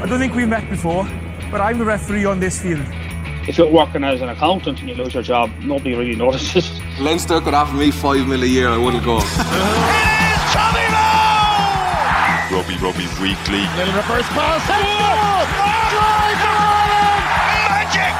I 0.00 0.06
don't 0.06 0.20
think 0.20 0.34
we've 0.34 0.48
met 0.48 0.68
before, 0.70 1.04
but 1.50 1.60
I'm 1.60 1.76
the 1.78 1.84
referee 1.84 2.24
on 2.24 2.38
this 2.38 2.60
field. 2.62 2.86
If 3.48 3.58
you're 3.58 3.68
working 3.70 4.04
as 4.04 4.20
an 4.20 4.28
accountant 4.28 4.78
and 4.78 4.88
you 4.88 4.94
lose 4.94 5.12
your 5.12 5.24
job, 5.24 5.50
nobody 5.60 5.96
really 5.96 6.14
notices. 6.24 6.70
Leinster 7.00 7.40
could 7.40 7.52
offer 7.54 7.76
me 7.76 7.90
five 7.90 8.26
mil 8.28 8.42
a 8.42 8.46
year, 8.46 8.68
I 8.68 8.78
wouldn't 8.78 9.04
go. 9.04 9.16
Rugby 12.50 12.76
Rugby 12.78 13.06
Weekly. 13.20 13.60
Little 13.76 13.94
reverse 13.94 14.26
pass. 14.28 14.68
Magic! 17.68 18.14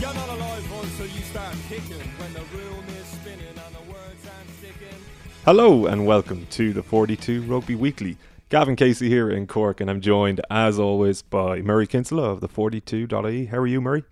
You're 0.00 0.14
not 0.14 0.28
alive 0.28 0.72
until 0.84 1.06
you 1.06 1.22
start 1.22 1.54
kicking 1.68 1.98
when 2.18 2.32
the 2.32 2.44
room 2.56 2.84
is 3.00 3.06
spinning 3.06 3.48
and 3.48 3.74
the 3.74 3.92
words 3.92 4.24
aren't 4.24 4.50
sticking. 4.58 4.98
Hello 5.44 5.86
and 5.86 6.06
welcome 6.06 6.46
to 6.50 6.72
the 6.72 6.82
42 6.82 7.42
Rugby 7.42 7.74
Weekly. 7.74 8.16
Gavin 8.54 8.76
Casey 8.76 9.08
here 9.08 9.28
in 9.28 9.48
Cork, 9.48 9.80
and 9.80 9.90
I'm 9.90 10.00
joined 10.00 10.40
as 10.48 10.78
always 10.78 11.22
by 11.22 11.60
Murray 11.60 11.88
Kinsella 11.88 12.30
of 12.30 12.40
the 12.40 12.48
42.ie. 12.48 13.46
How 13.46 13.58
are 13.58 13.66
you, 13.66 13.80
Murray? 13.80 14.04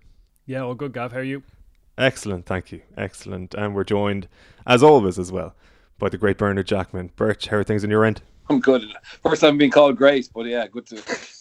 Yeah, 0.47 0.63
all 0.63 0.75
good, 0.75 0.93
Gav. 0.93 1.13
How 1.13 1.19
are 1.19 1.23
you? 1.23 1.45
Excellent, 1.97 2.45
thank 2.45 2.73
you. 2.73 2.83
Excellent. 2.97 3.55
And 3.55 3.73
we're 3.73 3.85
joined, 3.85 4.27
as 4.67 4.83
always, 4.83 5.17
as 5.17 5.31
well, 5.31 5.55
by 5.97 6.09
the 6.09 6.19
great 6.19 6.39
Bernard 6.39 6.67
Jackman. 6.67 7.13
Birch, 7.15 7.47
how 7.47 7.59
are 7.59 7.63
things 7.63 7.85
on 7.85 7.91
your 7.91 8.05
end? 8.05 8.21
I'm 8.51 8.59
good. 8.59 8.83
First 9.23 9.43
time 9.43 9.59
being 9.59 9.71
called 9.71 9.97
Grace, 9.97 10.27
but 10.27 10.47
yeah, 10.47 10.67
good 10.67 10.87
to 10.87 10.97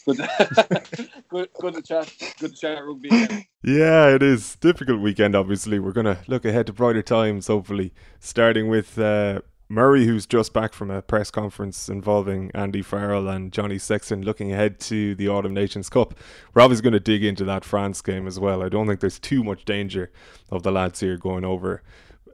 good 0.06 0.18
to, 0.18 1.02
good, 1.30 1.50
good 1.60 1.74
to 1.74 1.82
chat. 1.82 2.14
Good 2.40 2.52
to 2.52 2.56
chat 2.56 2.86
rugby. 2.86 3.08
Again. 3.08 3.46
Yeah, 3.64 4.14
it 4.14 4.22
is 4.22 4.58
difficult 4.58 5.02
weekend. 5.02 5.36
Obviously, 5.36 5.80
we're 5.80 5.92
gonna 5.92 6.20
look 6.28 6.46
ahead 6.46 6.68
to 6.68 6.74
brighter 6.74 7.02
times. 7.02 7.48
Hopefully, 7.48 7.94
starting 8.20 8.70
with 8.70 9.00
uh, 9.00 9.42
Murray, 9.72 10.06
who's 10.06 10.26
just 10.26 10.52
back 10.52 10.74
from 10.74 10.92
a 10.92 11.02
press 11.02 11.32
conference 11.32 11.88
involving 11.88 12.52
Andy 12.54 12.82
Farrell 12.82 13.30
and 13.30 13.54
Johnny 13.54 13.78
Sexton, 13.78 14.22
looking 14.22 14.52
ahead 14.52 14.82
to 14.82 15.16
the 15.16 15.30
Autumn 15.30 15.54
Nations 15.54 15.88
Cup. 15.88 16.14
We're 16.54 16.62
obviously 16.62 16.84
going 16.84 16.92
to 16.92 17.00
dig 17.00 17.24
into 17.24 17.46
that 17.46 17.64
France 17.64 18.02
game 18.02 18.28
as 18.28 18.38
well. 18.38 18.62
I 18.62 18.68
don't 18.68 18.86
think 18.86 19.00
there's 19.00 19.18
too 19.18 19.46
much 19.46 19.64
danger 19.64 20.12
of 20.50 20.64
the 20.64 20.74
lads 20.74 21.00
here 21.00 21.16
going 21.16 21.46
over 21.46 21.84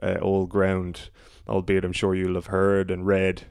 uh, 0.02 0.16
old 0.20 0.48
ground, 0.48 1.10
albeit 1.48 1.84
I'm 1.84 1.92
sure 1.92 2.12
you'll 2.12 2.34
have 2.34 2.46
heard 2.46 2.90
and 2.90 3.06
read 3.06 3.44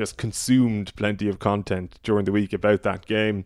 just 0.00 0.16
consumed 0.16 0.96
plenty 0.96 1.28
of 1.28 1.38
content 1.38 1.98
during 2.02 2.24
the 2.24 2.32
week 2.32 2.54
about 2.54 2.82
that 2.82 3.04
game. 3.04 3.44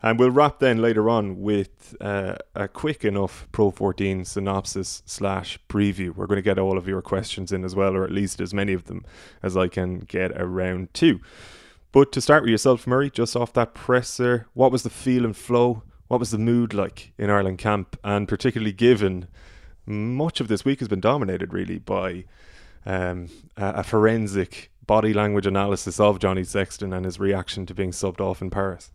And 0.00 0.20
we'll 0.20 0.30
wrap 0.30 0.60
then 0.60 0.80
later 0.80 1.10
on 1.10 1.40
with 1.40 1.96
uh, 2.00 2.36
a 2.54 2.68
quick 2.68 3.04
enough 3.04 3.48
Pro 3.50 3.72
14 3.72 4.24
synopsis 4.24 5.02
slash 5.04 5.58
preview. 5.68 6.14
We're 6.14 6.28
going 6.28 6.36
to 6.36 6.42
get 6.42 6.60
all 6.60 6.78
of 6.78 6.86
your 6.86 7.02
questions 7.02 7.50
in 7.50 7.64
as 7.64 7.74
well, 7.74 7.96
or 7.96 8.04
at 8.04 8.12
least 8.12 8.40
as 8.40 8.54
many 8.54 8.72
of 8.72 8.84
them 8.84 9.04
as 9.42 9.56
I 9.56 9.66
can 9.66 9.98
get 9.98 10.30
around 10.40 10.94
to. 10.94 11.18
But 11.90 12.12
to 12.12 12.20
start 12.20 12.44
with 12.44 12.50
yourself, 12.50 12.86
Murray, 12.86 13.10
just 13.10 13.34
off 13.34 13.52
that 13.54 13.74
presser, 13.74 14.46
what 14.54 14.70
was 14.70 14.84
the 14.84 14.90
feel 14.90 15.24
and 15.24 15.36
flow? 15.36 15.82
What 16.06 16.20
was 16.20 16.30
the 16.30 16.38
mood 16.38 16.72
like 16.72 17.14
in 17.18 17.30
Ireland 17.30 17.58
camp? 17.58 17.98
And 18.04 18.28
particularly 18.28 18.72
given 18.72 19.26
much 19.86 20.40
of 20.40 20.46
this 20.46 20.64
week 20.64 20.78
has 20.78 20.86
been 20.86 21.00
dominated 21.00 21.52
really 21.52 21.78
by 21.78 22.26
um, 22.84 23.28
a, 23.56 23.78
a 23.78 23.82
forensic 23.82 24.70
body 24.86 25.12
language 25.12 25.46
analysis 25.46 25.98
of 25.98 26.18
Johnny 26.18 26.44
Sexton 26.44 26.92
and 26.92 27.04
his 27.04 27.18
reaction 27.18 27.66
to 27.66 27.74
being 27.74 27.90
subbed 27.90 28.20
off 28.20 28.40
in 28.40 28.50
Paris. 28.50 28.90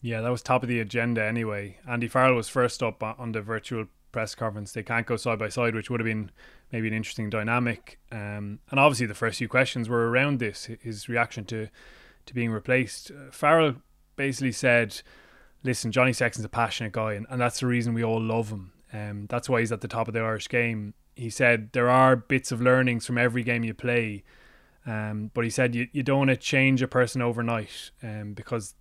Yeah, 0.00 0.20
that 0.20 0.30
was 0.30 0.42
top 0.42 0.62
of 0.62 0.68
the 0.68 0.80
agenda 0.80 1.24
anyway. 1.24 1.78
Andy 1.88 2.08
Farrell 2.08 2.36
was 2.36 2.48
first 2.48 2.82
up 2.82 3.02
on 3.02 3.32
the 3.32 3.42
virtual 3.42 3.86
press 4.12 4.34
conference. 4.34 4.72
They 4.72 4.82
can't 4.82 5.06
go 5.06 5.16
side 5.16 5.38
by 5.38 5.48
side, 5.48 5.74
which 5.74 5.90
would 5.90 6.00
have 6.00 6.06
been 6.06 6.30
maybe 6.72 6.88
an 6.88 6.94
interesting 6.94 7.30
dynamic. 7.30 7.98
Um, 8.12 8.60
and 8.70 8.78
obviously, 8.78 9.06
the 9.06 9.14
first 9.14 9.38
few 9.38 9.48
questions 9.48 9.88
were 9.88 10.08
around 10.08 10.38
this 10.38 10.68
his 10.80 11.08
reaction 11.08 11.44
to, 11.46 11.68
to 12.26 12.34
being 12.34 12.50
replaced. 12.50 13.10
Uh, 13.10 13.30
Farrell 13.32 13.76
basically 14.16 14.52
said, 14.52 15.00
Listen, 15.64 15.90
Johnny 15.90 16.12
Sexton's 16.12 16.44
a 16.44 16.48
passionate 16.48 16.92
guy, 16.92 17.14
and, 17.14 17.26
and 17.28 17.40
that's 17.40 17.60
the 17.60 17.66
reason 17.66 17.92
we 17.92 18.04
all 18.04 18.20
love 18.20 18.50
him. 18.50 18.72
Um, 18.92 19.26
that's 19.28 19.48
why 19.48 19.60
he's 19.60 19.72
at 19.72 19.80
the 19.80 19.88
top 19.88 20.06
of 20.06 20.14
the 20.14 20.20
Irish 20.20 20.48
game. 20.48 20.94
He 21.16 21.30
said 21.30 21.70
there 21.72 21.90
are 21.90 22.14
bits 22.14 22.52
of 22.52 22.62
learnings 22.62 23.04
from 23.04 23.18
every 23.18 23.42
game 23.42 23.64
you 23.64 23.74
play 23.74 24.22
um, 24.88 25.30
but 25.34 25.44
he 25.44 25.50
said 25.50 25.74
you, 25.74 25.86
you 25.92 26.02
don't 26.02 26.18
want 26.18 26.30
to 26.30 26.36
change 26.36 26.80
a 26.80 26.88
person 26.88 27.20
overnight 27.20 27.90
um, 28.02 28.32
because 28.32 28.74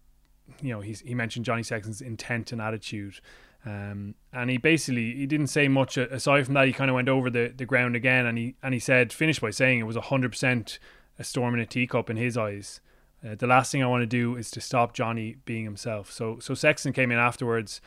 you 0.62 0.70
know 0.74 0.80
he's, 0.80 1.02
he 1.02 1.14
mentioned 1.14 1.46
Johnny 1.46 1.64
Sexton's 1.64 2.02
intent 2.02 2.52
and 2.54 2.62
attitude. 2.62 3.20
Um, 3.66 4.16
and 4.32 4.50
he 4.50 4.58
basically 4.58 5.14
he 5.14 5.26
didn't 5.26 5.48
say 5.48 5.68
much 5.68 5.98
aside 5.98 6.46
from 6.46 6.54
that. 6.54 6.68
He 6.68 6.72
kind 6.72 6.90
of 6.90 6.96
went 6.96 7.10
over 7.10 7.30
the, 7.30 7.54
the 7.56 7.66
ground 7.66 7.98
again, 7.98 8.26
and 8.26 8.38
he 8.38 8.56
and 8.64 8.74
he 8.74 8.80
said 8.80 9.12
finished 9.12 9.42
by 9.42 9.50
saying 9.50 9.80
it 9.80 9.84
was 9.84 9.98
hundred 9.98 10.32
percent 10.32 10.80
a 11.20 11.26
storm 11.26 11.54
in 11.54 11.60
a 11.60 11.66
teacup 11.66 12.10
in 12.10 12.16
his 12.16 12.38
eyes. 12.38 12.80
Uh, 13.28 13.36
the 13.36 13.48
last 13.48 13.72
thing 13.72 13.84
I 13.84 13.88
want 13.88 14.04
to 14.04 14.08
do 14.08 14.38
is 14.38 14.50
to 14.52 14.62
stop 14.62 14.94
Johnny 14.94 15.36
being 15.44 15.66
himself. 15.66 16.10
So 16.10 16.40
so 16.40 16.54
Sexton 16.54 16.94
came 16.94 17.12
in 17.12 17.18
afterwards, 17.18 17.82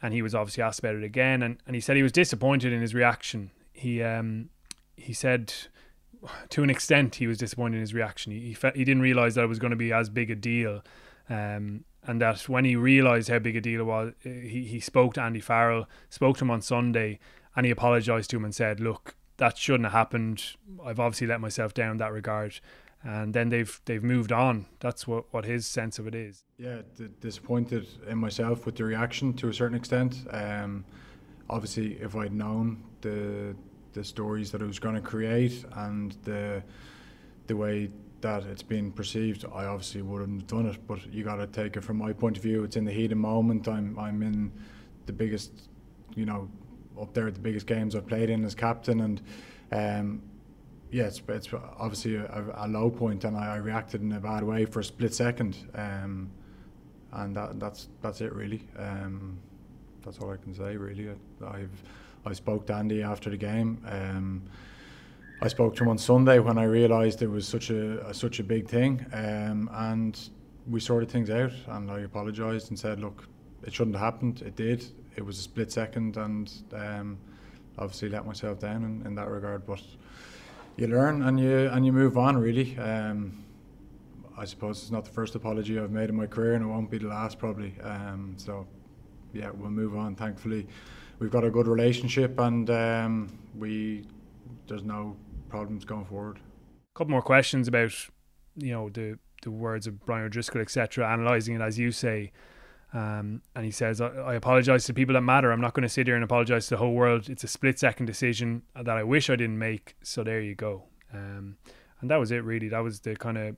and 0.00 0.14
he 0.14 0.22
was 0.22 0.36
obviously 0.36 0.62
asked 0.62 0.78
about 0.78 0.94
it 0.94 1.02
again, 1.02 1.42
and, 1.42 1.56
and 1.66 1.74
he 1.74 1.80
said 1.80 1.96
he 1.96 2.04
was 2.04 2.12
disappointed 2.12 2.72
in 2.72 2.80
his 2.80 2.94
reaction. 2.94 3.50
He 3.72 4.02
um 4.04 4.50
he 4.96 5.12
said 5.12 5.52
to 6.50 6.62
an 6.62 6.70
extent, 6.70 7.16
he 7.16 7.26
was 7.26 7.38
disappointed 7.38 7.76
in 7.76 7.80
his 7.80 7.94
reaction. 7.94 8.32
He 8.32 8.40
he, 8.40 8.54
fe- 8.54 8.72
he 8.74 8.84
didn't 8.84 9.02
realize 9.02 9.34
that 9.34 9.44
it 9.44 9.48
was 9.48 9.58
going 9.58 9.70
to 9.70 9.76
be 9.76 9.92
as 9.92 10.08
big 10.10 10.30
a 10.30 10.34
deal, 10.34 10.82
um, 11.28 11.84
and 12.04 12.20
that 12.20 12.48
when 12.48 12.64
he 12.64 12.76
realized 12.76 13.28
how 13.28 13.38
big 13.38 13.56
a 13.56 13.60
deal 13.60 13.80
it 13.80 13.84
was, 13.84 14.12
he 14.22 14.64
he 14.64 14.80
spoke 14.80 15.14
to 15.14 15.22
Andy 15.22 15.40
Farrell, 15.40 15.88
spoke 16.08 16.38
to 16.38 16.44
him 16.44 16.50
on 16.50 16.62
Sunday, 16.62 17.18
and 17.56 17.66
he 17.66 17.72
apologized 17.72 18.30
to 18.30 18.36
him 18.36 18.44
and 18.44 18.54
said, 18.54 18.80
"Look, 18.80 19.16
that 19.38 19.56
shouldn't 19.58 19.84
have 19.84 19.92
happened. 19.92 20.56
I've 20.84 21.00
obviously 21.00 21.26
let 21.26 21.40
myself 21.40 21.74
down 21.74 21.92
in 21.92 21.96
that 21.98 22.12
regard." 22.12 22.60
And 23.02 23.32
then 23.32 23.48
they've 23.48 23.80
they've 23.86 24.04
moved 24.04 24.30
on. 24.30 24.66
That's 24.80 25.06
what, 25.06 25.24
what 25.32 25.46
his 25.46 25.66
sense 25.66 25.98
of 25.98 26.06
it 26.06 26.14
is. 26.14 26.44
Yeah, 26.58 26.82
d- 26.98 27.08
disappointed 27.20 27.86
in 28.06 28.18
myself 28.18 28.66
with 28.66 28.76
the 28.76 28.84
reaction 28.84 29.32
to 29.34 29.48
a 29.48 29.54
certain 29.54 29.74
extent. 29.74 30.26
Um, 30.30 30.84
obviously, 31.48 31.94
if 31.94 32.14
I'd 32.14 32.34
known 32.34 32.84
the 33.00 33.56
the 33.92 34.04
stories 34.04 34.50
that 34.52 34.62
it 34.62 34.66
was 34.66 34.78
going 34.78 34.94
to 34.94 35.00
create 35.00 35.64
and 35.76 36.16
the 36.24 36.62
the 37.46 37.56
way 37.56 37.90
that 38.20 38.44
it's 38.44 38.62
been 38.62 38.92
perceived, 38.92 39.44
I 39.52 39.64
obviously 39.64 40.02
wouldn't 40.02 40.42
have 40.42 40.46
done 40.46 40.66
it. 40.66 40.78
But 40.86 41.12
you 41.12 41.24
got 41.24 41.36
to 41.36 41.46
take 41.46 41.76
it 41.76 41.82
from 41.82 41.96
my 41.96 42.12
point 42.12 42.36
of 42.36 42.42
view. 42.42 42.64
It's 42.64 42.76
in 42.76 42.84
the 42.84 42.92
heat 42.92 43.12
of 43.12 43.18
moment. 43.18 43.66
I'm 43.66 43.98
I'm 43.98 44.22
in 44.22 44.52
the 45.06 45.12
biggest, 45.12 45.68
you 46.14 46.26
know, 46.26 46.48
up 47.00 47.14
there 47.14 47.26
at 47.26 47.34
the 47.34 47.40
biggest 47.40 47.66
games 47.66 47.96
I've 47.96 48.06
played 48.06 48.30
in 48.30 48.44
as 48.44 48.54
captain, 48.54 49.00
and 49.00 49.22
um, 49.72 50.22
yeah, 50.90 51.04
it's, 51.04 51.22
it's 51.28 51.48
obviously 51.78 52.16
a, 52.16 52.44
a 52.54 52.68
low 52.68 52.90
point, 52.90 53.24
and 53.24 53.36
I, 53.36 53.54
I, 53.54 53.56
reacted 53.56 54.02
in 54.02 54.12
a 54.12 54.20
bad 54.20 54.42
way 54.42 54.64
for 54.64 54.80
a 54.80 54.84
split 54.84 55.14
second, 55.14 55.56
um, 55.74 56.30
and 57.12 57.34
that, 57.36 57.58
that's 57.58 57.88
that's 58.02 58.20
it 58.20 58.32
really. 58.32 58.62
Um, 58.76 59.38
that's 60.04 60.18
all 60.18 60.30
I 60.30 60.36
can 60.36 60.54
say 60.54 60.76
really. 60.76 61.08
I've 61.46 61.82
I 62.24 62.32
spoke 62.34 62.66
to 62.66 62.74
Andy 62.74 63.02
after 63.02 63.30
the 63.30 63.36
game. 63.36 63.82
Um, 63.86 64.42
I 65.42 65.48
spoke 65.48 65.74
to 65.76 65.84
him 65.84 65.88
on 65.88 65.98
Sunday 65.98 66.38
when 66.38 66.58
I 66.58 66.64
realised 66.64 67.22
it 67.22 67.30
was 67.30 67.48
such 67.48 67.70
a, 67.70 68.06
a, 68.06 68.12
such 68.12 68.40
a 68.40 68.44
big 68.44 68.68
thing, 68.68 69.06
um, 69.12 69.70
and 69.72 70.18
we 70.68 70.80
sorted 70.80 71.10
things 71.10 71.30
out. 71.30 71.52
And 71.68 71.90
I 71.90 72.00
apologised 72.00 72.68
and 72.68 72.78
said, 72.78 73.00
"Look, 73.00 73.26
it 73.62 73.72
shouldn't 73.72 73.96
have 73.96 74.04
happened. 74.04 74.42
It 74.42 74.54
did. 74.54 74.84
It 75.16 75.24
was 75.24 75.38
a 75.38 75.42
split 75.42 75.72
second, 75.72 76.18
and 76.18 76.52
um, 76.74 77.18
obviously 77.78 78.10
let 78.10 78.26
myself 78.26 78.60
down 78.60 78.84
in, 78.84 79.06
in, 79.06 79.14
that 79.14 79.28
regard. 79.28 79.64
But 79.66 79.82
you 80.76 80.88
learn 80.88 81.22
and 81.22 81.40
you 81.40 81.70
and 81.72 81.86
you 81.86 81.92
move 81.92 82.18
on. 82.18 82.36
Really, 82.36 82.78
um, 82.78 83.42
I 84.36 84.44
suppose 84.44 84.82
it's 84.82 84.90
not 84.90 85.06
the 85.06 85.10
first 85.10 85.34
apology 85.36 85.78
I've 85.78 85.90
made 85.90 86.10
in 86.10 86.16
my 86.16 86.26
career, 86.26 86.52
and 86.52 86.62
it 86.62 86.68
won't 86.68 86.90
be 86.90 86.98
the 86.98 87.08
last 87.08 87.38
probably. 87.38 87.74
Um, 87.82 88.34
so, 88.36 88.66
yeah, 89.32 89.50
we'll 89.54 89.70
move 89.70 89.96
on. 89.96 90.16
Thankfully 90.16 90.66
we've 91.20 91.30
got 91.30 91.44
a 91.44 91.50
good 91.50 91.68
relationship, 91.68 92.40
and 92.40 92.68
um, 92.70 93.38
we 93.56 94.04
there's 94.66 94.82
no 94.82 95.16
problems 95.48 95.84
going 95.84 96.06
forward. 96.06 96.38
A 96.38 96.98
couple 96.98 97.12
more 97.12 97.22
questions 97.22 97.68
about 97.68 97.92
you 98.56 98.72
know 98.72 98.88
the 98.88 99.18
the 99.42 99.50
words 99.50 99.86
of 99.86 100.04
Brian 100.04 100.24
O'Driscoll, 100.24 100.60
etc. 100.60 101.08
Analyzing 101.08 101.54
it 101.54 101.60
as 101.60 101.78
you 101.78 101.92
say. 101.92 102.32
Um, 102.92 103.42
and 103.54 103.64
he 103.64 103.70
says, 103.70 104.00
I, 104.00 104.08
I 104.08 104.34
apologize 104.34 104.84
to 104.86 104.94
people 104.94 105.12
that 105.12 105.20
matter. 105.20 105.52
I'm 105.52 105.60
not 105.60 105.74
going 105.74 105.84
to 105.84 105.88
sit 105.88 106.08
here 106.08 106.16
and 106.16 106.24
apologize 106.24 106.66
to 106.66 106.70
the 106.70 106.78
whole 106.78 106.92
world. 106.92 107.30
It's 107.30 107.44
a 107.44 107.48
split 107.48 107.78
second 107.78 108.06
decision 108.06 108.62
that 108.74 108.96
I 108.96 109.04
wish 109.04 109.30
I 109.30 109.36
didn't 109.36 109.60
make. 109.60 109.94
So 110.02 110.24
there 110.24 110.40
you 110.40 110.56
go. 110.56 110.86
Um, 111.14 111.56
and 112.00 112.10
that 112.10 112.16
was 112.16 112.32
it, 112.32 112.42
really. 112.42 112.68
That 112.68 112.80
was 112.80 112.98
the 112.98 113.14
kind 113.14 113.38
of 113.38 113.56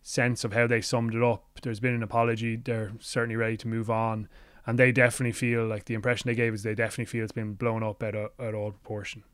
sense 0.00 0.44
of 0.44 0.54
how 0.54 0.66
they 0.66 0.80
summed 0.80 1.14
it 1.14 1.22
up. 1.22 1.60
There's 1.60 1.78
been 1.78 1.92
an 1.92 2.02
apology. 2.02 2.56
They're 2.56 2.92
certainly 3.00 3.36
ready 3.36 3.58
to 3.58 3.68
move 3.68 3.90
on 3.90 4.30
and 4.66 4.78
they 4.78 4.92
definitely 4.92 5.32
feel 5.32 5.66
like 5.66 5.86
the 5.86 5.94
impression 5.94 6.28
they 6.28 6.34
gave 6.34 6.54
is 6.54 6.62
they 6.62 6.74
definitely 6.74 7.06
feel 7.06 7.24
it's 7.24 7.32
been 7.32 7.54
blown 7.54 7.82
up 7.82 8.02
at, 8.02 8.14
a, 8.14 8.30
at 8.38 8.54
all 8.54 8.72
proportion. 8.72 9.24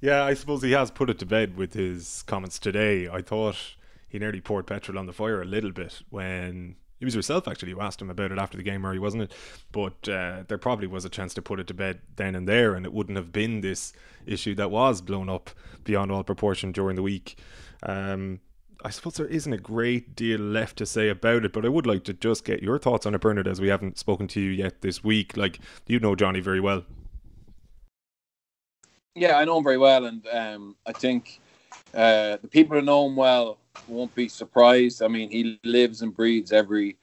Yeah, 0.00 0.24
I 0.24 0.34
suppose 0.34 0.62
he 0.62 0.72
has 0.72 0.90
put 0.90 1.10
it 1.10 1.18
to 1.18 1.26
bed 1.26 1.56
with 1.56 1.74
his 1.74 2.22
comments 2.26 2.58
today. 2.58 3.08
I 3.08 3.20
thought 3.20 3.56
he 4.08 4.18
nearly 4.18 4.40
poured 4.40 4.66
petrol 4.66 4.98
on 4.98 5.06
the 5.06 5.12
fire 5.12 5.42
a 5.42 5.44
little 5.44 5.72
bit 5.72 6.02
when 6.08 6.76
it 7.00 7.04
was 7.04 7.14
yourself 7.14 7.46
actually 7.46 7.72
who 7.72 7.80
asked 7.80 8.00
him 8.00 8.10
about 8.10 8.32
it 8.32 8.38
after 8.38 8.56
the 8.56 8.62
game, 8.62 8.82
Murray, 8.82 8.98
wasn't 8.98 9.24
it? 9.24 9.32
But 9.72 10.08
uh, 10.08 10.44
there 10.48 10.58
probably 10.58 10.86
was 10.86 11.04
a 11.04 11.08
chance 11.08 11.34
to 11.34 11.42
put 11.42 11.60
it 11.60 11.66
to 11.68 11.74
bed 11.74 12.00
then 12.16 12.34
and 12.34 12.48
there, 12.48 12.74
and 12.74 12.84
it 12.84 12.92
wouldn't 12.92 13.16
have 13.16 13.32
been 13.32 13.60
this 13.60 13.92
issue 14.26 14.54
that 14.56 14.70
was 14.70 15.00
blown 15.00 15.28
up 15.28 15.50
beyond 15.84 16.10
all 16.10 16.24
proportion 16.24 16.72
during 16.72 16.96
the 16.96 17.02
week. 17.02 17.38
Um, 17.82 18.40
I 18.84 18.90
suppose 18.90 19.14
there 19.14 19.26
isn't 19.26 19.52
a 19.52 19.58
great 19.58 20.14
deal 20.14 20.38
left 20.38 20.78
to 20.78 20.86
say 20.86 21.08
about 21.08 21.44
it, 21.44 21.52
but 21.52 21.64
I 21.64 21.68
would 21.68 21.86
like 21.86 22.04
to 22.04 22.12
just 22.12 22.44
get 22.44 22.62
your 22.62 22.78
thoughts 22.78 23.06
on 23.06 23.14
it, 23.14 23.20
Bernard, 23.20 23.48
as 23.48 23.60
we 23.60 23.68
haven't 23.68 23.98
spoken 23.98 24.28
to 24.28 24.40
you 24.40 24.50
yet 24.50 24.82
this 24.82 25.02
week. 25.02 25.36
Like, 25.36 25.58
you 25.88 25.98
know 25.98 26.14
Johnny 26.14 26.38
very 26.38 26.60
well. 26.60 26.84
Yeah, 29.16 29.36
I 29.36 29.44
know 29.44 29.58
him 29.58 29.64
very 29.64 29.78
well, 29.78 30.04
and 30.04 30.24
um, 30.32 30.76
I 30.86 30.92
think 30.92 31.40
uh, 31.92 32.36
the 32.40 32.48
people 32.48 32.78
who 32.78 32.84
know 32.84 33.06
him 33.06 33.16
well 33.16 33.58
won't 33.88 34.14
be 34.14 34.28
surprised. 34.28 35.02
I 35.02 35.08
mean, 35.08 35.28
he 35.28 35.58
lives 35.64 36.02
and 36.02 36.14
breathes 36.14 36.52
every 36.52 36.96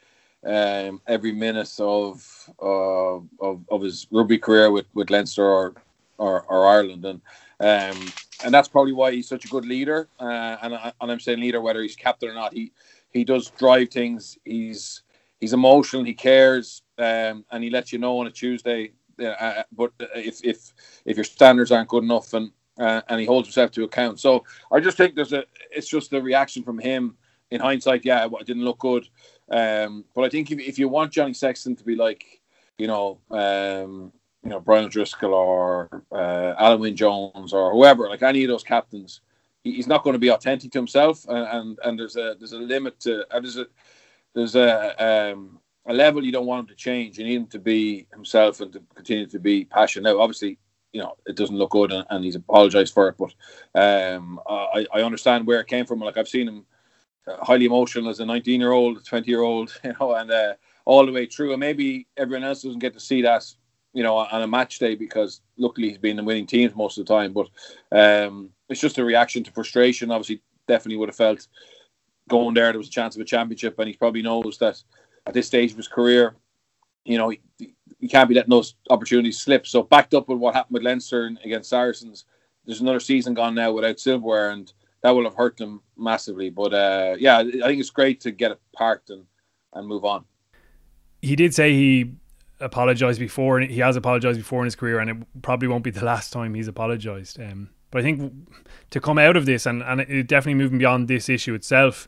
um, 0.45 1.01
every 1.07 1.31
minute 1.33 1.77
of, 1.79 2.49
uh, 2.61 3.17
of 3.41 3.65
of 3.69 3.81
his 3.81 4.07
rugby 4.11 4.37
career 4.37 4.71
with, 4.71 4.85
with 4.93 5.09
Leinster 5.09 5.43
or, 5.43 5.73
or, 6.19 6.43
or 6.43 6.67
Ireland, 6.67 7.03
and 7.03 7.21
um, 7.59 8.07
and 8.43 8.53
that's 8.53 8.67
probably 8.67 8.93
why 8.93 9.11
he's 9.11 9.27
such 9.27 9.45
a 9.45 9.47
good 9.47 9.65
leader. 9.65 10.09
Uh, 10.19 10.57
and 10.61 10.75
I, 10.75 10.93
and 11.01 11.11
I'm 11.11 11.19
saying 11.19 11.39
leader 11.39 11.61
whether 11.61 11.81
he's 11.81 11.95
captain 11.95 12.29
or 12.29 12.33
not. 12.33 12.53
He 12.53 12.71
he 13.11 13.23
does 13.23 13.49
drive 13.51 13.89
things. 13.89 14.37
He's 14.43 15.03
he's 15.39 15.53
emotional. 15.53 16.03
He 16.03 16.13
cares, 16.13 16.81
um, 16.97 17.45
and 17.51 17.63
he 17.63 17.69
lets 17.69 17.93
you 17.93 17.99
know 17.99 18.19
on 18.19 18.27
a 18.27 18.31
Tuesday. 18.31 18.91
Uh, 19.23 19.63
but 19.71 19.91
if 20.15 20.43
if 20.43 20.73
if 21.05 21.17
your 21.17 21.23
standards 21.23 21.71
aren't 21.71 21.89
good 21.89 22.03
enough, 22.03 22.33
and 22.33 22.51
uh, 22.79 23.01
and 23.07 23.19
he 23.19 23.25
holds 23.25 23.47
himself 23.47 23.71
to 23.71 23.83
account. 23.83 24.19
So 24.19 24.43
I 24.71 24.79
just 24.79 24.97
think 24.97 25.15
there's 25.15 25.33
a 25.33 25.45
it's 25.71 25.87
just 25.87 26.13
a 26.13 26.21
reaction 26.21 26.63
from 26.63 26.79
him. 26.79 27.17
In 27.51 27.61
hindsight, 27.61 28.03
yeah, 28.03 28.25
it 28.25 28.47
didn't 28.47 28.65
look 28.65 28.79
good. 28.79 29.07
Um, 29.49 30.03
but 30.15 30.23
I 30.23 30.29
think 30.29 30.51
if, 30.51 30.59
if 30.59 30.79
you 30.79 30.89
want 30.89 31.13
Johnny 31.13 31.33
Sexton 31.33 31.75
to 31.75 31.83
be 31.83 31.95
like, 31.95 32.41
you 32.79 32.87
know, 32.87 33.19
um, 33.29 34.11
you 34.45 34.51
know 34.51 34.59
Brian 34.59 34.85
O'Driscoll 34.85 35.33
or 35.33 35.89
uh, 36.11 36.53
Alun 36.63 36.79
Wyn 36.79 36.95
Jones 36.95 37.51
or 37.51 37.71
whoever, 37.71 38.07
like 38.07 38.21
any 38.21 38.43
of 38.43 38.49
those 38.49 38.63
captains, 38.63 39.21
he, 39.63 39.73
he's 39.73 39.87
not 39.87 40.03
going 40.03 40.13
to 40.13 40.19
be 40.19 40.29
authentic 40.29 40.71
to 40.71 40.77
himself, 40.77 41.25
and, 41.27 41.47
and, 41.47 41.79
and 41.83 41.99
there's 41.99 42.15
a 42.15 42.35
there's 42.37 42.53
a 42.53 42.59
limit 42.59 42.99
to 43.01 43.25
uh, 43.35 43.39
there's 43.39 43.57
a 43.57 43.65
there's 44.35 44.55
a 44.55 45.31
um, 45.33 45.59
a 45.87 45.93
level 45.93 46.23
you 46.23 46.31
don't 46.31 46.45
want 46.45 46.61
him 46.61 46.67
to 46.67 46.75
change. 46.75 47.17
You 47.17 47.25
need 47.25 47.35
him 47.35 47.47
to 47.47 47.59
be 47.59 48.05
himself 48.13 48.61
and 48.61 48.71
to 48.73 48.83
continue 48.93 49.25
to 49.25 49.39
be 49.39 49.65
passionate. 49.65 50.11
Now, 50.11 50.21
obviously, 50.21 50.59
you 50.93 51.01
know 51.01 51.15
it 51.25 51.35
doesn't 51.35 51.57
look 51.57 51.71
good, 51.71 51.91
and, 51.91 52.05
and 52.11 52.23
he's 52.23 52.35
apologized 52.35 52.93
for 52.93 53.09
it, 53.09 53.15
but 53.17 53.33
um, 53.73 54.39
I 54.47 54.85
I 54.93 55.01
understand 55.01 55.47
where 55.47 55.59
it 55.59 55.67
came 55.67 55.87
from. 55.87 55.99
Like 56.01 56.17
I've 56.17 56.29
seen 56.29 56.47
him 56.47 56.65
uh, 57.27 57.43
highly 57.43 57.65
emotional 57.65 58.11
as 58.11 58.19
a 58.19 58.25
19 58.25 58.61
year 58.61 58.73
old, 58.73 59.03
20 59.03 59.27
year 59.27 59.41
old, 59.41 59.75
you 59.83 59.95
know, 59.99 60.13
and 60.13 60.29
uh, 60.29 60.53
all 60.85 61.03
the 61.03 61.11
way 61.11 61.25
through. 61.25 61.53
And 61.53 61.59
maybe 61.59 62.05
everyone 62.15 62.43
else 62.43 62.61
doesn't 62.61 62.77
get 62.77 62.93
to 62.93 62.99
see 62.99 63.23
that 63.23 63.43
you 63.95 64.03
know, 64.03 64.17
on 64.17 64.41
a 64.41 64.47
match 64.47 64.77
day 64.77 64.93
because 64.93 65.39
luckily 65.57 65.87
he's 65.87 65.97
been 65.97 66.19
in 66.19 66.25
winning 66.25 66.45
teams 66.45 66.75
most 66.75 66.97
of 66.97 67.05
the 67.05 67.13
time. 67.13 67.33
But 67.33 67.47
um, 67.91 68.49
it's 68.67 68.81
just 68.81 68.97
a 68.97 69.05
reaction 69.05 69.41
to 69.45 69.51
frustration. 69.51 70.11
Obviously, 70.11 70.41
definitely 70.67 70.97
would 70.97 71.09
have 71.09 71.15
felt 71.15 71.47
going 72.27 72.53
there 72.53 72.71
there 72.71 72.77
was 72.77 72.89
a 72.89 72.91
chance 72.91 73.15
of 73.15 73.21
a 73.21 73.25
championship, 73.25 73.79
and 73.79 73.87
he 73.87 73.95
probably 73.95 74.21
knows 74.21 74.57
that 74.57 74.83
at 75.25 75.33
this 75.33 75.47
stage 75.47 75.71
of 75.71 75.77
his 75.77 75.87
career, 75.87 76.35
you 77.05 77.17
know, 77.17 77.29
he, 77.29 77.39
he 77.99 78.07
can't 78.09 78.27
be 78.27 78.35
letting 78.35 78.49
those 78.49 78.75
opportunities 78.89 79.39
slip. 79.39 79.65
So 79.65 79.81
backed 79.81 80.13
up 80.13 80.27
with 80.27 80.39
what 80.39 80.55
happened 80.55 80.73
with 80.73 80.83
Leinster 80.83 81.31
against 81.45 81.69
Saracens, 81.69 82.25
there's 82.65 82.81
another 82.81 82.99
season 82.99 83.33
gone 83.33 83.55
now 83.55 83.71
without 83.71 83.99
silverware, 83.99 84.49
and 84.49 84.71
that 85.03 85.11
will 85.11 85.23
have 85.23 85.35
hurt 85.35 85.55
them 85.55 85.81
massively. 85.97 86.49
But 86.49 86.73
uh, 86.73 87.15
yeah, 87.17 87.37
I 87.37 87.43
think 87.43 87.79
it's 87.79 87.91
great 87.91 88.19
to 88.21 88.31
get 88.31 88.51
it 88.51 88.59
parked 88.75 89.09
and 89.09 89.25
and 89.71 89.87
move 89.87 90.03
on. 90.03 90.25
He 91.21 91.35
did 91.35 91.53
say 91.53 91.73
he 91.73 92.11
apologized 92.59 93.19
before, 93.19 93.57
and 93.59 93.69
he 93.69 93.79
has 93.79 93.95
apologized 93.95 94.39
before 94.39 94.61
in 94.61 94.65
his 94.65 94.75
career, 94.75 94.99
and 94.99 95.09
it 95.09 95.41
probably 95.41 95.67
won't 95.67 95.83
be 95.83 95.91
the 95.91 96.05
last 96.13 96.31
time 96.31 96.53
he's 96.53 96.67
apologized. 96.67 97.39
Um, 97.39 97.69
but 97.91 97.99
I 97.99 98.03
think 98.03 98.33
to 98.89 98.99
come 98.99 99.17
out 99.17 99.37
of 99.37 99.45
this, 99.45 99.65
and, 99.65 99.81
and 99.83 100.01
it 100.01 100.27
definitely 100.27 100.61
moving 100.61 100.77
beyond 100.77 101.07
this 101.07 101.29
issue 101.29 101.53
itself, 101.53 102.07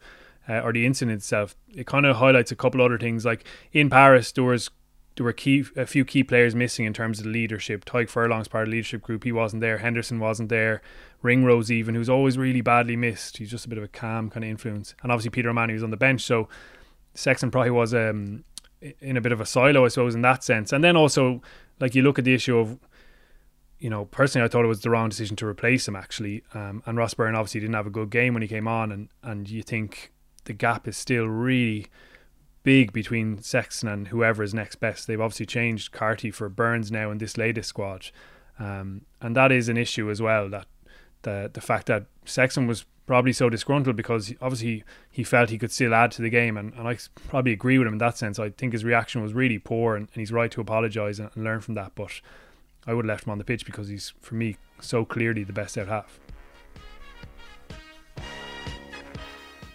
uh, 0.50 0.60
or 0.60 0.72
the 0.72 0.86
incident 0.86 1.18
itself, 1.18 1.56
it 1.76 1.88
kind 1.88 2.06
of 2.06 2.18
highlights 2.18 2.52
a 2.52 2.56
couple 2.56 2.82
other 2.82 2.98
things. 2.98 3.26
Like 3.26 3.46
in 3.74 3.90
Paris, 3.90 4.32
there 4.32 4.44
was 4.44 4.70
there 5.16 5.24
were 5.24 5.34
key 5.34 5.66
a 5.76 5.86
few 5.86 6.06
key 6.06 6.24
players 6.24 6.56
missing 6.56 6.86
in 6.86 6.94
terms 6.94 7.20
of 7.20 7.26
the 7.26 7.32
leadership. 7.32 7.86
Tadhg 7.86 8.10
Furlong's 8.10 8.48
part 8.48 8.64
of 8.64 8.70
the 8.70 8.78
leadership 8.78 9.02
group, 9.02 9.24
he 9.24 9.32
wasn't 9.32 9.62
there. 9.62 9.80
Henderson 9.80 10.20
wasn't 10.20 10.50
there. 10.50 10.82
Ringrose 11.24 11.72
even, 11.72 11.96
who's 11.96 12.10
always 12.10 12.38
really 12.38 12.62
badly 12.62 12.96
missed. 12.96 13.38
He's 13.38 13.50
just 13.50 13.66
a 13.66 13.70
bit 13.70 13.80
of 13.80 13.84
a 13.84 13.88
calm 13.88 14.30
kind 14.30 14.44
of 14.44 14.50
influence. 14.50 14.94
And 15.02 15.12
obviously 15.12 15.32
Peter 15.32 15.50
O'Mahony 15.50 15.74
was 15.74 15.84
on 15.84 15.90
the 15.90 15.98
bench, 15.98 16.22
so 16.22 16.48
Sexton 17.16 17.50
probably 17.50 17.72
was 17.72 17.96
um, 17.96 18.44
in 18.82 19.18
a 19.18 19.22
bit 19.22 19.32
of 19.32 19.42
a 19.42 19.46
silo, 19.46 19.86
I 19.86 19.88
suppose, 19.88 20.16
in 20.16 20.22
that 20.22 20.44
sense. 20.44 20.72
And 20.72 20.84
then 20.84 20.96
also, 20.96 21.42
like 21.80 21.96
you 21.96 22.02
look 22.02 22.20
at 22.20 22.26
the 22.26 22.34
issue 22.34 22.58
of, 22.58 22.80
you 23.80 23.90
know, 23.90 24.06
personally, 24.06 24.46
I 24.46 24.50
thought 24.50 24.66
it 24.66 24.70
was 24.70 24.82
the 24.82 24.90
wrong 24.90 25.10
decision 25.10 25.36
to 25.38 25.48
replace 25.48 25.88
him 25.88 25.96
actually. 25.96 26.44
Um, 26.54 26.84
and 26.86 26.98
Ross 26.98 27.14
Byrne 27.14 27.36
obviously 27.36 27.62
didn't 27.62 27.76
have 27.76 27.88
a 27.88 27.92
good 27.92 28.10
game 28.10 28.34
when 28.34 28.42
he 28.42 28.48
came 28.48 28.68
on, 28.68 28.92
and 28.92 29.10
and 29.24 29.50
you 29.50 29.62
think 29.62 30.12
the 30.46 30.54
gap 30.54 30.88
is 30.88 30.98
still 30.98 31.26
really 31.26 31.88
big 32.64 32.92
between 32.92 33.42
Sexton 33.42 33.88
and 33.88 34.08
whoever 34.10 34.44
is 34.44 34.54
next 34.54 34.76
best. 34.76 35.08
They've 35.08 35.22
obviously 35.22 35.46
changed 35.46 35.92
Carty 35.92 36.32
for 36.32 36.50
Burns 36.50 36.92
now 36.92 37.12
in 37.12 37.18
this 37.18 37.38
latest 37.38 37.70
squad, 37.70 38.10
um, 38.60 39.02
and 39.22 39.36
that 39.36 39.52
is 39.52 39.70
an 39.70 39.78
issue 39.78 40.10
as 40.10 40.22
well. 40.22 40.50
That 40.50 40.68
the 41.22 41.50
the 41.54 41.62
fact 41.62 41.88
that 41.88 42.08
Sexton 42.26 42.68
was 42.68 42.86
probably 43.08 43.34
so 43.34 43.50
disgruntled 43.50 43.96
because 43.96 44.34
obviously 44.42 44.84
he 45.10 45.24
felt 45.24 45.50
he 45.50 45.58
could 45.58 45.72
still 45.72 45.96
add 45.96 46.12
to 46.12 46.22
the 46.22 46.30
game, 46.30 46.58
and, 46.58 46.74
and 46.74 46.88
I 46.88 46.98
probably 47.28 47.54
agree 47.54 47.80
with 47.80 47.88
him 47.88 47.94
in 47.94 48.00
that 48.00 48.18
sense. 48.18 48.38
I 48.38 48.50
think 48.50 48.74
his 48.74 48.84
reaction 48.84 49.24
was 49.24 49.34
really 49.34 49.58
poor, 49.58 49.96
and, 49.96 50.08
and 50.14 50.20
he's 50.20 50.32
right 50.32 50.52
to 50.52 50.62
apologise 50.62 51.18
and, 51.18 51.32
and, 51.34 51.44
learn 51.44 51.62
from 51.62 51.74
that. 51.76 51.94
But 51.96 52.22
I 52.86 52.94
would 52.94 53.06
have 53.06 53.10
left 53.10 53.26
him 53.26 53.32
on 53.32 53.38
the 53.40 53.46
pitch 53.46 53.66
because 53.66 53.88
he's, 53.88 54.14
for 54.20 54.36
me, 54.36 54.58
so 54.82 55.06
clearly 55.06 55.44
the 55.44 55.54
best 55.54 55.78
out 55.78 55.88
half. 55.88 56.20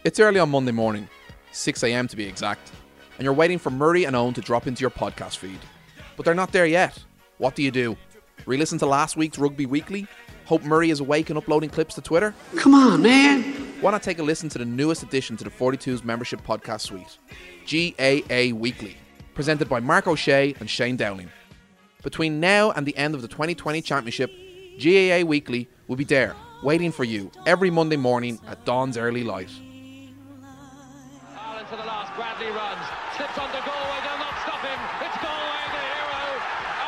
It's 0.05 0.21
early 0.21 0.39
on 0.39 0.51
Monday 0.51 0.73
morning, 0.73 1.09
6 1.53 1.83
a.m. 1.85 2.07
to 2.09 2.17
be 2.17 2.25
exact, 2.25 2.71
and 3.17 3.25
you're 3.25 3.33
waiting 3.33 3.59
for 3.59 3.71
Murray 3.71 4.05
and 4.05 4.15
Owen 4.15 4.35
to 4.35 4.43
drop 4.43 4.67
into 4.67 4.83
your 4.83 4.91
podcast 4.91 5.39
feed. 5.39 5.59
But 6.17 6.27
they're 6.27 6.35
not 6.35 6.53
there 6.53 6.67
yet. 6.67 7.03
What 7.39 7.55
do 7.55 7.63
you 7.63 7.71
do? 7.71 7.97
Re 8.45 8.59
listen 8.59 8.79
to 8.81 8.87
last 8.87 9.17
week's 9.17 9.39
Rugby 9.39 9.65
Weekly 9.67 10.07
Hope 10.53 10.65
Murray 10.65 10.91
is 10.91 11.01
awake 11.01 11.31
and 11.31 11.39
uploading 11.39 11.71
clips 11.71 11.95
to 11.95 12.03
Twitter? 12.03 12.35
Come 12.57 12.75
on, 12.75 13.01
man. 13.01 13.43
Why 13.81 13.91
not 13.91 14.03
take 14.03 14.19
a 14.19 14.23
listen 14.23 14.51
to 14.51 14.59
the 14.59 14.67
newest 14.67 15.03
addition 15.03 15.35
to 15.39 15.45
the 15.45 15.49
42's 15.49 16.05
membership 16.05 16.43
podcast 16.45 16.83
suite, 16.83 17.17
GAA 17.65 18.55
Weekly, 18.55 18.99
presented 19.33 19.67
by 19.71 19.81
Mark 19.81 20.07
O'Shea 20.07 20.55
and 20.61 20.69
Shane 20.69 20.99
Dowling. 20.99 21.31
Between 22.03 22.39
now 22.39 22.71
and 22.73 22.85
the 22.85 22.95
end 22.99 23.15
of 23.15 23.23
the 23.23 23.29
2020 23.29 23.81
championship, 23.81 24.31
GAA 24.79 25.25
Weekly 25.25 25.71
will 25.89 25.97
be 25.97 26.05
there, 26.05 26.37
waiting 26.63 26.93
for 26.93 27.05
you 27.05 27.31
every 27.47 27.71
Monday 27.71 27.97
morning 27.97 28.39
at 28.47 28.63
dawn's 28.67 28.99
early 28.99 29.25
light. 29.25 29.49
Ireland 31.35 31.67
to 31.71 31.77
the 31.77 31.85
last, 31.85 32.15
Bradley 32.15 32.49
runs, 32.49 32.87
slips 33.17 33.39
under 33.39 33.57
Galway, 33.57 34.01
they'll 34.05 34.19
not 34.19 34.37
stop 34.43 34.61
him. 34.61 34.81
It's 35.01 35.17
Galway, 35.17 35.65
the 35.73 35.81
hero. 35.81 36.25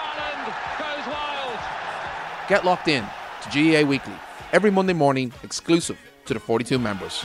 Ireland 0.04 0.52
goes 0.78 1.06
wild. 1.14 1.58
Get 2.50 2.66
locked 2.66 2.88
in 2.88 3.06
to 3.44 3.82
GAA 3.82 3.88
Weekly 3.88 4.14
every 4.52 4.70
Monday 4.70 4.92
morning, 4.92 5.32
exclusive 5.42 5.98
to 6.26 6.34
the 6.34 6.40
42 6.40 6.78
members. 6.78 7.24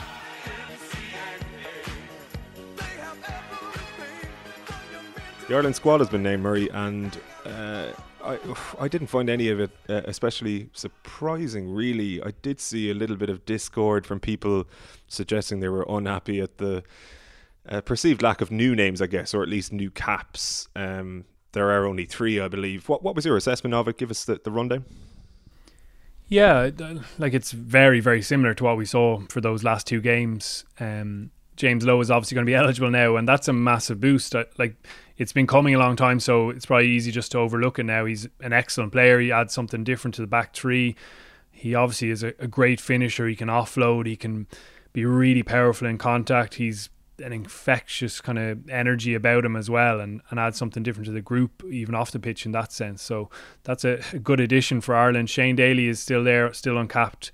The 5.48 5.56
Ireland 5.56 5.76
squad 5.76 5.98
has 5.98 6.08
been 6.08 6.22
named 6.22 6.42
Murray, 6.42 6.68
and 6.70 7.18
uh, 7.44 7.88
I 8.22 8.38
I 8.78 8.86
didn't 8.86 9.08
find 9.08 9.28
any 9.28 9.48
of 9.48 9.58
it 9.58 9.70
uh, 9.88 10.02
especially 10.04 10.70
surprising. 10.74 11.74
Really, 11.74 12.22
I 12.22 12.32
did 12.42 12.60
see 12.60 12.90
a 12.90 12.94
little 12.94 13.16
bit 13.16 13.30
of 13.30 13.44
discord 13.46 14.06
from 14.06 14.20
people 14.20 14.66
suggesting 15.08 15.58
they 15.58 15.68
were 15.68 15.84
unhappy 15.88 16.40
at 16.40 16.58
the 16.58 16.84
uh, 17.68 17.80
perceived 17.80 18.22
lack 18.22 18.40
of 18.40 18.52
new 18.52 18.76
names, 18.76 19.02
I 19.02 19.08
guess, 19.08 19.34
or 19.34 19.42
at 19.42 19.48
least 19.48 19.72
new 19.72 19.90
caps. 19.90 20.68
Um, 20.76 21.24
there 21.52 21.70
are 21.70 21.84
only 21.84 22.04
three, 22.06 22.38
I 22.38 22.46
believe. 22.46 22.88
What 22.88 23.02
what 23.02 23.16
was 23.16 23.24
your 23.24 23.36
assessment 23.36 23.74
of 23.74 23.88
it? 23.88 23.98
Give 23.98 24.10
us 24.12 24.24
the, 24.24 24.40
the 24.42 24.52
rundown. 24.52 24.84
Yeah, 26.30 26.70
like 27.18 27.34
it's 27.34 27.50
very, 27.50 27.98
very 27.98 28.22
similar 28.22 28.54
to 28.54 28.64
what 28.64 28.76
we 28.76 28.84
saw 28.84 29.20
for 29.28 29.40
those 29.40 29.64
last 29.64 29.88
two 29.88 30.00
games. 30.00 30.64
Um, 30.78 31.32
James 31.56 31.84
Lowe 31.84 32.00
is 32.00 32.08
obviously 32.08 32.36
going 32.36 32.46
to 32.46 32.50
be 32.50 32.54
eligible 32.64 32.88
now, 32.88 33.16
and 33.16 33.28
that's 33.28 33.48
a 33.48 33.52
massive 33.52 34.00
boost. 34.00 34.34
Like 34.56 34.76
it's 35.18 35.32
been 35.32 35.48
coming 35.48 35.74
a 35.74 35.78
long 35.78 35.96
time, 35.96 36.20
so 36.20 36.50
it's 36.50 36.66
probably 36.66 36.88
easy 36.88 37.10
just 37.10 37.32
to 37.32 37.38
overlook 37.38 37.80
it 37.80 37.82
now. 37.82 38.04
He's 38.04 38.28
an 38.40 38.52
excellent 38.52 38.92
player. 38.92 39.18
He 39.18 39.32
adds 39.32 39.52
something 39.52 39.82
different 39.82 40.14
to 40.14 40.20
the 40.20 40.28
back 40.28 40.54
three. 40.54 40.94
He 41.50 41.74
obviously 41.74 42.10
is 42.10 42.22
a, 42.22 42.32
a 42.38 42.46
great 42.46 42.80
finisher. 42.80 43.26
He 43.26 43.34
can 43.34 43.48
offload. 43.48 44.06
He 44.06 44.16
can 44.16 44.46
be 44.92 45.04
really 45.04 45.42
powerful 45.42 45.88
in 45.88 45.98
contact. 45.98 46.54
He's 46.54 46.90
an 47.20 47.32
infectious 47.32 48.20
kind 48.20 48.38
of 48.38 48.68
energy 48.68 49.14
about 49.14 49.44
him 49.44 49.56
as 49.56 49.70
well 49.70 50.00
and, 50.00 50.20
and 50.30 50.40
add 50.40 50.54
something 50.54 50.82
different 50.82 51.06
to 51.06 51.12
the 51.12 51.20
group 51.20 51.64
even 51.70 51.94
off 51.94 52.10
the 52.10 52.18
pitch 52.18 52.46
in 52.46 52.52
that 52.52 52.72
sense. 52.72 53.02
So 53.02 53.30
that's 53.64 53.84
a, 53.84 54.00
a 54.12 54.18
good 54.18 54.40
addition 54.40 54.80
for 54.80 54.94
Ireland. 54.94 55.30
Shane 55.30 55.56
Daly 55.56 55.88
is 55.88 56.00
still 56.00 56.24
there 56.24 56.52
still 56.52 56.78
uncapped 56.78 57.32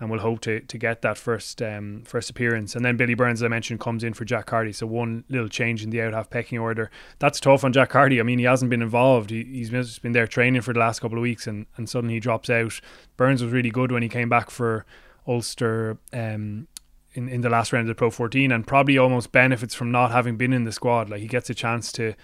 and 0.00 0.10
we'll 0.10 0.20
hope 0.20 0.40
to, 0.40 0.60
to 0.60 0.76
get 0.76 1.02
that 1.02 1.16
first 1.16 1.62
um, 1.62 2.02
first 2.04 2.28
appearance. 2.28 2.74
And 2.74 2.84
then 2.84 2.96
Billy 2.96 3.14
Burns 3.14 3.40
as 3.40 3.44
I 3.44 3.48
mentioned 3.48 3.80
comes 3.80 4.02
in 4.02 4.12
for 4.14 4.24
Jack 4.24 4.46
Carty. 4.46 4.72
So 4.72 4.86
one 4.86 5.24
little 5.28 5.48
change 5.48 5.82
in 5.82 5.90
the 5.90 6.02
out 6.02 6.14
half 6.14 6.30
pecking 6.30 6.58
order. 6.58 6.90
That's 7.18 7.40
tough 7.40 7.64
on 7.64 7.72
Jack 7.72 7.90
Carty. 7.90 8.20
I 8.20 8.22
mean 8.22 8.38
he 8.38 8.44
hasn't 8.44 8.70
been 8.70 8.82
involved. 8.82 9.30
He, 9.30 9.44
he's 9.44 9.70
just 9.70 10.02
been 10.02 10.12
there 10.12 10.26
training 10.26 10.62
for 10.62 10.72
the 10.72 10.80
last 10.80 11.00
couple 11.00 11.18
of 11.18 11.22
weeks 11.22 11.46
and, 11.46 11.66
and 11.76 11.88
suddenly 11.88 12.14
he 12.14 12.20
drops 12.20 12.50
out. 12.50 12.80
Burns 13.16 13.42
was 13.42 13.52
really 13.52 13.70
good 13.70 13.92
when 13.92 14.02
he 14.02 14.08
came 14.08 14.28
back 14.28 14.50
for 14.50 14.84
Ulster 15.26 15.98
um, 16.12 16.66
in, 17.14 17.28
in 17.28 17.40
the 17.40 17.48
last 17.48 17.72
round 17.72 17.82
of 17.82 17.88
the 17.88 17.98
Pro 17.98 18.10
14 18.10 18.52
and 18.52 18.66
probably 18.66 18.98
almost 18.98 19.32
benefits 19.32 19.74
from 19.74 19.90
not 19.90 20.10
having 20.10 20.36
been 20.36 20.52
in 20.52 20.64
the 20.64 20.72
squad. 20.72 21.08
Like 21.08 21.20
he 21.20 21.28
gets 21.28 21.48
a 21.50 21.54
chance 21.54 21.90
to 21.92 22.14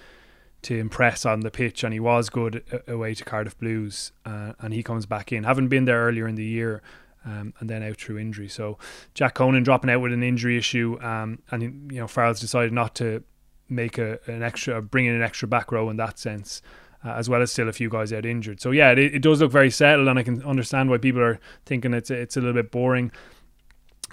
to 0.63 0.77
impress 0.77 1.25
on 1.25 1.41
the 1.41 1.51
pitch, 1.51 1.83
and 1.83 1.95
he 1.95 2.01
was 2.01 2.29
good 2.29 2.63
away 2.87 3.15
to 3.15 3.25
Cardiff 3.25 3.59
Blues, 3.59 4.13
uh, 4.27 4.53
and 4.61 4.75
he 4.75 4.83
comes 4.83 5.07
back 5.07 5.33
in, 5.33 5.45
having 5.45 5.69
been 5.69 5.87
there 5.87 6.05
earlier 6.05 6.29
in 6.29 6.35
the 6.35 6.45
year. 6.45 6.83
Um, 7.23 7.53
and 7.61 7.69
then 7.69 7.83
out 7.83 7.99
through 7.99 8.17
injury. 8.17 8.49
So 8.49 8.79
Jack 9.13 9.35
Conan 9.35 9.63
dropping 9.63 9.91
out 9.91 10.01
with 10.01 10.15
an 10.15 10.23
injury 10.23 10.57
issue, 10.57 10.99
um, 11.03 11.41
and 11.51 11.93
you 11.93 12.01
know 12.01 12.07
Farrell's 12.07 12.41
decided 12.41 12.73
not 12.73 12.95
to 12.95 13.23
make 13.69 13.99
a, 13.99 14.19
an 14.27 14.43
extra, 14.43 14.81
bring 14.81 15.05
in 15.05 15.15
an 15.15 15.21
extra 15.21 15.47
back 15.47 15.71
row 15.71 15.91
in 15.91 15.99
that 15.99 16.19
sense, 16.19 16.63
uh, 17.05 17.11
as 17.11 17.29
well 17.29 17.43
as 17.43 17.53
still 17.53 17.69
a 17.69 17.75
few 17.75 17.91
guys 17.91 18.11
out 18.11 18.25
injured. 18.25 18.63
So 18.63 18.71
yeah, 18.71 18.93
it, 18.93 18.99
it 18.99 19.23
does 19.23 19.43
look 19.43 19.53
very 19.53 19.71
settled, 19.71 20.09
and 20.09 20.19
I 20.19 20.23
can 20.23 20.43
understand 20.45 20.89
why 20.89 20.97
people 20.97 21.21
are 21.21 21.39
thinking 21.67 21.93
it's 21.93 22.11
it's 22.11 22.39
a 22.39 22.41
little 22.41 22.55
bit 22.55 22.71
boring. 22.71 23.13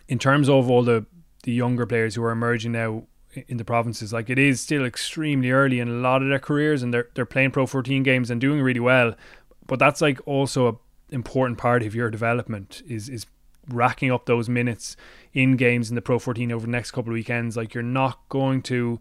In 0.08 0.20
terms 0.20 0.50
of 0.50 0.70
all 0.70 0.84
the 0.84 1.06
the 1.44 1.52
younger 1.54 1.86
players 1.86 2.16
who 2.16 2.24
are 2.24 2.32
emerging 2.32 2.74
now 2.74 3.04
in 3.48 3.58
the 3.58 3.66
provinces. 3.66 4.14
Like 4.14 4.30
it 4.30 4.40
is 4.40 4.60
still 4.60 4.86
extremely 4.86 5.52
early 5.52 5.80
in 5.80 5.88
a 5.88 5.94
lot 5.94 6.22
of 6.22 6.30
their 6.30 6.40
careers, 6.40 6.84
and 6.84 6.94
they're 6.94 7.10
they're 7.14 7.26
playing 7.26 7.52
Pro 7.52 7.66
14 7.66 8.04
games 8.04 8.30
and 8.30 8.42
doing 8.42 8.62
really 8.62 8.80
well. 8.80 9.16
But 9.66 9.80
that's 9.80 10.02
like 10.02 10.20
also 10.26 10.68
a 10.68 10.76
important 11.10 11.58
part 11.58 11.84
of 11.84 11.96
your 11.96 12.10
development 12.10 12.82
is 12.88 13.10
is 13.10 13.26
racking 13.70 14.12
up 14.12 14.26
those 14.26 14.48
minutes 14.48 14.96
in 15.34 15.58
games 15.58 15.90
in 15.90 15.96
the 15.96 16.02
Pro 16.02 16.20
14 16.20 16.52
over 16.52 16.66
the 16.66 16.72
next 16.72 16.92
couple 16.92 17.12
of 17.12 17.16
weekends. 17.16 17.58
Like 17.58 17.74
you're 17.74 17.84
not 17.84 18.20
going 18.30 18.62
to 18.64 19.00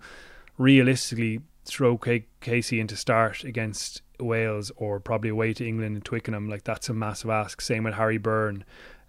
realistically 0.58 1.40
throw 1.64 1.98
K- 1.98 2.26
Casey 2.40 2.80
into 2.80 2.96
start 2.96 3.44
against 3.44 4.02
Wales 4.20 4.70
or 4.76 5.00
probably 5.00 5.30
away 5.30 5.52
to 5.54 5.66
England 5.66 5.96
and 5.96 6.04
Twickenham. 6.04 6.48
Like 6.48 6.64
that's 6.64 6.88
a 6.88 6.94
massive 6.94 7.30
ask. 7.30 7.60
Same 7.60 7.84
with 7.84 7.94
Harry 7.94 8.18
Byrne. 8.18 8.64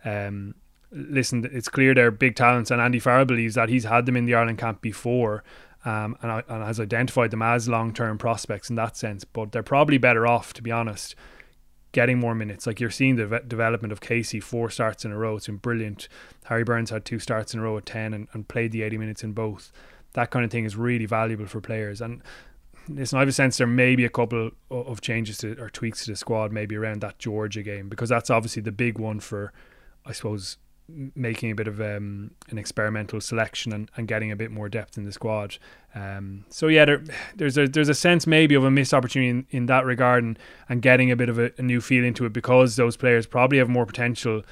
Um, 0.06 0.56
listen, 0.91 1.50
it's 1.51 1.70
clear 1.70 1.94
they're 1.94 2.12
big 2.12 2.36
talents, 2.36 2.72
and 2.72 2.82
Andy 2.82 3.00
Farrell 3.00 3.25
believes 3.25 3.56
that 3.56 3.70
he's 3.70 3.84
had 3.84 4.06
them 4.06 4.17
in 4.17 4.25
the 4.25 4.36
Ireland 4.36 4.58
camp 4.58 4.82
before. 4.82 5.44
Um, 5.86 6.17
and, 6.22 6.44
and 6.50 6.63
has 6.63 6.82
identified 6.82 7.32
them 7.32 7.41
as 7.41 7.70
long 7.70 7.94
term 7.94 8.17
prospects 8.17 8.70
in 8.70 8.75
that 8.75 8.98
sense, 8.98 9.24
but 9.24 9.53
they're 9.53 9.63
probably 9.63 9.98
better 9.98 10.27
off, 10.27 10.51
to 10.53 10.62
be 10.62 10.72
honest, 10.72 11.15
getting 11.98 12.20
more 12.20 12.36
minutes. 12.36 12.67
Like 12.67 12.79
you're 12.79 12.89
seeing 12.89 13.15
the 13.15 13.25
ve- 13.25 13.39
development 13.48 13.91
of 13.91 14.01
Casey, 14.01 14.39
four 14.39 14.70
starts 14.70 15.06
in 15.06 15.12
a 15.12 15.17
row. 15.17 15.38
It's 15.38 15.48
been 15.48 15.58
brilliant. 15.58 16.08
Harry 16.46 16.63
Burns 16.63 16.89
had 16.89 17.06
two 17.06 17.20
starts 17.20 17.53
in 17.53 17.60
a 17.60 17.63
row 17.63 17.77
at 17.77 17.86
10 17.86 18.13
and, 18.13 18.27
and 18.34 18.48
played 18.48 18.72
the 18.72 18.82
80 18.82 18.98
minutes 18.98 19.24
in 19.24 19.34
both. 19.34 19.72
That 20.13 20.29
kind 20.29 20.44
of 20.44 20.51
thing 20.51 20.65
is 20.65 20.75
really 20.75 21.06
valuable 21.06 21.46
for 21.46 21.62
players. 21.62 22.01
And 22.01 22.22
listen, 22.88 23.17
I 23.17 23.22
have 23.22 23.29
a 23.29 23.34
sense 23.34 23.58
there 23.58 23.67
may 23.67 23.96
be 23.96 24.06
a 24.06 24.10
couple 24.10 24.51
of 24.70 25.01
changes 25.01 25.38
to, 25.39 25.60
or 25.60 25.70
tweaks 25.70 26.06
to 26.06 26.12
the 26.12 26.17
squad, 26.17 26.51
maybe 26.51 26.75
around 26.75 27.01
that 27.01 27.20
Georgia 27.20 27.63
game, 27.63 27.89
because 27.89 28.10
that's 28.10 28.29
obviously 28.29 28.62
the 28.62 28.72
big 28.72 29.00
one 29.00 29.20
for, 29.20 29.53
I 30.06 30.12
suppose, 30.12 30.58
making 30.89 31.51
a 31.51 31.56
bit 31.56 31.67
of 31.67 31.82
um, 31.82 32.32
an 32.50 32.58
experimental 32.58 33.20
selection 33.20 33.74
and, 33.74 33.91
and 33.98 34.08
getting 34.08 34.32
a 34.32 34.36
bit 34.36 34.51
more 34.51 34.70
depth 34.70 34.98
in 34.98 35.03
the 35.03 35.12
squad. 35.12 35.58
Um, 35.94 36.46
so 36.50 36.67
yeah, 36.67 36.86
there, 36.86 37.03
there's 37.36 37.58
a 37.58 37.67
there's 37.67 37.89
a 37.89 37.94
sense 37.94 38.25
maybe 38.25 38.56
of 38.56 38.63
a 38.63 38.72
missed 38.72 38.94
opportunity 38.94 39.29
in, 39.29 39.46
in 39.50 39.65
that 39.65 39.86
regard 39.86 40.24
and, 40.24 40.39
and 40.70 40.82
getting 40.82 41.12
a 41.12 41.15
bit 41.15 41.29
of 41.29 41.39
a, 41.39 41.51
a, 41.58 41.62
new 41.62 41.82
feel 41.82 42.06
into 42.06 42.25
it 42.25 42.34
because 42.34 42.75
those 42.75 42.96
players 42.96 43.25
probably 43.25 43.58
have 43.58 43.70
more 43.70 43.86
potential 43.86 44.44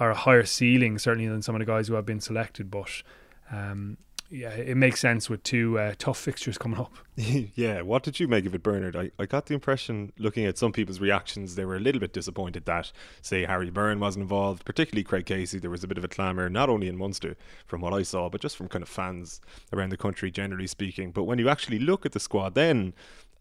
or 0.00 0.10
a 0.10 0.14
higher 0.14 0.44
ceiling 0.44 0.98
certainly 0.98 1.28
than 1.28 1.42
some 1.42 1.54
of 1.54 1.58
the 1.58 1.66
guys 1.66 1.88
who 1.88 1.94
have 1.94 2.06
been 2.06 2.20
selected. 2.20 2.70
But 2.70 3.02
um, 3.50 3.98
yeah, 4.30 4.50
it 4.50 4.76
makes 4.76 5.00
sense 5.00 5.30
with 5.30 5.42
two 5.42 5.78
uh, 5.78 5.94
tough 5.98 6.18
fixtures 6.18 6.58
coming 6.58 6.78
up. 6.78 6.92
yeah, 7.16 7.82
what 7.82 8.02
did 8.02 8.18
you 8.18 8.26
make 8.28 8.44
of 8.46 8.54
it, 8.54 8.62
Bernard? 8.62 8.96
I, 8.96 9.10
I 9.18 9.26
got 9.26 9.46
the 9.46 9.54
impression, 9.54 10.12
looking 10.18 10.44
at 10.44 10.58
some 10.58 10.72
people's 10.72 11.00
reactions, 11.00 11.54
they 11.54 11.64
were 11.64 11.76
a 11.76 11.80
little 11.80 12.00
bit 12.00 12.12
disappointed 12.12 12.64
that, 12.66 12.92
say, 13.22 13.44
Harry 13.44 13.70
Byrne 13.70 14.00
wasn't 14.00 14.22
involved, 14.22 14.64
particularly 14.64 15.04
Craig 15.04 15.26
Casey. 15.26 15.58
There 15.58 15.70
was 15.70 15.84
a 15.84 15.88
bit 15.88 15.98
of 15.98 16.04
a 16.04 16.08
clamour, 16.08 16.48
not 16.48 16.68
only 16.68 16.88
in 16.88 16.96
Munster, 16.96 17.36
from 17.66 17.80
what 17.80 17.94
I 17.94 18.02
saw, 18.02 18.28
but 18.28 18.40
just 18.40 18.56
from 18.56 18.68
kind 18.68 18.82
of 18.82 18.88
fans 18.88 19.40
around 19.72 19.90
the 19.90 19.96
country, 19.96 20.30
generally 20.30 20.66
speaking. 20.66 21.12
But 21.12 21.24
when 21.24 21.38
you 21.38 21.48
actually 21.48 21.78
look 21.78 22.04
at 22.04 22.12
the 22.12 22.20
squad, 22.20 22.54
then 22.54 22.94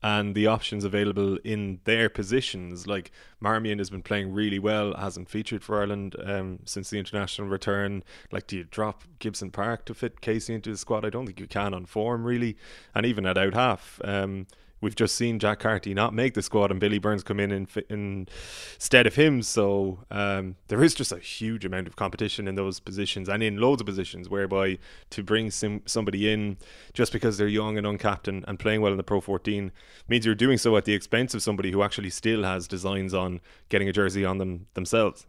and 0.05 0.35
the 0.35 0.45
options 0.45 0.83
available 0.83 1.39
in 1.43 1.79
their 1.85 2.09
positions. 2.09 2.85
Like 2.85 3.11
Marmion 3.41 3.79
has 3.79 3.89
been 3.89 4.03
playing 4.03 4.33
really 4.33 4.59
well, 4.59 4.93
hasn't 4.93 5.31
featured 5.31 5.63
for 5.63 5.79
Ireland 5.79 6.15
um, 6.23 6.59
since 6.63 6.91
the 6.91 6.99
international 6.99 7.47
return. 7.47 8.03
Like, 8.31 8.45
do 8.45 8.57
you 8.57 8.65
drop 8.65 9.01
Gibson 9.17 9.49
Park 9.49 9.83
to 9.85 9.95
fit 9.95 10.21
Casey 10.21 10.53
into 10.53 10.69
the 10.69 10.77
squad? 10.77 11.05
I 11.05 11.09
don't 11.09 11.25
think 11.25 11.39
you 11.39 11.47
can 11.47 11.73
on 11.73 11.87
form 11.87 12.23
really, 12.23 12.55
and 12.93 13.03
even 13.03 13.25
at 13.25 13.35
out 13.35 13.55
half. 13.55 13.99
Um, 14.03 14.45
we've 14.81 14.95
just 14.95 15.15
seen 15.15 15.39
Jack 15.39 15.59
Carty 15.59 15.93
not 15.93 16.13
make 16.13 16.33
the 16.33 16.41
squad 16.41 16.71
and 16.71 16.79
Billy 16.79 16.99
Burns 16.99 17.23
come 17.23 17.39
in 17.39 17.51
in, 17.51 17.67
in 17.89 18.27
instead 18.75 19.07
of 19.07 19.15
him. 19.15 19.41
So 19.41 19.99
um, 20.11 20.55
there 20.67 20.83
is 20.83 20.93
just 20.93 21.11
a 21.11 21.19
huge 21.19 21.65
amount 21.65 21.87
of 21.87 21.95
competition 21.95 22.47
in 22.47 22.55
those 22.55 22.79
positions 22.79 23.29
and 23.29 23.41
in 23.41 23.57
loads 23.57 23.81
of 23.81 23.85
positions 23.85 24.29
whereby 24.29 24.77
to 25.11 25.23
bring 25.23 25.51
some, 25.51 25.81
somebody 25.85 26.31
in 26.31 26.57
just 26.93 27.11
because 27.11 27.37
they're 27.37 27.47
young 27.47 27.77
and 27.77 27.87
uncapped 27.87 28.27
and, 28.27 28.45
and 28.47 28.59
playing 28.59 28.81
well 28.81 28.91
in 28.91 28.97
the 28.97 29.03
Pro 29.03 29.21
14 29.21 29.71
means 30.07 30.25
you're 30.25 30.35
doing 30.35 30.57
so 30.57 30.77
at 30.77 30.85
the 30.85 30.93
expense 30.93 31.33
of 31.33 31.41
somebody 31.41 31.71
who 31.71 31.81
actually 31.81 32.09
still 32.09 32.43
has 32.43 32.67
designs 32.67 33.13
on 33.13 33.41
getting 33.69 33.89
a 33.89 33.93
jersey 33.93 34.25
on 34.25 34.37
them 34.37 34.67
themselves. 34.73 35.25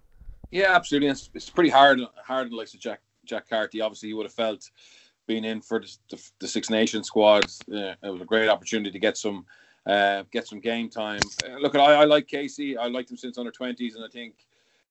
Yeah, 0.51 0.75
absolutely. 0.75 1.09
It's, 1.09 1.31
it's 1.35 1.51
pretty 1.51 1.71
hard, 1.71 2.01
hard 2.25 2.53
like 2.53 2.69
Jack 2.69 3.01
Jack 3.27 3.49
Carty. 3.49 3.81
Obviously, 3.81 4.09
he 4.09 4.15
would 4.15 4.27
have 4.27 4.33
felt 4.33 4.71
being 5.27 5.45
in 5.45 5.61
for 5.61 5.81
the, 5.81 5.97
the, 6.11 6.31
the 6.41 6.49
Six 6.49 6.71
Nations 6.71 7.07
squads. 7.07 7.61
Uh, 7.71 7.95
it 8.03 8.11
was 8.11 8.21
a 8.21 8.27
great 8.27 8.49
opportunity 8.49 8.91
to 8.91 8.99
get 8.99 9.17
some 9.17 9.45
uh, 9.87 10.25
get 10.33 10.47
some 10.47 10.61
game 10.61 10.89
time. 10.89 11.21
Uh, 11.45 11.57
look, 11.59 11.75
I, 11.77 11.95
I 11.95 12.05
like 12.05 12.27
Casey. 12.27 12.77
I 12.77 12.89
liked 12.89 13.11
him 13.11 13.17
since 13.17 13.39
under 13.39 13.51
twenties, 13.51 13.95
and 13.95 14.05
I 14.05 14.09
think 14.09 14.47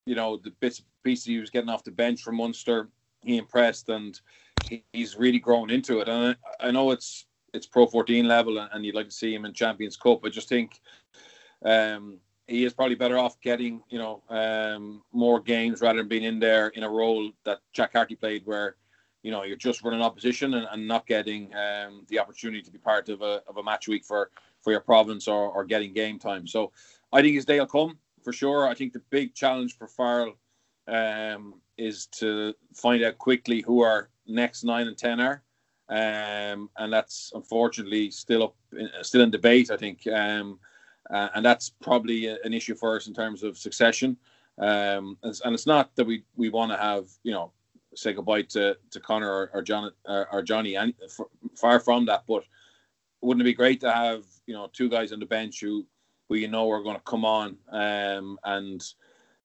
you 0.06 0.14
know 0.14 0.36
the 0.36 0.50
bits 0.60 0.82
pieces 1.02 1.24
he 1.24 1.38
was 1.38 1.50
getting 1.50 1.70
off 1.70 1.84
the 1.84 1.90
bench 1.90 2.22
from 2.22 2.36
Munster, 2.36 2.88
he 3.22 3.36
impressed, 3.36 3.88
and 3.88 4.20
he, 4.68 4.84
he's 4.92 5.16
really 5.16 5.38
grown 5.38 5.70
into 5.70 6.00
it. 6.00 6.08
And 6.08 6.36
I, 6.60 6.68
I, 6.68 6.70
know 6.70 6.90
it's 6.90 7.26
it's 7.52 7.66
Pro 7.66 7.86
14 7.86 8.26
level, 8.26 8.58
and, 8.58 8.70
and, 8.72 8.84
you'd 8.84 8.94
like 8.94 9.06
to 9.06 9.14
see 9.14 9.34
him 9.34 9.44
in 9.44 9.52
Champions 9.52 9.96
Cup. 9.96 10.24
I 10.24 10.28
just 10.28 10.48
think. 10.48 10.80
Um, 11.64 12.18
he 12.48 12.64
is 12.64 12.72
probably 12.72 12.94
better 12.94 13.18
off 13.18 13.40
getting, 13.40 13.82
you 13.88 13.98
know, 13.98 14.22
um, 14.28 15.02
more 15.12 15.40
games 15.40 15.80
rather 15.80 15.98
than 15.98 16.06
being 16.06 16.22
in 16.22 16.38
there 16.38 16.68
in 16.68 16.84
a 16.84 16.88
role 16.88 17.32
that 17.44 17.58
Jack 17.72 17.92
Carty 17.92 18.14
played, 18.14 18.42
where 18.44 18.76
you 19.26 19.32
know 19.32 19.42
you're 19.42 19.56
just 19.56 19.82
running 19.82 20.00
opposition 20.00 20.54
and, 20.54 20.68
and 20.70 20.86
not 20.86 21.04
getting 21.04 21.52
um, 21.56 22.06
the 22.06 22.16
opportunity 22.16 22.62
to 22.62 22.70
be 22.70 22.78
part 22.78 23.08
of 23.08 23.22
a, 23.22 23.42
of 23.48 23.56
a 23.56 23.62
match 23.62 23.88
week 23.88 24.04
for 24.04 24.30
for 24.60 24.70
your 24.70 24.80
province 24.80 25.26
or, 25.26 25.48
or 25.50 25.64
getting 25.64 25.92
game 25.92 26.16
time. 26.16 26.46
So 26.46 26.70
I 27.12 27.22
think 27.22 27.34
his 27.34 27.44
day 27.44 27.58
will 27.58 27.66
come 27.66 27.98
for 28.22 28.32
sure. 28.32 28.68
I 28.68 28.74
think 28.74 28.92
the 28.92 29.02
big 29.10 29.34
challenge 29.34 29.76
for 29.76 29.88
Farrell 29.88 30.34
um, 30.86 31.60
is 31.76 32.06
to 32.18 32.54
find 32.72 33.02
out 33.02 33.18
quickly 33.18 33.62
who 33.62 33.80
our 33.80 34.10
next 34.28 34.62
nine 34.62 34.86
and 34.86 34.96
ten 34.96 35.18
are. 35.18 35.42
Um, 35.88 36.70
and 36.76 36.92
that's 36.92 37.32
unfortunately 37.34 38.12
still 38.12 38.44
up 38.44 38.56
in, 38.78 38.88
still 39.02 39.22
in 39.22 39.32
debate 39.32 39.72
I 39.72 39.76
think. 39.76 40.06
Um, 40.06 40.60
uh, 41.10 41.30
and 41.34 41.44
that's 41.44 41.70
probably 41.82 42.28
an 42.28 42.54
issue 42.54 42.76
for 42.76 42.94
us 42.94 43.08
in 43.08 43.14
terms 43.14 43.42
of 43.42 43.58
succession. 43.58 44.16
Um, 44.58 45.18
and, 45.24 45.34
and, 45.44 45.52
it's 45.52 45.66
not 45.66 45.94
that 45.96 46.06
we 46.06 46.24
we 46.36 46.48
want 46.48 46.70
to 46.72 46.78
have 46.78 47.08
you 47.24 47.32
know 47.32 47.52
say 47.96 48.12
goodbye 48.12 48.42
to, 48.42 48.76
to 48.90 49.00
Connor 49.00 49.30
or, 49.30 49.50
or 49.54 49.62
John 49.62 49.90
or, 50.04 50.28
or 50.32 50.42
Johnny. 50.42 50.76
And 50.76 50.94
far 51.56 51.80
from 51.80 52.06
that, 52.06 52.24
but 52.28 52.44
wouldn't 53.20 53.42
it 53.42 53.44
be 53.44 53.54
great 53.54 53.80
to 53.80 53.92
have 53.92 54.24
you 54.46 54.54
know 54.54 54.68
two 54.72 54.88
guys 54.88 55.12
on 55.12 55.20
the 55.20 55.26
bench 55.26 55.60
who 55.60 55.86
who 56.28 56.36
you 56.36 56.48
know 56.48 56.70
are 56.70 56.82
going 56.82 56.96
to 56.96 57.02
come 57.02 57.24
on 57.24 57.56
um, 57.70 58.38
and 58.44 58.82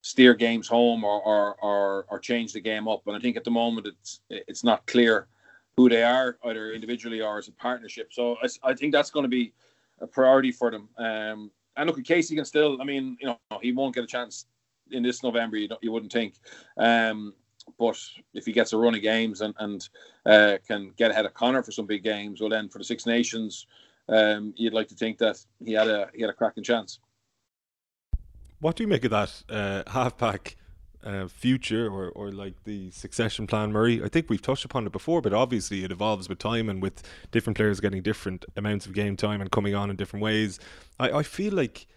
steer 0.02 0.34
games 0.34 0.68
home 0.68 1.04
or, 1.04 1.22
or 1.22 1.56
or 1.62 2.06
or 2.10 2.20
change 2.20 2.54
the 2.54 2.60
game 2.60 2.88
up? 2.88 3.02
And 3.08 3.16
I 3.16 3.20
think 3.20 3.38
at 3.38 3.44
the 3.44 3.52
moment 3.52 3.88
it's 3.88 4.22
it's 4.30 4.64
not 4.64 4.86
clear 4.86 5.28
who 5.78 5.90
they 5.90 6.04
are 6.04 6.38
either 6.46 6.74
individually 6.74 7.22
or 7.22 7.38
as 7.38 7.48
a 7.48 7.54
partnership. 7.54 8.12
So 8.12 8.38
I, 8.44 8.72
I 8.72 8.74
think 8.74 8.92
that's 8.92 9.10
going 9.10 9.24
to 9.24 9.30
be 9.30 9.54
a 10.02 10.08
priority 10.08 10.52
for 10.52 10.70
them. 10.70 10.90
Um, 10.98 11.52
and 11.78 11.88
look, 11.88 11.98
at 11.98 12.06
Casey 12.06 12.36
can 12.36 12.46
still. 12.46 12.82
I 12.82 12.84
mean, 12.84 13.18
you 13.22 13.28
know, 13.28 13.40
he 13.62 13.72
won't 13.72 13.96
get 13.96 14.04
a 14.04 14.08
chance 14.08 14.46
in 14.92 15.04
this 15.04 15.24
November. 15.24 15.58
You, 15.58 15.70
you 15.82 15.92
wouldn't 15.92 16.12
think. 16.12 16.36
Um, 16.78 17.34
but 17.78 18.00
if 18.34 18.46
he 18.46 18.52
gets 18.52 18.74
a 18.74 18.78
run 18.78 18.96
of 18.96 19.02
games 19.02 19.42
and, 19.42 19.54
and 19.60 19.90
uh, 20.26 20.58
can 20.68 20.92
get 20.98 21.12
ahead 21.12 21.26
of 21.26 21.34
Connor 21.34 21.64
for 21.64 21.72
some 21.72 21.86
big 21.86 22.04
games, 22.04 22.42
well, 22.42 22.50
then 22.50 22.70
for 22.70 22.78
the 22.78 22.84
Six 22.84 23.06
Nations, 23.06 23.68
um, 24.10 24.54
you'd 24.56 24.74
like 24.74 24.88
to 24.90 24.96
think 24.96 25.18
that 25.20 25.44
he 25.64 25.74
had 25.74 25.88
a 25.88 26.10
he 26.14 26.22
had 26.22 26.30
a 26.30 26.34
cracking 26.34 26.64
chance. 26.64 27.00
What 28.60 28.76
do 28.76 28.84
you 28.84 28.88
make 28.88 29.06
of 29.06 29.12
that 29.12 29.44
uh, 29.50 29.84
halfback 29.92 30.56
uh, 31.04 31.28
future 31.28 31.88
or, 31.88 32.10
or 32.10 32.32
like 32.32 32.64
the 32.64 32.92
succession 32.92 33.48
plan, 33.48 33.72
Murray? 33.72 34.04
I 34.04 34.08
think 34.08 34.30
we've 34.30 34.42
touched 34.42 34.66
upon 34.66 34.86
it 34.86 34.92
before, 34.92 35.22
but 35.22 35.34
obviously 35.34 35.84
it 35.84 35.92
evolves 35.92 36.30
with 36.30 36.40
time 36.40 36.70
and 36.70 36.82
with 36.82 37.02
different 37.32 37.58
players 37.58 37.80
getting 37.80 38.04
different 38.04 38.46
amounts 38.56 38.86
of 38.86 38.94
game 38.94 39.18
time 39.18 39.42
and 39.42 39.52
coming 39.52 39.74
on 39.74 39.90
in 39.90 39.96
different 39.96 40.24
ways. 40.24 40.60
I, 41.00 41.12
I 41.12 41.24
feel 41.24 41.54
like 41.54 41.88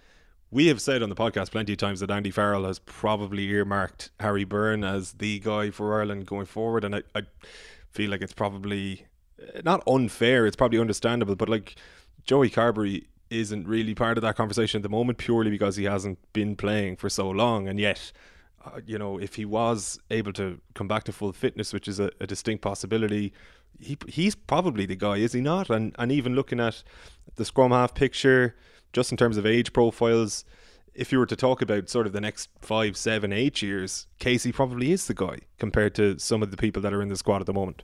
we 0.55 0.69
have 0.69 0.81
said 0.81 1.03
on 1.03 1.09
the 1.09 1.17
podcast 1.17 1.51
plenty 1.51 1.73
of 1.73 1.79
times 1.79 1.99
that 1.99 2.13
Andy 2.13 2.31
Farrell 2.31 2.65
has 2.65 2.79
probably 2.79 3.49
earmarked 3.49 4.11
Harry 4.21 4.45
Byrne 4.45 4.85
as 4.85 5.15
the 5.15 5.41
guy 5.41 5.71
for 5.71 5.99
Ireland 5.99 6.27
going 6.27 6.47
forward, 6.47 6.85
and 6.85 6.95
I, 6.95 7.03
I 7.17 7.23
feel 7.91 8.09
like 8.09 8.23
it's 8.23 8.33
probably 8.33 9.05
uh, 9.43 9.63
not 9.65 9.83
unfair. 9.89 10.47
It's 10.47 10.55
probably 10.55 10.79
understandable, 10.79 11.35
but 11.35 11.49
like 11.49 11.75
Joey 12.25 12.51
Carbery 12.51 13.05
isn't 13.31 13.67
really 13.67 13.97
part 13.97 14.17
of 14.17 14.23
that 14.23 14.37
conversation 14.37 14.79
at 14.79 14.85
the 14.85 14.89
moment 14.89 15.19
purely 15.19 15.51
because 15.51 15.75
he 15.75 15.85
hasn't 15.85 16.21
been 16.33 16.55
playing 16.55 16.97
for 16.97 17.09
so 17.09 17.29
long, 17.29 17.67
and 17.67 17.81
yet 17.81 18.13
uh, 18.65 18.81
you 18.87 18.97
know, 18.97 19.19
if 19.19 19.35
he 19.35 19.45
was 19.45 19.99
able 20.13 20.33
to 20.35 20.61
come 20.75 20.87
back 20.87 21.03
to 21.05 21.13
full 21.13 21.33
fitness, 21.33 21.73
which 21.73 21.89
is 21.89 21.99
a, 21.99 22.13
a 22.21 22.29
distinct 22.29 22.63
possibility, 22.63 23.33
he 23.81 23.99
he's 24.07 24.37
probably 24.37 24.87
the 24.87 24.95
guy, 24.95 25.17
is 25.17 25.33
he 25.33 25.41
not? 25.41 25.69
And 25.69 25.97
and 25.99 26.13
even 26.13 26.37
looking 26.37 26.61
at 26.61 26.85
the 27.35 27.45
scrum 27.45 27.73
half 27.73 27.93
picture, 27.93 28.55
just 28.95 29.11
in 29.11 29.19
terms 29.19 29.37
of 29.37 29.45
age 29.45 29.75
profiles, 29.75 30.45
if 30.95 31.13
you 31.13 31.19
were 31.19 31.27
to 31.27 31.37
talk 31.37 31.61
about 31.61 31.91
sort 31.91 32.07
of 32.07 32.13
the 32.13 32.21
next 32.21 32.49
five, 32.61 32.97
seven, 32.97 33.33
eight 33.33 33.61
years, 33.61 34.07
Casey 34.19 34.53
probably 34.53 34.93
is 34.93 35.07
the 35.07 35.15
guy 35.15 35.41
compared 35.59 35.95
to 35.97 36.19
some 36.19 36.43
of 36.43 36.51
the 36.51 36.57
people 36.57 36.81
that 36.81 36.95
are 36.95 37.03
in 37.03 37.09
the 37.09 37.17
squad 37.17 37.41
at 37.41 37.47
the 37.47 37.53
moment. 37.53 37.83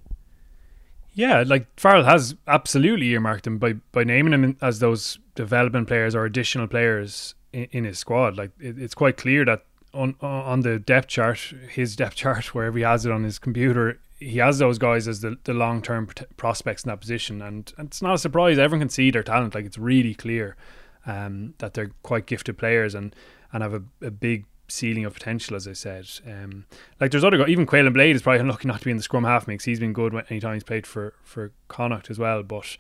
Yeah, 1.13 1.43
like 1.45 1.67
Farrell 1.79 2.05
has 2.05 2.37
absolutely 2.47 3.09
earmarked 3.09 3.47
him 3.47 3.59
by 3.59 3.75
by 3.93 4.05
naming 4.05 4.33
him 4.33 4.57
as 4.63 4.79
those 4.79 5.19
development 5.35 5.89
players 5.89 6.15
or 6.15 6.25
additional 6.25 6.69
players 6.69 7.35
in, 7.53 7.65
in 7.73 7.85
his 7.85 7.99
squad. 7.99 8.37
Like 8.37 8.53
it, 8.61 8.79
it's 8.79 8.95
quite 8.95 9.17
clear 9.17 9.45
that 9.45 9.65
on 9.93 10.15
on 10.21 10.61
the 10.61 10.79
depth 10.79 11.09
chart, 11.09 11.39
his 11.69 11.97
depth 11.97 12.15
chart, 12.15 12.55
wherever 12.55 12.79
he 12.79 12.85
has 12.85 13.05
it 13.05 13.13
on 13.13 13.25
his 13.25 13.41
computer, 13.41 13.99
he 14.21 14.39
has 14.39 14.59
those 14.59 14.79
guys 14.79 15.09
as 15.09 15.21
the, 15.21 15.37
the 15.45 15.53
long 15.53 15.83
term 15.83 16.07
prospects 16.37 16.85
in 16.85 16.91
that 16.91 17.01
position, 17.01 17.43
and, 17.43 17.73
and, 17.77 17.89
it's 17.89 18.03
not 18.03 18.15
a 18.15 18.19
surprise. 18.19 18.57
Everyone 18.57 18.83
can 18.83 18.89
see 18.89 19.11
their 19.11 19.25
talent; 19.25 19.57
like 19.57 19.65
it's 19.65 19.79
really 19.79 20.15
clear 20.15 20.57
um, 21.07 21.55
that 21.59 21.75
they're 21.75 21.91
quite 22.03 22.27
gifted 22.27 22.59
players 22.59 22.95
and 22.95 23.15
and 23.53 23.63
have 23.63 23.75
a, 23.75 23.83
a 24.03 24.11
big 24.11 24.45
ceiling 24.69 25.05
of 25.05 25.15
potential, 25.15 25.57
as 25.57 25.67
I 25.67 25.73
said. 25.73 26.09
Um, 26.27 26.67
like 27.01 27.11
there's 27.11 27.25
other 27.25 27.37
guys, 27.37 27.49
even 27.49 27.67
Caolin 27.67 27.93
Blade 27.93 28.15
is 28.15 28.23
probably 28.23 28.41
unlucky 28.43 28.69
not 28.69 28.79
to 28.79 28.85
be 28.85 28.91
in 28.91 28.97
the 28.97 29.03
scrum 29.03 29.25
half 29.25 29.49
mix. 29.49 29.65
He's 29.65 29.81
been 29.81 29.93
good 29.93 30.15
anytime 30.31 30.55
he's 30.55 30.65
played 30.65 30.87
for 30.87 31.15
for 31.23 31.53
Connacht 31.69 32.11
as 32.11 32.19
well. 32.19 32.43
But 32.43 32.77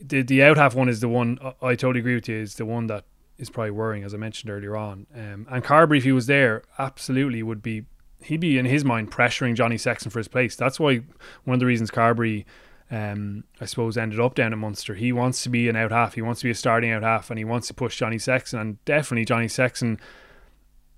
the 0.00 0.22
the 0.22 0.42
out 0.42 0.56
half 0.56 0.74
one 0.74 0.88
is 0.88 1.00
the 1.00 1.08
one 1.08 1.38
I, 1.42 1.68
I 1.68 1.74
totally 1.74 2.00
agree 2.00 2.14
with 2.14 2.28
you. 2.28 2.36
Is 2.36 2.56
the 2.56 2.66
one 2.66 2.86
that 2.88 3.04
is 3.38 3.50
probably 3.50 3.70
worrying, 3.70 4.04
as 4.04 4.14
I 4.14 4.16
mentioned 4.16 4.50
earlier 4.50 4.76
on. 4.76 5.06
Um, 5.14 5.46
and 5.50 5.62
Carbery, 5.62 5.98
if 5.98 6.04
he 6.04 6.12
was 6.12 6.26
there, 6.26 6.62
absolutely 6.78 7.42
would 7.42 7.62
be 7.62 7.84
he'd 8.22 8.40
be 8.40 8.58
in 8.58 8.64
his 8.64 8.84
mind 8.84 9.12
pressuring 9.12 9.54
Johnny 9.54 9.78
Sexton 9.78 10.10
for 10.10 10.18
his 10.18 10.28
place. 10.28 10.56
That's 10.56 10.80
why 10.80 11.02
one 11.44 11.54
of 11.54 11.60
the 11.60 11.66
reasons 11.66 11.90
Carbery, 11.90 12.44
um, 12.90 13.44
I 13.60 13.64
suppose, 13.64 13.96
ended 13.96 14.20
up 14.20 14.34
down 14.34 14.52
at 14.52 14.58
Munster. 14.58 14.94
He 14.94 15.12
wants 15.12 15.42
to 15.42 15.48
be 15.48 15.68
an 15.68 15.76
out 15.76 15.90
half. 15.90 16.14
He 16.14 16.22
wants 16.22 16.40
to 16.40 16.46
be 16.46 16.50
a 16.50 16.54
starting 16.54 16.90
out 16.90 17.02
half, 17.02 17.30
and 17.30 17.38
he 17.38 17.44
wants 17.44 17.68
to 17.68 17.74
push 17.74 17.96
Johnny 17.96 18.18
Sexton. 18.18 18.60
And 18.60 18.84
definitely 18.84 19.24
Johnny 19.24 19.48
Sexton 19.48 19.98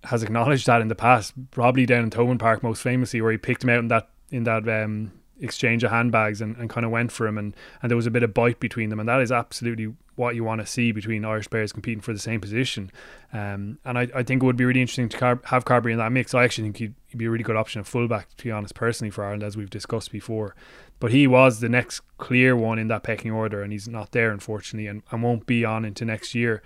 has 0.05 0.23
acknowledged 0.23 0.67
that 0.67 0.83
in 0.83 0.89
the 0.89 0.95
past. 0.95 1.33
Probably 1.51 1.87
down 1.87 2.05
in 2.05 2.11
Thomond 2.11 2.41
Park, 2.41 2.63
most 2.63 2.83
famously, 2.83 3.21
where 3.21 3.33
he 3.33 3.39
picked 3.39 3.65
him 3.65 3.71
out 3.71 3.79
in 3.79 3.89
that 3.89 4.09
in 4.31 4.45
that 4.45 4.69
um, 4.69 5.13
exchange 5.41 5.85
of 5.85 5.91
handbags 5.91 6.41
and, 6.41 6.57
and 6.57 6.69
kind 6.71 6.85
of 6.85 6.93
went 6.93 7.13
for 7.13 7.27
him 7.27 7.39
and, 7.39 7.55
and 7.83 7.91
there 7.91 7.97
was 7.97 8.07
a 8.07 8.11
bit 8.11 8.23
of 8.23 8.35
bite 8.35 8.61
between 8.61 8.91
them 8.91 8.99
and 8.99 9.09
that 9.09 9.21
is 9.21 9.31
absolutely 9.31 9.93
what 10.17 10.35
you 10.35 10.43
want 10.43 10.61
to 10.61 10.67
see 10.67 10.91
between 10.91 11.25
Irish 11.25 11.49
players 11.49 11.73
competing 11.73 12.01
for 12.01 12.13
the 12.13 12.19
same 12.19 12.41
position 12.41 12.91
um, 13.33 13.79
and 13.85 13.99
I, 13.99 14.09
I 14.15 14.23
think 14.23 14.43
it 14.43 14.47
would 14.47 14.57
be 14.57 14.65
really 14.65 14.81
interesting 14.81 15.09
to 15.09 15.17
car- 15.17 15.41
have 15.45 15.65
Carbery 15.65 15.93
in 15.93 15.99
that 15.99 16.13
mix 16.13 16.35
I 16.35 16.45
actually 16.45 16.65
think 16.65 16.77
he'd, 16.79 16.95
he'd, 17.07 17.19
be 17.19 17.27
a 17.27 17.31
really 17.31 17.45
good 17.45 17.57
option 17.57 17.81
at 17.81 17.87
fullback 17.87 18.35
to 18.37 18.45
be 18.45 18.51
honest 18.51 18.75
personally 18.75 19.11
for 19.11 19.25
Ireland 19.25 19.45
as 19.45 19.57
we've 19.57 19.71
discussed 19.71 20.11
before 20.11 20.57
but 21.01 21.11
he 21.11 21.27
was 21.27 21.61
the 21.61 21.69
next 21.69 22.01
clear 22.19 22.57
one 22.57 22.79
in 22.79 22.89
that 22.89 23.03
pecking 23.03 23.31
order 23.31 23.63
and 23.63 23.73
he's 23.73 23.89
not 23.89 24.13
there 24.13 24.31
unfortunately 24.31 24.87
and, 24.87 25.03
and 25.11 25.23
won't 25.23 25.47
be 25.47 25.65
on 25.65 25.85
into 25.85 26.05
next 26.05 26.35
year 26.35 26.63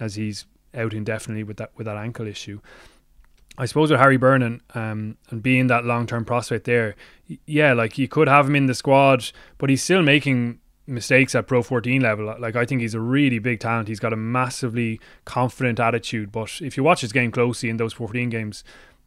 as 0.00 0.14
he's 0.14 0.46
out 0.74 0.92
indefinitely 0.92 1.44
with 1.44 1.56
that 1.56 1.70
with 1.76 1.86
that 1.86 1.96
ankle 1.96 2.26
issue 2.26 2.60
I 3.56 3.66
suppose 3.66 3.90
with 3.90 4.00
Harry 4.00 4.16
Byrne 4.16 4.60
um, 4.74 5.16
and 5.30 5.42
being 5.42 5.68
that 5.68 5.84
long 5.84 6.06
term 6.06 6.24
prospect 6.24 6.64
there, 6.64 6.96
yeah, 7.46 7.72
like 7.72 7.98
you 7.98 8.08
could 8.08 8.26
have 8.26 8.48
him 8.48 8.56
in 8.56 8.66
the 8.66 8.74
squad, 8.74 9.30
but 9.58 9.70
he's 9.70 9.82
still 9.82 10.02
making 10.02 10.58
mistakes 10.86 11.34
at 11.34 11.46
Pro 11.46 11.62
14 11.62 12.02
level. 12.02 12.34
Like 12.38 12.56
I 12.56 12.64
think 12.64 12.80
he's 12.80 12.94
a 12.94 13.00
really 13.00 13.38
big 13.38 13.60
talent. 13.60 13.88
He's 13.88 14.00
got 14.00 14.12
a 14.12 14.16
massively 14.16 15.00
confident 15.24 15.78
attitude. 15.78 16.32
But 16.32 16.60
if 16.60 16.76
you 16.76 16.82
watch 16.82 17.00
his 17.00 17.12
game 17.12 17.30
closely 17.30 17.70
in 17.70 17.76
those 17.76 17.92
14 17.92 18.28
games, 18.28 18.64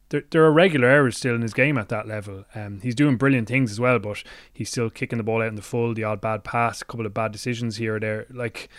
there, 0.09 0.23
there 0.31 0.43
are 0.43 0.51
regular 0.51 0.87
errors 0.87 1.17
still 1.17 1.35
in 1.35 1.41
his 1.41 1.53
game 1.53 1.77
at 1.77 1.89
that 1.89 2.07
level. 2.07 2.45
Um, 2.55 2.79
he's 2.81 2.95
doing 2.95 3.17
brilliant 3.17 3.47
things 3.47 3.71
as 3.71 3.79
well, 3.79 3.99
but 3.99 4.23
he's 4.53 4.69
still 4.69 4.89
kicking 4.89 5.17
the 5.17 5.23
ball 5.23 5.41
out 5.41 5.49
in 5.49 5.55
the 5.55 5.61
full, 5.61 5.93
the 5.93 6.03
odd 6.03 6.21
bad 6.21 6.43
pass, 6.43 6.81
a 6.81 6.85
couple 6.85 7.05
of 7.05 7.13
bad 7.13 7.31
decisions 7.31 7.77
here 7.77 7.95
or 7.95 7.99
there. 7.99 8.25
Like 8.29 8.69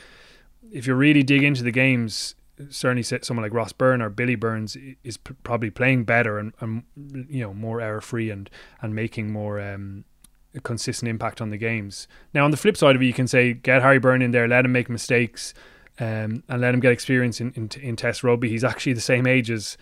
if 0.72 0.86
you 0.86 0.94
really 0.94 1.22
dig 1.22 1.42
into 1.42 1.62
the 1.62 1.70
games, 1.70 2.34
certainly 2.70 3.02
someone 3.02 3.42
like 3.42 3.54
Ross 3.54 3.72
Byrne 3.72 4.02
or 4.02 4.10
Billy 4.10 4.34
Burns 4.34 4.76
is 5.04 5.16
p- 5.16 5.34
probably 5.44 5.70
playing 5.70 6.04
better 6.04 6.38
and, 6.38 6.52
and 6.60 6.82
you 7.28 7.42
know 7.42 7.54
more 7.54 7.80
error 7.80 8.00
free 8.00 8.30
and 8.30 8.50
and 8.82 8.94
making 8.94 9.30
more 9.30 9.60
um, 9.60 10.04
consistent 10.62 11.08
impact 11.08 11.40
on 11.40 11.50
the 11.50 11.56
games. 11.56 12.08
Now 12.34 12.44
on 12.44 12.50
the 12.50 12.56
flip 12.56 12.76
side 12.76 12.96
of 12.96 13.02
it, 13.02 13.06
you 13.06 13.12
can 13.12 13.28
say 13.28 13.52
get 13.52 13.82
Harry 13.82 13.98
Byrne 13.98 14.22
in 14.22 14.32
there, 14.32 14.48
let 14.48 14.64
him 14.64 14.72
make 14.72 14.88
mistakes, 14.88 15.54
um, 16.00 16.42
and 16.48 16.60
let 16.60 16.74
him 16.74 16.80
get 16.80 16.92
experience 16.92 17.40
in, 17.40 17.52
in, 17.54 17.68
in 17.80 17.96
Test 17.96 18.24
rugby. 18.24 18.48
He's 18.48 18.64
actually 18.64 18.94
the 18.94 19.00
same 19.00 19.26
age 19.26 19.50
as 19.50 19.76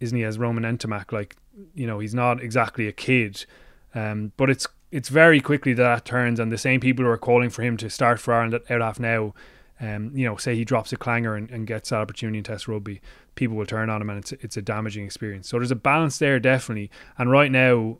isn't 0.00 0.16
he 0.16 0.24
as 0.24 0.38
Romain 0.38 0.64
Ntamack? 0.64 1.12
Like 1.12 1.36
you 1.74 1.86
know 1.86 1.98
he's 1.98 2.14
not 2.14 2.42
exactly 2.42 2.86
a 2.88 2.92
kid, 2.92 3.46
um, 3.94 4.32
but 4.36 4.50
it's 4.50 4.66
it's 4.90 5.08
very 5.08 5.40
quickly 5.40 5.72
that, 5.74 5.82
that 5.82 6.04
turns 6.04 6.38
and 6.38 6.52
the 6.52 6.58
same 6.58 6.80
people 6.80 7.04
who 7.04 7.10
are 7.10 7.18
calling 7.18 7.50
for 7.50 7.62
him 7.62 7.76
to 7.78 7.90
start 7.90 8.20
for 8.20 8.32
Ireland 8.34 8.60
out 8.70 8.80
half 8.80 9.00
now 9.00 9.34
um, 9.80 10.12
you 10.14 10.24
know, 10.24 10.36
say 10.36 10.54
he 10.54 10.64
drops 10.64 10.92
a 10.92 10.96
clanger 10.96 11.34
and, 11.34 11.50
and 11.50 11.66
gets 11.66 11.90
that 11.90 11.96
opportunity 11.96 12.38
in 12.38 12.44
Test 12.44 12.68
rugby, 12.68 13.00
people 13.34 13.56
will 13.56 13.66
turn 13.66 13.90
on 13.90 14.00
him, 14.00 14.10
and 14.10 14.18
it's 14.18 14.32
it's 14.32 14.56
a 14.56 14.62
damaging 14.62 15.04
experience. 15.04 15.48
So 15.48 15.58
there's 15.58 15.70
a 15.70 15.76
balance 15.76 16.18
there, 16.18 16.38
definitely. 16.38 16.90
And 17.18 17.30
right 17.30 17.50
now, 17.50 17.98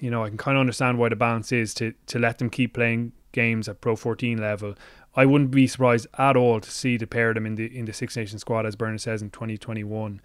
you 0.00 0.10
know, 0.10 0.24
I 0.24 0.28
can 0.28 0.38
kind 0.38 0.56
of 0.56 0.60
understand 0.60 0.98
why 0.98 1.10
the 1.10 1.16
balance 1.16 1.52
is 1.52 1.74
to 1.74 1.92
to 2.06 2.18
let 2.18 2.38
them 2.38 2.48
keep 2.48 2.74
playing 2.74 3.12
games 3.32 3.68
at 3.68 3.80
Pro 3.80 3.96
14 3.96 4.38
level. 4.38 4.74
I 5.14 5.26
wouldn't 5.26 5.50
be 5.50 5.66
surprised 5.66 6.06
at 6.16 6.36
all 6.36 6.60
to 6.60 6.70
see 6.70 6.96
the 6.96 7.06
pair 7.06 7.30
of 7.30 7.34
them 7.34 7.44
in 7.44 7.56
the 7.56 7.66
in 7.66 7.84
the 7.84 7.92
Six 7.92 8.16
Nations 8.16 8.40
squad, 8.40 8.64
as 8.64 8.74
Bernard 8.74 9.02
says 9.02 9.20
in 9.20 9.30
2021. 9.30 10.20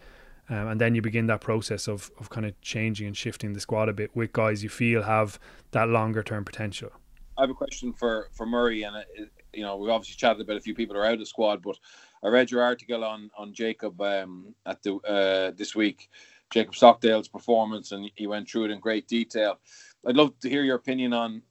Um, 0.49 0.67
and 0.67 0.81
then 0.81 0.93
you 0.93 1.01
begin 1.01 1.27
that 1.27 1.41
process 1.41 1.87
of, 1.87 2.11
of 2.19 2.29
kind 2.29 2.45
of 2.45 2.59
changing 2.61 3.07
and 3.07 3.15
shifting 3.17 3.53
the 3.53 3.59
squad 3.59 3.87
a 3.87 3.93
bit 3.93 4.11
with 4.13 4.33
guys 4.33 4.61
you 4.61 4.69
feel 4.69 5.03
have 5.03 5.39
that 5.71 5.87
longer 5.87 6.21
term 6.21 6.43
potential. 6.43 6.91
I 7.37 7.41
have 7.41 7.49
a 7.49 7.55
question 7.55 7.93
for, 7.93 8.29
for 8.33 8.45
Murray, 8.45 8.83
and 8.83 8.95
it, 9.15 9.31
you 9.53 9.63
know, 9.63 9.77
we've 9.77 9.89
obviously 9.89 10.15
chatted 10.15 10.41
about 10.41 10.57
a 10.57 10.61
few 10.61 10.75
people 10.75 10.97
are 10.97 11.05
out 11.05 11.13
of 11.13 11.19
the 11.19 11.25
squad, 11.25 11.61
but 11.61 11.77
I 12.23 12.27
read 12.27 12.51
your 12.51 12.61
article 12.61 13.03
on 13.03 13.29
on 13.37 13.53
Jacob 13.53 13.99
um, 14.01 14.53
at 14.65 14.81
the 14.83 14.95
uh, 14.95 15.51
this 15.55 15.75
week, 15.75 16.09
Jacob 16.51 16.75
Stockdale's 16.75 17.27
performance, 17.27 17.91
and 17.91 18.09
he 18.15 18.27
went 18.27 18.49
through 18.49 18.65
it 18.65 18.71
in 18.71 18.79
great 18.79 19.07
detail. 19.07 19.59
I'd 20.07 20.15
love 20.15 20.39
to 20.39 20.49
hear 20.49 20.63
your 20.63 20.75
opinion 20.75 21.13
on 21.13 21.41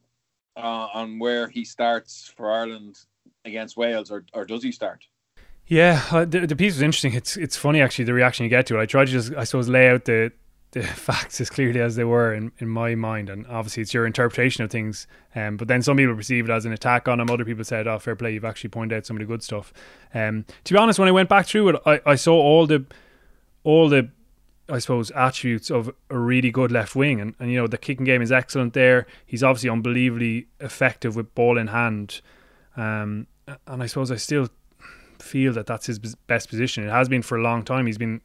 uh, 0.56 0.88
on 0.94 1.18
where 1.18 1.48
he 1.48 1.64
starts 1.64 2.32
for 2.36 2.50
Ireland 2.50 2.98
against 3.44 3.76
Wales, 3.76 4.10
or 4.10 4.24
or 4.32 4.44
does 4.44 4.62
he 4.62 4.72
start? 4.72 5.04
Yeah, 5.66 6.04
uh, 6.10 6.24
the, 6.24 6.46
the 6.46 6.56
piece 6.56 6.74
was 6.74 6.82
interesting. 6.82 7.14
It's 7.14 7.36
it's 7.36 7.56
funny 7.56 7.80
actually 7.80 8.04
the 8.04 8.14
reaction 8.14 8.44
you 8.44 8.50
get 8.50 8.66
to 8.66 8.78
it. 8.78 8.82
I 8.82 8.86
tried 8.86 9.06
to 9.06 9.12
just 9.12 9.34
I 9.34 9.44
suppose 9.44 9.68
lay 9.68 9.88
out 9.88 10.04
the 10.04 10.32
the 10.72 10.82
facts 10.82 11.40
as 11.40 11.50
clearly 11.50 11.80
as 11.80 11.96
they 11.96 12.04
were 12.04 12.34
in, 12.34 12.50
in 12.58 12.68
my 12.68 12.94
mind. 12.94 13.30
And 13.30 13.46
obviously, 13.46 13.82
it's 13.82 13.94
your 13.94 14.06
interpretation 14.06 14.64
of 14.64 14.70
things. 14.70 15.06
Um, 15.34 15.56
but 15.56 15.68
then 15.68 15.82
some 15.82 15.96
people 15.96 16.16
perceive 16.16 16.48
it 16.48 16.52
as 16.52 16.64
an 16.66 16.72
attack 16.72 17.08
on 17.08 17.20
him. 17.20 17.30
Other 17.30 17.44
people 17.44 17.64
said, 17.64 17.86
"Oh, 17.86 17.98
fair 17.98 18.16
play, 18.16 18.34
you've 18.34 18.44
actually 18.44 18.70
pointed 18.70 18.96
out 18.96 19.06
some 19.06 19.16
of 19.16 19.20
the 19.20 19.26
good 19.26 19.42
stuff." 19.42 19.72
Um, 20.14 20.44
to 20.64 20.74
be 20.74 20.78
honest, 20.78 20.98
when 20.98 21.08
I 21.08 21.12
went 21.12 21.28
back 21.28 21.46
through 21.46 21.70
it, 21.70 21.76
I, 21.86 22.00
I 22.04 22.14
saw 22.16 22.34
all 22.34 22.66
the 22.66 22.84
all 23.64 23.88
the 23.88 24.10
I 24.68 24.78
suppose 24.78 25.10
attributes 25.12 25.70
of 25.70 25.90
a 26.08 26.18
really 26.18 26.50
good 26.50 26.72
left 26.72 26.96
wing, 26.96 27.20
and, 27.20 27.34
and 27.38 27.50
you 27.50 27.58
know 27.58 27.66
the 27.66 27.78
kicking 27.78 28.04
game 28.04 28.22
is 28.22 28.32
excellent 28.32 28.72
there. 28.72 29.06
He's 29.26 29.42
obviously 29.42 29.70
unbelievably 29.70 30.48
effective 30.60 31.16
with 31.16 31.34
ball 31.34 31.58
in 31.58 31.68
hand, 31.68 32.20
um, 32.76 33.26
and 33.66 33.82
I 33.82 33.86
suppose 33.86 34.10
I 34.10 34.16
still 34.16 34.48
feel 35.22 35.52
that 35.52 35.66
that's 35.66 35.86
his 35.86 35.98
best 35.98 36.48
position. 36.48 36.84
It 36.84 36.90
has 36.90 37.08
been 37.08 37.22
for 37.22 37.38
a 37.38 37.42
long 37.42 37.64
time. 37.64 37.86
He's 37.86 37.98
been 37.98 38.20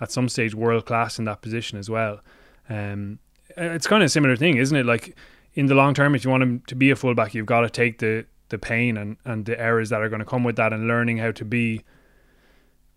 at 0.00 0.10
some 0.10 0.28
stage 0.28 0.54
world 0.54 0.86
class 0.86 1.18
in 1.18 1.24
that 1.26 1.42
position 1.42 1.78
as 1.78 1.90
well. 1.90 2.20
Um, 2.68 3.18
it's 3.56 3.86
kind 3.86 4.02
of 4.02 4.06
a 4.06 4.10
similar 4.10 4.36
thing, 4.36 4.56
isn't 4.56 4.76
it? 4.76 4.86
Like 4.86 5.16
in 5.54 5.66
the 5.66 5.74
long 5.74 5.94
term, 5.94 6.14
if 6.14 6.24
you 6.24 6.30
want 6.30 6.42
him 6.42 6.62
to 6.66 6.74
be 6.74 6.90
a 6.90 6.96
fullback, 6.96 7.34
you've 7.34 7.46
got 7.46 7.60
to 7.60 7.70
take 7.70 7.98
the 7.98 8.26
the 8.48 8.58
pain 8.58 8.96
and, 8.96 9.16
and 9.24 9.44
the 9.44 9.60
errors 9.60 9.90
that 9.90 10.00
are 10.00 10.08
going 10.08 10.20
to 10.20 10.26
come 10.26 10.42
with 10.42 10.56
that, 10.56 10.72
and 10.72 10.88
learning 10.88 11.18
how 11.18 11.30
to 11.30 11.44
be 11.44 11.82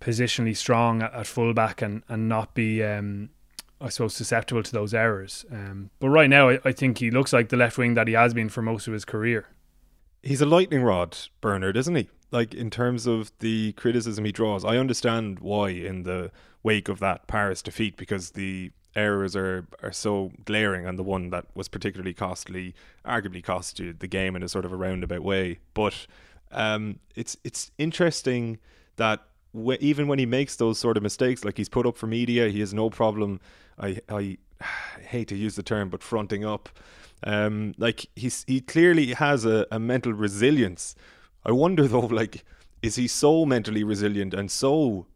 positionally 0.01 0.55
strong 0.55 1.01
at, 1.03 1.13
at 1.13 1.27
fullback 1.27 1.81
and 1.81 2.03
and 2.09 2.27
not 2.27 2.53
be, 2.53 2.83
um, 2.83 3.29
I 3.79 3.89
suppose, 3.89 4.15
susceptible 4.15 4.63
to 4.63 4.71
those 4.71 4.93
errors. 4.93 5.45
Um, 5.51 5.89
but 5.99 6.09
right 6.09 6.29
now, 6.29 6.49
I, 6.49 6.59
I 6.65 6.71
think 6.71 6.97
he 6.99 7.11
looks 7.11 7.33
like 7.33 7.49
the 7.49 7.57
left 7.57 7.77
wing 7.77 7.93
that 7.95 8.07
he 8.07 8.13
has 8.13 8.33
been 8.33 8.49
for 8.49 8.61
most 8.61 8.87
of 8.87 8.93
his 8.93 9.05
career. 9.05 9.47
He's 10.21 10.41
a 10.41 10.45
lightning 10.45 10.83
rod, 10.83 11.17
Bernard, 11.41 11.77
isn't 11.77 11.95
he? 11.95 12.09
Like 12.33 12.53
in 12.53 12.69
terms 12.69 13.07
of 13.07 13.31
the 13.39 13.73
criticism 13.73 14.25
he 14.25 14.31
draws, 14.31 14.65
I 14.65 14.77
understand 14.77 15.39
why 15.39 15.69
in 15.69 16.03
the 16.03 16.31
wake 16.63 16.89
of 16.89 16.99
that 16.99 17.27
Paris 17.27 17.61
defeat 17.61 17.95
because 17.95 18.31
the 18.31 18.71
errors 18.95 19.35
are 19.35 19.67
are 19.81 19.91
so 19.91 20.31
glaring 20.43 20.85
and 20.85 20.97
the 20.97 21.03
one 21.03 21.29
that 21.29 21.45
was 21.55 21.67
particularly 21.67 22.13
costly 22.13 22.73
arguably 23.05 23.43
cost 23.43 23.79
you 23.79 23.93
the 23.93 24.07
game 24.07 24.35
in 24.35 24.43
a 24.43 24.49
sort 24.49 24.65
of 24.65 24.73
a 24.73 24.75
roundabout 24.75 25.21
way. 25.21 25.59
But 25.75 26.07
um, 26.51 26.99
it's 27.15 27.37
it's 27.43 27.71
interesting 27.77 28.57
that 28.95 29.21
even 29.79 30.07
when 30.07 30.17
he 30.17 30.25
makes 30.25 30.55
those 30.55 30.79
sort 30.79 30.97
of 30.97 31.03
mistakes 31.03 31.45
like 31.45 31.57
he's 31.57 31.69
put 31.69 31.85
up 31.85 31.95
for 31.95 32.07
media 32.07 32.49
he 32.49 32.59
has 32.59 32.73
no 32.73 32.89
problem 32.89 33.39
I 33.77 33.99
I 34.09 34.37
hate 35.07 35.27
to 35.27 35.35
use 35.35 35.55
the 35.55 35.61
term 35.61 35.89
but 35.89 36.01
fronting 36.01 36.43
up 36.43 36.69
um, 37.23 37.75
like 37.77 38.07
he's 38.15 38.43
he 38.47 38.61
clearly 38.61 39.13
has 39.13 39.45
a, 39.45 39.67
a 39.71 39.79
mental 39.79 40.11
resilience 40.11 40.95
I 41.45 41.51
wonder 41.51 41.87
though 41.87 42.07
like 42.07 42.43
is 42.81 42.95
he 42.95 43.07
so 43.07 43.45
mentally 43.45 43.83
resilient 43.83 44.33
and 44.33 44.51
so 44.51 45.07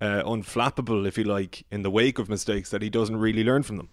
uh, 0.00 0.22
unflappable, 0.24 1.06
if 1.06 1.16
you 1.16 1.24
like, 1.24 1.64
in 1.70 1.82
the 1.82 1.90
wake 1.90 2.18
of 2.18 2.28
mistakes 2.28 2.70
that 2.70 2.82
he 2.82 2.90
doesn't 2.90 3.16
really 3.16 3.44
learn 3.44 3.62
from 3.62 3.76
them. 3.76 3.88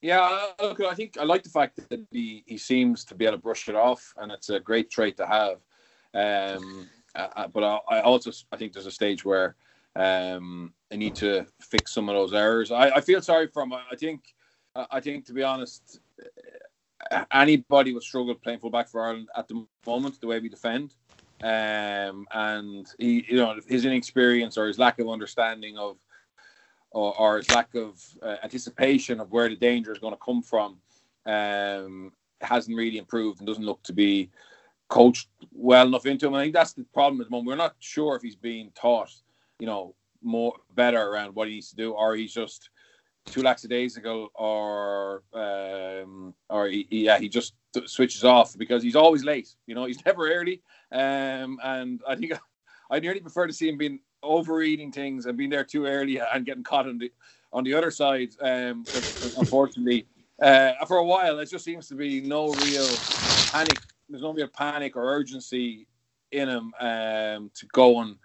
Yeah, 0.00 0.46
look, 0.58 0.80
I 0.80 0.94
think 0.94 1.18
I 1.18 1.24
like 1.24 1.42
the 1.42 1.50
fact 1.50 1.76
that 1.90 2.00
he, 2.10 2.42
he 2.46 2.56
seems 2.56 3.04
to 3.04 3.14
be 3.14 3.26
able 3.26 3.36
to 3.36 3.42
brush 3.42 3.68
it 3.68 3.74
off, 3.74 4.14
and 4.16 4.32
it's 4.32 4.48
a 4.48 4.58
great 4.58 4.90
trait 4.90 5.18
to 5.18 5.26
have. 5.26 5.58
Um, 6.14 6.88
uh, 7.14 7.48
but 7.48 7.62
I, 7.62 7.80
I, 7.96 8.00
also 8.00 8.30
I 8.50 8.56
think 8.56 8.72
there's 8.72 8.86
a 8.86 8.90
stage 8.90 9.24
where 9.24 9.56
um, 9.94 10.72
I 10.90 10.96
need 10.96 11.14
to 11.16 11.46
fix 11.60 11.92
some 11.92 12.08
of 12.08 12.14
those 12.14 12.32
errors. 12.32 12.70
I, 12.70 12.90
I 12.90 13.00
feel 13.02 13.20
sorry 13.20 13.48
for 13.48 13.62
him. 13.62 13.74
I 13.74 13.96
think 13.96 14.22
I 14.74 15.00
think 15.00 15.26
to 15.26 15.34
be 15.34 15.42
honest, 15.42 16.00
anybody 17.32 17.92
would 17.92 18.02
struggle 18.02 18.34
playing 18.34 18.60
fullback 18.60 18.88
for 18.88 19.04
Ireland 19.04 19.28
at 19.36 19.48
the 19.48 19.66
moment, 19.86 20.20
the 20.20 20.26
way 20.26 20.40
we 20.40 20.48
defend. 20.48 20.94
Um, 21.42 22.26
and 22.32 22.86
he, 22.98 23.24
you 23.28 23.36
know, 23.36 23.58
his 23.66 23.84
inexperience 23.84 24.58
or 24.58 24.66
his 24.66 24.78
lack 24.78 24.98
of 24.98 25.08
understanding 25.08 25.78
of 25.78 25.96
or, 26.90 27.18
or 27.18 27.36
his 27.38 27.50
lack 27.50 27.74
of 27.74 28.02
uh, 28.22 28.36
anticipation 28.42 29.20
of 29.20 29.30
where 29.32 29.48
the 29.48 29.56
danger 29.56 29.92
is 29.92 29.98
going 29.98 30.12
to 30.12 30.20
come 30.24 30.42
from 30.42 30.78
um, 31.26 32.12
hasn't 32.40 32.76
really 32.76 32.98
improved 32.98 33.40
and 33.40 33.46
doesn't 33.46 33.64
look 33.64 33.82
to 33.84 33.92
be 33.92 34.30
coached 34.88 35.28
well 35.52 35.86
enough 35.86 36.06
into 36.06 36.26
him. 36.26 36.34
I 36.34 36.42
think 36.42 36.54
that's 36.54 36.72
the 36.72 36.84
problem 36.92 37.20
at 37.20 37.28
the 37.28 37.30
moment. 37.30 37.46
We're 37.46 37.56
not 37.56 37.76
sure 37.78 38.16
if 38.16 38.22
he's 38.22 38.36
being 38.36 38.70
taught, 38.74 39.12
you 39.58 39.66
know, 39.66 39.94
more 40.22 40.54
better 40.74 41.00
around 41.00 41.34
what 41.34 41.48
he 41.48 41.54
needs 41.54 41.70
to 41.70 41.76
do, 41.76 41.92
or 41.92 42.16
he's 42.16 42.34
just 42.34 42.70
too 43.28 43.42
lackadaisical, 43.42 44.30
or 44.34 45.22
um, 45.34 46.34
or 46.48 46.68
he, 46.68 46.86
yeah, 46.90 47.18
he 47.18 47.28
just 47.28 47.54
switches 47.86 48.24
off 48.24 48.56
because 48.58 48.82
he's 48.82 48.96
always 48.96 49.24
late. 49.24 49.54
You 49.66 49.74
know, 49.74 49.84
he's 49.86 50.04
never 50.04 50.32
early, 50.32 50.62
um, 50.92 51.58
and 51.62 52.00
I 52.06 52.16
think 52.16 52.32
I 52.90 53.00
nearly 53.00 53.20
prefer 53.20 53.46
to 53.46 53.52
see 53.52 53.68
him 53.68 53.78
being 53.78 54.00
overeating 54.22 54.92
things 54.92 55.26
and 55.26 55.38
being 55.38 55.50
there 55.50 55.64
too 55.64 55.86
early 55.86 56.18
and 56.18 56.44
getting 56.46 56.64
caught 56.64 56.88
on 56.88 56.98
the 56.98 57.12
on 57.52 57.64
the 57.64 57.74
other 57.74 57.90
side. 57.90 58.30
Um, 58.40 58.86
unfortunately, 59.36 60.06
uh, 60.42 60.72
for 60.86 60.98
a 60.98 61.04
while, 61.04 61.38
it 61.38 61.50
just 61.50 61.64
seems 61.64 61.88
to 61.88 61.94
be 61.94 62.20
no 62.20 62.50
real 62.50 63.04
panic. 63.50 63.82
There's 64.08 64.22
no 64.22 64.32
real 64.32 64.48
panic 64.48 64.96
or 64.96 65.04
urgency 65.04 65.86
in 66.32 66.48
him 66.48 66.74
um, 66.80 67.50
to 67.54 67.66
go 67.72 68.00
and, 68.00 68.16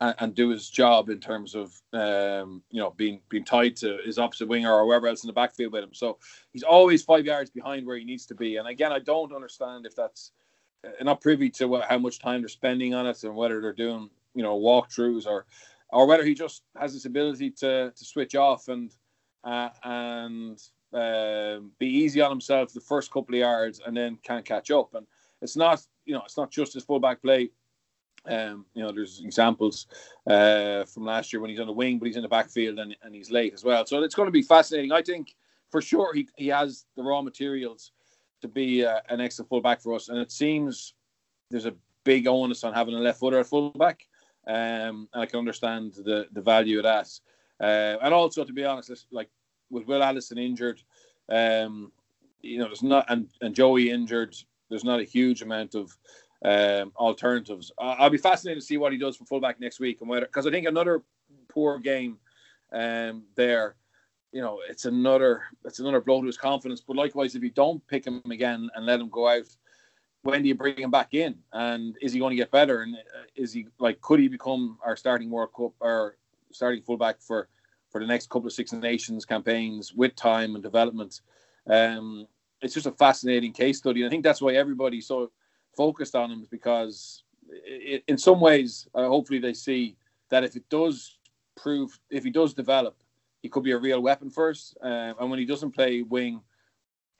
and, 0.00 0.14
and 0.18 0.34
do 0.34 0.48
his 0.48 0.68
job 0.70 1.08
in 1.08 1.20
terms 1.20 1.54
of 1.54 1.80
um, 1.92 2.62
you 2.70 2.80
know 2.80 2.90
being 2.96 3.20
being 3.28 3.44
tied 3.44 3.76
to 3.76 3.98
his 4.04 4.18
opposite 4.18 4.48
winger 4.48 4.72
or 4.72 4.84
whoever 4.84 5.06
else 5.06 5.22
in 5.22 5.28
the 5.28 5.32
backfield 5.32 5.72
with 5.72 5.84
him. 5.84 5.94
So 5.94 6.18
he's 6.52 6.62
always 6.62 7.02
five 7.02 7.26
yards 7.26 7.50
behind 7.50 7.86
where 7.86 7.96
he 7.96 8.04
needs 8.04 8.26
to 8.26 8.34
be. 8.34 8.56
And 8.56 8.68
again, 8.68 8.92
I 8.92 8.98
don't 8.98 9.34
understand 9.34 9.86
if 9.86 9.94
that's 9.94 10.32
uh, 10.84 11.04
not 11.04 11.20
privy 11.20 11.50
to 11.50 11.68
what, 11.68 11.84
how 11.84 11.98
much 11.98 12.18
time 12.18 12.40
they're 12.40 12.48
spending 12.48 12.94
on 12.94 13.06
it 13.06 13.22
and 13.24 13.34
whether 13.34 13.60
they're 13.60 13.72
doing 13.72 14.10
you 14.34 14.42
know 14.42 14.58
walkthroughs 14.58 15.26
or 15.26 15.46
or 15.90 16.06
whether 16.06 16.24
he 16.24 16.34
just 16.34 16.62
has 16.78 16.92
this 16.92 17.04
ability 17.04 17.50
to 17.50 17.92
to 17.94 18.04
switch 18.04 18.34
off 18.34 18.68
and 18.68 18.94
uh, 19.44 19.70
and 19.84 20.60
uh, 20.92 21.60
be 21.78 21.86
easy 21.86 22.20
on 22.20 22.30
himself 22.30 22.72
the 22.72 22.80
first 22.80 23.10
couple 23.12 23.34
of 23.34 23.40
yards 23.40 23.80
and 23.84 23.96
then 23.96 24.18
can't 24.22 24.44
catch 24.44 24.70
up. 24.70 24.94
And 24.94 25.06
it's 25.42 25.56
not 25.56 25.84
you 26.04 26.14
know 26.14 26.22
it's 26.24 26.36
not 26.36 26.50
just 26.50 26.74
his 26.74 26.84
fullback 26.84 27.22
play. 27.22 27.50
Um, 28.26 28.66
you 28.74 28.82
know, 28.82 28.92
there's 28.92 29.22
examples 29.24 29.86
uh, 30.28 30.84
from 30.84 31.04
last 31.04 31.32
year 31.32 31.40
when 31.40 31.50
he's 31.50 31.60
on 31.60 31.66
the 31.66 31.72
wing, 31.72 31.98
but 31.98 32.06
he's 32.06 32.16
in 32.16 32.22
the 32.22 32.28
backfield 32.28 32.78
and, 32.78 32.94
and 33.02 33.14
he's 33.14 33.30
late 33.30 33.54
as 33.54 33.64
well. 33.64 33.86
So 33.86 34.02
it's 34.02 34.14
going 34.14 34.26
to 34.28 34.32
be 34.32 34.42
fascinating. 34.42 34.92
I 34.92 35.02
think 35.02 35.34
for 35.70 35.80
sure 35.80 36.12
he, 36.14 36.28
he 36.36 36.48
has 36.48 36.84
the 36.96 37.02
raw 37.02 37.22
materials 37.22 37.92
to 38.42 38.48
be 38.48 38.84
uh, 38.84 39.00
an 39.08 39.20
excellent 39.20 39.48
fullback 39.48 39.80
for 39.80 39.94
us. 39.94 40.08
And 40.08 40.18
it 40.18 40.32
seems 40.32 40.94
there's 41.50 41.66
a 41.66 41.74
big 42.04 42.26
onus 42.26 42.64
on 42.64 42.74
having 42.74 42.94
a 42.94 42.98
left 42.98 43.20
footer 43.20 43.40
at 43.40 43.46
fullback. 43.46 44.06
Um, 44.46 45.08
and 45.12 45.22
I 45.22 45.26
can 45.26 45.38
understand 45.38 45.92
the 45.92 46.26
the 46.32 46.40
value 46.40 46.78
of 46.78 46.84
that. 46.84 47.08
Uh, 47.60 47.98
and 48.02 48.14
also, 48.14 48.44
to 48.44 48.52
be 48.52 48.64
honest, 48.64 49.06
like 49.10 49.28
with 49.70 49.86
Will 49.86 50.02
Addison 50.02 50.38
injured, 50.38 50.82
um, 51.28 51.92
you 52.40 52.58
know, 52.58 52.64
there's 52.64 52.82
not 52.82 53.04
and, 53.08 53.28
and 53.42 53.54
Joey 53.54 53.90
injured. 53.90 54.34
There's 54.68 54.84
not 54.84 55.00
a 55.00 55.04
huge 55.04 55.42
amount 55.42 55.74
of 55.74 55.96
um, 56.44 56.92
alternatives. 56.96 57.72
I'll 57.78 58.10
be 58.10 58.18
fascinated 58.18 58.60
to 58.60 58.66
see 58.66 58.76
what 58.76 58.92
he 58.92 58.98
does 58.98 59.16
for 59.16 59.24
fullback 59.24 59.60
next 59.60 59.80
week 59.80 60.00
and 60.00 60.08
whether 60.08 60.26
because 60.26 60.46
I 60.46 60.50
think 60.50 60.66
another 60.66 61.02
poor 61.48 61.78
game 61.78 62.18
um, 62.72 63.24
there. 63.34 63.76
You 64.32 64.40
know, 64.40 64.60
it's 64.68 64.84
another 64.84 65.42
it's 65.64 65.80
another 65.80 66.00
blow 66.00 66.20
to 66.20 66.26
his 66.26 66.36
confidence. 66.36 66.80
But 66.80 66.96
likewise, 66.96 67.34
if 67.34 67.42
you 67.42 67.50
don't 67.50 67.84
pick 67.88 68.06
him 68.06 68.22
again 68.30 68.70
and 68.74 68.86
let 68.86 69.00
him 69.00 69.08
go 69.08 69.28
out 69.28 69.46
when 70.22 70.42
do 70.42 70.48
you 70.48 70.54
bring 70.54 70.76
him 70.76 70.90
back 70.90 71.14
in? 71.14 71.36
And 71.52 71.96
is 72.00 72.12
he 72.12 72.18
going 72.18 72.30
to 72.30 72.36
get 72.36 72.50
better? 72.50 72.82
And 72.82 72.96
uh, 72.96 73.24
is 73.34 73.52
he 73.52 73.66
like 73.78 74.00
could 74.00 74.20
he 74.20 74.28
become 74.28 74.78
our 74.84 74.96
starting 74.96 75.30
World 75.30 75.50
Cup 75.56 75.72
or 75.80 76.16
starting 76.52 76.82
fullback 76.82 77.20
for 77.20 77.48
for 77.90 78.00
the 78.00 78.06
next 78.06 78.28
couple 78.28 78.46
of 78.46 78.52
Six 78.52 78.72
Nations 78.72 79.24
campaigns 79.24 79.94
with 79.94 80.14
time 80.16 80.54
and 80.54 80.62
development? 80.62 81.20
Um, 81.66 82.26
it's 82.60 82.74
just 82.74 82.86
a 82.86 82.92
fascinating 82.92 83.52
case 83.52 83.78
study, 83.78 84.00
and 84.00 84.08
I 84.08 84.10
think 84.10 84.22
that's 84.22 84.42
why 84.42 84.54
everybody's 84.54 85.06
so 85.06 85.30
focused 85.76 86.14
on 86.14 86.30
him 86.30 86.46
because 86.50 87.24
it, 87.48 88.04
in 88.08 88.18
some 88.18 88.40
ways, 88.40 88.88
uh, 88.94 89.06
hopefully, 89.06 89.38
they 89.38 89.54
see 89.54 89.96
that 90.30 90.44
if 90.44 90.56
it 90.56 90.68
does 90.68 91.18
prove, 91.56 91.98
if 92.10 92.24
he 92.24 92.30
does 92.30 92.54
develop, 92.54 92.96
he 93.42 93.48
could 93.48 93.64
be 93.64 93.72
a 93.72 93.78
real 93.78 94.00
weapon 94.00 94.30
us. 94.36 94.74
Um, 94.82 95.14
and 95.20 95.30
when 95.30 95.38
he 95.38 95.46
doesn't 95.46 95.72
play 95.72 96.02
wing 96.02 96.40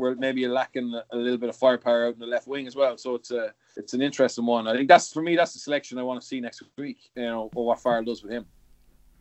where 0.00 0.16
maybe 0.16 0.46
lacking 0.48 0.98
a 1.12 1.16
little 1.16 1.38
bit 1.38 1.48
of 1.48 1.56
firepower 1.56 2.06
out 2.06 2.14
in 2.14 2.20
the 2.20 2.26
left 2.26 2.48
wing 2.48 2.66
as 2.66 2.74
well. 2.74 2.96
So 2.96 3.14
it's 3.14 3.30
a 3.30 3.52
it's 3.76 3.94
an 3.94 4.02
interesting 4.02 4.46
one. 4.46 4.66
I 4.66 4.74
think 4.74 4.88
that's 4.88 5.12
for 5.12 5.22
me. 5.22 5.36
That's 5.36 5.52
the 5.52 5.58
selection 5.60 5.98
I 5.98 6.02
want 6.02 6.20
to 6.20 6.26
see 6.26 6.40
next 6.40 6.62
week. 6.76 7.10
You 7.14 7.22
know, 7.22 7.50
or 7.54 7.66
what 7.66 7.80
Farrell 7.80 8.04
does 8.04 8.22
with 8.22 8.32
him. 8.32 8.46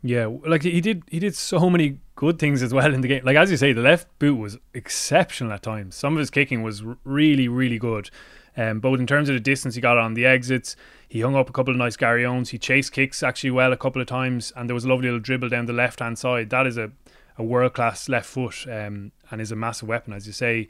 Yeah, 0.02 0.28
like 0.48 0.64
he 0.64 0.82
did. 0.82 1.04
He 1.10 1.20
did 1.20 1.36
so 1.36 1.70
many 1.70 2.00
good 2.16 2.40
things 2.40 2.64
as 2.64 2.74
well 2.74 2.94
in 2.94 3.02
the 3.02 3.08
game. 3.08 3.24
Like 3.26 3.36
as 3.36 3.52
you 3.52 3.58
say, 3.58 3.74
the 3.74 3.82
left 3.82 4.08
boot 4.18 4.36
was 4.36 4.58
exceptional 4.74 5.52
at 5.52 5.62
times. 5.62 5.96
Some 5.96 6.14
of 6.14 6.20
his 6.20 6.30
kicking 6.30 6.64
was 6.64 6.84
really, 7.04 7.48
really 7.48 7.78
good. 7.78 8.10
Um, 8.60 8.80
both 8.80 9.00
in 9.00 9.08
terms 9.08 9.30
of 9.30 9.36
the 9.36 9.40
distance 9.40 9.76
he 9.76 9.82
got 9.82 9.98
on 9.98 10.16
the 10.16 10.26
exits, 10.26 10.76
he 11.08 11.22
hung 11.22 11.36
up 11.36 11.50
a 11.50 11.54
couple 11.54 11.72
of 11.72 11.78
nice 11.78 11.96
Garryowens. 11.96 12.50
He 12.50 12.58
chased 12.58 12.92
kicks 12.92 13.24
actually 13.24 13.52
well 13.52 13.72
a 13.72 13.78
couple 13.78 14.02
of 14.02 14.08
times, 14.08 14.52
and 14.56 14.68
there 14.68 14.74
was 14.74 14.84
a 14.84 14.90
lovely 14.90 15.06
little 15.06 15.20
dribble 15.20 15.50
down 15.50 15.66
the 15.66 15.74
left 15.74 16.00
hand 16.00 16.20
side. 16.20 16.50
That 16.50 16.68
is 16.68 16.78
a 16.78 16.92
a 17.40 17.44
world 17.44 17.74
class 17.74 18.10
left 18.10 18.28
foot 18.28 18.68
um, 18.68 19.14
and 19.32 19.40
is 19.42 19.52
a 19.52 19.56
massive 19.56 19.88
weapon, 19.88 20.14
as 20.14 20.28
you 20.28 20.34
say. 20.34 20.68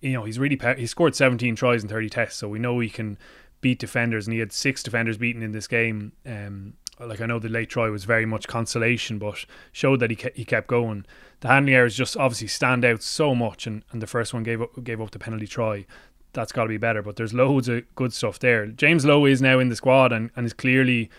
You 0.00 0.12
know, 0.12 0.24
he's 0.24 0.38
really 0.38 0.58
he 0.76 0.86
scored 0.86 1.16
17 1.16 1.56
tries 1.56 1.82
in 1.82 1.88
30 1.88 2.10
tests, 2.10 2.38
so 2.38 2.48
we 2.48 2.58
know 2.58 2.78
he 2.78 2.90
can 2.90 3.18
beat 3.60 3.78
defenders, 3.78 4.26
and 4.26 4.34
he 4.34 4.40
had 4.40 4.52
six 4.52 4.82
defenders 4.82 5.16
beaten 5.16 5.42
in 5.42 5.52
this 5.52 5.66
game. 5.66 6.12
Um, 6.26 6.74
like 7.00 7.22
I 7.22 7.26
know 7.26 7.38
the 7.38 7.48
late 7.48 7.70
try 7.70 7.88
was 7.88 8.04
very 8.04 8.26
much 8.26 8.46
consolation, 8.46 9.18
but 9.18 9.46
showed 9.72 10.00
that 10.00 10.10
he 10.10 10.16
ke- 10.16 10.36
he 10.36 10.44
kept 10.44 10.68
going. 10.68 11.06
The 11.40 11.48
handling 11.48 11.74
errors 11.74 11.96
just 11.96 12.16
obviously 12.18 12.48
stand 12.48 12.84
out 12.84 13.02
so 13.02 13.34
much, 13.34 13.66
and, 13.66 13.82
and 13.90 14.02
the 14.02 14.06
first 14.06 14.34
one 14.34 14.42
gave 14.42 14.60
up 14.60 14.84
gave 14.84 15.00
up 15.00 15.10
the 15.10 15.18
penalty 15.18 15.46
try. 15.46 15.86
That's 16.32 16.52
got 16.52 16.64
to 16.64 16.68
be 16.68 16.78
better, 16.78 17.02
but 17.02 17.16
there's 17.16 17.34
loads 17.34 17.68
of 17.68 17.82
good 17.94 18.12
stuff 18.12 18.38
there. 18.38 18.66
James 18.66 19.04
Lowe 19.04 19.24
is 19.24 19.42
now 19.42 19.58
in 19.58 19.68
the 19.68 19.76
squad 19.76 20.12
and, 20.12 20.30
and 20.36 20.46
is 20.46 20.52
clearly 20.52 21.10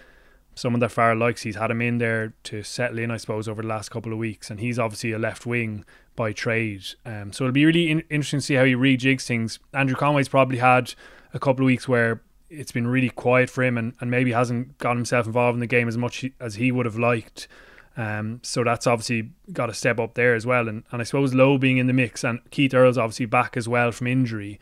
someone 0.56 0.80
that 0.80 0.91
Farrell 0.91 1.17
likes. 1.17 1.41
He's 1.41 1.56
had 1.56 1.71
him 1.71 1.82
in 1.82 1.97
there 1.97 2.34
to 2.43 2.63
settle 2.63 3.00
in, 3.00 3.12
I 3.12 3.17
suppose, 3.17 3.47
over 3.47 3.62
the 3.62 3.67
last 3.67 3.89
couple 3.89 4.12
of 4.12 4.17
weeks, 4.17 4.50
and 4.50 4.60
he's 4.60 4.80
obviously 4.80 5.12
a 5.12 5.19
left 5.19 5.45
wing 5.45 5.86
by 6.15 6.34
trade. 6.34 6.84
Um, 7.06 7.32
so 7.34 7.43
it'll 7.43 7.54
be 7.54 7.65
really 7.65 7.89
in- 7.89 8.04
interesting 8.10 8.39
to 8.39 8.45
see 8.45 8.54
how 8.56 8.65
he 8.65 8.74
rejigs 8.74 9.26
things. 9.26 9.60
Andrew 9.74 9.95
Conway's 9.95 10.30
probably 10.30 10.58
had 10.58 10.93
a 11.34 11.39
couple 11.39 11.63
of 11.63 11.67
weeks 11.67 11.88
where 11.88 12.21
it's 12.50 12.71
been 12.71 12.88
really 12.88 13.10
quiet 13.10 13.50
for 13.50 13.63
him, 13.63 13.78
and, 13.78 13.93
and 14.00 14.12
maybe 14.12 14.32
hasn't 14.32 14.78
got 14.78 14.95
himself 14.95 15.26
involved 15.26 15.56
in 15.56 15.62
the 15.62 15.67
game 15.67 15.88
as 15.88 15.97
much 15.97 16.26
as 16.39 16.56
he 16.56 16.71
would 16.71 16.86
have 16.86 16.97
liked. 16.97 17.47
Um, 17.97 18.39
so 18.43 18.63
that's 18.63 18.88
obviously 18.88 19.32
got 19.52 19.65
to 19.67 19.74
step 19.74 20.00
up 20.00 20.13
there 20.13 20.36
as 20.36 20.45
well. 20.45 20.67
And, 20.67 20.84
and 20.91 21.02
I 21.02 21.04
suppose 21.04 21.34
Lowe 21.34 21.58
being 21.58 21.78
in 21.78 21.88
the 21.88 21.93
mix, 21.93 22.24
and 22.24 22.39
Keith 22.52 22.74
Earls 22.74 22.97
obviously 22.97 23.26
back 23.26 23.58
as 23.58 23.67
well 23.67 23.91
from 23.91 24.08
injury. 24.08 24.60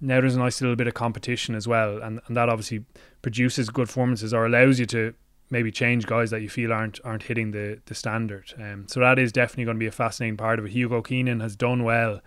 Now 0.00 0.20
there's 0.20 0.36
a 0.36 0.38
nice 0.38 0.60
little 0.60 0.76
bit 0.76 0.86
of 0.86 0.94
competition 0.94 1.54
as 1.54 1.66
well, 1.66 1.98
and, 1.98 2.20
and 2.26 2.36
that 2.36 2.48
obviously 2.48 2.84
produces 3.22 3.70
good 3.70 3.86
performances 3.88 4.34
or 4.34 4.44
allows 4.44 4.78
you 4.78 4.86
to 4.86 5.14
maybe 5.50 5.70
change 5.70 6.06
guys 6.06 6.30
that 6.30 6.42
you 6.42 6.48
feel 6.48 6.72
aren't 6.72 7.00
aren't 7.04 7.24
hitting 7.24 7.52
the 7.52 7.80
the 7.86 7.94
standard. 7.94 8.52
Um, 8.58 8.86
so 8.88 9.00
that 9.00 9.18
is 9.18 9.32
definitely 9.32 9.64
going 9.64 9.76
to 9.76 9.80
be 9.80 9.86
a 9.86 9.92
fascinating 9.92 10.36
part 10.36 10.58
of 10.58 10.66
it. 10.66 10.72
Hugo 10.72 11.02
Keenan 11.02 11.40
has 11.40 11.56
done 11.56 11.82
well 11.84 12.20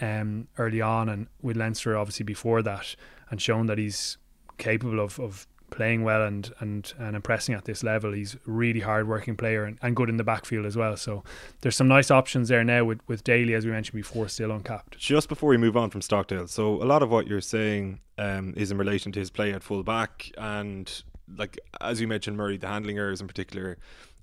um, 0.00 0.48
early 0.58 0.80
on, 0.80 1.08
and 1.08 1.26
with 1.42 1.56
Leinster 1.56 1.96
obviously 1.96 2.24
before 2.24 2.62
that, 2.62 2.96
and 3.30 3.40
shown 3.40 3.66
that 3.66 3.78
he's 3.78 4.18
capable 4.56 5.00
of, 5.00 5.18
of 5.18 5.46
playing 5.74 6.04
well 6.04 6.22
and, 6.22 6.52
and 6.60 6.92
and 6.98 7.16
impressing 7.16 7.54
at 7.54 7.64
this 7.64 7.82
level. 7.82 8.12
He's 8.12 8.34
a 8.34 8.38
really 8.46 8.80
hard 8.80 9.08
working 9.08 9.36
player 9.36 9.64
and, 9.64 9.78
and 9.82 9.94
good 9.94 10.08
in 10.08 10.16
the 10.16 10.24
backfield 10.24 10.66
as 10.66 10.76
well. 10.76 10.96
So 10.96 11.22
there's 11.60 11.76
some 11.76 11.88
nice 11.88 12.10
options 12.10 12.48
there 12.48 12.64
now 12.64 12.84
with, 12.84 13.00
with 13.06 13.24
Daly, 13.24 13.54
as 13.54 13.66
we 13.66 13.72
mentioned 13.72 13.96
before, 13.96 14.28
still 14.28 14.50
uncapped. 14.50 14.98
Just 14.98 15.28
before 15.28 15.50
we 15.50 15.56
move 15.56 15.76
on 15.76 15.90
from 15.90 16.00
Stockdale, 16.00 16.46
so 16.46 16.82
a 16.82 16.84
lot 16.84 17.02
of 17.02 17.10
what 17.10 17.26
you're 17.26 17.40
saying 17.40 18.00
um, 18.18 18.54
is 18.56 18.70
in 18.70 18.78
relation 18.78 19.12
to 19.12 19.18
his 19.18 19.30
play 19.30 19.52
at 19.52 19.62
full 19.62 19.82
back 19.82 20.30
and 20.38 21.02
like 21.36 21.58
as 21.80 22.00
you 22.00 22.08
mentioned, 22.08 22.36
Murray, 22.36 22.56
the 22.56 22.68
handling 22.68 22.98
errors 22.98 23.20
in 23.20 23.26
particular 23.26 23.78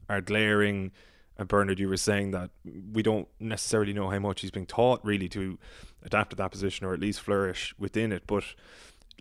are 0.09 0.21
glaring. 0.21 0.91
And 1.37 1.47
Bernard, 1.47 1.79
you 1.79 1.89
were 1.89 1.97
saying 1.97 2.31
that 2.31 2.51
we 2.93 3.01
don't 3.01 3.27
necessarily 3.39 3.93
know 3.93 4.09
how 4.09 4.19
much 4.19 4.41
he's 4.41 4.51
being 4.51 4.65
taught 4.65 5.03
really 5.03 5.29
to 5.29 5.57
adapt 6.03 6.31
to 6.31 6.35
that 6.35 6.51
position 6.51 6.85
or 6.85 6.93
at 6.93 6.99
least 6.99 7.21
flourish 7.21 7.73
within 7.77 8.11
it. 8.11 8.23
But 8.27 8.43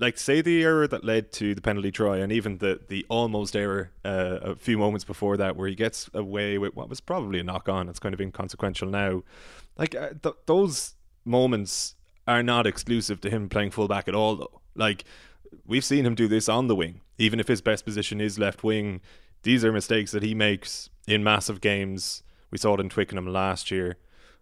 like 0.01 0.17
say 0.17 0.41
the 0.41 0.63
error 0.65 0.89
that 0.89 1.05
led 1.05 1.31
to 1.33 1.55
the 1.55 1.61
penalty 1.61 1.93
try, 1.93 2.17
and 2.17 2.33
even 2.33 2.59
the 2.59 2.81
the 2.89 3.05
almost 3.09 3.55
error 3.55 3.91
uh, 4.05 4.39
a 4.43 4.57
few 4.57 4.79
moments 4.79 5.05
before 5.05 5.37
that, 5.37 5.57
where 5.57 5.69
he 5.69 5.75
gets 5.75 6.09
away 6.15 6.59
with 6.59 6.75
what 6.75 6.89
was 6.89 7.01
probably 7.01 7.39
a 7.39 7.45
knock 7.45 7.69
on. 7.69 7.89
It's 7.89 7.99
kind 7.99 8.15
of 8.15 8.21
inconsequential 8.21 8.89
now. 8.89 9.23
Like 9.77 9.95
uh, 9.95 10.11
th- 10.23 10.37
those 10.47 10.95
moments 11.25 11.95
are 12.27 12.43
not 12.43 12.67
exclusive 12.67 13.21
to 13.21 13.31
him 13.31 13.49
playing 13.49 13.73
fullback 13.73 14.09
at 14.09 14.15
all, 14.15 14.37
though. 14.37 14.61
Like 14.75 15.05
we've 15.67 15.85
seen 15.85 16.07
him 16.07 16.15
do 16.15 16.29
this 16.29 16.49
on 16.49 16.67
the 16.67 16.77
wing, 16.77 17.03
even 17.19 17.39
if 17.39 17.49
his 17.49 17.61
best 17.61 17.85
position 17.85 18.21
is 18.21 18.39
left 18.39 18.65
wing. 18.65 19.01
These 19.43 19.65
are 19.65 19.73
mistakes 19.73 20.13
that 20.13 20.23
he 20.23 20.35
makes 20.35 20.91
in 21.07 21.23
massive 21.23 21.61
games. 21.61 22.23
We 22.51 22.59
saw 22.59 22.75
it 22.75 22.81
in 22.81 22.89
Twickenham 22.89 23.27
last 23.27 23.71
year, 23.71 23.97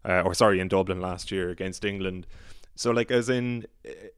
uh, 0.04 0.22
or 0.22 0.34
sorry, 0.34 0.60
in 0.60 0.68
Dublin 0.68 1.00
last 1.00 1.30
year 1.30 1.50
against 1.50 1.84
England. 1.84 2.26
So, 2.78 2.92
like, 2.92 3.10
as 3.10 3.28
in, 3.28 3.66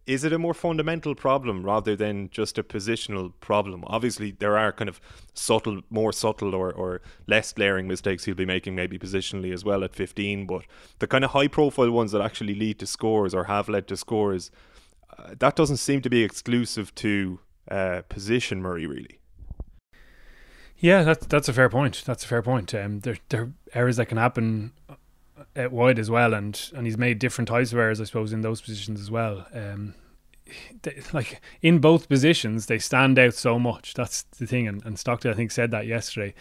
is 0.07 0.23
it 0.23 0.35
a 0.35 0.39
more 0.39 0.53
fundamental 0.53 1.15
problem 1.15 1.65
rather 1.65 1.97
than 1.97 2.29
just 2.29 2.59
a 2.59 2.63
positional 2.63 3.33
problem? 3.41 3.85
Obviously, 3.87 4.33
there 4.33 4.59
are 4.59 4.71
kind 4.71 4.91
of 4.91 5.01
subtle, 5.33 5.81
more 5.89 6.13
subtle 6.13 6.55
or, 6.55 6.71
or 6.71 7.01
less 7.27 7.55
glaring 7.55 7.89
mistakes 7.89 8.27
he'll 8.27 8.35
be 8.35 8.45
making, 8.45 8.75
maybe 8.75 8.99
positionally 8.99 9.55
as 9.55 9.65
well 9.65 9.83
at 9.83 9.97
15, 9.97 10.47
but 10.47 10.65
the 10.99 11.07
kind 11.07 11.25
of 11.25 11.31
high 11.31 11.49
profile 11.49 11.91
ones 11.91 12.13
that 12.13 12.21
actually 12.21 12.55
lead 12.55 12.79
to 12.81 12.87
scores 12.87 13.33
or 13.33 13.45
have 13.45 13.67
led 13.71 13.89
to 13.89 13.97
scores, 13.97 14.51
uh, 15.19 15.35
that 15.39 15.57
doesn't 15.57 15.79
seem 15.79 16.03
to 16.03 16.11
be 16.11 16.23
exclusive 16.23 16.95
to 16.97 17.41
uh, 17.71 18.03
position, 18.11 18.61
Murray, 18.61 18.87
really. 18.87 19.21
Yeah, 20.77 21.03
that's 21.03 21.25
that's 21.27 21.49
a 21.49 21.55
fair 21.55 21.71
point. 21.71 22.03
That's 22.05 22.27
a 22.27 22.29
fair 22.29 22.43
point. 22.43 22.75
Um, 22.75 23.01
there 23.01 23.17
there 23.31 23.41
are 23.41 23.53
errors 23.73 23.97
that 23.97 24.07
can 24.07 24.19
happen 24.19 24.73
out 25.57 25.73
wide 25.73 25.99
as 25.99 26.11
well, 26.11 26.35
and 26.35 26.71
and 26.75 26.87
he's 26.87 26.99
made 26.99 27.19
different 27.19 27.49
types 27.49 27.73
of 27.73 27.79
errors, 27.79 28.01
I 28.01 28.05
suppose, 28.05 28.33
in 28.33 28.41
those 28.41 28.61
positions 28.61 29.01
as 29.01 29.11
well. 29.11 29.47
Um, 29.53 29.95
they, 30.83 31.03
like 31.13 31.41
in 31.63 31.79
both 31.79 32.09
positions, 32.09 32.67
they 32.67 32.79
stand 32.79 33.19
out 33.19 33.35
so 33.35 33.59
much. 33.59 33.95
That's 33.95 34.23
the 34.23 34.47
thing, 34.47 34.67
and, 34.69 34.85
and 34.85 34.99
Stockdale 34.99 35.33
I 35.33 35.37
think 35.37 35.51
said 35.51 35.71
that 35.71 35.87
yesterday. 35.87 36.35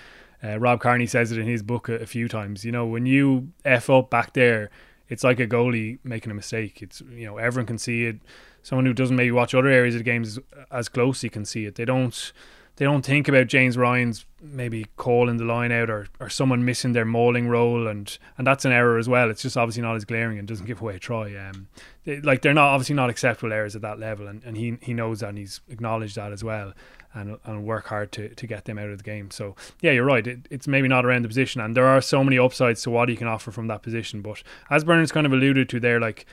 Uh, 0.44 0.58
Rob 0.58 0.80
Kearney 0.80 1.06
says 1.06 1.32
it 1.32 1.38
in 1.38 1.48
his 1.48 1.62
book 1.62 1.90
a, 1.90 1.96
a, 1.96 2.06
few 2.06 2.30
times. 2.30 2.64
You 2.64 2.72
know, 2.72 2.86
when 2.86 3.06
you 3.06 3.50
f 3.66 3.90
up 3.90 4.10
back 4.10 4.34
there, 4.34 4.70
it's 5.10 5.24
like 5.24 5.40
a 5.40 5.48
goalie 5.48 6.00
making 6.04 6.32
a 6.32 6.36
mistake. 6.36 6.82
It's 6.82 7.02
you 7.12 7.26
know 7.26 7.38
everyone 7.38 7.68
can 7.68 7.78
see 7.78 8.06
it. 8.06 8.18
Someone 8.62 8.86
who 8.86 8.94
doesn't 8.94 9.16
maybe 9.16 9.32
watch 9.32 9.54
other 9.54 9.68
areas 9.68 9.96
of 9.96 10.00
the 10.00 10.06
games 10.06 10.40
as 10.72 10.90
closely 10.90 11.30
can 11.30 11.46
see 11.46 11.66
it. 11.66 11.76
They 11.76 11.86
don't 11.86 12.32
they 12.80 12.86
don't 12.86 13.06
think 13.06 13.28
about 13.28 13.48
James 13.48 13.78
Ryan's 13.78 14.26
maybe 14.42 14.86
calling 14.96 15.36
the 15.36 15.44
line 15.44 15.70
out 15.70 15.90
or, 15.90 16.08
or 16.18 16.30
someone 16.30 16.64
missing 16.64 16.94
their 16.94 17.04
mauling 17.04 17.50
role 17.50 17.90
and 17.90 18.18
and 18.38 18.48
that's 18.48 18.64
an 18.64 18.72
error 18.72 18.98
as 18.98 19.10
well. 19.10 19.30
It's 19.30 19.42
just 19.42 19.58
obviously 19.58 19.82
not 19.82 19.98
as 19.98 20.06
glaring 20.06 20.40
and 20.40 20.48
doesn't 20.48 20.66
give 20.66 20.82
away 20.82 20.96
a 20.96 21.00
try. 21.00 21.36
Um, 21.36 21.68
they, 22.06 22.22
like 22.22 22.42
they're 22.42 22.54
not 22.54 22.70
obviously 22.70 22.96
not 22.96 23.10
acceptable 23.10 23.52
errors 23.52 23.76
at 23.76 23.82
that 23.82 24.00
level 24.00 24.28
and, 24.28 24.42
and 24.46 24.56
he 24.56 24.78
he 24.82 24.94
knows 24.94 25.20
that 25.20 25.30
and 25.30 25.38
he's 25.38 25.60
acknowledged 25.68 26.16
that 26.16 26.32
as 26.32 26.42
well 26.42 26.72
and 27.14 27.38
and 27.44 27.66
work 27.66 27.88
hard 27.88 28.14
to, 28.14 28.34
to 28.34 28.48
get 28.48 28.64
them 28.64 28.78
out 28.78 28.90
of 28.90 28.98
the 28.98 29.04
game. 29.04 29.30
So 29.30 29.58
yeah, 29.82 29.92
you're 29.92 30.06
right. 30.06 30.26
It, 30.26 30.48
it's 30.50 30.66
maybe 30.66 30.88
not 30.88 31.06
around 31.06 31.24
the 31.24 31.28
position 31.28 31.60
and 31.60 31.76
there 31.76 31.86
are 31.86 32.00
so 32.00 32.24
many 32.24 32.40
upsides 32.40 32.82
to 32.84 32.92
what 32.92 33.10
he 33.10 33.18
can 33.18 33.28
offer 33.28 33.52
from 33.52 33.68
that 33.68 33.84
position. 33.84 34.22
But 34.22 34.42
as 34.70 34.86
Bernard's 34.86 35.12
kind 35.12 35.26
of 35.26 35.34
alluded 35.34 35.68
to 35.68 35.82
there, 35.82 36.00
like 36.00 36.26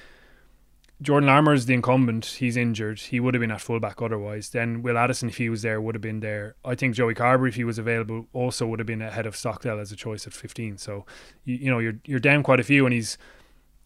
Jordan 1.03 1.27
Larmour 1.27 1.53
is 1.53 1.67
the 1.67 1.75
incumbent. 1.75 2.25
He's 2.25 2.57
injured. 2.57 2.99
He 2.99 3.21
would 3.21 3.35
have 3.35 3.41
been 3.41 3.51
at 3.51 3.61
fullback 3.61 4.01
otherwise. 4.01 4.49
Then 4.51 4.83
Will 4.83 4.97
Addison, 4.97 5.29
if 5.29 5.37
he 5.37 5.51
was 5.51 5.61
there, 5.61 5.79
would 5.79 5.95
have 5.95 6.01
been 6.03 6.21
there. 6.21 6.57
I 6.65 6.75
think 6.75 6.95
Joey 6.95 7.15
Carbery, 7.15 7.51
if 7.51 7.57
he 7.57 7.65
was 7.65 7.79
available, 7.79 8.29
also 8.33 8.67
would 8.67 8.79
have 8.79 8.87
been 8.87 9.03
ahead 9.03 9.27
of 9.27 9.37
Stockdale 9.37 9.79
as 9.79 9.93
a 9.93 9.97
choice 9.97 10.27
at 10.27 10.33
15. 10.33 10.79
So, 10.79 11.05
you, 11.45 11.57
you 11.57 11.71
know, 11.71 11.81
you're 11.81 11.99
you're 12.07 12.19
down 12.19 12.43
quite 12.43 12.61
a 12.61 12.65
few. 12.65 12.87
And 12.87 12.95
he's, 12.95 13.19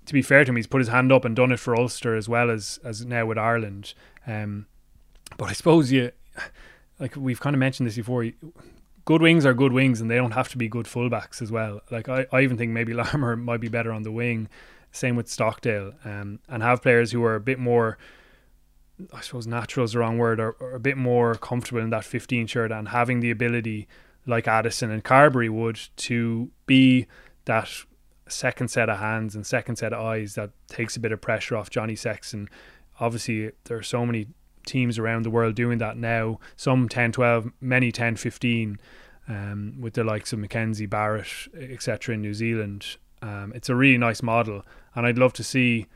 to 0.06 0.12
be 0.12 0.22
fair 0.22 0.44
to 0.44 0.50
him, 0.50 0.56
he's 0.56 0.68
put 0.68 0.78
his 0.78 0.88
hand 0.88 1.10
up 1.10 1.24
and 1.24 1.34
done 1.34 1.50
it 1.50 1.58
for 1.58 1.74
Ulster 1.76 2.14
as 2.14 2.28
well 2.28 2.48
as 2.48 2.78
as 2.84 3.04
now 3.04 3.26
with 3.26 3.38
Ireland. 3.38 3.92
Um, 4.24 4.66
but 5.36 5.48
I 5.48 5.52
suppose 5.52 5.90
you, 5.90 6.12
like 7.00 7.16
we've 7.16 7.40
kind 7.40 7.54
of 7.54 7.60
mentioned 7.60 7.88
this 7.88 7.96
before. 7.96 8.30
Good 9.04 9.22
wings 9.22 9.44
are 9.44 9.54
good 9.54 9.72
wings, 9.72 10.00
and 10.00 10.08
they 10.08 10.16
don't 10.16 10.32
have 10.32 10.50
to 10.50 10.58
be 10.58 10.68
good 10.68 10.86
fullbacks 10.86 11.42
as 11.42 11.50
well. 11.50 11.80
Like 11.90 12.08
I, 12.08 12.26
I 12.30 12.42
even 12.42 12.56
think 12.56 12.70
maybe 12.70 12.94
Larmour 12.94 13.34
might 13.34 13.60
be 13.60 13.68
better 13.68 13.90
on 13.90 14.04
the 14.04 14.12
wing 14.12 14.48
same 14.92 15.16
with 15.16 15.28
Stockdale, 15.28 15.92
um, 16.04 16.40
and 16.48 16.62
have 16.62 16.82
players 16.82 17.12
who 17.12 17.22
are 17.24 17.34
a 17.34 17.40
bit 17.40 17.58
more, 17.58 17.98
I 19.12 19.20
suppose, 19.20 19.46
natural 19.46 19.84
is 19.84 19.92
the 19.92 20.00
wrong 20.00 20.18
word, 20.18 20.40
or, 20.40 20.52
or 20.60 20.74
a 20.74 20.80
bit 20.80 20.96
more 20.96 21.34
comfortable 21.34 21.80
in 21.80 21.90
that 21.90 22.04
15 22.04 22.46
shirt 22.46 22.72
and 22.72 22.88
having 22.88 23.20
the 23.20 23.30
ability, 23.30 23.88
like 24.26 24.48
Addison 24.48 24.90
and 24.90 25.04
Carbery 25.04 25.48
would, 25.48 25.80
to 25.96 26.50
be 26.66 27.06
that 27.44 27.68
second 28.28 28.68
set 28.68 28.88
of 28.88 28.98
hands 28.98 29.34
and 29.34 29.46
second 29.46 29.76
set 29.76 29.92
of 29.92 30.04
eyes 30.04 30.34
that 30.34 30.50
takes 30.68 30.96
a 30.96 31.00
bit 31.00 31.12
of 31.12 31.20
pressure 31.20 31.56
off 31.56 31.70
Johnny 31.70 31.96
Sexton. 31.96 32.48
Obviously, 32.98 33.52
there 33.64 33.78
are 33.78 33.82
so 33.82 34.04
many 34.04 34.28
teams 34.66 34.98
around 34.98 35.24
the 35.24 35.30
world 35.30 35.54
doing 35.54 35.78
that 35.78 35.96
now. 35.96 36.38
Some 36.56 36.88
10, 36.88 37.12
12, 37.12 37.50
many 37.60 37.90
10, 37.90 38.16
15, 38.16 38.78
um, 39.28 39.74
with 39.80 39.94
the 39.94 40.04
likes 40.04 40.32
of 40.32 40.38
McKenzie 40.38 40.88
Barrett, 40.88 41.28
etc. 41.58 42.14
in 42.14 42.22
New 42.22 42.34
Zealand. 42.34 42.96
Um, 43.22 43.52
it's 43.54 43.68
a 43.68 43.74
really 43.74 43.98
nice 43.98 44.22
model, 44.22 44.64
and 44.94 45.06
I'd 45.06 45.18
love 45.18 45.32
to 45.34 45.44
see 45.44 45.86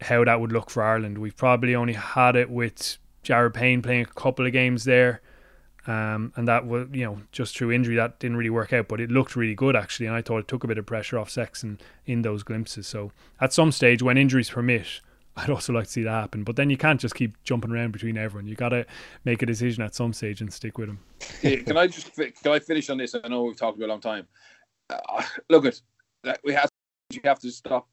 how 0.00 0.24
that 0.24 0.40
would 0.40 0.52
look 0.52 0.70
for 0.70 0.82
Ireland. 0.82 1.18
We've 1.18 1.36
probably 1.36 1.74
only 1.74 1.92
had 1.92 2.36
it 2.36 2.50
with 2.50 2.96
Jared 3.22 3.54
Payne 3.54 3.82
playing 3.82 4.02
a 4.02 4.06
couple 4.06 4.46
of 4.46 4.52
games 4.52 4.84
there, 4.84 5.20
um, 5.86 6.32
and 6.36 6.48
that 6.48 6.66
was 6.66 6.88
you 6.92 7.04
know 7.04 7.20
just 7.32 7.56
through 7.56 7.72
injury 7.72 7.96
that 7.96 8.18
didn't 8.18 8.36
really 8.36 8.50
work 8.50 8.72
out, 8.72 8.88
but 8.88 9.00
it 9.00 9.10
looked 9.10 9.36
really 9.36 9.54
good 9.54 9.76
actually, 9.76 10.06
and 10.06 10.16
I 10.16 10.22
thought 10.22 10.38
it 10.38 10.48
took 10.48 10.64
a 10.64 10.68
bit 10.68 10.78
of 10.78 10.86
pressure 10.86 11.18
off 11.18 11.30
Sexton 11.30 11.78
in 12.06 12.22
those 12.22 12.42
glimpses. 12.42 12.86
So 12.86 13.12
at 13.40 13.52
some 13.52 13.72
stage, 13.72 14.02
when 14.02 14.16
injuries 14.16 14.50
permit, 14.50 15.00
I'd 15.36 15.50
also 15.50 15.72
like 15.72 15.84
to 15.84 15.90
see 15.90 16.02
that 16.02 16.10
happen. 16.10 16.44
But 16.44 16.56
then 16.56 16.70
you 16.70 16.76
can't 16.76 17.00
just 17.00 17.14
keep 17.14 17.42
jumping 17.44 17.70
around 17.70 17.92
between 17.92 18.18
everyone. 18.18 18.46
You 18.46 18.56
got 18.56 18.70
to 18.70 18.84
make 19.24 19.42
a 19.42 19.46
decision 19.46 19.82
at 19.82 19.94
some 19.94 20.12
stage 20.12 20.40
and 20.40 20.52
stick 20.52 20.76
with 20.76 20.88
them. 20.88 21.00
can 21.64 21.76
I 21.76 21.86
just 21.86 22.14
can 22.14 22.52
I 22.52 22.58
finish 22.58 22.90
on 22.90 22.98
this? 22.98 23.14
I 23.14 23.28
know 23.28 23.44
we've 23.44 23.56
talked 23.56 23.76
about 23.76 23.86
a 23.86 23.92
long 23.92 24.00
time. 24.00 24.26
Uh, 24.88 25.22
look 25.48 25.66
at 25.66 25.80
we 26.44 26.52
have 26.52 26.70
you 27.10 27.20
have 27.24 27.40
to 27.40 27.50
stop 27.50 27.88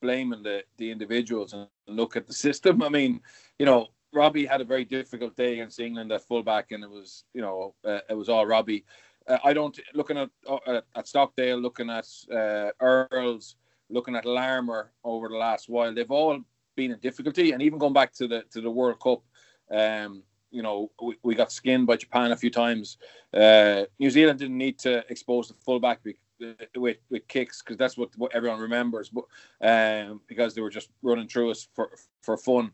blaming 0.00 0.42
the 0.42 0.62
the 0.76 0.90
individuals 0.90 1.52
and 1.52 1.66
look 1.86 2.16
at 2.16 2.26
the 2.26 2.32
system. 2.32 2.82
I 2.82 2.88
mean, 2.88 3.20
you 3.58 3.66
know, 3.66 3.88
Robbie 4.12 4.46
had 4.46 4.60
a 4.60 4.64
very 4.64 4.84
difficult 4.84 5.36
day 5.36 5.54
against 5.54 5.80
England 5.80 6.12
at 6.12 6.26
fullback, 6.26 6.72
and 6.72 6.82
it 6.82 6.90
was 6.90 7.24
you 7.34 7.40
know 7.40 7.74
uh, 7.84 8.00
it 8.08 8.16
was 8.16 8.28
all 8.28 8.46
Robbie. 8.46 8.84
Uh, 9.26 9.38
I 9.44 9.52
don't 9.52 9.78
looking 9.94 10.18
at 10.18 10.30
uh, 10.48 10.80
at 10.96 11.08
Stockdale, 11.08 11.58
looking 11.58 11.90
at 11.90 12.06
uh, 12.32 12.70
Earls, 12.80 13.56
looking 13.90 14.16
at 14.16 14.24
Larmour 14.24 14.92
over 15.04 15.28
the 15.28 15.36
last 15.36 15.68
while. 15.68 15.94
They've 15.94 16.10
all 16.10 16.40
been 16.76 16.92
in 16.92 16.98
difficulty, 17.00 17.52
and 17.52 17.62
even 17.62 17.78
going 17.78 17.92
back 17.92 18.12
to 18.14 18.28
the 18.28 18.44
to 18.52 18.60
the 18.60 18.70
World 18.70 19.00
Cup. 19.00 19.22
Um, 19.70 20.22
you 20.50 20.62
know, 20.62 20.90
we, 21.02 21.14
we 21.22 21.34
got 21.34 21.52
skinned 21.52 21.86
by 21.86 21.96
Japan 21.96 22.32
a 22.32 22.36
few 22.36 22.50
times. 22.50 22.96
Uh, 23.34 23.84
New 23.98 24.08
Zealand 24.08 24.38
didn't 24.38 24.56
need 24.56 24.78
to 24.78 25.04
expose 25.10 25.48
the 25.48 25.54
fullback 25.54 26.02
with 26.76 26.96
with 27.10 27.28
kicks 27.28 27.62
because 27.62 27.76
that's 27.76 27.96
what, 27.96 28.10
what 28.16 28.34
everyone 28.34 28.60
remembers. 28.60 29.10
But 29.10 29.24
um, 29.60 30.20
because 30.26 30.54
they 30.54 30.60
were 30.60 30.70
just 30.70 30.90
running 31.02 31.28
through 31.28 31.50
us 31.50 31.68
for 31.74 31.90
for 32.22 32.36
fun. 32.36 32.72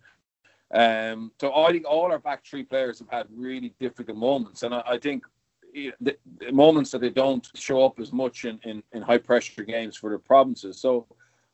Um, 0.73 1.31
so 1.41 1.55
I 1.55 1.71
think 1.71 1.87
all 1.87 2.11
our 2.11 2.19
back 2.19 2.45
three 2.45 2.65
players 2.65 2.99
have 2.99 3.11
had 3.11 3.27
really 3.31 3.75
difficult 3.79 4.19
moments, 4.19 4.63
and 4.63 4.75
I, 4.75 4.83
I 4.87 4.99
think 4.99 5.25
the, 5.75 6.17
the, 6.39 6.53
moments 6.53 6.91
that 6.93 7.01
they 7.01 7.11
don't 7.11 7.49
show 7.55 7.85
up 7.85 7.99
as 7.99 8.13
much 8.13 8.45
in, 8.45 8.59
in, 8.65 8.83
in 8.93 9.03
high 9.03 9.19
pressure 9.19 9.65
games 9.65 9.97
for 9.97 10.11
the 10.11 10.19
provinces. 10.19 10.81
So 10.81 11.07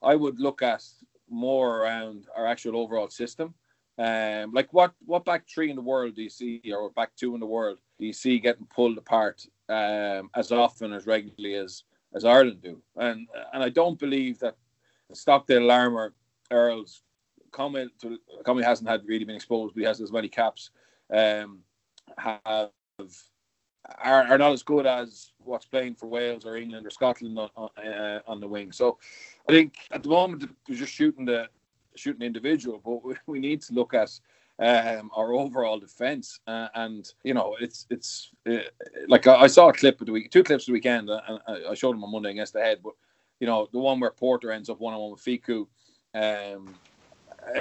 I 0.03 0.15
would 0.15 0.39
look 0.39 0.63
at 0.63 0.85
more 1.29 1.79
around 1.79 2.27
our 2.37 2.47
actual 2.47 2.77
overall 2.77 3.09
system. 3.09 3.55
Um, 3.99 4.53
like 4.53 4.73
what 4.73 4.93
what 5.05 5.27
back 5.27 5.47
three 5.47 5.69
in 5.69 5.77
the 5.77 5.83
world 5.83 6.17
do 6.17 6.23
you 6.23 6.31
see, 6.31 6.63
or 6.75 6.91
back 6.91 7.15
two 7.17 7.35
in 7.35 7.41
the 7.41 7.47
world 7.47 7.81
do 7.99 8.07
you 8.07 8.15
see 8.15 8.39
getting 8.39 8.67
pulled 8.67 8.97
apart 8.97 9.45
um, 9.69 10.31
as 10.35 10.53
often 10.53 10.95
as 10.95 11.07
regularly 11.07 11.55
as 11.55 11.85
as 12.15 12.25
Ireland 12.25 12.63
do. 12.63 12.81
And 12.97 13.29
and 13.53 13.63
I 13.63 13.69
don't 13.69 13.99
believe 13.99 14.39
that 14.41 14.57
Stockdale, 15.13 15.67
Larmour, 15.67 16.15
Earls, 16.51 17.03
comment 17.51 17.93
Comey 18.45 18.65
hasn't 18.65 18.89
had 18.89 19.07
really 19.07 19.25
been 19.25 19.37
exposed, 19.37 19.75
but 19.75 19.81
he 19.81 19.87
has 19.87 20.01
as 20.01 20.13
many 20.13 20.29
caps. 20.29 20.71
Um, 21.13 21.61
have 22.17 22.71
are, 23.99 24.25
are 24.25 24.39
not 24.39 24.53
as 24.53 24.63
good 24.63 24.87
as 24.87 25.33
what's 25.39 25.67
playing 25.67 25.95
for 25.95 26.07
Wales 26.07 26.45
or 26.45 26.57
England 26.57 26.87
or 26.87 26.91
Scotland 26.91 27.39
on, 27.39 27.49
on, 27.57 27.71
uh, 27.85 28.21
on 28.27 28.41
the 28.41 28.49
wing. 28.49 28.73
So 28.73 28.99
I 29.49 29.53
think 29.53 29.75
at 29.91 30.03
the 30.03 30.09
moment 30.09 30.49
we're 30.69 30.77
just 30.77 30.93
shooting 30.93 31.25
the 31.25 31.49
shooting 31.97 32.23
individual, 32.23 32.81
but 32.85 33.05
we, 33.05 33.15
we 33.27 33.41
need 33.41 33.63
to 33.63 33.75
look 33.75 33.95
at 33.95 34.11
um, 34.61 35.11
our 35.17 35.33
overall 35.33 35.79
defense. 35.79 36.39
Uh, 36.47 36.69
and 36.75 37.13
you 37.25 37.35
know, 37.35 37.57
it's 37.61 37.87
it's 37.91 38.31
uh, 38.49 38.59
like 39.09 39.27
I, 39.27 39.43
I, 39.43 39.47
saw 39.47 39.69
a 39.69 39.73
clip 39.73 40.01
of 40.01 40.07
the 40.07 40.13
week, 40.13 40.31
two 40.31 40.45
clips 40.45 40.65
of 40.65 40.67
the 40.67 40.73
weekend, 40.73 41.09
uh, 41.09 41.21
and 41.27 41.67
I, 41.69 41.75
showed 41.75 41.95
them 41.95 42.05
on 42.05 42.13
Monday 42.13 42.31
against 42.31 42.53
the 42.53 42.61
head. 42.61 42.81
But 42.85 42.93
you 43.41 43.47
know, 43.47 43.69
the 43.73 43.79
one 43.79 43.99
where 43.99 44.11
Porter 44.11 44.53
ends 44.53 44.69
up 44.69 44.79
one 44.79 44.95
on 44.95 45.01
one 45.01 45.13
with 45.13 45.25
Fickou. 45.25 45.67
Um, 46.15 46.75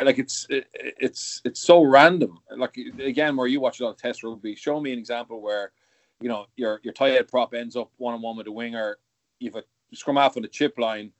like 0.03 0.19
it's 0.19 0.45
it, 0.49 0.67
it's 0.73 1.41
it's 1.45 1.61
so 1.61 1.81
random. 1.83 2.37
Like 2.55 2.77
again, 2.99 3.37
where 3.37 3.47
you 3.47 3.61
watch 3.61 3.79
a 3.79 3.85
lot 3.85 3.91
of 3.91 3.97
Test 3.97 4.23
rugby, 4.23 4.55
show 4.55 4.81
me 4.81 4.91
an 4.91 4.99
example 4.99 5.41
where 5.41 5.71
you 6.19 6.27
know 6.27 6.47
your 6.57 6.81
your 6.83 6.93
tight 6.93 7.13
head 7.13 7.29
prop 7.29 7.53
ends 7.53 7.77
up 7.77 7.91
one 7.97 8.13
on 8.13 8.21
one 8.21 8.35
with 8.35 8.47
a 8.47 8.51
winger. 8.51 8.97
You've 9.39 9.55
a 9.55 9.63
scrum 9.93 10.17
half 10.17 10.35
on 10.35 10.43
the 10.43 10.49
chip 10.49 10.77
line, 10.77 11.13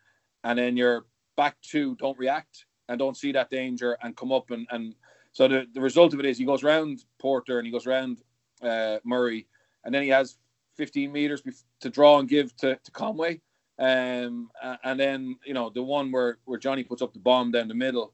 and 0.44 0.60
then 0.60 0.76
your 0.76 1.06
back 1.38 1.56
two 1.62 1.96
don't 1.96 2.20
react 2.20 2.66
and 2.90 3.00
don't 3.00 3.16
see 3.16 3.32
that 3.32 3.50
danger 3.50 3.98
and 4.02 4.18
come 4.18 4.34
up 4.34 4.52
and 4.52 4.68
and 4.72 4.94
So 5.32 5.48
the, 5.48 5.68
the 5.74 5.82
result 5.82 6.14
of 6.14 6.20
it 6.20 6.26
is 6.26 6.38
he 6.38 6.46
goes 6.46 6.64
round 6.64 7.04
Porter 7.20 7.60
and 7.60 7.66
he 7.66 7.72
goes 7.72 7.86
round 7.86 8.22
uh, 8.62 8.98
Murray, 9.04 9.48
and 9.84 9.94
then 9.94 10.04
he 10.04 10.10
has 10.10 10.38
15 10.76 11.12
meters 11.12 11.44
to 11.82 11.90
draw 11.90 12.20
and 12.20 12.28
give 12.28 12.56
to, 12.58 12.76
to 12.76 12.92
Conway. 12.92 13.42
Um, 13.78 14.50
and 14.84 15.00
then 15.00 15.38
you 15.46 15.54
know 15.54 15.70
the 15.70 15.82
one 15.82 16.12
where 16.12 16.40
where 16.44 16.60
Johnny 16.60 16.84
puts 16.84 17.02
up 17.02 17.14
the 17.14 17.20
bomb 17.20 17.52
down 17.52 17.70
the 17.70 17.74
middle. 17.74 18.14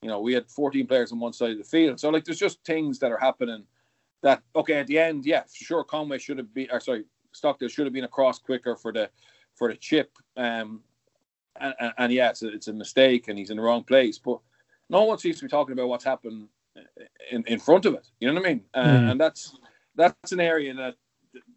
You 0.00 0.08
know 0.08 0.20
we 0.20 0.32
had 0.32 0.50
14 0.50 0.86
players 0.86 1.12
on 1.12 1.20
one 1.20 1.34
side 1.34 1.50
of 1.50 1.58
the 1.58 1.64
field, 1.64 2.00
so 2.00 2.08
like 2.08 2.24
there's 2.24 2.38
just 2.38 2.64
things 2.64 2.98
that 3.00 3.12
are 3.12 3.18
happening. 3.18 3.64
That 4.22 4.42
okay 4.56 4.74
at 4.74 4.86
the 4.86 4.98
end, 4.98 5.26
yeah, 5.26 5.42
sure 5.52 5.84
Conway 5.84 6.18
should 6.18 6.38
have 6.38 6.54
been, 6.54 6.68
or 6.70 6.80
sorry, 6.80 7.04
Stockdale 7.32 7.68
should 7.68 7.86
have 7.86 7.92
been 7.92 8.04
across 8.04 8.38
quicker 8.38 8.74
for 8.74 8.92
the 8.92 9.10
for 9.54 9.70
the 9.70 9.76
chip. 9.76 10.16
Um, 10.36 10.80
and, 11.60 11.74
and, 11.78 11.92
and 11.98 12.12
yeah, 12.12 12.30
it's 12.30 12.42
it's 12.42 12.68
a 12.68 12.72
mistake, 12.72 13.28
and 13.28 13.38
he's 13.38 13.50
in 13.50 13.58
the 13.58 13.62
wrong 13.62 13.84
place. 13.84 14.18
But 14.18 14.38
no 14.92 15.04
one 15.04 15.18
seems 15.18 15.38
to 15.38 15.46
be 15.46 15.48
talking 15.48 15.72
about 15.72 15.88
what's 15.88 16.04
happened 16.04 16.48
in, 17.30 17.42
in 17.46 17.58
front 17.58 17.86
of 17.86 17.94
it. 17.94 18.06
You 18.20 18.28
know 18.28 18.34
what 18.34 18.46
I 18.46 18.48
mean? 18.48 18.64
Uh, 18.74 18.84
mm. 18.84 19.10
And 19.10 19.20
that's 19.20 19.56
that's 19.96 20.32
an 20.32 20.40
area 20.40 20.74
that 20.74 20.94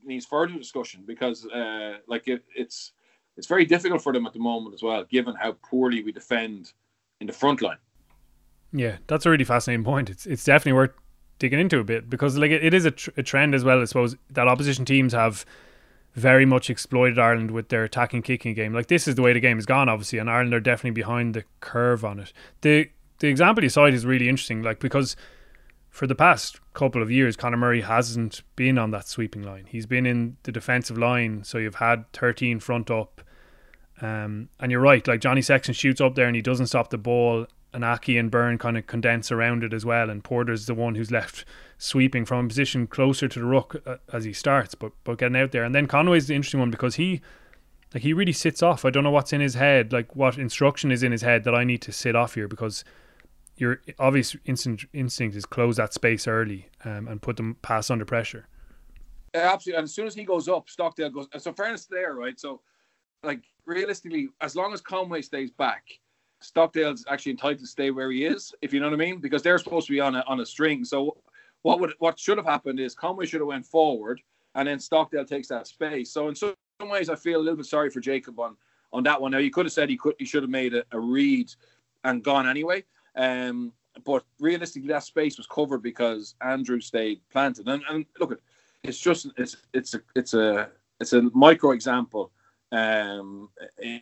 needs 0.04 0.26
further 0.26 0.54
discussion 0.58 1.04
because, 1.06 1.46
uh, 1.48 1.98
like, 2.08 2.28
it, 2.28 2.44
it's 2.56 2.94
it's 3.38 3.48
very 3.48 3.66
difficult 3.66 4.02
for 4.02 4.14
them 4.14 4.26
at 4.26 4.34
the 4.34 4.40
moment 4.40 4.74
as 4.74 4.82
well, 4.82 5.04
given 5.04 5.36
how 5.36 5.52
poorly 5.70 6.02
we 6.02 6.12
defend 6.12 6.72
in 7.20 7.28
the 7.28 7.34
front 7.34 7.62
line. 7.62 7.78
Yeah, 8.72 8.98
that's 9.08 9.26
a 9.26 9.30
really 9.30 9.44
fascinating 9.44 9.84
point. 9.84 10.10
It's 10.10 10.26
it's 10.26 10.44
definitely 10.44 10.74
worth 10.74 10.92
digging 11.38 11.60
into 11.60 11.80
a 11.80 11.84
bit 11.84 12.10
because 12.10 12.38
like 12.38 12.52
it, 12.52 12.64
it 12.64 12.74
is 12.74 12.86
a, 12.86 12.92
tr- 12.92 13.10
a 13.18 13.24
trend 13.24 13.54
as 13.54 13.64
well. 13.66 13.82
I 13.82 13.86
suppose 13.86 14.16
that 14.30 14.48
opposition 14.48 14.86
teams 14.86 15.14
have 15.14 15.46
very 16.14 16.46
much 16.46 16.70
exploited 16.70 17.20
Ireland 17.20 17.52
with 17.52 17.68
their 17.68 17.84
attacking 17.84 18.22
kicking 18.22 18.54
game. 18.54 18.74
Like 18.74 18.88
this 18.88 19.06
is 19.08 19.16
the 19.16 19.22
way 19.22 19.34
the 19.34 19.42
game 19.42 19.58
has 19.58 19.66
gone, 19.66 19.90
obviously, 19.90 20.20
and 20.20 20.30
Ireland 20.30 20.54
are 20.54 20.62
definitely 20.62 20.92
behind 20.92 21.34
the 21.34 21.44
curve 21.60 22.06
on 22.06 22.20
it. 22.20 22.32
The 22.62 22.90
the 23.20 23.28
example 23.28 23.64
you 23.64 23.70
cite 23.70 23.94
is 23.94 24.06
really 24.06 24.30
interesting, 24.30 24.62
like 24.62 24.80
because 24.80 25.16
for 25.90 26.08
the 26.08 26.16
past 26.16 26.60
couple 26.74 27.02
of 27.02 27.10
years, 27.10 27.36
Conor 27.36 27.58
Murray 27.58 27.82
hasn't 27.82 28.44
been 28.56 28.78
on 28.78 28.92
that 28.92 29.08
sweeping 29.08 29.44
line. 29.44 29.66
He's 29.70 29.86
been 29.86 30.06
in 30.06 30.38
the 30.44 30.52
defensive 30.52 30.98
line, 30.98 31.44
so 31.44 31.58
you've 31.58 31.76
had 31.76 32.12
thirteen 32.12 32.60
front 32.60 32.92
up. 32.92 33.22
Um, 34.02 34.50
and 34.60 34.74
you're 34.74 34.82
right, 34.82 35.08
like 35.08 35.22
Johnny 35.22 35.42
Sexton 35.42 35.74
shoots 35.74 36.02
up 36.02 36.16
there 36.16 36.28
and 36.28 36.36
he 36.36 36.42
doesn't 36.42 36.68
stop 36.68 36.90
the 36.90 36.98
ball, 36.98 37.48
and 37.74 37.86
Aki 37.86 38.18
and 38.18 38.30
Byrne 38.30 38.58
kind 38.58 38.78
of 38.78 38.88
condense 38.88 39.32
around 39.32 39.64
it 39.64 39.74
as 39.74 39.86
well. 39.86 40.10
And 40.10 40.22
Porter's 40.22 40.66
the 40.66 40.74
one 40.74 40.96
who's 40.96 41.12
left 41.12 41.46
sweeping 41.78 42.26
from 42.26 42.46
a 42.46 42.48
position 42.50 42.88
closer 42.88 43.30
to 43.30 43.40
the 43.40 43.46
ruck 43.46 43.76
uh, 43.86 43.98
as 44.12 44.26
he 44.26 44.34
starts, 44.34 44.76
but 44.76 44.92
but 45.06 45.18
getting 45.18 45.38
out 45.38 45.54
there. 45.54 45.64
And 45.64 45.74
then 45.74 45.88
Conway's 45.88 46.28
the 46.28 46.36
interesting 46.36 46.60
one 46.60 46.72
because 46.72 46.96
he 46.96 47.22
like 47.94 48.04
he 48.04 48.12
really 48.12 48.34
sits 48.34 48.62
off. 48.62 48.84
I 48.84 48.90
don't 48.90 49.06
know 49.06 49.12
what's 49.12 49.32
in 49.32 49.42
his 49.42 49.54
head, 49.54 49.94
like 49.94 50.14
what 50.16 50.38
instruction 50.38 50.92
is 50.92 51.04
in 51.04 51.14
his 51.14 51.22
head 51.22 51.46
that 51.46 51.56
I 51.56 51.64
need 51.64 51.82
to 51.84 51.94
sit 51.94 52.16
off 52.16 52.36
here 52.36 52.50
because 52.50 52.84
your 53.58 53.82
obvious 54.00 54.36
instinct 54.46 54.86
instinct 54.94 55.36
is 55.36 55.46
close 55.46 55.78
that 55.78 55.94
space 55.94 56.28
early 56.28 56.70
um, 56.84 57.08
and 57.08 57.22
put 57.22 57.38
them 57.38 57.56
pass 57.62 57.90
under 57.90 58.06
pressure. 58.06 58.48
absolutely, 59.34 59.78
and 59.78 59.84
as 59.86 59.94
soon 59.94 60.08
as 60.08 60.16
he 60.16 60.24
goes 60.24 60.48
up, 60.48 60.70
Stockdale 60.70 61.10
goes. 61.10 61.28
So 61.38 61.54
fairness 61.54 61.86
there, 61.86 62.16
right? 62.16 62.40
So 62.40 62.62
like 63.24 63.42
realistically, 63.66 64.30
as 64.42 64.56
long 64.56 64.74
as 64.74 64.82
Conway 64.82 65.22
stays 65.22 65.52
back, 65.52 65.84
Stockdale's 66.42 67.06
actually 67.10 67.32
entitled 67.32 67.60
to 67.60 67.68
stay 67.68 67.92
where 67.92 68.12
he 68.12 68.26
is, 68.26 68.54
if 68.62 68.74
you 68.74 68.80
know 68.80 68.88
what 68.88 68.94
I 68.94 68.98
mean, 68.98 69.20
because 69.20 69.42
they're 69.42 69.58
supposed 69.58 69.88
to 69.88 69.94
be 69.94 70.00
on 70.00 70.16
a 70.16 70.24
on 70.28 70.40
a 70.40 70.46
string. 70.46 70.84
So 70.84 71.18
what 71.62 71.80
would 71.80 71.94
what 72.00 72.20
should 72.20 72.38
have 72.38 72.46
happened 72.46 72.80
is 72.80 72.94
Conway 72.94 73.26
should 73.26 73.42
have 73.42 73.48
went 73.48 73.66
forward, 73.66 74.22
and 74.56 74.68
then 74.68 74.80
Stockdale 74.80 75.26
takes 75.26 75.48
that 75.48 75.68
space. 75.68 76.12
So 76.12 76.28
in 76.28 76.36
some 76.36 76.56
ways, 76.82 77.10
I 77.10 77.16
feel 77.16 77.40
a 77.40 77.44
little 77.44 77.58
bit 77.58 77.66
sorry 77.66 77.90
for 77.90 78.02
Jacob 78.02 78.40
on 78.40 78.58
on 78.94 79.04
that 79.04 79.20
one. 79.20 79.32
Now 79.32 79.40
you 79.40 79.52
could 79.52 79.66
have 79.66 79.74
said 79.74 79.90
he 79.90 79.98
could 79.98 80.16
he 80.20 80.26
should 80.26 80.44
have 80.44 80.50
made 80.50 80.74
a, 80.74 80.84
a 80.92 81.00
read 81.00 81.52
and 82.04 82.24
gone 82.24 82.48
anyway. 82.48 82.84
Um, 83.16 83.74
but 84.04 84.24
realistically, 84.40 84.90
that 84.90 85.04
space 85.04 85.38
was 85.38 85.48
covered 85.48 85.82
because 85.82 86.36
Andrew 86.42 86.82
stayed 86.82 87.22
planted. 87.32 87.68
And, 87.68 87.82
and 87.90 88.06
look, 88.20 88.40
it's 88.84 89.00
just 89.00 89.28
it's 89.38 89.58
it's 89.74 89.94
a 89.94 90.02
it's 90.16 90.34
a 90.34 90.70
it's 91.00 91.14
a 91.14 91.24
micro 91.34 91.72
example 91.72 92.32
um, 92.72 93.50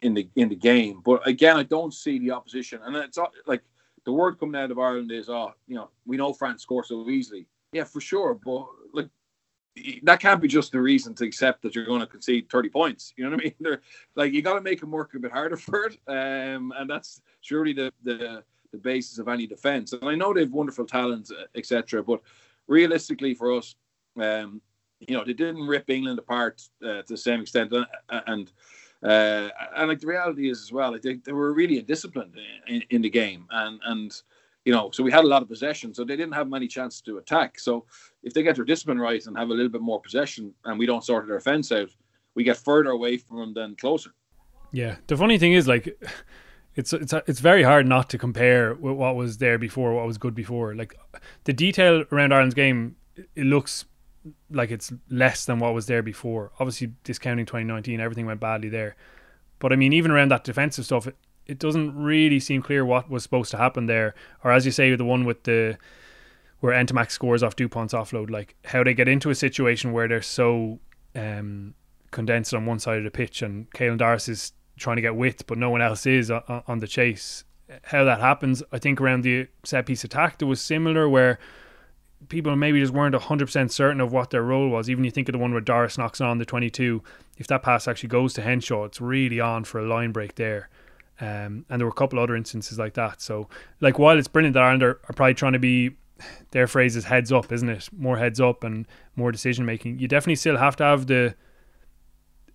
in 0.02 0.14
the 0.14 0.28
in 0.36 0.50
the 0.50 0.56
game. 0.56 1.02
But 1.04 1.28
again, 1.28 1.58
I 1.58 1.64
don't 1.64 1.94
see 1.94 2.20
the 2.20 2.32
opposition, 2.32 2.80
and 2.84 2.96
it's 2.96 3.20
like 3.46 3.62
the 4.06 4.12
word 4.12 4.40
coming 4.40 4.60
out 4.60 4.72
of 4.72 4.80
Ireland 4.80 5.12
is, 5.12 5.30
oh, 5.30 5.54
you 5.68 5.76
know, 5.76 5.90
we 6.06 6.18
know 6.18 6.34
France 6.34 6.64
score 6.64 6.84
so 6.84 7.10
easily. 7.10 7.48
Yeah, 7.72 7.86
for 7.86 8.02
sure, 8.02 8.40
but 8.44 8.66
like 8.94 9.10
that 10.04 10.20
can't 10.20 10.42
be 10.42 10.48
just 10.48 10.72
the 10.72 10.80
reason 10.80 11.16
to 11.16 11.26
accept 11.26 11.64
that 11.64 11.74
you're 11.74 11.86
going 11.86 12.02
to 12.02 12.08
concede 12.08 12.48
30 12.50 12.70
points. 12.70 13.14
You 13.18 13.24
know 13.24 13.32
what 13.32 13.40
I 13.40 13.44
mean? 13.44 13.54
They're, 13.60 13.82
like 14.16 14.34
you 14.34 14.42
got 14.42 14.56
to 14.56 14.62
make 14.62 14.80
them 14.80 14.92
work 14.92 15.14
a 15.16 15.20
bit 15.20 15.32
harder 15.32 15.58
for 15.58 15.86
it, 15.86 15.98
um, 16.08 16.74
and 16.78 16.90
that's 16.90 17.22
surely 17.42 17.74
the, 17.74 17.92
the 18.04 18.44
the 18.74 18.80
basis 18.80 19.20
of 19.20 19.30
any 19.30 19.48
defense. 19.48 19.94
And 19.94 20.10
I 20.10 20.16
know 20.16 20.34
they've 20.34 20.52
wonderful 20.52 20.86
talents, 20.86 21.32
etc. 21.56 22.04
But 22.04 22.22
realistically, 22.68 23.34
for 23.34 23.54
us, 23.54 23.76
um, 24.20 24.62
you 25.00 25.16
know, 25.16 25.24
they 25.24 25.34
didn't 25.34 25.68
rip 25.68 25.90
England 25.90 26.20
apart 26.20 26.62
uh, 26.84 27.02
to 27.04 27.06
the 27.08 27.18
same 27.18 27.42
extent, 27.42 27.72
uh, 27.74 27.86
and 28.28 28.52
uh, 29.04 29.50
and 29.76 29.90
like 29.90 30.00
the 30.00 30.08
reality 30.08 30.50
is 30.50 30.62
as 30.62 30.72
well, 30.72 30.98
they, 31.02 31.16
they 31.16 31.34
were 31.34 31.54
really 31.54 31.82
indisciplined 31.82 32.36
in, 32.68 32.84
in, 32.90 33.02
the 33.02 33.10
game, 33.10 33.46
and 33.52 33.80
and 33.86 34.22
you 34.66 34.72
know, 34.72 34.92
so 34.92 35.04
we 35.04 35.12
had 35.12 35.26
a 35.26 35.28
lot 35.28 35.42
of 35.42 35.50
possession, 35.50 35.94
so 35.94 36.04
they 36.04 36.16
didn't 36.16 36.34
have 36.34 36.48
many 36.48 36.68
chances 36.68 37.02
to 37.02 37.18
attack. 37.18 37.60
So 37.60 37.86
if 38.24 38.34
they 38.34 38.44
get 38.44 38.56
their 38.56 38.66
discipline 38.66 39.00
right 39.00 39.26
and 39.26 39.38
have 39.38 39.50
a 39.50 39.54
little 39.54 39.72
bit 39.72 39.82
more 39.82 40.00
possession, 40.00 40.54
and 40.66 40.80
we 40.80 40.86
don't 40.86 41.04
sort 41.04 41.28
their 41.28 41.36
offense 41.36 41.72
out, 41.72 41.90
we 42.36 42.44
get 42.44 42.58
further 42.58 42.92
away 42.92 43.18
from 43.18 43.38
them 43.38 43.54
than 43.54 43.76
closer. 43.76 44.12
Yeah, 44.72 44.96
the 45.08 45.18
funny 45.18 45.38
thing 45.38 45.54
is, 45.54 45.68
like, 45.68 46.00
it's 46.76 46.94
it's 46.94 47.14
it's 47.28 47.40
very 47.40 47.64
hard 47.64 47.88
not 47.88 48.10
to 48.10 48.18
compare 48.18 48.74
what 48.74 49.16
was 49.16 49.38
there 49.38 49.58
before, 49.58 49.94
what 49.94 50.08
was 50.08 50.18
good 50.18 50.34
before. 50.34 50.76
Like, 50.76 50.96
the 51.44 51.54
detail 51.54 52.04
around 52.12 52.34
Ireland's 52.34 52.56
game, 52.56 52.96
it 53.36 53.46
looks 53.46 53.86
like 54.50 54.72
it's 54.72 54.92
less 55.10 55.46
than 55.46 55.60
what 55.60 55.74
was 55.74 55.86
there 55.86 56.02
before. 56.02 56.52
Obviously, 56.60 56.94
discounting 57.04 57.46
2019, 57.46 58.00
everything 58.00 58.26
went 58.26 58.40
badly 58.40 58.70
there. 58.70 58.96
But 59.60 59.72
I 59.72 59.76
mean, 59.76 59.94
even 59.94 60.12
around 60.12 60.32
that 60.32 60.44
defensive 60.44 60.86
stuff, 60.86 61.08
it, 61.08 61.16
it 61.46 61.60
doesn't 61.60 61.96
really 61.96 62.40
seem 62.40 62.62
clear 62.62 62.86
what 62.86 63.10
was 63.10 63.24
supposed 63.24 63.52
to 63.52 63.58
happen 63.58 63.86
there. 63.86 64.16
Or 64.44 64.52
as 64.52 64.66
you 64.66 64.72
say, 64.72 64.96
the 64.96 65.06
one 65.06 65.26
with 65.26 65.44
the 65.44 65.78
where 66.60 66.74
Ntamack 66.74 67.12
scores 67.12 67.44
off 67.44 67.56
Dupont's 67.58 67.94
offload, 67.94 68.30
like 68.30 68.56
how 68.66 68.84
they 68.84 68.94
get 68.94 69.10
into 69.10 69.30
a 69.30 69.36
situation 69.36 69.92
where 69.92 70.08
they're 70.08 70.22
so 70.22 70.80
um, 71.14 71.74
condensed 72.12 72.54
on 72.54 72.66
one 72.66 72.80
side 72.80 72.98
of 72.98 73.04
the 73.04 73.12
pitch, 73.12 73.42
and 73.42 73.70
Caelan 73.72 73.98
Doris 73.98 74.30
is 74.30 74.54
trying 74.84 74.98
to 74.98 75.02
get 75.02 75.16
width, 75.16 75.48
but 75.48 75.58
no 75.58 75.70
one 75.70 75.82
else 75.82 76.06
is 76.06 76.30
on, 76.30 76.64
on 76.68 76.80
the 76.80 76.88
chase. 76.88 77.44
How 77.84 78.04
that 78.04 78.20
happens, 78.20 78.62
I 78.72 78.78
think 78.78 79.02
around 79.02 79.22
the 79.22 79.48
set 79.64 79.86
piece 79.86 80.04
attack, 80.04 80.38
there 80.38 80.48
was 80.48 80.62
similar 80.62 81.10
where 81.10 81.40
people 82.30 82.56
maybe 82.56 82.80
just 82.80 82.94
weren't 82.94 83.16
100% 83.16 83.72
certain 83.72 84.02
of 84.02 84.12
what 84.12 84.30
their 84.30 84.44
role 84.44 84.70
was. 84.70 84.90
Even 84.90 85.04
you 85.04 85.12
think 85.12 85.30
of 85.30 85.34
the 85.34 85.40
one 85.40 85.52
where 85.52 85.62
Doris 85.62 85.98
knocks 85.98 86.22
on 86.22 86.38
the 86.38 86.46
22, 86.46 87.02
if 87.38 87.48
that 87.48 87.64
pass 87.64 87.88
actually 87.88 88.10
goes 88.10 88.34
to 88.34 88.42
Henshaw, 88.42 88.86
it's 88.86 89.02
really 89.02 89.40
on 89.40 89.64
for 89.64 89.80
a 89.80 89.88
line 89.88 90.12
break 90.12 90.36
there. 90.36 90.70
Um, 91.20 91.66
and 91.70 91.80
there 91.80 91.86
were 91.86 91.92
a 91.92 91.96
couple 91.96 92.20
other 92.20 92.36
instances 92.36 92.78
like 92.78 92.96
that. 92.96 93.22
So, 93.22 93.48
like, 93.80 93.98
while 94.00 94.18
it's 94.18 94.28
brilliant 94.28 94.56
that 94.56 94.64
Ireland 94.64 94.84
are, 94.84 95.00
are 95.08 95.14
probably 95.16 95.36
trying 95.36 95.54
to 95.54 95.60
be, 95.60 95.92
their 96.52 96.68
phrase 96.68 96.96
is 96.96 97.06
heads 97.06 97.32
up, 97.32 97.52
isn't 97.52 97.70
it? 97.70 97.90
More 97.96 98.18
heads 98.18 98.42
up 98.42 98.64
and 98.64 98.88
more 99.16 99.32
decision 99.32 99.66
making. 99.66 100.00
You 100.00 100.08
definitely 100.08 100.36
still 100.36 100.58
have 100.58 100.76
to 100.78 100.84
have 100.84 101.08
the 101.08 101.36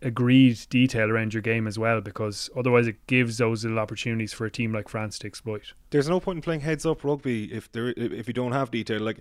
agreed 0.00 0.58
detail 0.70 1.10
around 1.10 1.34
your 1.34 1.42
game 1.42 1.66
as 1.66 1.78
well 1.78 2.00
because 2.00 2.48
otherwise 2.56 2.86
it 2.86 3.06
gives 3.06 3.38
those 3.38 3.64
little 3.64 3.78
opportunities 3.78 4.32
for 4.32 4.46
a 4.46 4.50
team 4.50 4.72
like 4.72 4.88
France 4.88 5.18
to 5.18 5.26
exploit. 5.26 5.72
There's 5.90 6.08
no 6.08 6.20
point 6.20 6.36
in 6.36 6.42
playing 6.42 6.60
heads 6.60 6.86
up 6.86 7.02
rugby 7.02 7.52
if 7.52 7.70
there 7.72 7.88
if 7.96 8.28
you 8.28 8.34
don't 8.34 8.52
have 8.52 8.70
detail. 8.70 9.00
Like 9.00 9.20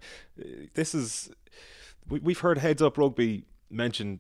this 0.74 0.94
is 0.94 1.32
we, 2.08 2.20
we've 2.20 2.40
heard 2.40 2.60
heads 2.60 2.82
up 2.82 2.98
rugby 2.98 3.46
mentioned 3.70 4.20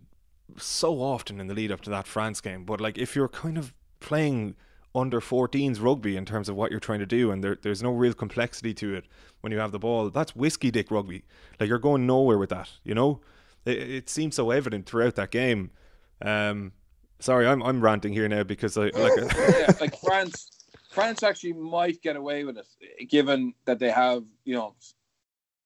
so 0.58 0.96
often 0.96 1.40
in 1.40 1.48
the 1.48 1.54
lead 1.54 1.72
up 1.72 1.82
to 1.82 1.90
that 1.90 2.08
France 2.08 2.42
game, 2.42 2.64
but 2.64 2.82
like 2.82 2.98
if 2.98 3.16
you're 3.16 3.28
kind 3.28 3.58
of 3.58 3.74
playing 4.00 4.56
under 4.96 5.20
14s 5.20 5.82
rugby 5.82 6.18
in 6.18 6.26
terms 6.26 6.50
of 6.50 6.56
what 6.56 6.72
you're 6.72 6.80
trying 6.80 7.00
to 7.00 7.06
do 7.06 7.30
and 7.30 7.44
there, 7.44 7.58
there's 7.62 7.84
no 7.84 7.92
real 7.92 8.14
complexity 8.14 8.74
to 8.74 8.96
it 8.96 9.06
when 9.42 9.52
you 9.52 9.60
have 9.60 9.72
the 9.72 9.78
ball 9.78 10.10
that's 10.10 10.36
whiskey 10.36 10.72
dick 10.72 10.90
rugby 10.90 11.24
like 11.60 11.70
you're 11.70 11.78
going 11.78 12.08
nowhere 12.08 12.38
with 12.38 12.50
that 12.50 12.72
you 12.84 12.96
know 12.96 13.20
it, 13.66 13.78
it 13.78 14.10
seems 14.10 14.36
so 14.36 14.50
evident 14.50 14.88
throughout 14.88 15.16
that 15.16 15.30
game 15.30 15.70
um, 16.22 16.72
sorry, 17.20 17.48
I'm 17.48 17.62
I'm 17.64 17.82
ranting 17.82 18.14
here 18.14 18.28
now 18.28 18.44
because 18.44 18.78
I 18.78 18.90
like 18.90 19.14
yeah, 19.38 19.74
like 19.80 20.00
France. 20.00 20.52
France 20.90 21.22
actually 21.22 21.54
might 21.54 22.02
get 22.02 22.16
away 22.16 22.44
with 22.44 22.58
it, 22.58 23.10
given 23.10 23.54
that 23.66 23.78
they 23.78 23.92
have 23.92 24.24
you 24.46 24.56
know 24.56 24.76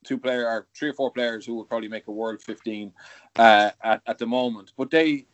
two 0.03 0.17
player 0.17 0.47
or 0.47 0.67
three 0.75 0.89
or 0.89 0.93
four 0.93 1.11
players 1.11 1.45
who 1.45 1.55
would 1.55 1.69
probably 1.69 1.87
make 1.87 2.07
a 2.07 2.11
world 2.11 2.41
15 2.41 2.91
uh, 3.37 3.69
at, 3.83 4.01
at 4.07 4.17
the 4.17 4.25
moment. 4.25 4.71
But 4.77 4.89
they, 4.89 5.25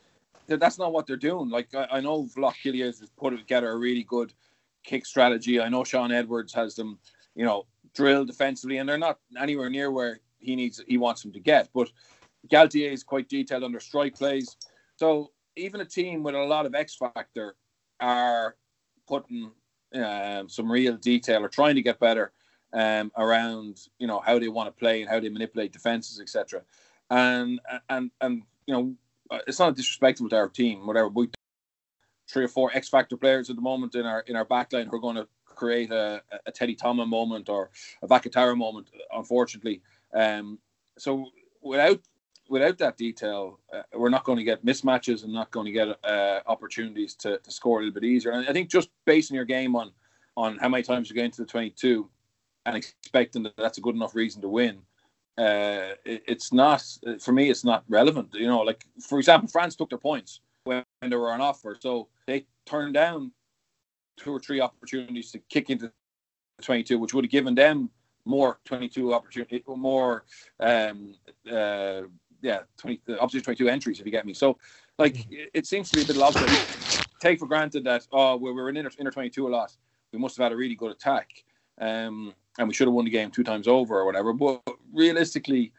that's 0.48 0.78
not 0.78 0.92
what 0.92 1.08
they're 1.08 1.16
doing. 1.16 1.50
Like 1.50 1.74
I, 1.74 1.88
I 1.94 2.00
know 2.02 2.26
Vlock 2.26 2.56
has 2.84 3.02
put 3.18 3.38
together 3.38 3.72
a 3.72 3.78
really 3.78 4.04
good 4.04 4.34
kick 4.84 5.06
strategy. 5.06 5.60
I 5.62 5.70
know 5.70 5.84
Shaun 5.84 6.12
Edwards 6.12 6.54
has 6.54 6.76
them, 6.76 7.00
you 7.36 7.46
know, 7.46 7.66
drilled 7.94 8.28
defensively, 8.28 8.78
and 8.78 8.88
they're 8.88 8.98
not 8.98 9.20
anywhere 9.40 9.70
near 9.70 9.92
where 9.92 10.20
he 10.40 10.56
needs 10.56 10.82
he 10.88 10.98
wants 10.98 11.22
them 11.22 11.32
to 11.34 11.40
get. 11.40 11.70
But 11.74 11.90
Galthié 12.50 12.92
is 12.92 13.04
quite 13.04 13.30
detailed 13.30 13.64
under 13.64 13.80
strike 13.80 14.16
plays. 14.16 14.56
So 14.98 15.32
even 15.56 15.82
a 15.82 15.86
team 15.86 16.24
with 16.24 16.36
a 16.36 16.44
lot 16.44 16.66
of 16.66 16.76
X 16.76 16.96
factor 16.96 17.56
are 18.00 18.56
putting 19.08 19.52
uh, 19.96 20.44
some 20.48 20.72
real 20.72 20.98
detail 20.98 21.46
or 21.46 21.50
trying 21.50 21.76
to 21.76 21.82
get 21.82 22.00
better 22.00 22.34
um, 22.74 23.12
around 23.18 23.80
you 24.00 24.08
know 24.08 24.20
how 24.20 24.38
they 24.38 24.50
want 24.50 24.68
to 24.68 24.78
play 24.78 25.02
and 25.02 25.10
how 25.10 25.20
they 25.20 25.30
manipulate 25.30 25.72
defenses, 25.72 26.20
etc. 26.20 26.62
And 27.10 27.60
and 27.90 28.12
and 28.22 28.44
you 28.66 28.74
know 28.74 28.96
it's 29.46 29.60
not 29.60 29.76
disrespectful 29.76 30.30
to 30.30 30.36
our 30.36 30.50
team, 30.50 30.86
whatever. 30.86 31.08
We 31.08 31.30
three 32.30 32.44
or 32.44 32.50
four 32.50 32.72
X 32.74 32.90
factor 32.90 33.16
players 33.16 33.50
at 33.50 33.56
the 33.56 33.62
moment 33.62 33.96
in 33.96 34.06
our 34.06 34.22
in 34.22 34.36
our 34.36 34.46
backline 34.46 34.88
who 34.88 34.96
are 34.98 35.02
going 35.02 35.16
to 35.16 35.28
create 35.46 35.92
a, 35.92 36.22
a 36.46 36.52
Teddy 36.52 36.76
Thomas 36.76 37.08
moment 37.08 37.50
or 37.50 37.72
a 38.02 38.08
Vakatawa 38.08 38.58
moment. 38.58 38.90
Unfortunately, 39.12 39.82
um, 40.14 40.60
so 40.98 41.28
without 41.62 42.02
without 42.50 42.78
that 42.78 42.98
detail, 42.98 43.60
uh, 43.74 43.82
we're 43.94 44.10
not 44.10 44.24
going 44.24 44.38
to 44.38 44.44
get 44.44 44.66
mismatches 44.66 45.24
and 45.24 45.34
not 45.34 45.52
going 45.52 45.66
to 45.66 45.72
get 45.72 45.88
uh, 46.04 46.42
opportunities 46.48 47.16
to, 47.16 47.38
to 47.40 47.52
score 47.52 47.80
a 47.80 47.84
little 47.84 47.94
bit 47.94 48.08
easier. 48.08 48.32
And 48.32 48.48
I 48.48 48.54
think 48.54 48.70
just 48.70 48.90
basing 49.06 49.36
your 49.36 49.46
game 49.46 49.76
on 49.76 49.92
on 50.36 50.56
how 50.60 50.70
many 50.70 50.84
times 50.84 51.10
you 51.10 51.16
get 51.16 51.26
into 51.26 51.42
the 51.42 51.48
22 51.48 52.08
and 52.68 52.76
expecting 52.76 53.42
that 53.42 53.58
that's 53.58 53.80
a 53.80 53.82
good 53.82 53.96
enough 53.96 54.14
reason 54.14 54.40
to 54.40 54.48
win, 54.48 54.78
uh, 55.38 55.96
it, 56.06 56.24
it's 56.28 56.54
not 56.54 56.84
for 57.20 57.32
me. 57.32 57.50
It's 57.50 57.64
not 57.64 57.84
relevant. 57.90 58.34
You 58.34 58.48
know, 58.48 58.62
like 58.62 58.86
for 59.02 59.18
example, 59.18 59.50
France 59.50 59.76
took 59.76 59.90
their 59.90 59.98
points 59.98 60.42
when, 60.64 60.84
they 61.02 61.16
were 61.16 61.32
on 61.32 61.42
offer, 61.42 61.78
so 61.80 62.08
they 62.26 62.46
turned 62.66 62.94
down 62.94 63.32
two 64.18 64.32
or 64.32 64.40
three 64.40 64.60
opportunities 64.60 65.32
to 65.32 65.40
kick 65.50 65.70
into 65.70 65.86
the 65.86 66.64
22, 66.64 66.98
which 67.00 67.14
would 67.14 67.24
have 67.24 67.32
given 67.32 67.56
them 67.56 67.90
more 68.26 68.60
22 68.66 69.14
opportunity, 69.14 69.64
more 69.68 70.26
um, 70.60 71.16
uh, 71.50 72.02
yeah, 72.42 72.60
20, 72.78 73.02
the 73.06 73.20
opposite 73.20 73.44
22 73.44 73.68
entries, 73.68 74.00
if 74.00 74.06
you 74.06 74.12
get 74.12 74.26
me. 74.26 74.34
So, 74.34 74.58
like, 74.98 75.14
mm-hmm. 75.14 75.34
it, 75.34 75.50
it 75.54 75.68
seems 75.68 75.90
to 75.92 75.98
be 75.98 76.04
a 76.04 76.06
bit 76.06 76.18
of 76.18 77.18
Take 77.20 77.40
for 77.40 77.48
granted 77.48 77.84
that, 77.86 78.08
oh, 78.12 78.36
we 78.36 78.52
were 78.52 78.70
in 78.70 78.78
inner, 78.78 78.92
inner 79.00 79.12
22 79.12 79.48
a 79.48 79.50
lot. 79.50 79.76
We 80.12 80.20
must 80.20 80.38
have 80.38 80.44
had 80.44 80.52
a 80.52 80.56
really 80.56 80.76
good 80.76 80.92
attack. 80.92 81.30
Um, 81.80 82.34
and 82.58 82.68
we 82.68 82.74
should 82.74 82.88
have 82.88 82.94
won 82.94 83.06
the 83.06 83.12
game 83.12 83.32
two 83.32 83.44
times 83.44 83.68
over 83.68 84.00
or 84.00 84.06
whatever. 84.06 84.34
But 84.34 84.62
realistically, 84.94 85.74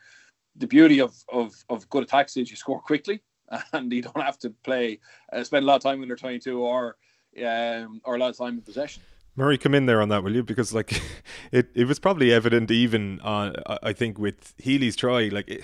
the 0.56 0.66
beauty 0.66 1.00
of, 1.00 1.14
of, 1.32 1.54
of 1.70 1.88
good 1.90 2.02
attacks 2.02 2.36
is 2.36 2.50
you 2.50 2.56
score 2.56 2.80
quickly 2.80 3.20
and 3.72 3.92
you 3.92 4.02
don't 4.02 4.20
have 4.20 4.38
to 4.40 4.50
play, 4.64 4.98
uh, 5.32 5.44
spend 5.44 5.64
a 5.64 5.66
lot 5.66 5.76
of 5.76 5.82
time 5.82 6.02
under 6.02 6.16
22 6.16 6.60
or, 6.60 6.96
um, 7.44 8.00
or 8.04 8.16
a 8.16 8.18
lot 8.18 8.30
of 8.30 8.36
time 8.36 8.54
in 8.54 8.62
possession. 8.62 9.02
Murray, 9.36 9.56
come 9.56 9.74
in 9.74 9.86
there 9.86 10.02
on 10.02 10.08
that, 10.08 10.24
will 10.24 10.34
you? 10.34 10.42
Because 10.42 10.74
like, 10.74 11.00
it, 11.52 11.70
it 11.74 11.86
was 11.86 12.00
probably 12.00 12.32
evident 12.32 12.70
even 12.72 13.20
on 13.20 13.54
I 13.82 13.92
think 13.92 14.18
with 14.18 14.52
Healy's 14.58 14.96
try, 14.96 15.28
like 15.28 15.48
it, 15.48 15.62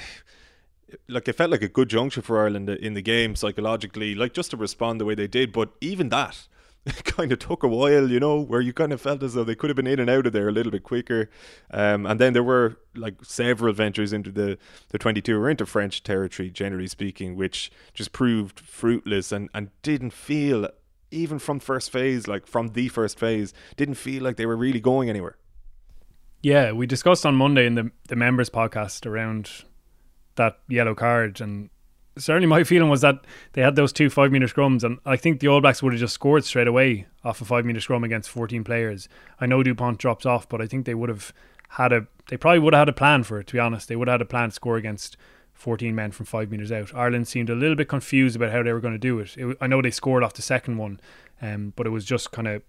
like 1.08 1.28
it 1.28 1.34
felt 1.34 1.50
like 1.50 1.62
a 1.62 1.68
good 1.68 1.88
juncture 1.88 2.22
for 2.22 2.40
Ireland 2.40 2.68
in 2.68 2.94
the 2.94 3.02
game 3.02 3.36
psychologically, 3.36 4.14
like 4.14 4.32
just 4.32 4.50
to 4.50 4.56
respond 4.56 5.00
the 5.00 5.04
way 5.04 5.14
they 5.14 5.26
did. 5.26 5.52
But 5.52 5.70
even 5.80 6.08
that, 6.10 6.46
kind 7.04 7.32
of 7.32 7.38
took 7.38 7.62
a 7.62 7.68
while, 7.68 8.10
you 8.10 8.20
know, 8.20 8.40
where 8.40 8.60
you 8.60 8.72
kind 8.72 8.92
of 8.92 9.00
felt 9.00 9.22
as 9.22 9.34
though 9.34 9.44
they 9.44 9.54
could 9.54 9.70
have 9.70 9.76
been 9.76 9.86
in 9.86 10.00
and 10.00 10.10
out 10.10 10.26
of 10.26 10.32
there 10.32 10.48
a 10.48 10.52
little 10.52 10.72
bit 10.72 10.82
quicker. 10.82 11.30
Um, 11.70 12.04
and 12.04 12.20
then 12.20 12.32
there 12.34 12.42
were 12.42 12.76
like 12.94 13.24
several 13.24 13.72
ventures 13.72 14.12
into 14.12 14.30
the, 14.30 14.58
the 14.90 14.98
22 14.98 15.36
or 15.40 15.48
into 15.48 15.64
French 15.64 16.02
territory, 16.02 16.50
generally 16.50 16.88
speaking, 16.88 17.36
which 17.36 17.70
just 17.94 18.12
proved 18.12 18.60
fruitless 18.60 19.32
and, 19.32 19.48
and 19.54 19.70
didn't 19.82 20.12
feel, 20.12 20.68
even 21.10 21.38
from 21.38 21.58
first 21.58 21.90
phase, 21.90 22.28
like 22.28 22.46
from 22.46 22.68
the 22.68 22.88
first 22.88 23.18
phase, 23.18 23.54
didn't 23.76 23.94
feel 23.94 24.22
like 24.22 24.36
they 24.36 24.46
were 24.46 24.56
really 24.56 24.80
going 24.80 25.08
anywhere. 25.08 25.36
Yeah, 26.42 26.72
we 26.72 26.86
discussed 26.86 27.24
on 27.24 27.34
Monday 27.34 27.64
in 27.64 27.76
the, 27.76 27.90
the 28.08 28.16
members 28.16 28.50
podcast 28.50 29.06
around 29.06 29.64
that 30.36 30.58
yellow 30.68 30.94
card. 30.94 31.40
And 31.40 31.70
certainly 32.16 32.46
my 32.46 32.64
feeling 32.64 32.90
was 32.90 33.00
that 33.02 33.24
they 33.52 33.62
had 33.62 33.76
those 33.76 33.92
two 33.92 34.10
five 34.10 34.32
metre 34.32 34.46
scrums, 34.46 34.82
and 34.82 34.98
I 35.04 35.16
think 35.16 35.40
the 35.40 35.48
All 35.48 35.60
Blacks 35.60 35.82
would 35.82 35.92
have 35.92 36.00
just 36.00 36.14
scored 36.14 36.44
straight 36.44 36.68
away 36.68 37.06
off 37.24 37.40
a 37.40 37.44
five 37.44 37.64
metre 37.64 37.80
scrum 37.80 38.04
against 38.04 38.30
14 38.30 38.64
players. 38.64 39.08
I 39.40 39.46
know 39.46 39.62
Dupont 39.62 39.98
drops 39.98 40.26
off, 40.26 40.48
but 40.48 40.60
I 40.60 40.66
think 40.66 40.86
they 40.86 40.94
would 40.94 41.08
have 41.08 41.32
had 41.70 41.92
a, 41.92 42.06
they 42.28 42.36
probably 42.36 42.60
would 42.60 42.74
have 42.74 42.82
had 42.82 42.88
a 42.88 42.92
plan 42.92 43.24
for 43.24 43.40
it, 43.40 43.46
to 43.48 43.54
be 43.54 43.58
honest. 43.58 43.88
They 43.88 43.96
would 43.96 44.08
have 44.08 44.20
had 44.20 44.22
a 44.22 44.26
plan 44.26 44.50
to 44.50 44.54
score 44.54 44.76
against 44.76 45.16
14 45.54 45.94
men 45.94 46.12
from 46.12 46.26
five 46.26 46.50
metres 46.50 46.72
out. 46.72 46.94
Ireland 46.94 47.28
seemed 47.28 47.50
a 47.50 47.54
little 47.54 47.76
bit 47.76 47.88
confused 47.88 48.36
about 48.36 48.52
how 48.52 48.62
they 48.62 48.72
were 48.72 48.80
going 48.80 48.94
to 48.94 48.98
do 48.98 49.18
it. 49.20 49.36
it 49.36 49.56
I 49.60 49.66
know 49.66 49.80
they 49.80 49.90
scored 49.90 50.22
off 50.22 50.34
the 50.34 50.42
second 50.42 50.76
one, 50.76 51.00
um, 51.40 51.72
but 51.76 51.86
it 51.86 51.90
was 51.90 52.04
just 52.04 52.32
kind 52.32 52.48
of 52.48 52.62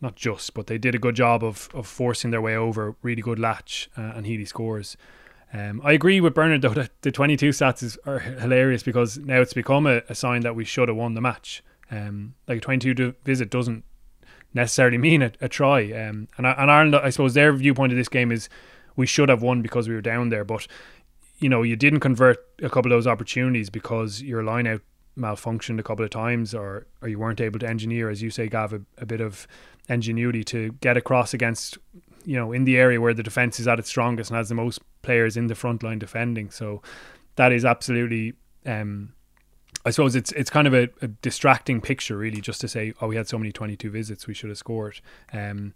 not 0.00 0.16
just, 0.16 0.54
but 0.54 0.66
they 0.66 0.76
did 0.76 0.94
a 0.94 0.98
good 0.98 1.14
job 1.14 1.42
of 1.42 1.68
of 1.72 1.86
forcing 1.86 2.30
their 2.30 2.42
way 2.42 2.56
over. 2.56 2.96
Really 3.02 3.22
good 3.22 3.38
latch, 3.38 3.88
uh, 3.96 4.12
and 4.14 4.26
Healy 4.26 4.44
scores. 4.44 4.96
Um, 5.54 5.80
I 5.84 5.92
agree 5.92 6.20
with 6.20 6.34
Bernard 6.34 6.62
though 6.62 6.70
that 6.70 6.90
the 7.02 7.12
22 7.12 7.50
stats 7.50 7.82
is, 7.82 7.96
are 8.04 8.18
hilarious 8.18 8.82
because 8.82 9.18
now 9.18 9.40
it's 9.40 9.54
become 9.54 9.86
a, 9.86 10.02
a 10.08 10.14
sign 10.14 10.40
that 10.40 10.56
we 10.56 10.64
should 10.64 10.88
have 10.88 10.96
won 10.96 11.14
the 11.14 11.20
match. 11.20 11.62
Um, 11.90 12.34
like 12.48 12.58
a 12.58 12.60
22 12.60 13.14
visit 13.24 13.50
doesn't 13.50 13.84
necessarily 14.52 14.98
mean 14.98 15.22
a, 15.22 15.32
a 15.40 15.48
try. 15.48 15.84
Um, 15.92 16.28
and, 16.36 16.46
and 16.46 16.70
Ireland, 16.70 16.96
I 16.96 17.10
suppose 17.10 17.34
their 17.34 17.52
viewpoint 17.52 17.92
of 17.92 17.96
this 17.96 18.08
game 18.08 18.32
is 18.32 18.48
we 18.96 19.06
should 19.06 19.28
have 19.28 19.42
won 19.42 19.62
because 19.62 19.88
we 19.88 19.94
were 19.94 20.00
down 20.00 20.30
there, 20.30 20.44
but 20.44 20.66
you 21.38 21.48
know 21.48 21.62
you 21.62 21.76
didn't 21.76 22.00
convert 22.00 22.38
a 22.62 22.70
couple 22.70 22.92
of 22.92 22.96
those 22.96 23.06
opportunities 23.06 23.70
because 23.70 24.22
your 24.22 24.42
line 24.42 24.66
out 24.66 24.80
malfunctioned 25.18 25.78
a 25.78 25.82
couple 25.82 26.04
of 26.04 26.10
times 26.10 26.54
or 26.54 26.86
or 27.02 27.08
you 27.08 27.18
weren't 27.18 27.40
able 27.40 27.58
to 27.58 27.68
engineer 27.68 28.08
as 28.08 28.22
you 28.22 28.30
say 28.30 28.48
Gav 28.48 28.72
a, 28.72 28.80
a 28.98 29.06
bit 29.06 29.20
of 29.20 29.46
ingenuity 29.88 30.42
to 30.44 30.72
get 30.80 30.96
across 30.96 31.34
against 31.34 31.78
you 32.24 32.36
know 32.36 32.52
in 32.52 32.64
the 32.64 32.76
area 32.76 33.00
where 33.00 33.14
the 33.14 33.22
defense 33.22 33.60
is 33.60 33.68
at 33.68 33.78
its 33.78 33.88
strongest 33.88 34.30
and 34.30 34.36
has 34.36 34.48
the 34.48 34.54
most 34.54 34.80
players 35.02 35.36
in 35.36 35.46
the 35.46 35.54
front 35.54 35.82
line 35.82 35.98
defending. 35.98 36.50
So 36.50 36.82
that 37.36 37.52
is 37.52 37.64
absolutely. 37.64 38.34
Um, 38.66 39.12
I 39.86 39.90
suppose 39.90 40.16
it's 40.16 40.32
it's 40.32 40.48
kind 40.48 40.66
of 40.66 40.72
a, 40.72 40.88
a, 41.02 41.08
distracting 41.08 41.82
picture, 41.82 42.16
really, 42.16 42.40
just 42.40 42.60
to 42.62 42.68
say, 42.68 42.94
oh, 43.02 43.08
we 43.08 43.16
had 43.16 43.28
so 43.28 43.36
many 43.36 43.52
22 43.52 43.90
visits, 43.90 44.26
we 44.26 44.32
should 44.32 44.48
have 44.48 44.56
scored. 44.56 45.00
Um, 45.30 45.74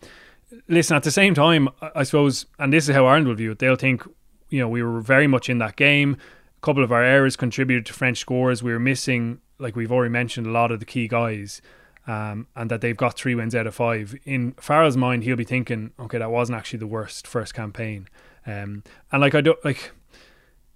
listen, 0.66 0.96
at 0.96 1.02
the 1.02 1.10
same 1.10 1.34
time, 1.34 1.68
I 1.94 2.04
suppose, 2.04 2.46
and 2.58 2.72
this 2.72 2.88
is 2.88 2.94
how 2.94 3.04
Ireland 3.04 3.28
will 3.28 3.34
view 3.34 3.52
it, 3.52 3.58
they'll 3.58 3.76
think, 3.76 4.02
you 4.48 4.60
know, 4.60 4.68
we 4.68 4.82
were 4.82 5.00
very 5.00 5.26
much 5.26 5.50
in 5.50 5.58
that 5.58 5.76
game. 5.76 6.16
A 6.56 6.60
couple 6.60 6.82
of 6.82 6.90
our 6.90 7.04
errors 7.04 7.36
contributed 7.36 7.84
to 7.86 7.92
French 7.92 8.18
scores. 8.18 8.62
We 8.62 8.72
were 8.72 8.78
missing, 8.78 9.40
like 9.58 9.76
we've 9.76 9.92
already 9.92 10.10
mentioned, 10.10 10.46
a 10.46 10.50
lot 10.50 10.72
of 10.72 10.80
the 10.80 10.86
key 10.86 11.06
guys 11.06 11.60
um, 12.08 12.46
and 12.56 12.70
that 12.70 12.80
they've 12.80 12.96
got 12.96 13.16
three 13.16 13.34
wins 13.34 13.54
out 13.54 13.66
of 13.66 13.74
five. 13.74 14.16
In 14.24 14.52
Farrell's 14.52 14.96
mind, 14.96 15.22
he'll 15.22 15.36
be 15.36 15.44
thinking, 15.44 15.92
okay, 16.00 16.18
that 16.18 16.30
wasn't 16.30 16.56
actually 16.58 16.78
the 16.80 16.86
worst 16.86 17.26
first 17.26 17.54
campaign. 17.54 18.08
Um, 18.46 18.82
and 19.12 19.20
like 19.20 19.34
I 19.34 19.42
don't 19.42 19.62
like, 19.64 19.92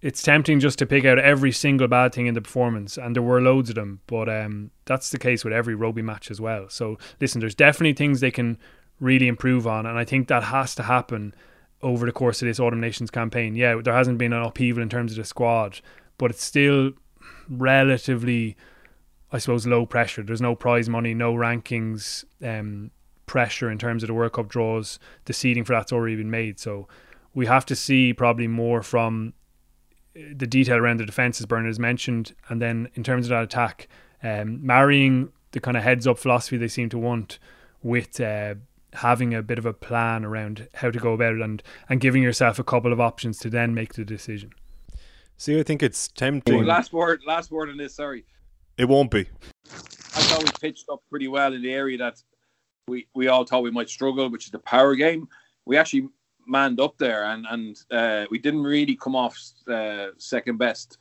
it's 0.03 0.23
tempting 0.23 0.61
just 0.61 0.79
to 0.81 0.87
pick 0.87 1.07
out 1.07 1.19
every 1.19 1.51
single 1.51 1.89
bad 1.89 2.13
thing 2.13 2.27
in 2.27 2.35
the 2.35 2.43
performance, 2.43 2.99
and 2.99 3.17
there 3.17 3.23
were 3.23 3.41
loads 3.41 3.71
of 3.71 3.77
them. 3.77 4.01
But 4.07 4.29
um, 4.29 4.71
that's 4.85 5.11
the 5.11 5.19
case 5.19 5.43
with 5.43 5.55
every 5.55 5.75
rugby 5.75 6.03
match 6.03 6.31
as 6.31 6.41
well. 6.41 6.69
So 6.69 6.99
listen, 7.19 7.41
there's 7.41 7.55
definitely 7.55 7.95
things 7.95 8.21
they 8.21 8.31
can 8.31 8.59
really 9.01 9.27
improve 9.27 9.67
on, 9.67 9.87
and 9.87 9.99
I 9.99 10.05
think 10.05 10.29
that 10.29 10.45
has 10.45 10.75
to 10.77 10.83
happen 10.83 11.35
over 11.81 12.05
the 12.05 12.13
course 12.13 12.43
of 12.43 12.47
this 12.47 12.61
Autumn 12.61 12.81
Nations 12.81 13.11
campaign. 13.11 13.57
Yeah, 13.57 13.81
there 13.83 13.95
hasn't 13.95 14.19
been 14.19 14.35
an 14.35 14.43
upheaval 14.43 14.83
in 14.83 14.91
terms 14.91 15.13
of 15.13 15.17
the 15.17 15.25
squad, 15.25 15.81
but 16.19 16.31
it's 16.31 16.45
still 16.45 16.93
relatively 17.49 18.57
I 19.33 19.39
suppose, 19.39 19.67
low 19.67 19.87
pressure. 19.87 20.23
There's 20.23 20.43
no 20.43 20.55
prize 20.55 20.89
money, 20.89 21.15
no 21.15 21.33
rankings 21.35 22.25
um, 22.43 22.91
pressure 23.27 23.71
in 23.71 23.79
terms 23.79 24.03
of 24.03 24.09
the 24.09 24.15
World 24.15 24.35
Cup 24.35 24.49
draws. 24.49 24.99
The 25.25 25.33
seeding 25.33 25.65
for 25.65 25.73
that's 25.73 25.93
already 25.93 26.17
been 26.17 26.31
made. 26.31 26.61
So 26.61 26.87
we 27.35 27.47
have 27.47 27.65
to 27.67 27.77
see 27.77 28.13
probably 28.13 28.47
more 28.47 28.83
from 28.83 29.33
uh, 30.15 30.21
the 30.37 30.47
detail 30.47 30.77
around 30.77 31.01
the 31.01 31.07
defence, 31.07 31.41
as 31.41 31.47
Bernard 31.47 31.69
has 31.69 31.79
mentioned. 31.79 32.35
And 32.49 32.61
then 32.61 32.89
in 32.95 33.03
terms 33.03 33.27
of 33.27 33.31
that 33.31 33.45
attack, 33.45 33.89
um, 34.23 34.65
marrying 34.65 35.33
the 35.53 35.61
kind 35.61 35.77
of 35.77 35.83
heads 35.83 36.07
up 36.07 36.19
philosophy 36.19 36.57
they 36.57 36.69
seem 36.69 36.89
to 36.91 36.99
want 36.99 37.39
with 37.83 38.21
uh, 38.21 38.55
having 38.95 39.35
a 39.35 39.43
bit 39.43 39.59
of 39.59 39.67
a 39.67 39.73
plan 39.73 40.25
around 40.25 40.69
how 40.75 40.91
to 40.91 40.99
go 40.99 41.13
about 41.15 41.35
it 41.35 41.41
and, 41.41 41.63
and 41.89 42.01
giving 42.01 42.23
yourself 42.23 42.59
a 42.59 42.65
couple 42.65 42.93
of 42.93 43.01
options 43.01 43.39
to 43.39 43.51
then 43.51 43.75
make 43.75 43.95
the 43.95 44.05
decision. 44.05 44.53
See, 45.37 45.59
I 45.59 45.63
think 45.63 45.83
it's 45.83 46.09
tempting. 46.09 46.55
Oh, 46.55 46.65
last 46.65 46.93
word, 46.93 47.23
last 47.27 47.51
word 47.51 47.69
on 47.69 47.77
this. 47.77 47.95
Sorry, 47.95 48.25
it 48.77 48.89
won't 48.89 49.11
be. 49.11 49.29
I 50.15 50.21
thought 50.25 50.45
we 50.45 50.51
pitched 50.61 50.89
up 50.91 51.03
pretty 51.09 51.29
well 51.29 51.53
in 51.53 51.63
the 51.63 51.73
area 51.73 51.99
that 51.99 52.23
we, 52.89 53.07
we 53.15 53.29
all 53.29 53.45
thought 53.45 53.63
we 53.63 53.71
might 53.71 53.89
struggle, 53.89 54.29
which 54.29 54.47
is 54.47 54.51
the 54.51 54.59
power 54.59 54.95
game. 54.95 55.29
We 55.65 55.77
actually 55.77 56.09
manned 56.47 56.81
up 56.81 56.99
there 56.99 57.25
and, 57.25 57.47
and 57.49 57.79
uh, 57.91 58.27
we 58.31 58.39
didn't 58.39 58.63
really 58.63 58.97
come 58.97 59.15
off 59.15 59.39
uh, 59.69 60.09
second 60.19 60.59
best 60.59 60.99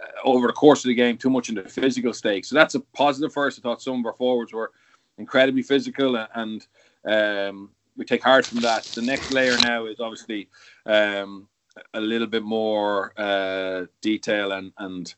uh, 0.00 0.28
over 0.28 0.46
the 0.46 0.52
course 0.52 0.84
of 0.84 0.88
the 0.88 0.94
game 0.94 1.16
too 1.16 1.30
much 1.30 1.48
in 1.48 1.54
the 1.54 1.68
physical 1.68 2.12
stake. 2.12 2.44
So 2.44 2.54
that's 2.54 2.74
a 2.74 2.80
positive 2.80 2.94
positive 2.94 3.32
for 3.32 3.46
us. 3.46 3.58
I 3.58 3.62
thought 3.62 3.82
some 3.82 4.00
of 4.00 4.06
our 4.06 4.14
forwards 4.14 4.52
were 4.52 4.72
incredibly 5.18 5.62
physical 5.62 6.16
and 6.34 6.66
um, 7.06 7.70
we 7.96 8.04
take 8.04 8.22
heart 8.22 8.46
from 8.46 8.60
that. 8.60 8.84
The 8.84 9.02
next 9.02 9.30
layer 9.30 9.56
now 9.62 9.86
is 9.86 10.00
obviously 10.00 10.48
um, 10.86 11.48
a 11.92 12.00
little 12.00 12.26
bit 12.26 12.42
more 12.42 13.12
uh, 13.16 13.86
detail 14.00 14.52
and, 14.52 14.72
and 14.78 15.14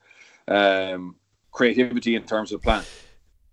um, 0.48 1.16
creativity 1.56 2.14
in 2.14 2.22
terms 2.22 2.52
of 2.52 2.60
the 2.60 2.64
plan. 2.64 2.84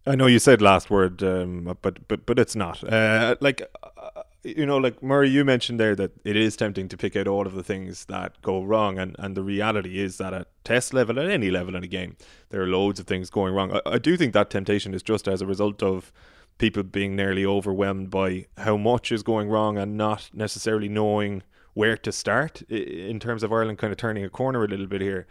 I 0.05 0.15
know 0.15 0.25
you 0.25 0.39
said 0.39 0.61
last 0.61 0.89
word, 0.89 1.23
um, 1.23 1.77
but 1.81 2.07
but 2.09 2.25
but 2.25 2.37
it's 2.37 2.55
not. 2.55 2.83
Uh, 2.83 3.37
like 3.39 3.61
uh, 3.81 4.23
you 4.43 4.65
know, 4.65 4.77
like 4.77 5.01
Murray, 5.01 5.29
you 5.29 5.45
mentioned 5.45 5.79
there 5.79 5.95
that 5.95 6.11
it 6.25 6.35
is 6.35 6.57
tempting 6.57 6.89
to 6.89 6.97
pick 6.97 7.15
out 7.15 7.29
all 7.29 7.47
of 7.47 7.53
the 7.53 7.63
things 7.63 8.05
that 8.05 8.41
go 8.41 8.61
wrong, 8.61 8.99
and 8.99 9.15
and 9.17 9.35
the 9.35 9.43
reality 9.43 9.99
is 9.99 10.17
that 10.17 10.33
at 10.33 10.47
test 10.65 10.93
level, 10.93 11.17
at 11.17 11.29
any 11.29 11.49
level 11.49 11.75
in 11.77 11.83
a 11.83 11.87
game, 11.87 12.17
there 12.49 12.61
are 12.61 12.67
loads 12.67 12.99
of 12.99 13.07
things 13.07 13.29
going 13.29 13.53
wrong. 13.53 13.71
I, 13.71 13.81
I 13.93 13.97
do 13.97 14.17
think 14.17 14.33
that 14.33 14.49
temptation 14.49 14.93
is 14.93 15.01
just 15.01 15.27
as 15.29 15.41
a 15.41 15.47
result 15.47 15.81
of 15.81 16.11
people 16.57 16.83
being 16.83 17.15
nearly 17.15 17.45
overwhelmed 17.45 18.09
by 18.09 18.45
how 18.57 18.75
much 18.75 19.11
is 19.11 19.23
going 19.23 19.49
wrong 19.49 19.77
and 19.77 19.97
not 19.97 20.29
necessarily 20.33 20.89
knowing 20.89 21.41
where 21.73 21.97
to 21.97 22.11
start 22.11 22.61
in 22.63 23.19
terms 23.19 23.41
of 23.41 23.51
Ireland 23.51 23.77
kind 23.79 23.91
of 23.91 23.97
turning 23.97 24.25
a 24.25 24.29
corner 24.29 24.63
a 24.63 24.67
little 24.67 24.85
bit 24.85 25.01
here. 25.01 25.25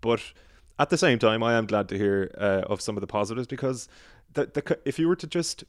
But 0.00 0.20
at 0.78 0.90
the 0.90 0.98
same 0.98 1.18
time, 1.18 1.42
I 1.42 1.54
am 1.54 1.66
glad 1.66 1.88
to 1.88 1.98
hear 1.98 2.30
uh, 2.38 2.62
of 2.66 2.80
some 2.80 2.96
of 2.96 3.00
the 3.00 3.06
positives 3.06 3.46
because 3.46 3.88
the, 4.34 4.46
the, 4.46 4.78
if 4.84 4.98
you 4.98 5.08
were 5.08 5.16
to 5.16 5.26
just 5.26 5.64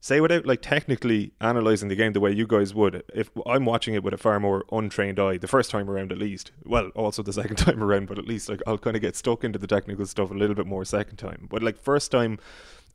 say 0.00 0.20
without 0.20 0.46
like 0.46 0.62
technically 0.62 1.32
analyzing 1.40 1.88
the 1.88 1.94
game 1.94 2.14
the 2.14 2.20
way 2.20 2.32
you 2.32 2.46
guys 2.46 2.74
would, 2.74 3.02
if 3.14 3.30
I'm 3.46 3.64
watching 3.64 3.94
it 3.94 4.02
with 4.02 4.14
a 4.14 4.18
far 4.18 4.40
more 4.40 4.64
untrained 4.72 5.20
eye, 5.20 5.36
the 5.36 5.46
first 5.46 5.70
time 5.70 5.88
around 5.88 6.10
at 6.10 6.18
least, 6.18 6.52
well, 6.64 6.88
also 6.96 7.22
the 7.22 7.32
second 7.40 7.56
time 7.56 7.82
around, 7.82 8.08
but 8.08 8.18
at 8.18 8.26
least 8.26 8.48
like 8.48 8.62
I'll 8.66 8.78
kind 8.78 8.96
of 8.96 9.02
get 9.02 9.16
stuck 9.16 9.44
into 9.44 9.58
the 9.58 9.66
technical 9.66 10.06
stuff 10.06 10.30
a 10.30 10.34
little 10.34 10.56
bit 10.56 10.66
more 10.66 10.84
second 10.84 11.16
time. 11.16 11.46
But 11.50 11.62
like 11.62 11.78
first 11.78 12.10
time, 12.10 12.38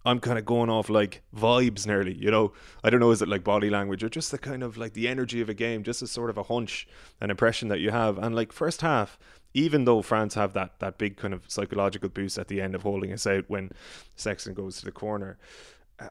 I'm 0.06 0.20
kind 0.20 0.38
of 0.38 0.46
going 0.46 0.70
off 0.70 0.90
like 0.90 1.24
vibes 1.36 1.88
nearly, 1.88 2.14
you 2.14 2.30
know. 2.30 2.54
I 2.84 2.92
don't 2.92 3.00
know, 3.00 3.10
is 3.10 3.24
it 3.24 3.28
like 3.28 3.44
body 3.44 3.72
language 3.72 4.04
or 4.04 4.10
just 4.10 4.30
the 4.30 4.38
kind 4.38 4.62
of 4.62 4.78
like 4.78 4.94
the 4.94 5.08
energy 5.08 5.42
of 5.42 5.50
a 5.50 5.54
game, 5.56 5.84
just 5.84 6.04
a 6.04 6.08
sort 6.08 6.30
of 6.30 6.38
a 6.38 6.44
hunch, 6.44 6.88
an 7.20 7.32
impression 7.32 7.70
that 7.70 7.80
you 7.80 7.90
have. 7.90 8.20
And 8.20 8.36
like 8.36 8.54
first 8.54 8.82
half, 8.82 9.18
even 9.56 9.86
though 9.86 10.02
France 10.02 10.36
have 10.36 10.54
that 10.54 10.80
that 10.80 11.00
big 11.00 11.18
kind 11.18 11.34
of 11.34 11.46
psychological 11.48 12.10
boost 12.10 12.38
at 12.38 12.50
the 12.50 12.62
end 12.62 12.76
of 12.76 12.84
holding 12.84 13.12
us 13.12 13.26
out 13.26 13.46
when 13.48 13.72
Sexton 14.16 14.54
goes 14.54 14.78
to 14.78 14.86
the 14.86 14.92
corner. 14.92 15.38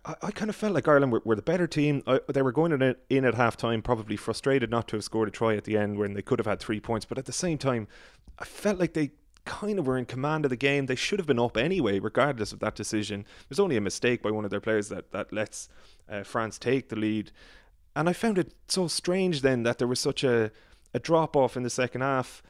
I, 0.07 0.15
I 0.23 0.31
kind 0.31 0.49
of 0.49 0.57
felt 0.57 0.73
like 0.73 0.89
Ireland 0.89 1.13
were, 1.13 1.21
were 1.27 1.37
the 1.37 1.43
better 1.43 1.67
team. 1.67 2.03
I, 2.07 2.19
they 2.27 2.41
were 2.41 2.53
going 2.53 2.73
in, 2.73 2.97
in 3.11 3.25
at 3.27 3.35
half 3.35 3.57
time, 3.57 3.83
probably 3.83 4.17
frustrated 4.17 4.71
not 4.71 4.89
to 4.89 4.97
have 4.97 5.05
scored 5.05 5.29
a 5.29 5.31
try 5.31 5.57
at 5.57 5.65
the 5.65 5.77
end 5.77 5.99
when 5.99 6.15
they 6.15 6.23
could 6.23 6.39
have 6.39 6.47
had 6.47 6.59
three 6.59 6.81
points. 6.81 7.05
But 7.05 7.19
at 7.19 7.27
the 7.27 7.33
same 7.33 7.59
time, 7.59 7.87
I 8.39 8.47
felt 8.47 8.79
like 8.79 8.95
they 8.95 9.11
kind 9.45 9.79
of 9.79 9.87
were 9.87 9.99
in 9.99 10.07
command 10.07 10.47
of 10.47 10.51
the 10.51 10.57
game. 10.57 10.87
They 10.87 10.95
should 10.95 11.19
have 11.19 11.27
been 11.27 11.39
up 11.39 11.59
anyway, 11.59 11.99
regardless 11.99 12.51
of 12.51 12.61
that 12.61 12.75
decision. 12.75 13.27
There's 13.49 13.61
only 13.61 13.77
a 13.77 13.83
mistake 13.83 14.23
by 14.23 14.31
one 14.31 14.47
of 14.47 14.51
their 14.51 14.61
players 14.61 14.89
that, 14.89 15.13
that 15.13 15.35
lets 15.35 15.69
uh, 16.09 16.23
France 16.23 16.59
take 16.59 16.89
the 16.89 16.97
lead. 16.97 17.31
And 17.95 18.09
I 18.09 18.15
found 18.15 18.39
it 18.39 18.55
so 18.69 18.89
strange 18.89 19.43
then 19.43 19.65
that 19.65 19.77
there 19.77 19.87
was 19.87 20.01
such 20.01 20.25
a, 20.25 20.51
a 20.95 20.99
drop 20.99 21.37
off 21.37 21.59
in 21.59 21.63
the 21.63 21.69
second 21.69 22.01
half. 22.01 22.43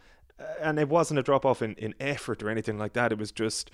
And 0.60 0.78
it 0.78 0.88
wasn't 0.88 1.20
a 1.20 1.22
drop 1.22 1.46
off 1.46 1.62
in, 1.62 1.74
in 1.74 1.94
effort 2.00 2.42
or 2.42 2.50
anything 2.50 2.78
like 2.78 2.92
that. 2.94 3.12
It 3.12 3.18
was 3.18 3.30
just 3.30 3.70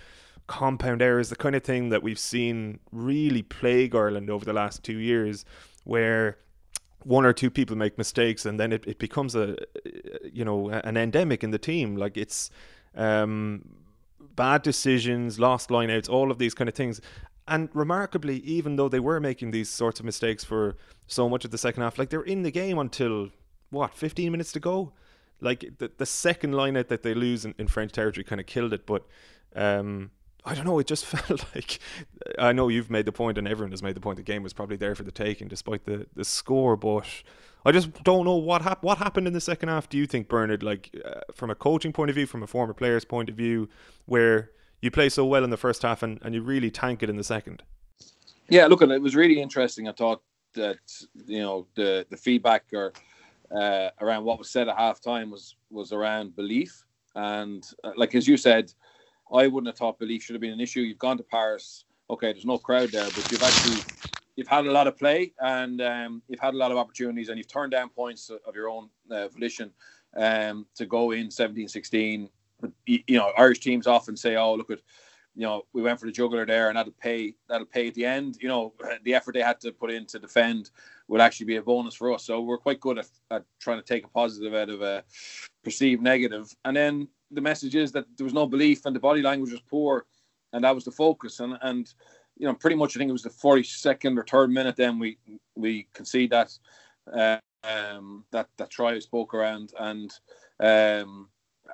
compound 0.47 1.01
errors, 1.01 1.31
the 1.31 1.37
kind 1.37 1.55
of 1.55 1.63
thing 1.63 1.89
that 1.91 2.03
we've 2.03 2.19
seen 2.19 2.81
really 2.93 3.43
plague 3.43 3.95
Ireland 3.95 4.29
over 4.31 4.45
the 4.45 4.53
last 4.53 4.83
two 4.83 4.99
years, 4.99 5.45
where 5.85 6.39
one 7.05 7.25
or 7.25 7.33
two 7.33 7.51
people 7.51 7.77
make 7.77 7.97
mistakes 7.97 8.45
and 8.45 8.61
then 8.61 8.73
it, 8.73 8.85
it 8.87 8.99
becomes 8.99 9.35
a 9.35 9.57
you 10.31 10.45
know 10.45 10.69
an 10.69 10.99
endemic 10.99 11.43
in 11.43 11.51
the 11.51 11.59
team 11.59 11.97
like 11.97 12.15
it's 12.19 12.51
um, 12.95 13.65
bad 14.35 14.63
decisions, 14.63 15.39
lost 15.39 15.71
lineouts, 15.71 16.09
all 16.09 16.31
of 16.31 16.39
these 16.39 16.55
kind 16.55 16.69
of 16.69 16.75
things. 16.75 17.01
And 17.49 17.69
remarkably, 17.75 18.39
even 18.39 18.77
though 18.77 18.89
they 18.89 19.01
were 19.01 19.21
making 19.21 19.51
these 19.51 19.69
sorts 19.69 20.01
of 20.01 20.07
mistakes 20.07 20.45
for 20.45 20.77
so 21.07 21.29
much 21.29 21.45
of 21.45 21.51
the 21.51 21.59
second 21.59 21.83
half, 21.83 21.99
like 21.99 22.11
they're 22.11 22.23
in 22.23 22.43
the 22.43 22.51
game 22.51 22.79
until 22.79 23.31
what, 23.71 23.95
15 23.95 24.31
minutes 24.31 24.53
to 24.53 24.61
go? 24.61 24.93
Like 25.41 25.79
the, 25.79 25.91
the 25.97 26.07
second 26.07 26.53
lineout 26.53 26.89
that 26.89 27.03
they 27.03 27.15
lose 27.15 27.45
in, 27.45 27.55
in 27.59 27.69
French 27.69 27.93
territory 27.93 28.25
kind 28.25 28.41
of 28.41 28.47
killed 28.47 28.73
it. 28.73 28.87
But 28.87 29.07
um, 29.55 30.11
I 30.45 30.55
don't 30.55 30.65
know, 30.65 30.79
it 30.79 30.87
just 30.87 31.07
felt 31.07 31.45
like 31.55 31.79
I 32.39 32.53
know 32.53 32.69
you've 32.69 32.91
made 32.91 33.07
the 33.07 33.13
point 33.13 33.39
and 33.39 33.47
everyone 33.49 33.73
has 33.73 33.83
made 33.83 33.97
the 33.97 34.01
point 34.01 34.17
the 34.17 34.23
game 34.23 34.43
was 34.43 34.53
probably 34.53 34.77
there 34.77 34.95
for 34.95 35.03
the 35.03 35.13
taking 35.13 35.49
despite 35.49 35.85
the, 35.85 36.07
the 36.15 36.25
score, 36.25 36.77
but 36.77 37.07
I 37.65 37.73
just 37.73 38.03
don't 38.03 38.25
know 38.25 38.37
what 38.37 38.63
hap- 38.63 38.83
what 38.83 38.99
happened 38.99 39.27
in 39.27 39.33
the 39.33 39.41
second 39.41 39.69
half. 39.69 39.89
Do 39.89 39.99
you 39.99 40.07
think 40.07 40.29
Bernard, 40.29 40.63
like 40.63 40.95
uh, 41.05 41.21
from 41.35 41.51
a 41.51 41.55
coaching 41.55 41.93
point 41.93 42.11
of 42.11 42.17
view, 42.17 42.27
from 42.27 42.43
a 42.43 42.47
former 42.47 42.73
player's 42.73 43.05
point 43.05 43.29
of 43.29 43.35
view, 43.35 43.69
where 44.07 44.51
you 44.81 44.91
play 44.91 45.09
so 45.09 45.27
well 45.27 45.45
in 45.45 45.51
the 45.51 45.59
first 45.59 45.83
half 45.83 46.03
and, 46.03 46.19
and 46.23 46.35
you 46.35 46.43
really 46.43 46.71
tank 46.71 47.03
it 47.03 47.11
in 47.11 47.17
the 47.17 47.25
second? 47.25 47.63
Yeah, 48.49 48.67
look, 48.67 48.83
it 48.83 49.03
was 49.03 49.15
really 49.15 49.41
interesting. 49.41 49.89
I 49.89 49.93
thought 49.93 50.23
that 50.55 50.79
you 51.27 51.41
know 51.41 51.67
the 51.75 52.07
the 52.11 52.17
feedback 52.17 52.65
or 52.73 52.93
uh, 53.55 53.91
around 54.01 54.25
what 54.25 54.39
was 54.39 54.51
said 54.51 54.69
at 54.69 54.77
halftime 54.77 55.31
was 55.31 55.57
was 55.71 55.93
around 55.93 56.37
belief. 56.37 56.85
And 57.15 57.65
uh, 57.83 57.93
like 57.97 58.15
as 58.15 58.29
you 58.29 58.37
said, 58.37 58.73
I 59.33 59.47
wouldn't 59.47 59.69
have 59.69 59.79
thought 59.79 59.99
belief 59.99 60.23
should 60.23 60.35
have 60.35 60.41
been 60.41 60.53
an 60.53 60.61
issue. 60.61 60.81
You've 60.81 60.99
gone 60.99 61.17
to 61.19 61.25
Paris, 61.25 61.85
okay, 62.09 62.33
there's 62.33 62.45
no 62.45 62.59
crowd 62.59 62.93
there, 62.93 63.11
but 63.11 63.31
you've 63.31 63.43
actually 63.43 63.85
you've 64.37 64.49
had 64.49 64.67
a 64.67 64.73
lot 64.73 64.87
of 64.87 64.97
play 64.97 65.33
and 65.41 65.83
um, 65.83 66.23
you've 66.29 66.41
had 66.41 66.55
a 66.55 66.57
lot 66.57 66.71
of 66.71 66.79
opportunities 66.79 67.29
and 67.29 67.39
you've 67.39 67.49
turned 67.49 67.73
down 67.73 67.89
points 67.89 68.31
of 68.31 68.55
your 68.55 68.69
own 68.69 68.89
uh, 69.11 69.29
volition 69.29 69.71
um, 70.17 70.67
to 70.75 70.87
go 70.87 71.11
in 71.11 71.31
17 71.31 71.69
16 71.69 72.29
but 72.61 72.71
you, 72.87 73.01
you, 73.07 73.19
know 73.19 73.33
irish 73.37 73.61
teams 73.61 73.87
often 73.87 74.17
say 74.17 74.37
oh 74.37 74.55
look 74.55 74.71
at 74.71 74.81
you 75.35 75.43
know 75.43 75.63
we 75.73 75.83
went 75.83 75.99
for 75.99 76.07
the 76.07 76.13
juggler 76.13 76.45
there 76.45 76.69
and 76.69 76.77
that'll 76.77 76.93
pay 76.93 77.35
that'll 77.49 77.67
pay 77.67 77.89
at 77.89 77.95
the 77.95 78.05
end 78.05 78.37
you 78.41 78.49
know 78.49 78.73
the 79.05 79.15
effort 79.15 79.33
they 79.33 79.43
had 79.43 79.61
to 79.61 79.73
put 79.73 79.91
in 79.91 80.05
to 80.07 80.19
defend 80.19 80.71
would 81.09 81.21
actually 81.21 81.47
be 81.47 81.57
a 81.57 81.63
bonus 81.63 81.95
for 81.95 82.13
us 82.13 82.25
so 82.25 82.41
we're 82.41 82.59
quite 82.59 82.81
good 82.81 82.99
at, 82.99 83.09
at 83.31 83.45
trying 83.61 83.79
to 83.79 83.87
take 83.87 84.05
a 84.05 84.09
positive 84.09 84.55
out 84.55 84.69
of 84.69 84.83
a 84.83 85.05
perceived 85.63 86.03
negative. 86.03 86.55
and 86.65 86.77
then 86.77 87.09
the 87.31 87.41
message 87.41 87.77
is 87.77 87.93
that 87.93 88.07
there 88.17 88.25
was 88.25 88.35
no 88.35 88.47
belief 88.47 88.87
and 88.87 88.97
the 88.97 89.01
body 89.01 89.23
language 89.23 89.53
was 89.53 89.61
poor 89.61 90.07
and 90.53 90.65
that 90.65 90.75
was 90.75 90.85
the 90.85 90.91
focus 90.91 91.41
and 91.41 91.57
and 91.63 91.95
you 92.41 92.47
know, 92.47 92.55
pretty 92.55 92.77
much 92.77 92.97
I 92.97 92.99
think 92.99 93.11
it 93.11 93.13
was 93.13 93.23
the 93.23 93.29
42nd 93.29 94.19
or 94.19 94.25
third 94.25 94.51
minute. 94.51 94.75
Then 94.75 94.99
we 94.99 95.19
we 95.55 95.87
concede 95.93 96.31
that 96.31 96.59
uh, 97.13 97.37
um, 97.63 98.25
that 98.33 98.49
that 98.57 98.71
try 98.71 98.95
I 98.95 98.99
spoke 98.99 99.35
around, 99.35 99.75
and 99.79 100.11
um, 100.59 101.29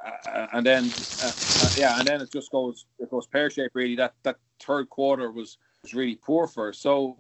uh, 0.05 0.47
and 0.53 0.67
then 0.67 0.95
uh, 1.21 1.33
uh, 1.59 1.71
yeah, 1.75 1.99
and 1.99 2.07
then 2.07 2.21
it 2.21 2.31
just 2.31 2.51
goes 2.51 2.87
it 2.99 3.11
goes 3.11 3.27
pear 3.27 3.51
shaped. 3.51 3.75
Really, 3.75 3.97
that 3.97 4.15
that 4.23 4.37
third 4.61 4.89
quarter 4.91 5.31
was 5.31 5.59
was 5.83 5.95
really 5.95 6.17
poor 6.17 6.47
for 6.47 6.71
us. 6.71 6.79
So 6.79 7.19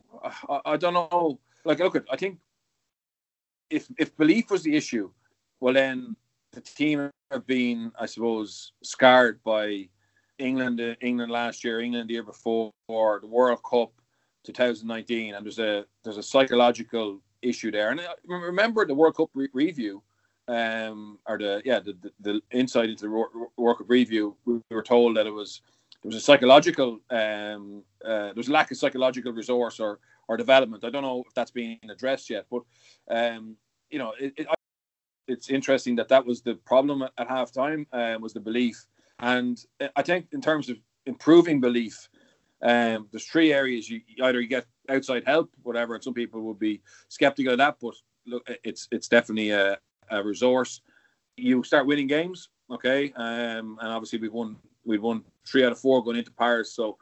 I, 0.48 0.60
I 0.64 0.76
don't 0.76 0.94
know. 0.94 1.38
Like, 1.64 1.78
look, 1.78 2.04
I 2.10 2.16
think 2.16 2.38
if 3.70 3.88
if 3.98 4.16
belief 4.16 4.50
was 4.50 4.62
the 4.62 4.76
issue, 4.76 5.10
well 5.60 5.74
then 5.74 6.16
the 6.52 6.60
team 6.60 7.10
have 7.30 7.46
been, 7.46 7.92
I 7.98 8.06
suppose, 8.06 8.72
scarred 8.82 9.42
by 9.44 9.88
England, 10.38 10.80
uh, 10.80 10.94
England 11.00 11.30
last 11.30 11.64
year, 11.64 11.80
England 11.80 12.08
the 12.08 12.14
year 12.14 12.22
before, 12.22 12.72
the 12.88 13.26
World 13.28 13.62
Cup 13.62 13.92
2019, 14.44 15.34
and 15.34 15.44
there's 15.44 15.58
a 15.58 15.84
there's 16.02 16.16
a 16.18 16.22
psychological 16.22 17.20
issue 17.42 17.70
there. 17.70 17.90
And 17.90 18.00
uh, 18.00 18.14
remember 18.24 18.86
the 18.86 18.94
World 18.94 19.16
Cup 19.16 19.30
re- 19.34 19.48
review, 19.52 20.02
um, 20.48 21.18
or 21.26 21.38
the 21.38 21.62
yeah 21.64 21.80
the, 21.80 21.96
the, 22.02 22.12
the 22.20 22.40
insight 22.50 22.90
into 22.90 23.04
the 23.04 23.10
World 23.56 23.78
Cup 23.78 23.88
review, 23.88 24.36
we 24.44 24.60
were 24.70 24.82
told 24.82 25.16
that 25.16 25.26
it 25.26 25.32
was 25.32 25.62
there 26.02 26.08
was 26.08 26.16
a 26.16 26.20
psychological 26.20 27.00
um, 27.10 27.82
uh, 28.04 28.26
there 28.26 28.34
was 28.36 28.48
a 28.48 28.52
lack 28.52 28.70
of 28.70 28.76
psychological 28.76 29.32
resource 29.32 29.80
or 29.80 29.98
or 30.28 30.36
development. 30.36 30.84
I 30.84 30.90
don't 30.90 31.02
know 31.02 31.22
if 31.26 31.34
that's 31.34 31.50
being 31.50 31.78
addressed 31.90 32.30
yet, 32.30 32.46
but 32.50 32.62
um, 33.10 33.56
you 33.90 33.98
know 33.98 34.12
it, 34.18 34.34
it, 34.36 34.46
it's 35.28 35.50
interesting 35.50 35.96
that 35.96 36.08
that 36.08 36.24
was 36.24 36.42
the 36.42 36.54
problem 36.54 37.02
at, 37.02 37.12
at 37.18 37.28
halftime 37.28 37.86
um, 37.92 38.22
was 38.22 38.32
the 38.32 38.40
belief 38.40 38.86
and 39.20 39.58
I 39.94 40.02
think 40.02 40.28
in 40.32 40.40
terms 40.40 40.68
of 40.68 40.76
improving 41.06 41.60
belief, 41.60 42.08
um, 42.62 43.08
there's 43.10 43.26
three 43.26 43.52
areas. 43.52 43.88
You 43.88 44.00
either 44.22 44.40
you 44.40 44.48
get 44.48 44.66
outside 44.88 45.24
help, 45.26 45.50
whatever, 45.62 45.94
and 45.94 46.04
some 46.04 46.14
people 46.14 46.42
would 46.42 46.58
be 46.58 46.82
skeptical 47.08 47.52
of 47.52 47.58
that, 47.58 47.76
but 47.80 47.94
look, 48.26 48.46
it's 48.64 48.88
it's 48.90 49.08
definitely 49.08 49.50
a, 49.50 49.78
a 50.10 50.22
resource. 50.22 50.80
You 51.36 51.62
start 51.62 51.86
winning 51.86 52.06
games, 52.06 52.48
okay, 52.70 53.12
um, 53.16 53.78
and 53.80 53.92
obviously 53.92 54.18
we've 54.18 54.32
won 54.32 54.56
we've 54.84 55.02
won 55.02 55.24
three 55.46 55.64
out 55.64 55.72
of 55.72 55.78
four 55.78 56.02
going 56.02 56.16
into 56.16 56.32
Paris, 56.32 56.72
so 56.72 56.96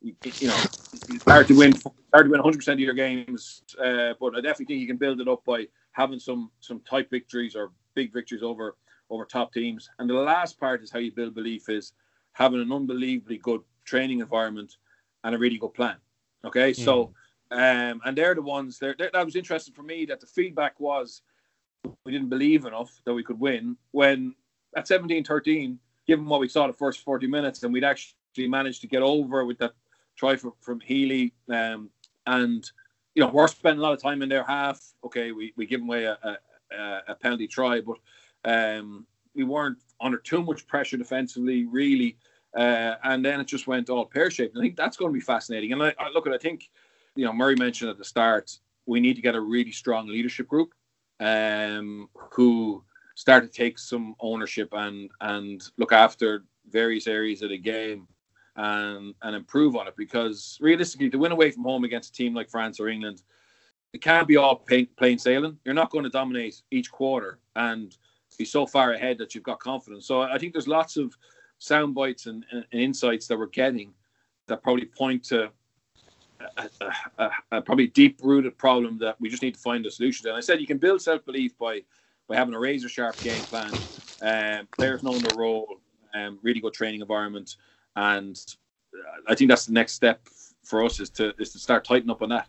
you, 0.00 0.14
you 0.38 0.48
know 0.48 0.56
it's 0.64 1.24
hard 1.24 1.48
to 1.48 1.56
win 1.56 1.72
hard 2.12 2.26
to 2.26 2.30
win 2.30 2.40
100 2.40 2.56
percent 2.56 2.74
of 2.74 2.84
your 2.84 2.94
games, 2.94 3.62
uh, 3.82 4.14
but 4.20 4.34
I 4.34 4.40
definitely 4.40 4.66
think 4.66 4.80
you 4.80 4.86
can 4.86 4.96
build 4.96 5.20
it 5.20 5.28
up 5.28 5.44
by 5.44 5.66
having 5.92 6.18
some 6.18 6.50
some 6.60 6.80
tight 6.80 7.10
victories 7.10 7.56
or 7.56 7.72
big 7.94 8.12
victories 8.12 8.42
over 8.42 8.76
over 9.10 9.24
top 9.24 9.52
teams. 9.52 9.88
And 9.98 10.08
the 10.08 10.14
last 10.14 10.60
part 10.60 10.82
is 10.82 10.90
how 10.90 10.98
you 10.98 11.12
build 11.12 11.34
belief 11.34 11.68
is 11.68 11.92
having 12.32 12.60
an 12.60 12.72
unbelievably 12.72 13.38
good 13.38 13.62
training 13.84 14.20
environment 14.20 14.76
and 15.24 15.34
a 15.34 15.38
really 15.38 15.58
good 15.58 15.74
plan. 15.74 15.96
Okay, 16.44 16.72
mm. 16.72 16.76
so 16.76 17.12
um, 17.50 18.00
and 18.04 18.16
they're 18.16 18.34
the 18.34 18.42
ones 18.42 18.78
they're, 18.78 18.94
they're, 18.98 19.10
that 19.12 19.24
was 19.24 19.36
interesting 19.36 19.74
for 19.74 19.82
me 19.82 20.04
that 20.06 20.20
the 20.20 20.26
feedback 20.26 20.78
was 20.78 21.22
we 22.04 22.12
didn't 22.12 22.28
believe 22.28 22.64
enough 22.64 23.00
that 23.04 23.14
we 23.14 23.22
could 23.22 23.38
win 23.38 23.76
when 23.92 24.34
at 24.76 24.86
17-13, 24.86 25.76
given 26.06 26.26
what 26.26 26.40
we 26.40 26.48
saw 26.48 26.66
the 26.66 26.72
first 26.72 27.00
40 27.00 27.26
minutes, 27.26 27.62
and 27.62 27.72
we'd 27.72 27.84
actually 27.84 28.48
managed 28.48 28.80
to 28.82 28.86
get 28.86 29.02
over 29.02 29.44
with 29.44 29.58
that 29.58 29.72
try 30.16 30.36
from, 30.36 30.52
from 30.60 30.80
Healy. 30.80 31.32
Um, 31.48 31.90
and 32.26 32.70
you 33.14 33.22
know, 33.22 33.30
we're 33.30 33.48
spending 33.48 33.80
a 33.80 33.82
lot 33.82 33.92
of 33.92 34.02
time 34.02 34.22
in 34.22 34.28
their 34.28 34.44
half. 34.44 34.80
Okay, 35.04 35.32
we, 35.32 35.52
we 35.56 35.66
give 35.66 35.82
away 35.82 36.04
a, 36.04 36.18
a, 36.22 37.00
a 37.08 37.14
penalty 37.14 37.46
try, 37.46 37.80
but 37.80 37.96
um, 38.44 39.06
we 39.34 39.44
weren't 39.44 39.78
under 40.00 40.18
too 40.18 40.42
much 40.42 40.66
pressure 40.66 40.96
defensively, 40.96 41.66
really. 41.66 42.16
Uh, 42.56 42.94
and 43.04 43.24
then 43.24 43.40
it 43.40 43.46
just 43.46 43.66
went 43.66 43.90
all 43.90 44.06
pear 44.06 44.30
shaped. 44.30 44.56
I 44.56 44.60
think 44.60 44.76
that's 44.76 44.96
going 44.96 45.10
to 45.10 45.14
be 45.14 45.20
fascinating. 45.20 45.72
And 45.72 45.82
I, 45.82 45.94
I 45.98 46.10
look 46.10 46.26
at, 46.26 46.32
I 46.32 46.38
think, 46.38 46.70
you 47.14 47.24
know, 47.24 47.32
Murray 47.32 47.56
mentioned 47.56 47.90
at 47.90 47.98
the 47.98 48.04
start, 48.04 48.56
we 48.86 49.00
need 49.00 49.14
to 49.14 49.22
get 49.22 49.34
a 49.34 49.40
really 49.40 49.72
strong 49.72 50.08
leadership 50.08 50.48
group 50.48 50.72
um, 51.20 52.08
who 52.14 52.82
start 53.14 53.42
to 53.44 53.50
take 53.50 53.78
some 53.78 54.14
ownership 54.20 54.68
and 54.72 55.10
and 55.20 55.62
look 55.76 55.92
after 55.92 56.44
various 56.70 57.06
areas 57.06 57.42
of 57.42 57.50
the 57.50 57.58
game 57.58 58.06
and 58.56 59.14
and 59.22 59.34
improve 59.34 59.76
on 59.76 59.88
it 59.88 59.94
because 59.96 60.58
realistically, 60.60 61.10
to 61.10 61.18
win 61.18 61.32
away 61.32 61.50
from 61.50 61.64
home 61.64 61.84
against 61.84 62.10
a 62.10 62.16
team 62.16 62.34
like 62.34 62.50
France 62.50 62.78
or 62.80 62.88
England, 62.88 63.22
it 63.92 64.02
can't 64.02 64.28
be 64.28 64.36
all 64.36 64.56
plain, 64.56 64.86
plain 64.96 65.18
sailing. 65.18 65.58
You're 65.64 65.74
not 65.74 65.90
going 65.90 66.04
to 66.04 66.10
dominate 66.10 66.62
each 66.70 66.90
quarter 66.90 67.38
and 67.56 67.96
be 68.38 68.44
so 68.44 68.66
far 68.66 68.92
ahead 68.92 69.18
that 69.18 69.34
you've 69.34 69.44
got 69.44 69.58
confidence. 69.58 70.06
So 70.06 70.22
I 70.22 70.38
think 70.38 70.52
there's 70.52 70.68
lots 70.68 70.96
of 70.96 71.16
sound 71.58 71.94
bites 71.94 72.26
and, 72.26 72.44
and 72.52 72.64
insights 72.70 73.26
that 73.26 73.38
we're 73.38 73.46
getting 73.46 73.92
that 74.46 74.62
probably 74.62 74.84
point 74.86 75.24
to 75.24 75.50
a, 76.56 76.70
a, 77.18 77.30
a, 77.52 77.62
probably 77.62 77.88
deep 77.88 78.20
rooted 78.22 78.56
problem 78.58 78.98
that 78.98 79.20
we 79.20 79.28
just 79.28 79.42
need 79.42 79.54
to 79.54 79.60
find 79.60 79.84
a 79.86 79.90
solution 79.90 80.24
to. 80.24 80.28
And 80.30 80.38
I 80.38 80.40
said 80.40 80.60
you 80.60 80.66
can 80.66 80.78
build 80.78 81.02
self 81.02 81.24
belief 81.24 81.56
by 81.58 81.82
by 82.28 82.36
having 82.36 82.54
a 82.54 82.58
razor 82.58 82.88
sharp 82.88 83.20
game 83.22 83.44
plan, 83.44 83.80
um, 84.20 84.68
players 84.76 85.02
knowing 85.02 85.22
their 85.22 85.36
role, 85.36 85.80
um, 86.14 86.38
really 86.42 86.60
good 86.60 86.74
training 86.74 87.00
environment, 87.00 87.56
and 87.96 88.38
I 89.26 89.34
think 89.34 89.48
that's 89.48 89.66
the 89.66 89.72
next 89.72 89.94
step 89.94 90.26
for 90.64 90.84
us 90.84 91.00
is 91.00 91.10
to 91.10 91.34
is 91.38 91.52
to 91.52 91.58
start 91.58 91.84
tightening 91.84 92.10
up 92.10 92.22
on 92.22 92.28
that. 92.30 92.48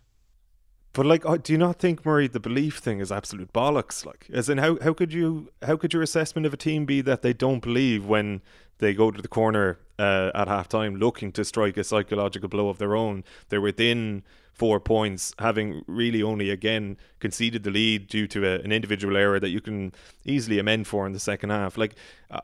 But 0.94 1.06
like, 1.06 1.26
uh, 1.26 1.38
do 1.38 1.54
you 1.54 1.60
not 1.60 1.78
think 1.78 2.06
Murray 2.06 2.28
the 2.28 2.40
belief 2.40 2.80
thing 2.80 3.00
is 3.00 3.12
absolute 3.12 3.54
bollocks? 3.54 4.06
Like, 4.06 4.28
as 4.34 4.50
in, 4.50 4.58
how 4.58 4.78
how 4.82 4.94
could 4.94 5.14
you 5.14 5.50
how 5.62 5.78
could 5.78 5.94
your 5.94 6.02
assessment 6.02 6.46
of 6.48 6.54
a 6.54 6.58
team 6.58 6.86
be 6.86 7.02
that 7.02 7.22
they 7.22 7.34
don't 7.34 7.62
believe 7.62 8.06
when 8.06 8.42
they 8.80 8.94
go 8.94 9.12
to 9.12 9.22
the 9.22 9.28
corner 9.28 9.78
uh, 10.00 10.32
at 10.34 10.48
halftime 10.48 11.00
looking 11.00 11.32
to 11.34 11.46
strike 11.46 11.78
a 11.78 11.84
psychological 11.84 12.50
blow 12.50 12.70
of 12.70 12.80
their 12.80 12.96
own? 12.96 13.24
They're 13.50 13.62
within 13.62 14.24
four 14.52 14.80
points, 14.80 15.34
having 15.40 15.84
really 15.88 16.24
only 16.24 16.50
again 16.50 16.98
conceded 17.20 17.64
the 17.64 17.72
lead 17.72 18.08
due 18.08 18.28
to 18.28 18.46
a, 18.46 18.60
an 18.60 18.72
individual 18.72 19.16
error 19.16 19.40
that 19.40 19.50
you 19.50 19.62
can 19.62 19.94
easily 20.26 20.60
amend 20.60 20.88
for 20.88 21.06
in 21.06 21.14
the 21.14 21.20
second 21.20 21.52
half. 21.52 21.78
Like, 21.78 21.96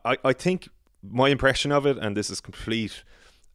I 0.06 0.18
I 0.24 0.34
think 0.34 0.70
my 1.02 1.30
impression 1.30 1.72
of 1.72 1.86
it, 1.88 1.98
and 1.98 2.16
this 2.16 2.30
is 2.30 2.42
complete 2.42 3.04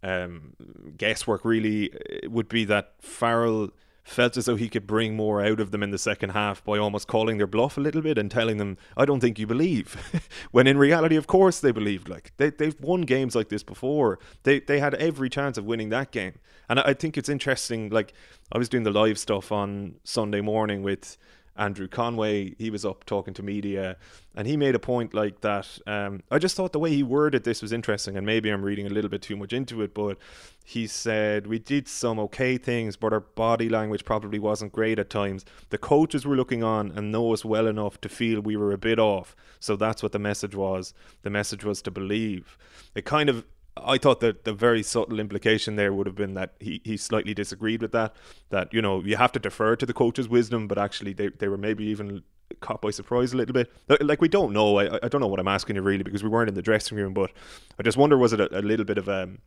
um, 0.03 0.55
guesswork, 0.97 1.45
really, 1.45 1.93
would 2.25 2.49
be 2.49 2.65
that 2.65 2.95
Farrell 3.01 3.71
felt 4.03 4.37
as 4.37 4.47
though 4.47 4.57
he 4.57 4.69
could 4.69 4.87
bring 4.87 5.15
more 5.15 5.43
out 5.43 5.61
of 5.61 5.71
them 5.71 5.83
in 5.83 5.91
the 5.91 5.99
second 5.99 6.31
half 6.31 6.65
by 6.65 6.79
almost 6.79 7.07
calling 7.07 7.39
their 7.39 7.47
bluff 7.47 7.77
a 7.77 7.81
little 7.81 8.03
bit 8.03 8.19
and 8.19 8.31
telling 8.31 8.57
them, 8.57 8.77
"I 8.97 9.05
don't 9.05 9.21
think 9.21 9.39
you 9.39 9.47
believe," 9.47 9.97
when 10.51 10.67
in 10.67 10.79
reality, 10.79 11.17
of 11.17 11.27
course, 11.27 11.61
they 11.61 11.73
believed. 11.73 12.09
Like 12.09 12.33
they 12.37 12.51
they've 12.51 12.79
won 12.81 13.03
games 13.03 13.35
like 13.35 13.49
this 13.49 13.63
before. 13.63 14.19
They 14.43 14.61
they 14.61 14.81
had 14.81 14.95
every 14.95 15.31
chance 15.31 15.59
of 15.59 15.65
winning 15.65 15.91
that 15.91 16.11
game, 16.11 16.35
and 16.69 16.81
I, 16.81 16.83
I 16.87 16.95
think 16.95 17.17
it's 17.17 17.29
interesting. 17.29 17.91
Like 17.91 18.13
I 18.53 18.59
was 18.59 18.69
doing 18.69 18.85
the 18.85 18.91
live 18.91 19.19
stuff 19.19 19.53
on 19.53 19.97
Sunday 20.05 20.41
morning 20.41 20.83
with 20.83 21.17
Andrew 21.61 21.87
Conway. 21.87 22.55
He 22.59 22.71
was 22.71 22.85
up 22.85 23.05
talking 23.05 23.35
to 23.35 23.43
media, 23.43 23.99
and 24.35 24.49
he 24.49 24.57
made 24.57 24.75
a 24.75 24.79
point 24.79 25.13
like 25.13 25.43
that. 25.43 25.79
Um, 25.87 26.23
I 26.31 26.39
just 26.39 26.57
thought 26.57 26.73
the 26.73 26.79
way 26.79 26.91
he 26.91 27.03
worded 27.03 27.45
this 27.45 27.61
was 27.61 27.71
interesting, 27.71 28.17
and 28.17 28.25
maybe 28.25 28.49
I'm 28.49 28.63
reading 28.63 28.87
a 28.87 28.91
little 28.91 29.11
bit 29.11 29.21
too 29.21 29.37
much 29.37 29.53
into 29.53 29.83
it. 29.83 29.93
But 29.93 30.17
he 30.65 30.87
said 30.87 31.47
we 31.47 31.59
did 31.59 31.87
some 31.87 32.19
okay 32.19 32.57
things, 32.57 32.97
but 32.97 33.13
our 33.13 33.21
body 33.21 33.69
language 33.69 34.05
probably 34.05 34.39
wasn't 34.39 34.73
great 34.73 34.99
at 34.99 35.11
times. 35.11 35.45
The 35.69 35.79
coaches 35.79 36.25
were 36.25 36.37
looking 36.37 36.65
on 36.65 36.91
and 36.93 37.13
know 37.13 37.33
us 37.33 37.45
well 37.45 37.67
enough 37.67 38.01
to 38.01 38.09
feel 38.09 38.41
we 38.41 38.57
were 38.57 38.73
a 38.73 38.79
bit 38.79 38.99
off. 38.99 39.37
So 39.61 39.77
that's 39.77 40.03
what 40.03 40.13
the 40.13 40.19
message 40.19 40.55
was. 40.55 40.95
The 41.23 41.31
message 41.31 41.63
was 41.63 41.83
to 41.83 41.91
believe. 41.91 42.57
It 42.95 43.05
kind 43.05 43.29
of 43.29 43.45
I 43.77 43.99
thought 43.99 44.21
that 44.21 44.45
the 44.45 44.53
very 44.53 44.83
subtle 44.83 45.21
implication 45.21 45.77
there 45.77 45.93
would 45.93 46.07
have 46.07 46.17
been 46.17 46.35
that 46.35 46.55
he, 46.61 46.81
he 46.85 46.97
slightly 46.97 47.35
disagreed 47.35 47.83
with 47.83 47.93
that. 47.93 48.15
That, 48.51 48.73
you 48.75 48.83
know, 48.83 49.03
you 49.03 49.17
have 49.17 49.33
to 49.33 49.39
defer 49.39 49.77
to 49.77 49.87
the 49.87 49.93
coach's 49.93 50.29
wisdom, 50.29 50.69
but 50.69 50.79
actually 50.79 51.13
they, 51.13 51.29
they 51.29 51.49
were 51.49 51.57
maybe 51.57 51.85
even 51.85 52.23
caught 52.61 52.83
by 52.83 52.91
surprise 52.91 53.33
a 53.33 53.37
little 53.37 53.53
bit. 53.53 53.73
Like, 54.01 54.21
we 54.21 54.29
don't 54.29 54.53
know. 54.53 54.79
I, 54.79 54.99
I 55.03 55.09
don't 55.09 55.21
know 55.21 55.29
what 55.29 55.41
I'm 55.41 55.49
asking 55.49 55.77
you 55.77 55.83
really 55.83 56.03
because 56.03 56.23
we 56.23 56.29
weren't 56.29 56.49
in 56.49 56.55
the 56.55 56.63
dressing 56.63 56.99
room, 56.99 57.15
but 57.15 57.31
I 57.79 57.83
just 57.83 57.97
wonder 57.97 58.19
was 58.19 58.33
it 58.33 58.41
a, 58.41 58.59
a 58.59 58.61
little 58.61 58.85
bit 58.85 58.99
of 58.99 59.09
a, 59.09 59.23
um, 59.23 59.39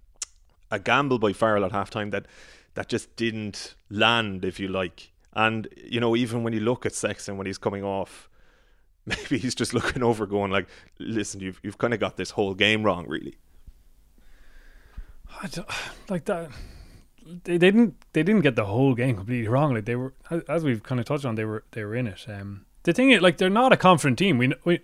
a 0.72 0.80
gamble 0.80 1.20
by 1.20 1.34
Farrell 1.34 1.66
at 1.66 1.72
halftime 1.72 2.12
that, 2.12 2.26
that 2.74 2.90
just 2.90 3.16
didn't 3.16 3.76
land, 3.90 4.44
if 4.44 4.60
you 4.60 4.68
like. 4.68 5.12
And, 5.34 5.68
you 5.76 6.00
know, 6.00 6.16
even 6.16 6.44
when 6.44 6.54
you 6.54 6.62
look 6.62 6.86
at 6.86 6.96
Sexton 6.96 7.38
when 7.38 7.46
he's 7.46 7.58
coming 7.58 7.84
off, 7.84 8.30
maybe 9.06 9.38
he's 9.38 9.54
just 9.54 9.74
looking 9.74 10.02
over 10.02 10.26
going 10.26 10.52
like, 10.52 10.68
listen, 10.98 11.42
you've, 11.42 11.60
you've 11.62 11.78
kind 11.78 11.94
of 11.94 12.00
got 12.00 12.18
this 12.18 12.32
whole 12.32 12.54
game 12.54 12.84
wrong, 12.84 13.06
really. 13.08 13.38
I 15.42 15.48
don't, 15.48 15.68
like 16.10 16.26
that. 16.26 16.50
They, 17.26 17.58
they 17.58 17.72
didn't 17.72 17.96
they 18.14 18.24
didn't 18.24 18.42
get 18.42 18.56
the 18.56 18.66
whole 18.66 18.96
game 18.96 19.16
completely 19.16 19.48
wrong. 19.48 19.74
Like 19.74 19.86
they 19.86 19.96
were, 19.96 20.14
as 20.48 20.64
we've 20.64 20.84
kind 20.84 21.00
of 21.00 21.06
touched 21.06 21.26
on, 21.26 21.36
they 21.36 21.46
were 21.46 21.64
they 21.72 21.84
were 21.84 21.96
in 21.96 22.08
it. 22.08 22.26
Um, 22.28 22.66
the 22.84 22.94
thing 22.94 23.12
is, 23.12 23.22
like 23.22 23.38
they're 23.38 23.50
not 23.50 23.74
a 23.74 23.78
confident 23.78 24.20
team. 24.20 24.38
We, 24.38 24.54
we 24.66 24.82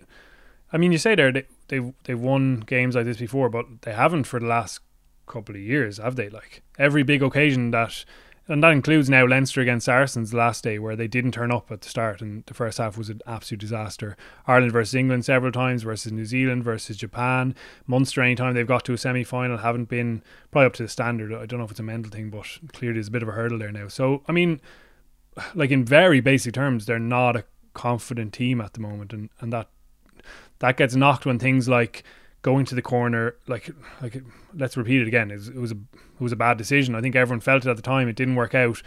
I 0.72 0.78
mean, 0.78 0.92
you 0.92 0.98
say 0.98 1.14
there 1.14 1.32
they 1.32 1.44
they 1.68 1.92
they've 2.04 2.20
won 2.20 2.60
games 2.60 2.94
like 2.94 3.04
this 3.04 3.18
before, 3.18 3.48
but 3.50 3.66
they 3.82 3.92
haven't 3.92 4.24
for 4.24 4.40
the 4.40 4.46
last 4.46 4.80
couple 5.26 5.54
of 5.54 5.60
years, 5.60 5.98
have 5.98 6.16
they? 6.16 6.28
Like 6.28 6.62
every 6.78 7.02
big 7.02 7.22
occasion 7.22 7.70
that 7.72 8.04
and 8.50 8.64
that 8.64 8.72
includes 8.72 9.08
now 9.08 9.24
Leinster 9.24 9.60
against 9.60 9.86
Saracens 9.86 10.34
last 10.34 10.64
day, 10.64 10.80
where 10.80 10.96
they 10.96 11.06
didn't 11.06 11.30
turn 11.30 11.52
up 11.52 11.70
at 11.70 11.82
the 11.82 11.88
start, 11.88 12.20
and 12.20 12.44
the 12.46 12.54
first 12.54 12.78
half 12.78 12.98
was 12.98 13.08
an 13.08 13.20
absolute 13.24 13.60
disaster. 13.60 14.16
Ireland 14.44 14.72
versus 14.72 14.96
England 14.96 15.24
several 15.24 15.52
times, 15.52 15.84
versus 15.84 16.10
New 16.10 16.24
Zealand, 16.24 16.64
versus 16.64 16.96
Japan. 16.96 17.54
Munster, 17.86 18.22
anytime 18.22 18.54
they've 18.54 18.66
got 18.66 18.84
to 18.86 18.92
a 18.92 18.98
semi 18.98 19.22
final, 19.22 19.58
haven't 19.58 19.88
been 19.88 20.22
probably 20.50 20.66
up 20.66 20.72
to 20.74 20.82
the 20.82 20.88
standard. 20.88 21.32
I 21.32 21.46
don't 21.46 21.60
know 21.60 21.64
if 21.64 21.70
it's 21.70 21.78
a 21.78 21.84
mental 21.84 22.10
thing, 22.10 22.28
but 22.30 22.58
clearly 22.72 22.94
there's 22.94 23.06
a 23.06 23.12
bit 23.12 23.22
of 23.22 23.28
a 23.28 23.32
hurdle 23.32 23.60
there 23.60 23.70
now. 23.70 23.86
So, 23.86 24.24
I 24.26 24.32
mean, 24.32 24.60
like 25.54 25.70
in 25.70 25.84
very 25.84 26.20
basic 26.20 26.52
terms, 26.52 26.86
they're 26.86 26.98
not 26.98 27.36
a 27.36 27.44
confident 27.72 28.32
team 28.32 28.60
at 28.60 28.74
the 28.74 28.80
moment, 28.80 29.12
and, 29.12 29.30
and 29.38 29.52
that 29.52 29.68
that 30.58 30.76
gets 30.76 30.96
knocked 30.96 31.24
when 31.24 31.38
things 31.38 31.68
like 31.68 32.02
going 32.42 32.64
to 32.66 32.74
the 32.74 32.82
corner, 32.82 33.36
like 33.46 33.70
like 34.00 34.22
let's 34.54 34.76
repeat 34.76 35.02
it 35.02 35.08
again. 35.08 35.30
It 35.30 35.54
was, 35.54 35.72
a 35.72 35.74
it 35.76 36.20
was 36.20 36.32
a 36.32 36.36
bad 36.36 36.58
decision. 36.58 36.94
I 36.94 37.00
think 37.00 37.16
everyone 37.16 37.40
felt 37.40 37.66
it 37.66 37.70
at 37.70 37.76
the 37.76 37.82
time. 37.82 38.08
It 38.08 38.16
didn't 38.16 38.36
work 38.36 38.54
out. 38.54 38.82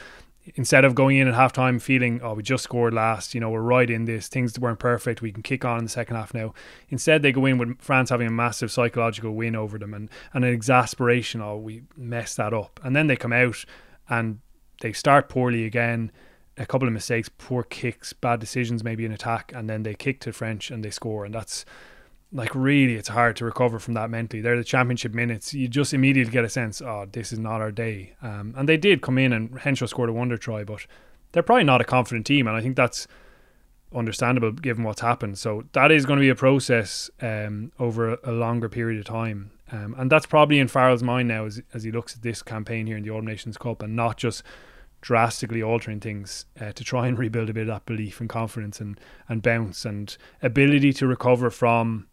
Instead 0.56 0.84
of 0.84 0.94
going 0.94 1.18
in 1.18 1.30
at 1.30 1.36
halftime 1.36 1.82
feeling, 1.82 2.20
oh, 2.22 2.34
we 2.34 2.44
just 2.44 2.66
scored 2.66 2.94
last, 2.94 3.34
you 3.34 3.40
know, 3.40 3.50
we're 3.50 3.62
right 3.62 3.90
in 3.90 4.04
this. 4.04 4.28
Things 4.28 4.60
weren't 4.60 4.80
perfect. 4.80 5.22
We 5.22 5.32
can 5.32 5.42
kick 5.42 5.64
on 5.64 5.78
in 5.78 5.86
the 5.86 5.90
second 5.90 6.18
half 6.18 6.34
now. 6.34 6.54
Instead, 6.90 7.22
they 7.22 7.32
go 7.32 7.46
in 7.46 7.58
with 7.58 7.82
France 7.82 8.10
having 8.10 8.28
a 8.28 8.32
massive 8.32 8.70
psychological 8.70 9.32
win 9.32 9.56
over 9.56 9.78
them 9.78 9.94
and, 9.94 10.10
and 10.34 10.44
an 10.44 10.54
exasperation. 10.54 11.42
Oh, 11.42 11.56
we 11.56 11.84
messed 11.96 12.36
that 12.36 12.54
up. 12.54 12.82
And 12.84 12.94
then 12.94 13.08
they 13.08 13.16
come 13.16 13.32
out 13.32 13.64
and 14.10 14.40
they 14.82 14.92
start 14.92 15.30
poorly 15.30 15.64
again. 15.64 16.12
A 16.58 16.66
couple 16.66 16.90
of 16.90 16.94
mistakes, 16.94 17.30
poor 17.30 17.64
kicks, 17.64 18.12
bad 18.12 18.42
decisions, 18.42 18.84
maybe 18.84 19.06
in 19.06 19.14
attack, 19.14 19.54
and 19.56 19.70
then 19.70 19.84
they 19.84 19.96
kick 19.96 20.20
to 20.20 20.34
French 20.34 20.70
and 20.70 20.84
they 20.84 20.92
score. 20.92 21.24
And 21.24 21.34
that's 21.34 21.64
like 22.34 22.56
really 22.56 22.96
it's 22.96 23.10
hard 23.10 23.36
to 23.38 23.46
recover 23.46 23.80
from 23.80 23.94
that 23.94 24.10
mentally. 24.10 24.42
They're 24.42 24.58
the 24.58 24.64
championship 24.64 25.14
minutes. 25.14 25.54
You 25.54 25.68
just 25.68 25.94
immediately 25.94 26.32
get 26.32 26.44
a 26.44 26.50
sense, 26.50 26.82
oh, 26.82 27.08
this 27.12 27.32
is 27.32 27.40
not 27.40 27.62
our 27.62 27.72
day. 27.72 28.16
Um, 28.22 28.54
and 28.58 28.68
they 28.68 28.78
did 28.78 29.02
come 29.02 29.18
in 29.18 29.32
and 29.32 29.60
Henshaw 29.60 29.86
scored 29.86 30.10
a 30.10 30.14
wonder 30.14 30.38
try, 30.38 30.64
but 30.64 30.86
they're 31.32 31.44
probably 31.44 31.64
not 31.64 31.82
a 31.82 31.86
confident 31.86 32.26
team, 32.26 32.48
and 32.48 32.56
I 32.56 32.62
think 32.62 32.76
that's 32.76 33.08
understandable 33.94 34.52
given 34.52 34.84
what's 34.84 35.02
happened. 35.02 35.38
So 35.38 35.64
that 35.74 35.92
is 35.92 36.06
going 36.06 36.18
to 36.18 36.22
be 36.22 36.30
a 36.30 36.36
process 36.36 37.12
um, 37.22 37.72
over 37.80 38.16
a, 38.24 38.32
longer 38.32 38.68
period 38.68 39.00
of 39.00 39.06
time. 39.06 39.52
Um, 39.72 39.96
and 39.98 40.12
that's 40.12 40.26
probably 40.26 40.60
in 40.60 40.68
Farrell's 40.68 41.04
mind 41.04 41.28
now 41.28 41.46
as, 41.46 41.62
as 41.74 41.84
he 41.84 41.92
looks 41.92 42.16
at 42.16 42.22
this 42.22 42.42
campaign 42.42 42.88
here 42.88 42.98
in 42.98 43.04
the 43.04 43.12
Autumn 43.12 43.28
Nations 43.28 43.58
Cup 43.58 43.82
and 43.82 43.96
not 43.96 44.18
just 44.18 44.44
drastically 45.02 45.62
altering 45.62 46.00
things 46.00 46.46
uh, 46.60 46.72
to 46.72 46.84
try 46.84 47.08
and 47.08 47.18
rebuild 47.20 47.50
a 47.50 47.54
bit 47.54 47.62
of 47.62 47.68
that 47.68 47.86
belief 47.86 48.20
and 48.20 48.30
confidence 48.30 48.80
and, 48.80 49.00
and 49.30 49.44
bounce 49.44 49.86
and 49.86 50.18
ability 50.42 50.94
to 50.94 51.06
recover 51.06 51.50
from 51.50 52.08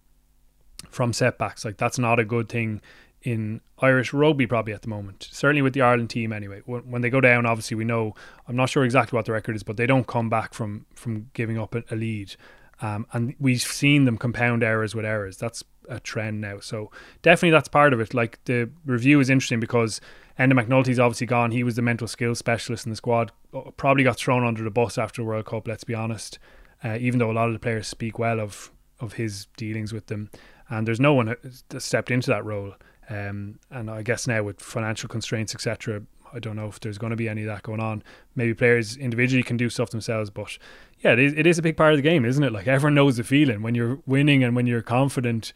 from 0.88 1.12
setbacks. 1.12 1.64
Like 1.64 1.76
that's 1.76 1.98
not 1.98 2.18
a 2.18 2.24
good 2.24 2.48
thing 2.48 2.80
in 3.22 3.60
Irish 3.80 4.12
rugby 4.12 4.46
probably 4.46 4.72
at 4.72 4.82
the 4.82 4.88
moment. 4.88 5.28
Certainly 5.30 5.62
with 5.62 5.74
the 5.74 5.82
Ireland 5.82 6.10
team 6.10 6.32
anyway. 6.32 6.62
When 6.64 7.02
they 7.02 7.10
go 7.10 7.20
down, 7.20 7.46
obviously 7.46 7.76
we 7.76 7.84
know. 7.84 8.14
I'm 8.48 8.56
not 8.56 8.70
sure 8.70 8.84
exactly 8.84 9.16
what 9.16 9.26
the 9.26 9.32
record 9.32 9.56
is, 9.56 9.62
but 9.62 9.76
they 9.76 9.86
don't 9.86 10.06
come 10.06 10.30
back 10.30 10.54
from 10.54 10.86
from 10.94 11.30
giving 11.34 11.58
up 11.58 11.74
a, 11.74 11.94
lead. 11.94 12.34
Um, 12.82 13.06
and 13.12 13.34
we've 13.38 13.60
seen 13.60 14.06
them 14.06 14.16
compound 14.16 14.62
errors 14.62 14.94
with 14.94 15.04
errors. 15.04 15.36
That's 15.36 15.62
a 15.88 16.00
trend 16.00 16.40
now. 16.40 16.60
So 16.60 16.90
definitely 17.20 17.50
that's 17.50 17.68
part 17.68 17.92
of 17.92 18.00
it. 18.00 18.14
Like 18.14 18.42
the 18.44 18.70
review 18.86 19.20
is 19.20 19.28
interesting 19.28 19.60
because 19.60 20.00
Enda 20.38 20.52
McNulty's 20.52 20.98
obviously 20.98 21.26
gone. 21.26 21.50
He 21.50 21.62
was 21.62 21.76
the 21.76 21.82
mental 21.82 22.08
skills 22.08 22.38
specialist 22.38 22.86
in 22.86 22.90
the 22.90 22.96
squad. 22.96 23.32
Uh, 23.52 23.70
probably 23.76 24.04
got 24.04 24.16
thrown 24.16 24.44
under 24.44 24.64
the 24.64 24.70
bus 24.70 24.96
after 24.96 25.20
the 25.20 25.26
World 25.26 25.46
Cup. 25.46 25.68
Let's 25.68 25.84
be 25.84 25.94
honest. 25.94 26.38
Uh, 26.82 26.96
even 26.98 27.18
though 27.18 27.30
a 27.30 27.32
lot 27.32 27.48
of 27.48 27.52
the 27.52 27.58
players 27.58 27.86
speak 27.86 28.18
well 28.18 28.40
of 28.40 28.70
of 29.00 29.14
his 29.14 29.46
dealings 29.56 29.92
with 29.92 30.06
them 30.06 30.30
and 30.70 30.86
there's 30.86 31.00
no 31.00 31.12
one 31.12 31.34
that 31.68 31.80
stepped 31.80 32.10
into 32.10 32.30
that 32.30 32.44
role. 32.44 32.74
Um, 33.08 33.58
and 33.70 33.90
I 33.90 34.02
guess 34.02 34.26
now 34.26 34.44
with 34.44 34.60
financial 34.60 35.08
constraints, 35.08 35.54
etc., 35.54 36.02
I 36.32 36.38
don't 36.38 36.54
know 36.54 36.68
if 36.68 36.78
there's 36.78 36.96
going 36.96 37.10
to 37.10 37.16
be 37.16 37.28
any 37.28 37.42
of 37.42 37.48
that 37.48 37.64
going 37.64 37.80
on. 37.80 38.04
Maybe 38.36 38.54
players 38.54 38.96
individually 38.96 39.42
can 39.42 39.56
do 39.56 39.68
stuff 39.68 39.90
themselves, 39.90 40.30
but 40.30 40.58
yeah, 41.00 41.12
it 41.12 41.18
is, 41.18 41.34
it 41.34 41.46
is 41.46 41.58
a 41.58 41.62
big 41.62 41.76
part 41.76 41.92
of 41.92 41.98
the 41.98 42.02
game, 42.02 42.24
isn't 42.24 42.42
it? 42.42 42.52
Like 42.52 42.68
everyone 42.68 42.94
knows 42.94 43.16
the 43.16 43.24
feeling 43.24 43.62
when 43.62 43.74
you're 43.74 43.98
winning 44.06 44.44
and 44.44 44.54
when 44.54 44.66
you're 44.66 44.80
confident, 44.80 45.52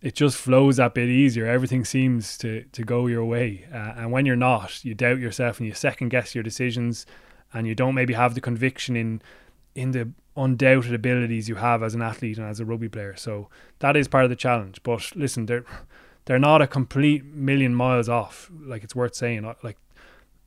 it 0.00 0.14
just 0.14 0.36
flows 0.36 0.76
that 0.76 0.94
bit 0.94 1.08
easier. 1.08 1.46
Everything 1.46 1.84
seems 1.84 2.36
to 2.38 2.64
to 2.72 2.82
go 2.84 3.06
your 3.06 3.24
way, 3.24 3.66
uh, 3.72 3.94
and 3.96 4.12
when 4.12 4.26
you're 4.26 4.36
not, 4.36 4.84
you 4.84 4.94
doubt 4.94 5.18
yourself 5.18 5.58
and 5.58 5.66
you 5.66 5.74
second 5.74 6.10
guess 6.10 6.34
your 6.34 6.44
decisions, 6.44 7.06
and 7.52 7.66
you 7.66 7.74
don't 7.74 7.94
maybe 7.94 8.12
have 8.14 8.34
the 8.34 8.40
conviction 8.40 8.96
in 8.96 9.22
in 9.74 9.92
the 9.92 10.10
undoubted 10.36 10.92
abilities 10.92 11.48
you 11.48 11.56
have 11.56 11.82
as 11.82 11.94
an 11.94 12.02
athlete 12.02 12.38
and 12.38 12.46
as 12.46 12.60
a 12.60 12.64
rugby 12.64 12.88
player. 12.88 13.14
So 13.16 13.48
that 13.78 13.96
is 13.96 14.08
part 14.08 14.24
of 14.24 14.30
the 14.30 14.36
challenge. 14.36 14.82
But 14.82 15.14
listen, 15.14 15.46
they're 15.46 15.64
they're 16.24 16.38
not 16.38 16.62
a 16.62 16.66
complete 16.66 17.24
million 17.24 17.74
miles 17.74 18.08
off. 18.08 18.50
Like 18.60 18.82
it's 18.82 18.94
worth 18.94 19.14
saying. 19.14 19.44
Uh, 19.44 19.54
like 19.62 19.76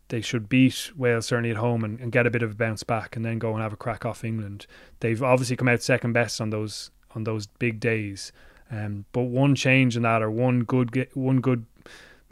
they 0.10 0.22
should 0.22 0.48
beat 0.48 0.92
Wales 0.96 1.26
certainly 1.26 1.52
at 1.52 1.58
home 1.58 1.84
and, 1.84 2.00
and 2.00 2.12
get 2.12 2.26
a 2.26 2.32
bit 2.32 2.44
of 2.44 2.52
a 2.52 2.56
bounce 2.56 2.84
back, 2.84 3.16
and 3.16 3.26
then 3.26 3.40
go 3.40 3.54
and 3.54 3.62
have 3.62 3.74
a 3.74 3.78
crack 3.78 4.06
off 4.06 4.24
England. 4.24 4.66
They've 5.00 5.22
obviously 5.22 5.56
come 5.56 5.68
out 5.68 5.82
second 5.82 6.14
best 6.14 6.40
on 6.42 6.50
those 6.50 6.92
on 7.16 7.24
those 7.24 7.48
big 7.48 7.80
days. 7.80 8.32
Um, 8.70 9.06
but 9.14 9.24
one 9.24 9.56
change 9.56 9.96
in 9.96 10.04
that, 10.04 10.22
or 10.22 10.30
one 10.30 10.64
good 10.64 11.08
one 11.14 11.40
good, 11.40 11.66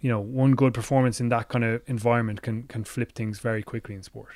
you 0.01 0.09
know, 0.09 0.19
one 0.19 0.53
good 0.55 0.73
performance 0.73 1.21
in 1.21 1.29
that 1.29 1.49
kind 1.49 1.63
of 1.63 1.81
environment 1.87 2.41
can 2.41 2.63
can 2.63 2.83
flip 2.83 3.13
things 3.13 3.39
very 3.39 3.63
quickly 3.63 3.95
in 3.95 4.03
sport. 4.03 4.35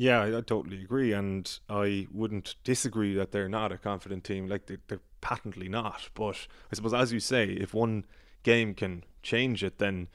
Yeah, 0.00 0.20
I, 0.20 0.38
I 0.38 0.40
totally 0.42 0.80
agree, 0.80 1.12
and 1.12 1.58
I 1.68 2.06
wouldn't 2.12 2.54
disagree 2.62 3.14
that 3.14 3.32
they're 3.32 3.48
not 3.48 3.72
a 3.72 3.76
confident 3.76 4.22
team. 4.22 4.46
Like 4.46 4.66
they, 4.66 4.76
they're 4.86 5.00
patently 5.20 5.68
not. 5.68 6.10
But 6.14 6.46
I 6.70 6.76
suppose, 6.76 6.94
as 6.94 7.12
you 7.12 7.18
say, 7.18 7.46
if 7.46 7.74
one 7.74 8.04
game 8.44 8.74
can 8.74 9.02
change 9.24 9.64
it, 9.64 9.78
then 9.78 10.06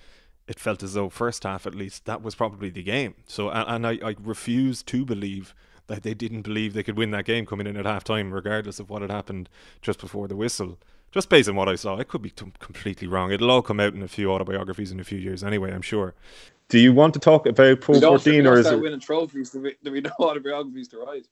it 0.47 0.57
felt 0.57 0.83
as 0.83 0.93
though 0.93 1.09
first 1.09 1.43
half 1.43 1.67
at 1.67 1.75
least 1.75 2.05
that 2.05 2.21
was 2.21 2.33
probably 2.33 2.69
the 2.69 2.81
game. 2.81 3.15
So 3.27 3.49
and, 3.49 3.85
and 3.85 3.87
I, 4.01 4.07
I 4.11 4.15
refuse 4.21 4.83
to 4.83 5.03
believe 5.03 5.53
that 5.87 6.03
they 6.03 6.13
didn't 6.13 6.43
believe 6.43 6.73
they 6.73 6.83
could 6.83 6.97
win 6.97 7.11
that 7.11 7.25
game 7.25 7.45
coming 7.45 7.67
in 7.67 7.75
at 7.75 7.85
half 7.85 8.05
time, 8.05 8.33
regardless 8.33 8.79
of 8.79 8.89
what 8.89 9.01
had 9.01 9.11
happened 9.11 9.49
just 9.81 9.99
before 9.99 10.29
the 10.29 10.37
whistle. 10.37 10.79
Just 11.11 11.27
based 11.27 11.49
on 11.49 11.57
what 11.57 11.67
I 11.67 11.75
saw, 11.75 11.97
I 11.97 12.05
could 12.05 12.21
be 12.21 12.29
t- 12.29 12.53
completely 12.59 13.07
wrong. 13.07 13.33
It'll 13.33 13.51
all 13.51 13.61
come 13.61 13.81
out 13.81 13.93
in 13.93 14.01
a 14.01 14.07
few 14.07 14.31
autobiographies 14.31 14.93
in 14.93 15.01
a 15.01 15.03
few 15.03 15.19
years 15.19 15.43
anyway, 15.43 15.73
I'm 15.73 15.81
sure. 15.81 16.15
Do 16.69 16.79
you 16.79 16.93
want 16.93 17.13
to 17.13 17.19
talk 17.19 17.45
about 17.45 17.81
Pro 17.81 17.99
14 17.99 18.47
or 18.47 18.59
is 18.59 18.67
it 18.67 18.79
winning 18.79 18.99
trophies? 18.99 19.51
Do 19.51 19.61
we, 19.61 19.75
do 19.83 19.91
we 19.91 20.01
know 20.01 20.11
autobiographies 20.19 20.87
to 20.89 20.97
write? 20.99 21.27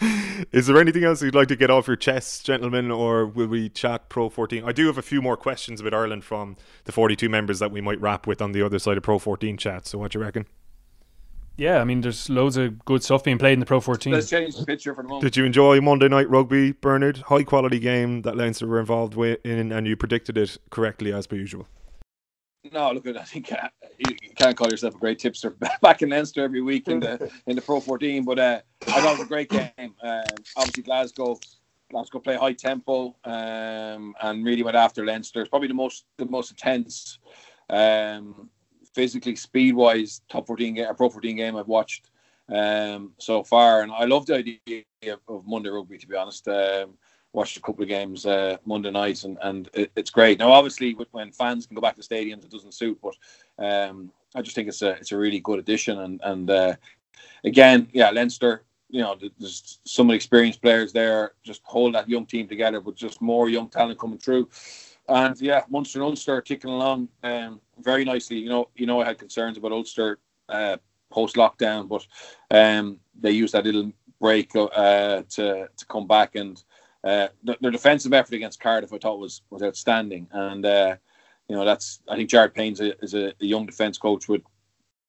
Is 0.52 0.66
there 0.66 0.78
anything 0.78 1.04
else 1.04 1.22
you'd 1.22 1.34
like 1.34 1.48
to 1.48 1.56
get 1.56 1.70
off 1.70 1.86
your 1.86 1.96
chest, 1.96 2.46
gentlemen, 2.46 2.90
or 2.90 3.26
will 3.26 3.48
we 3.48 3.68
chat 3.68 4.08
Pro 4.08 4.28
14? 4.28 4.64
I 4.64 4.72
do 4.72 4.86
have 4.86 4.98
a 4.98 5.02
few 5.02 5.20
more 5.20 5.36
questions 5.36 5.80
about 5.80 5.94
Ireland 5.94 6.24
from 6.24 6.56
the 6.84 6.92
42 6.92 7.28
members 7.28 7.58
that 7.58 7.70
we 7.70 7.80
might 7.80 8.00
wrap 8.00 8.26
with 8.26 8.40
on 8.40 8.52
the 8.52 8.62
other 8.62 8.78
side 8.78 8.96
of 8.96 9.02
Pro 9.02 9.18
14 9.18 9.56
chat. 9.56 9.86
So, 9.86 9.98
what 9.98 10.12
do 10.12 10.18
you 10.18 10.24
reckon? 10.24 10.46
Yeah, 11.58 11.80
I 11.80 11.84
mean, 11.84 12.02
there's 12.02 12.30
loads 12.30 12.56
of 12.56 12.84
good 12.84 13.02
stuff 13.02 13.24
being 13.24 13.36
played 13.36 13.54
in 13.54 13.58
the 13.58 13.66
Pro 13.66 13.80
14. 13.80 14.12
Let's 14.12 14.30
change 14.30 14.54
the 14.54 14.64
picture 14.64 14.94
for 14.94 15.02
the 15.02 15.08
moment. 15.08 15.24
Did 15.24 15.36
you 15.36 15.44
enjoy 15.44 15.80
Monday 15.80 16.06
night 16.06 16.30
rugby, 16.30 16.70
Bernard? 16.70 17.18
High 17.18 17.42
quality 17.42 17.80
game 17.80 18.22
that 18.22 18.36
Leinster 18.36 18.68
were 18.68 18.78
involved 18.78 19.18
in, 19.18 19.72
and 19.72 19.84
you 19.84 19.96
predicted 19.96 20.38
it 20.38 20.56
correctly 20.70 21.12
as 21.12 21.26
per 21.26 21.34
usual. 21.34 21.66
No, 22.72 22.92
look, 22.92 23.08
I 23.08 23.24
think 23.24 23.52
uh, 23.52 23.68
you 23.98 24.14
can't 24.36 24.56
call 24.56 24.70
yourself 24.70 24.94
a 24.94 24.98
great 24.98 25.18
tipster 25.18 25.50
back 25.82 26.02
in 26.02 26.10
Leinster 26.10 26.44
every 26.44 26.60
week 26.60 26.86
in 26.86 27.00
the 27.00 27.28
in 27.48 27.56
the 27.56 27.62
Pro 27.62 27.80
14, 27.80 28.24
but 28.24 28.38
uh, 28.38 28.60
I 28.86 29.00
thought 29.00 29.14
it 29.14 29.18
was 29.18 29.20
a 29.22 29.28
great 29.28 29.48
game. 29.48 29.94
Um, 30.02 30.22
obviously, 30.56 30.84
Glasgow, 30.84 31.40
Glasgow 31.90 32.20
play 32.20 32.36
high 32.36 32.52
tempo 32.52 33.16
um, 33.24 34.14
and 34.22 34.44
really 34.44 34.62
went 34.62 34.76
after 34.76 35.04
Leinster. 35.04 35.40
It's 35.40 35.50
probably 35.50 35.68
the 35.68 35.74
most 35.74 36.04
the 36.18 36.26
most 36.26 36.52
intense, 36.52 37.18
um, 37.68 38.48
physically, 38.94 39.36
speed 39.36 39.74
wise, 39.74 40.22
top 40.28 40.46
14 40.46 40.74
game, 40.74 40.86
a 40.88 40.94
Pro 40.94 41.08
14 41.08 41.36
game 41.36 41.56
I've 41.56 41.68
watched 41.68 42.10
um, 42.48 43.12
so 43.18 43.42
far, 43.42 43.82
and 43.82 43.92
I 43.92 44.04
love 44.04 44.26
the 44.26 44.36
idea 44.36 44.84
of, 45.06 45.20
of 45.28 45.46
Monday 45.46 45.70
rugby. 45.70 45.98
To 45.98 46.06
be 46.06 46.16
honest. 46.16 46.46
Um, 46.48 46.94
watched 47.32 47.56
a 47.56 47.60
couple 47.60 47.82
of 47.82 47.88
games 47.88 48.26
uh, 48.26 48.56
Monday 48.64 48.90
night, 48.90 49.24
and, 49.24 49.38
and 49.42 49.68
it, 49.74 49.90
it's 49.96 50.10
great. 50.10 50.38
Now, 50.38 50.50
obviously, 50.50 50.96
when 51.12 51.30
fans 51.30 51.66
can 51.66 51.74
go 51.74 51.80
back 51.80 51.96
to 51.96 52.02
stadiums, 52.02 52.44
it 52.44 52.50
doesn't 52.50 52.74
suit, 52.74 52.98
but 53.02 53.14
um, 53.64 54.10
I 54.34 54.42
just 54.42 54.54
think 54.54 54.68
it's 54.68 54.82
a 54.82 54.90
it's 54.92 55.12
a 55.12 55.16
really 55.16 55.40
good 55.40 55.58
addition. 55.58 55.98
And 55.98 56.20
and 56.24 56.50
uh, 56.50 56.74
again, 57.44 57.88
yeah, 57.92 58.10
Leinster, 58.10 58.64
you 58.88 59.00
know, 59.00 59.16
there's 59.38 59.78
some 59.84 60.10
experienced 60.10 60.62
players 60.62 60.92
there, 60.92 61.32
just 61.42 61.62
hold 61.64 61.94
that 61.94 62.08
young 62.08 62.26
team 62.26 62.48
together, 62.48 62.80
but 62.80 62.94
just 62.94 63.20
more 63.20 63.48
young 63.48 63.68
talent 63.68 63.98
coming 63.98 64.18
through. 64.18 64.48
And 65.08 65.40
yeah, 65.40 65.62
Munster 65.70 66.00
and 66.00 66.04
Ulster 66.06 66.40
ticking 66.40 66.70
along 66.70 67.08
um, 67.22 67.60
very 67.80 68.04
nicely. 68.04 68.38
You 68.38 68.50
know, 68.50 68.68
you 68.76 68.86
know, 68.86 69.00
I 69.00 69.06
had 69.06 69.18
concerns 69.18 69.56
about 69.56 69.72
Ulster 69.72 70.18
uh, 70.48 70.76
post 71.10 71.36
lockdown, 71.36 71.88
but 71.88 72.06
um, 72.50 73.00
they 73.18 73.30
used 73.30 73.54
that 73.54 73.64
little 73.64 73.92
break 74.20 74.54
uh, 74.54 75.22
to 75.30 75.68
to 75.74 75.86
come 75.86 76.06
back 76.06 76.34
and 76.34 76.62
uh, 77.04 77.28
their 77.42 77.70
defensive 77.70 78.12
effort 78.12 78.34
against 78.34 78.60
Cardiff, 78.60 78.92
I 78.92 78.98
thought 78.98 79.20
was 79.20 79.42
was 79.50 79.62
outstanding, 79.62 80.26
and 80.32 80.66
uh, 80.66 80.96
you 81.48 81.56
know 81.56 81.64
that's 81.64 82.00
I 82.08 82.16
think 82.16 82.28
Jared 82.28 82.54
Payne's 82.54 82.80
a, 82.80 82.98
is 83.02 83.14
a, 83.14 83.28
a 83.40 83.46
young 83.46 83.66
defence 83.66 83.98
coach 83.98 84.28
with 84.28 84.42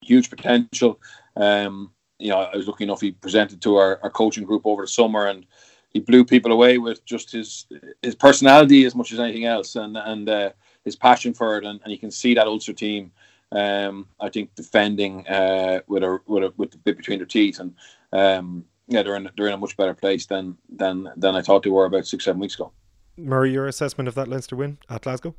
huge 0.02 0.30
potential. 0.30 1.00
Um, 1.36 1.92
you 2.20 2.30
know, 2.30 2.40
I 2.40 2.56
was 2.56 2.68
lucky 2.68 2.84
enough 2.84 3.02
he 3.02 3.12
presented 3.12 3.62
to 3.62 3.78
our, 3.78 4.00
our 4.04 4.10
coaching 4.10 4.44
group 4.44 4.64
over 4.66 4.84
the 4.84 4.88
summer, 4.88 5.28
and 5.28 5.46
he 5.90 6.00
blew 6.00 6.24
people 6.24 6.52
away 6.52 6.78
with 6.78 7.04
just 7.06 7.32
his 7.32 7.66
his 8.02 8.16
personality 8.16 8.86
as 8.86 8.96
much 8.96 9.12
as 9.12 9.20
anything 9.20 9.46
else, 9.46 9.76
and 9.76 9.98
and 9.98 10.30
uh, 10.30 10.52
his 10.86 10.96
passion 10.96 11.34
for 11.34 11.58
it, 11.58 11.66
and, 11.66 11.80
and 11.84 11.92
you 11.92 11.98
can 11.98 12.12
see 12.12 12.34
that 12.34 12.48
Ulster 12.48 12.74
team. 12.74 13.12
Um, 13.52 14.08
I 14.20 14.30
think 14.30 14.54
defending 14.54 15.28
uh, 15.28 15.82
with 15.88 16.04
a 16.04 16.20
with 16.28 16.44
a 16.44 16.54
with 16.58 16.72
the 16.72 16.78
bit 16.78 16.98
between 16.98 17.18
their 17.18 17.26
teeth, 17.26 17.60
and 17.60 17.74
um, 18.14 18.66
yeah, 18.88 19.02
they're 19.02 19.16
in 19.16 19.30
they're 19.36 19.48
in 19.48 19.54
a 19.54 19.58
much 19.58 19.76
better 19.76 19.96
place 19.96 20.28
than 20.28 20.58
than 20.70 21.10
than 21.18 21.36
I 21.36 21.42
thought 21.42 21.64
they 21.64 21.72
were 21.72 21.86
about 21.86 22.06
six 22.06 22.26
seven 22.26 22.40
weeks 22.40 22.56
ago. 22.56 22.72
Murray, 23.18 23.52
your 23.52 23.68
assessment 23.68 24.08
of 24.08 24.16
that 24.16 24.28
Leinster 24.28 24.56
win 24.56 24.78
at 24.90 25.02
Glasgow? 25.02 25.36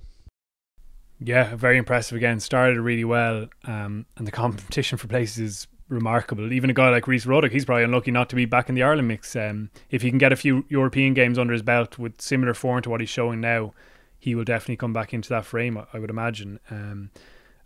Yeah, 1.21 1.55
very 1.55 1.79
impressive 1.79 2.17
again. 2.17 2.41
Started 2.41 2.81
really 2.81 3.05
well, 3.05 3.49
um, 3.65 4.07
and 4.17 4.27
the 4.27 4.33
competition 4.33 4.99
for 4.99 5.07
places 5.07 5.39
is 5.39 5.67
remarkable. 5.91 6.53
Even 6.53 6.71
a 6.71 6.75
guy 6.75 6.89
like 6.89 7.07
Rhys 7.07 7.27
Ruddock, 7.27 7.53
he's 7.53 7.65
probably 7.65 7.85
unlucky 7.85 8.11
not 8.11 8.31
to 8.31 8.37
be 8.37 8.47
back 8.47 8.69
in 8.69 8.75
the 8.75 8.83
Ireland 8.83 9.09
mix. 9.09 9.37
Um, 9.37 9.71
if 9.91 10.03
he 10.03 10.09
can 10.09 10.19
get 10.19 10.33
a 10.33 10.37
few 10.37 10.65
European 10.69 11.13
games 11.15 11.39
under 11.39 11.53
his 11.53 11.63
belt 11.63 11.99
with 11.99 12.21
similar 12.21 12.55
form 12.55 12.83
to 12.83 12.91
what 12.91 13.01
he's 13.01 13.11
showing 13.11 13.41
now, 13.41 13.75
he 14.19 14.35
will 14.35 14.45
definitely 14.45 14.77
come 14.77 14.93
back 14.93 15.13
into 15.13 15.29
that 15.31 15.45
frame. 15.45 15.79
I 15.93 15.99
would 15.99 16.11
imagine. 16.11 16.61
Um, 16.71 17.11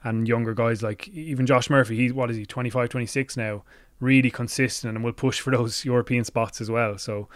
and 0.03 0.29
younger 0.29 0.55
guys 0.55 0.83
like 0.83 1.09
even 1.09 1.47
Josh 1.47 1.71
Murphy, 1.71 1.97
he's 1.97 2.13
what 2.13 2.31
is 2.31 2.37
he, 2.37 2.45
25, 2.45 2.91
26 2.91 3.37
now 3.37 3.63
really 4.01 4.31
consistent 4.31 4.95
and 4.95 5.05
will 5.05 5.13
push 5.13 5.41
for 5.41 5.51
those 5.51 5.85
European 5.85 6.25
spots 6.25 6.61
as 6.61 6.71
well. 6.71 6.99
So, 6.99 7.29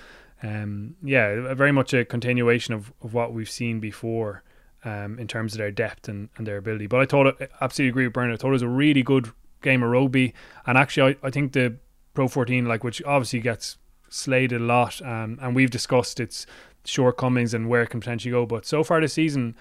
um, 0.42 0.96
yeah, 1.02 1.54
very 1.54 1.72
much 1.72 1.94
a 1.94 2.04
continuation 2.04 2.74
of, 2.74 2.92
of 3.02 3.14
what 3.14 3.32
we've 3.32 3.50
seen 3.50 3.80
before 3.80 4.42
um, 4.84 5.18
in 5.18 5.26
terms 5.26 5.54
of 5.54 5.58
their 5.58 5.70
depth 5.70 6.08
and, 6.08 6.28
and 6.36 6.46
their 6.46 6.56
ability. 6.56 6.86
But 6.86 7.00
I 7.00 7.06
thought, 7.06 7.40
I 7.40 7.48
absolutely 7.60 7.90
agree 7.90 8.06
with 8.06 8.12
Bernard. 8.12 8.34
I 8.34 8.36
thought 8.36 8.48
it 8.48 8.52
was 8.52 8.62
a 8.62 8.68
really 8.68 9.02
good 9.02 9.30
game 9.62 9.82
of 9.82 9.90
rugby. 9.90 10.34
And 10.66 10.78
actually, 10.78 11.16
I, 11.22 11.26
I 11.26 11.30
think 11.30 11.52
the 11.52 11.76
Pro 12.14 12.28
14, 12.28 12.66
like 12.66 12.84
which 12.84 13.02
obviously 13.04 13.40
gets 13.40 13.78
slated 14.08 14.60
a 14.60 14.64
lot, 14.64 15.00
um, 15.02 15.38
and 15.40 15.54
we've 15.54 15.70
discussed 15.70 16.20
its 16.20 16.46
shortcomings 16.84 17.54
and 17.54 17.68
where 17.68 17.82
it 17.82 17.90
can 17.90 18.00
potentially 18.00 18.32
go. 18.32 18.46
But 18.46 18.66
so 18.66 18.82
far 18.82 19.00
this 19.00 19.12
season, 19.12 19.54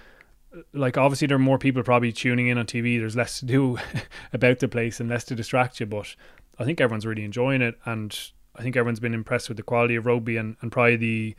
like 0.73 0.97
obviously 0.97 1.27
there 1.27 1.35
are 1.35 1.39
more 1.39 1.57
people 1.57 1.83
probably 1.83 2.11
tuning 2.11 2.47
in 2.47 2.57
on 2.57 2.65
TV. 2.65 2.99
There's 2.99 3.15
less 3.15 3.39
to 3.39 3.45
do 3.45 3.77
about 4.33 4.59
the 4.59 4.67
place 4.67 4.99
and 4.99 5.09
less 5.09 5.23
to 5.25 5.35
distract 5.35 5.79
you. 5.79 5.85
But 5.85 6.15
I 6.57 6.63
think 6.63 6.81
everyone's 6.81 7.05
really 7.05 7.25
enjoying 7.25 7.61
it, 7.61 7.75
and 7.85 8.17
I 8.55 8.63
think 8.63 8.75
everyone's 8.75 8.99
been 8.99 9.13
impressed 9.13 9.49
with 9.49 9.57
the 9.57 9.63
quality 9.63 9.95
of 9.95 10.05
rugby 10.05 10.37
and, 10.37 10.55
and 10.61 10.71
probably 10.71 10.95
the 10.95 11.35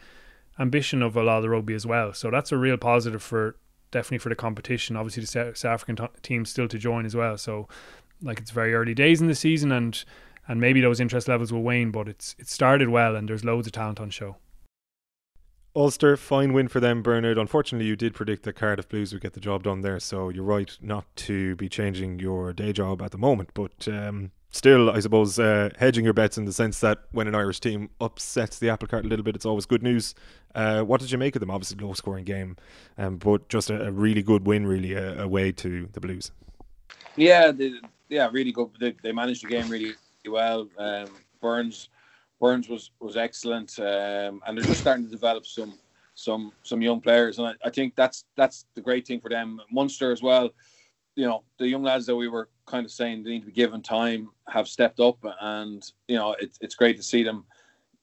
ambition 0.58 1.02
of 1.02 1.16
a 1.16 1.22
lot 1.22 1.38
of 1.38 1.42
the 1.42 1.50
rugby 1.50 1.74
as 1.74 1.86
well. 1.86 2.12
So 2.12 2.30
that's 2.30 2.52
a 2.52 2.56
real 2.56 2.76
positive 2.76 3.22
for 3.22 3.56
definitely 3.90 4.18
for 4.18 4.28
the 4.28 4.36
competition. 4.36 4.96
Obviously, 4.96 5.22
the 5.22 5.54
South 5.54 5.64
African 5.64 5.96
t- 5.96 6.20
team 6.22 6.44
still 6.44 6.68
to 6.68 6.78
join 6.78 7.06
as 7.06 7.16
well. 7.16 7.38
So 7.38 7.68
like 8.22 8.38
it's 8.38 8.50
very 8.50 8.74
early 8.74 8.94
days 8.94 9.20
in 9.20 9.26
the 9.26 9.34
season, 9.34 9.72
and 9.72 10.04
and 10.46 10.60
maybe 10.60 10.80
those 10.80 11.00
interest 11.00 11.28
levels 11.28 11.52
will 11.52 11.62
wane, 11.62 11.90
but 11.90 12.08
it's 12.08 12.34
it 12.38 12.48
started 12.48 12.88
well, 12.88 13.16
and 13.16 13.28
there's 13.28 13.44
loads 13.44 13.66
of 13.66 13.72
talent 13.72 14.00
on 14.00 14.10
show. 14.10 14.36
Ulster, 15.76 16.16
fine 16.16 16.52
win 16.52 16.66
for 16.66 16.80
them, 16.80 17.02
Bernard. 17.02 17.38
Unfortunately, 17.38 17.86
you 17.86 17.94
did 17.94 18.14
predict 18.14 18.42
that 18.44 18.54
Cardiff 18.54 18.88
Blues 18.88 19.12
would 19.12 19.22
get 19.22 19.34
the 19.34 19.40
job 19.40 19.62
done 19.62 19.82
there, 19.82 20.00
so 20.00 20.28
you're 20.28 20.42
right 20.42 20.76
not 20.80 21.04
to 21.16 21.54
be 21.56 21.68
changing 21.68 22.18
your 22.18 22.52
day 22.52 22.72
job 22.72 23.00
at 23.00 23.12
the 23.12 23.18
moment. 23.18 23.50
But 23.54 23.86
um, 23.86 24.32
still, 24.50 24.90
I 24.90 25.00
suppose, 25.00 25.38
uh, 25.38 25.70
hedging 25.78 26.04
your 26.04 26.14
bets 26.14 26.38
in 26.38 26.46
the 26.46 26.52
sense 26.52 26.80
that 26.80 27.04
when 27.12 27.28
an 27.28 27.34
Irish 27.34 27.60
team 27.60 27.90
upsets 28.00 28.58
the 28.58 28.70
apple 28.70 28.88
cart 28.88 29.04
a 29.04 29.08
little 29.08 29.22
bit, 29.22 29.36
it's 29.36 29.46
always 29.46 29.66
good 29.66 29.82
news. 29.82 30.14
Uh, 30.54 30.82
what 30.82 31.00
did 31.00 31.12
you 31.12 31.18
make 31.18 31.36
of 31.36 31.40
them? 31.40 31.50
Obviously, 31.50 31.76
low 31.84 31.92
scoring 31.92 32.24
game, 32.24 32.56
um, 32.96 33.18
but 33.18 33.48
just 33.48 33.70
a, 33.70 33.86
a, 33.86 33.92
really 33.92 34.22
good 34.22 34.46
win, 34.46 34.66
really, 34.66 34.96
uh, 34.96 35.22
away 35.22 35.52
to 35.52 35.88
the 35.92 36.00
Blues. 36.00 36.32
Yeah, 37.14 37.52
they, 37.52 37.74
yeah, 38.08 38.28
really 38.32 38.52
good. 38.52 38.70
They, 38.80 38.94
they, 39.02 39.12
managed 39.12 39.44
the 39.44 39.48
game 39.48 39.68
really 39.68 39.94
well. 40.26 40.68
Um, 40.78 41.08
Burns, 41.40 41.88
Burns 42.40 42.68
was 42.68 42.90
was 43.00 43.16
excellent, 43.16 43.78
um, 43.78 44.42
and 44.46 44.56
they're 44.56 44.64
just 44.64 44.80
starting 44.80 45.04
to 45.04 45.10
develop 45.10 45.46
some 45.46 45.74
some 46.14 46.52
some 46.62 46.82
young 46.82 47.00
players, 47.00 47.38
and 47.38 47.48
I, 47.48 47.54
I 47.64 47.70
think 47.70 47.94
that's 47.96 48.24
that's 48.36 48.66
the 48.74 48.80
great 48.80 49.06
thing 49.06 49.20
for 49.20 49.30
them. 49.30 49.60
Munster 49.70 50.12
as 50.12 50.22
well 50.22 50.50
you 51.18 51.26
know 51.26 51.42
the 51.58 51.66
young 51.66 51.82
lads 51.82 52.06
that 52.06 52.14
we 52.14 52.28
were 52.28 52.48
kind 52.64 52.86
of 52.86 52.92
saying 52.92 53.24
they 53.24 53.30
need 53.30 53.40
to 53.40 53.46
be 53.46 53.52
given 53.52 53.82
time 53.82 54.30
have 54.48 54.68
stepped 54.68 55.00
up 55.00 55.18
and 55.40 55.90
you 56.06 56.14
know 56.14 56.36
it's 56.38 56.56
it's 56.60 56.76
great 56.76 56.96
to 56.96 57.02
see 57.02 57.24
them 57.24 57.44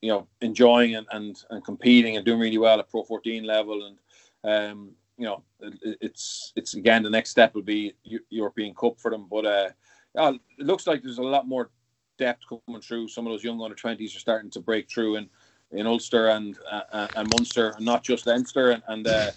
you 0.01 0.09
know 0.09 0.27
enjoying 0.41 0.95
and 0.95 1.07
and, 1.11 1.43
and 1.49 1.63
competing 1.63 2.17
and 2.17 2.25
doing 2.25 2.41
really 2.41 2.57
well 2.57 2.77
at 2.77 2.89
pro 2.89 3.03
14 3.03 3.45
level 3.45 3.85
and 3.85 3.97
um 4.43 4.91
you 5.17 5.23
know 5.23 5.41
it, 5.61 5.97
it's 6.01 6.51
it's 6.57 6.73
again 6.73 7.03
the 7.03 7.09
next 7.09 7.29
step 7.29 7.55
will 7.55 7.61
be 7.61 7.93
european 8.29 8.75
cup 8.75 8.99
for 8.99 9.09
them 9.09 9.27
but 9.31 9.45
uh 9.45 9.69
yeah, 10.15 10.31
it 10.31 10.65
looks 10.65 10.87
like 10.87 11.03
there's 11.03 11.17
a 11.17 11.23
lot 11.23 11.47
more 11.47 11.69
depth 12.17 12.43
coming 12.47 12.81
through 12.81 13.07
some 13.09 13.27
of 13.27 13.33
those 13.33 13.43
young 13.43 13.61
under 13.61 13.75
20s 13.75 14.15
are 14.15 14.19
starting 14.19 14.49
to 14.49 14.59
break 14.59 14.89
through 14.89 15.17
and 15.17 15.29
in 15.71 15.87
Ulster 15.87 16.29
and 16.29 16.57
uh, 16.71 17.07
and 17.15 17.29
Munster, 17.29 17.71
and 17.71 17.85
not 17.85 18.03
just 18.03 18.27
Leinster, 18.27 18.71
and, 18.71 18.83
and 18.87 19.07
uh, 19.07 19.31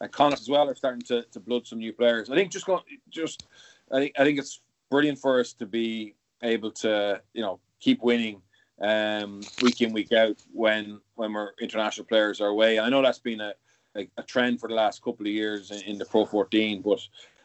and 0.00 0.10
Connacht 0.10 0.40
as 0.40 0.48
well 0.48 0.68
are 0.68 0.74
starting 0.74 1.02
to, 1.02 1.22
to 1.32 1.40
blood 1.40 1.66
some 1.66 1.78
new 1.78 1.92
players. 1.92 2.30
I 2.30 2.34
think 2.34 2.50
just 2.50 2.66
go, 2.66 2.80
just 3.10 3.46
I 3.90 3.98
think 3.98 4.14
I 4.18 4.24
think 4.24 4.38
it's 4.38 4.60
brilliant 4.90 5.18
for 5.18 5.40
us 5.40 5.52
to 5.54 5.66
be 5.66 6.14
able 6.42 6.70
to 6.72 7.20
you 7.34 7.42
know 7.42 7.58
keep 7.80 8.02
winning 8.02 8.40
um, 8.80 9.40
week 9.60 9.80
in 9.80 9.92
week 9.92 10.12
out 10.12 10.42
when 10.52 11.00
when 11.16 11.32
we're 11.32 11.50
international 11.60 12.06
players 12.06 12.40
are 12.40 12.48
away. 12.48 12.78
I 12.78 12.88
know 12.88 13.02
that's 13.02 13.18
been 13.18 13.40
a, 13.40 13.54
a, 13.96 14.08
a 14.16 14.22
trend 14.22 14.60
for 14.60 14.68
the 14.68 14.74
last 14.74 15.02
couple 15.02 15.26
of 15.26 15.32
years 15.32 15.70
in, 15.70 15.82
in 15.82 15.98
the 15.98 16.04
Pro 16.04 16.24
14, 16.24 16.82
but 16.82 17.00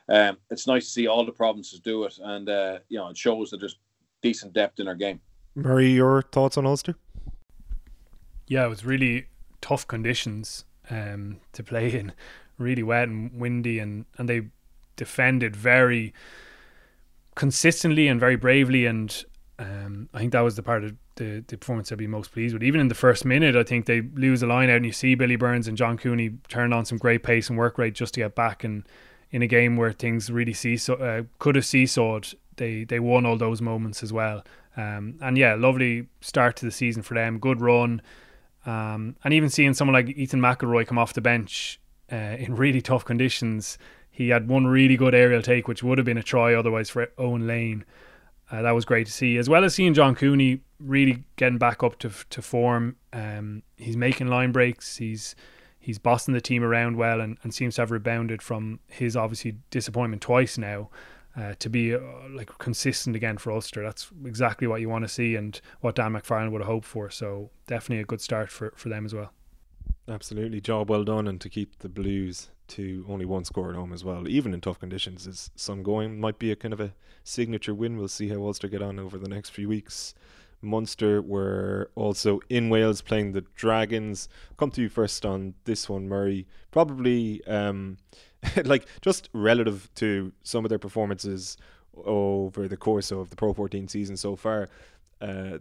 um, 0.10 0.38
it's 0.50 0.68
nice 0.68 0.86
to 0.86 0.92
see 0.92 1.08
all 1.08 1.26
the 1.26 1.32
provinces 1.32 1.80
do 1.80 2.04
it, 2.04 2.18
and 2.22 2.50
uh, 2.50 2.80
you 2.90 2.98
know 2.98 3.10
it 3.10 3.18
shows 3.18 3.50
that 3.52 3.60
there's 3.60 3.78
decent 4.22 4.54
depth 4.54 4.80
in 4.80 4.88
our 4.88 4.96
game. 4.96 5.20
Murray, 5.56 5.92
your 5.92 6.22
thoughts 6.22 6.58
on 6.58 6.66
Ulster? 6.66 6.96
Yeah, 8.48 8.66
it 8.66 8.70
was 8.70 8.86
really 8.86 9.28
tough 9.60 9.88
conditions 9.88 10.66
um, 10.90 11.40
to 11.54 11.64
play 11.64 11.92
in, 12.00 12.14
really 12.58 12.84
wet 12.84 13.10
and 13.10 13.34
windy, 13.40 13.80
and 13.80 14.06
and 14.18 14.30
they 14.30 14.44
defended 14.96 15.56
very 15.56 16.14
consistently 17.36 18.08
and 18.08 18.20
very 18.20 18.36
bravely, 18.36 18.86
and 18.86 19.26
um, 19.60 20.10
I 20.14 20.20
think 20.20 20.32
that 20.32 20.42
was 20.42 20.56
the 20.56 20.64
part 20.64 20.84
of 20.84 20.96
the, 21.16 21.44
the 21.48 21.58
performance 21.58 21.92
I'd 21.92 21.98
be 21.98 22.08
most 22.08 22.32
pleased 22.32 22.54
with. 22.54 22.64
Even 22.64 22.80
in 22.80 22.88
the 22.88 22.96
first 22.96 23.26
minute, 23.26 23.56
I 23.56 23.64
think 23.64 23.86
they 23.86 24.02
lose 24.02 24.42
a 24.42 24.48
line 24.48 24.70
out, 24.70 24.78
and 24.78 24.86
you 24.86 24.92
see 24.92 25.16
Billy 25.16 25.36
Burns 25.36 25.68
and 25.68 25.78
John 25.78 25.98
Cooney 25.98 26.32
turn 26.48 26.74
on 26.74 26.86
some 26.86 26.98
great 26.98 27.24
pace 27.24 27.50
and 27.50 27.58
work 27.58 27.78
rate 27.78 27.94
just 27.94 28.14
to 28.14 28.22
get 28.22 28.36
back. 28.36 28.64
And 28.64 28.88
in 29.32 29.42
a 29.42 29.48
game 29.48 29.78
where 29.78 29.92
things 29.92 30.32
really 30.32 30.54
seesaw, 30.54 30.94
uh, 30.96 31.24
could 31.40 31.56
have 31.56 31.66
seesawed, 31.66 32.34
they 32.58 32.84
they 32.84 33.00
won 33.00 33.26
all 33.26 33.38
those 33.38 33.62
moments 33.62 34.04
as 34.04 34.12
well. 34.12 34.44
Um, 34.76 35.16
and 35.22 35.38
yeah, 35.38 35.56
lovely 35.56 36.08
start 36.22 36.56
to 36.58 36.66
the 36.66 36.72
season 36.72 37.02
for 37.02 37.16
them. 37.16 37.40
Good 37.40 37.62
run, 37.62 38.02
um, 38.66 39.16
and 39.24 39.34
even 39.34 39.50
seeing 39.50 39.74
someone 39.74 39.94
like 39.94 40.16
Ethan 40.16 40.40
McIlroy 40.40 40.86
come 40.86 40.98
off 40.98 41.14
the 41.14 41.22
bench 41.22 41.80
uh, 42.12 42.16
in 42.16 42.56
really 42.64 42.82
tough 42.82 43.06
conditions. 43.06 43.78
He 44.10 44.30
had 44.30 44.48
one 44.48 44.66
really 44.66 44.98
good 44.98 45.14
aerial 45.14 45.42
take, 45.42 45.68
which 45.68 45.84
would 45.84 45.98
have 46.00 46.06
been 46.06 46.18
a 46.18 46.24
try 46.24 46.54
otherwise 46.54 46.90
for 46.90 47.08
Owen 47.18 47.46
Lane. 47.46 47.86
Uh, 48.50 48.62
that 48.62 48.72
was 48.72 48.86
great 48.86 49.06
to 49.06 49.12
see, 49.12 49.38
as 49.38 49.50
well 49.50 49.64
as 49.64 49.76
seeing 49.76 49.94
John 49.94 50.16
Cooney 50.16 50.62
really 50.80 51.24
getting 51.36 51.58
back 51.58 51.84
up 51.84 52.00
to 52.00 52.12
to 52.30 52.42
form. 52.42 52.96
Um, 53.14 53.64
he's 53.78 53.98
making 53.98 54.28
line 54.28 54.52
breaks. 54.52 54.98
He's 54.98 55.36
he's 55.88 55.98
bossing 55.98 56.34
the 56.34 56.42
team 56.42 56.66
around 56.66 56.98
well, 56.98 57.22
and, 57.22 57.38
and 57.44 57.54
seems 57.54 57.76
to 57.76 57.82
have 57.82 57.92
rebounded 57.92 58.42
from 58.42 58.78
his 58.88 59.16
obviously 59.16 59.56
disappointment 59.72 60.22
twice 60.22 60.58
now. 60.58 60.90
Uh, 61.34 61.54
to 61.60 61.70
be 61.70 61.96
uh, 61.96 62.00
like 62.32 62.50
consistent 62.58 63.16
again 63.16 63.38
for 63.38 63.52
Ulster, 63.54 63.84
that's 63.84 64.10
exactly 64.26 64.68
what 64.68 64.82
you 64.82 64.90
want 64.90 65.06
to 65.06 65.08
see, 65.08 65.38
and 65.38 65.62
what 65.80 65.96
Dan 65.96 66.12
McFarland 66.12 66.52
would 66.52 66.60
have 66.60 66.68
hoped 66.68 66.86
for. 66.86 67.10
So 67.10 67.52
definitely 67.68 68.02
a 68.02 68.06
good 68.06 68.20
start 68.20 68.50
for 68.50 68.74
for 68.76 68.90
them 68.90 69.06
as 69.06 69.14
well. 69.14 69.32
Absolutely, 70.10 70.60
job 70.60 70.90
well 70.90 71.06
done, 71.06 71.26
and 71.26 71.40
to 71.40 71.48
keep 71.48 71.80
the 71.80 71.90
Blues 71.90 72.50
to 72.70 73.06
only 73.08 73.24
one 73.24 73.46
score 73.46 73.70
at 73.70 73.78
home 73.78 73.94
as 73.94 74.04
well, 74.04 74.28
even 74.28 74.54
in 74.54 74.60
tough 74.60 74.80
conditions, 74.80 75.26
is 75.26 75.52
some 75.56 75.84
going. 75.84 76.20
Might 76.20 76.38
be 76.38 76.52
a 76.52 76.56
kind 76.58 76.74
of 76.74 76.82
a 76.82 76.94
signature 77.24 77.74
win. 77.74 77.98
We'll 77.98 78.10
see 78.10 78.28
how 78.28 78.42
Ulster 78.42 78.68
get 78.68 78.82
on 78.82 79.00
over 79.00 79.18
the 79.18 79.30
next 79.30 79.52
few 79.52 79.70
weeks. 79.70 80.16
Munster 80.62 81.22
were 81.22 81.92
also 81.96 82.40
in 82.50 82.70
Wales 82.70 83.02
playing 83.02 83.34
the 83.34 83.44
Dragons. 83.56 84.28
Come 84.58 84.72
to 84.72 84.82
you 84.82 84.90
first 84.90 85.26
on 85.26 85.54
this 85.66 85.88
one, 85.88 86.08
Murray. 86.08 86.48
Probably 86.72 87.46
um, 87.46 87.98
like 88.66 88.88
just 89.02 89.30
relative 89.34 89.90
to 89.96 90.32
some 90.44 90.66
of 90.66 90.70
their 90.70 90.80
performances 90.80 91.58
over 92.06 92.68
the 92.68 92.78
course 92.78 93.12
of 93.12 93.30
the 93.30 93.36
Pro 93.36 93.54
14 93.54 93.88
season 93.88 94.18
so 94.18 94.36
far. 94.36 94.70
Uh, 95.22 95.60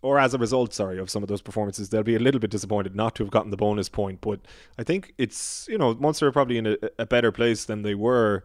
or 0.00 0.18
as 0.18 0.32
a 0.32 0.38
result, 0.38 0.72
sorry, 0.72 0.98
of 0.98 1.10
some 1.10 1.22
of 1.24 1.28
those 1.28 1.42
performances, 1.42 1.88
they'll 1.88 2.04
be 2.04 2.14
a 2.14 2.20
little 2.20 2.40
bit 2.40 2.50
disappointed 2.50 2.94
not 2.94 3.16
to 3.16 3.24
have 3.24 3.32
gotten 3.32 3.50
the 3.50 3.56
bonus 3.56 3.88
point. 3.88 4.20
But 4.20 4.40
I 4.78 4.84
think 4.84 5.12
it's 5.18 5.66
you 5.68 5.76
know 5.76 5.94
Munster 5.94 6.28
are 6.28 6.32
probably 6.32 6.58
in 6.58 6.66
a, 6.66 6.76
a 7.00 7.06
better 7.06 7.32
place 7.32 7.64
than 7.64 7.82
they 7.82 7.94
were 7.94 8.44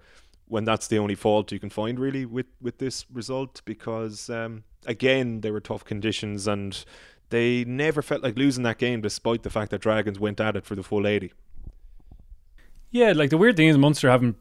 when 0.54 0.66
that's 0.66 0.88
the 0.88 1.00
only 1.00 1.16
fault 1.16 1.52
you 1.52 1.60
can 1.60 1.72
find 1.72 2.00
really 2.00 2.28
with 2.28 2.46
with 2.62 2.78
this 2.78 3.08
result 3.12 3.64
because 3.66 4.30
um, 4.30 4.64
again 4.86 5.42
they 5.42 5.50
were 5.50 5.60
tough 5.60 5.84
conditions 5.84 6.48
and 6.48 6.86
they 7.32 7.66
never 7.66 8.04
felt 8.04 8.22
like 8.22 8.38
losing 8.38 8.62
that 8.62 8.78
game 8.78 9.02
despite 9.02 9.42
the 9.42 9.50
fact 9.50 9.72
that 9.72 9.82
Dragons 9.82 10.20
went 10.20 10.40
at 10.40 10.56
it 10.56 10.64
for 10.64 10.76
the 10.76 10.84
full 10.84 11.08
eighty. 11.08 11.34
Yeah, 12.92 13.14
like 13.14 13.32
the 13.32 13.38
weird 13.40 13.58
thing 13.58 13.68
is 13.68 13.80
Munster 13.80 14.12
haven't 14.12 14.36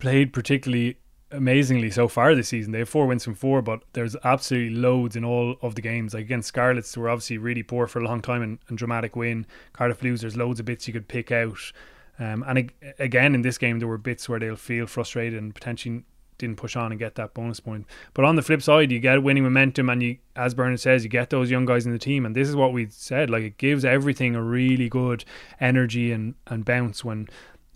played 0.00 0.32
particularly 0.32 0.96
amazingly 1.30 1.92
so 1.92 2.08
far 2.08 2.34
this 2.34 2.48
season. 2.48 2.72
They 2.72 2.80
have 2.80 2.88
four 2.88 3.06
wins 3.06 3.22
from 3.22 3.36
four, 3.36 3.62
but 3.62 3.84
there's 3.92 4.16
absolutely 4.24 4.76
loads 4.76 5.14
in 5.14 5.24
all 5.24 5.54
of 5.62 5.76
the 5.76 5.82
games. 5.82 6.14
Like 6.14 6.24
against 6.24 6.48
Scarlets, 6.48 6.92
who 6.94 7.02
were 7.02 7.10
obviously 7.10 7.38
really 7.38 7.62
poor 7.62 7.86
for 7.86 8.00
a 8.00 8.04
long 8.04 8.20
time 8.20 8.42
and, 8.42 8.58
and 8.68 8.76
dramatic 8.76 9.14
win. 9.14 9.46
Cardiff 9.72 10.00
Blues, 10.00 10.20
there's 10.20 10.36
loads 10.36 10.58
of 10.58 10.66
bits 10.66 10.88
you 10.88 10.92
could 10.92 11.06
pick 11.06 11.30
out. 11.30 11.58
Um, 12.18 12.44
and 12.46 12.58
ag- 12.58 12.74
again, 12.98 13.34
in 13.34 13.42
this 13.42 13.58
game, 13.58 13.78
there 13.78 13.88
were 13.88 13.98
bits 13.98 14.28
where 14.28 14.38
they'll 14.38 14.56
feel 14.56 14.86
frustrated 14.86 15.42
and 15.42 15.54
potentially 15.54 16.04
didn't 16.38 16.56
push 16.56 16.76
on 16.76 16.90
and 16.90 16.98
get 16.98 17.14
that 17.14 17.34
bonus 17.34 17.60
point. 17.60 17.86
But 18.12 18.24
on 18.24 18.36
the 18.36 18.42
flip 18.42 18.62
side, 18.62 18.90
you 18.90 18.98
get 18.98 19.22
winning 19.22 19.44
momentum, 19.44 19.88
and 19.88 20.02
you, 20.02 20.18
as 20.36 20.54
Bernard 20.54 20.80
says, 20.80 21.04
you 21.04 21.10
get 21.10 21.30
those 21.30 21.50
young 21.50 21.64
guys 21.64 21.86
in 21.86 21.92
the 21.92 21.98
team. 21.98 22.26
And 22.26 22.34
this 22.34 22.48
is 22.48 22.56
what 22.56 22.72
we 22.72 22.88
said: 22.90 23.30
like 23.30 23.44
it 23.44 23.58
gives 23.58 23.84
everything 23.84 24.34
a 24.34 24.42
really 24.42 24.88
good 24.88 25.24
energy 25.60 26.12
and 26.12 26.34
and 26.46 26.64
bounce 26.64 27.04
when 27.04 27.28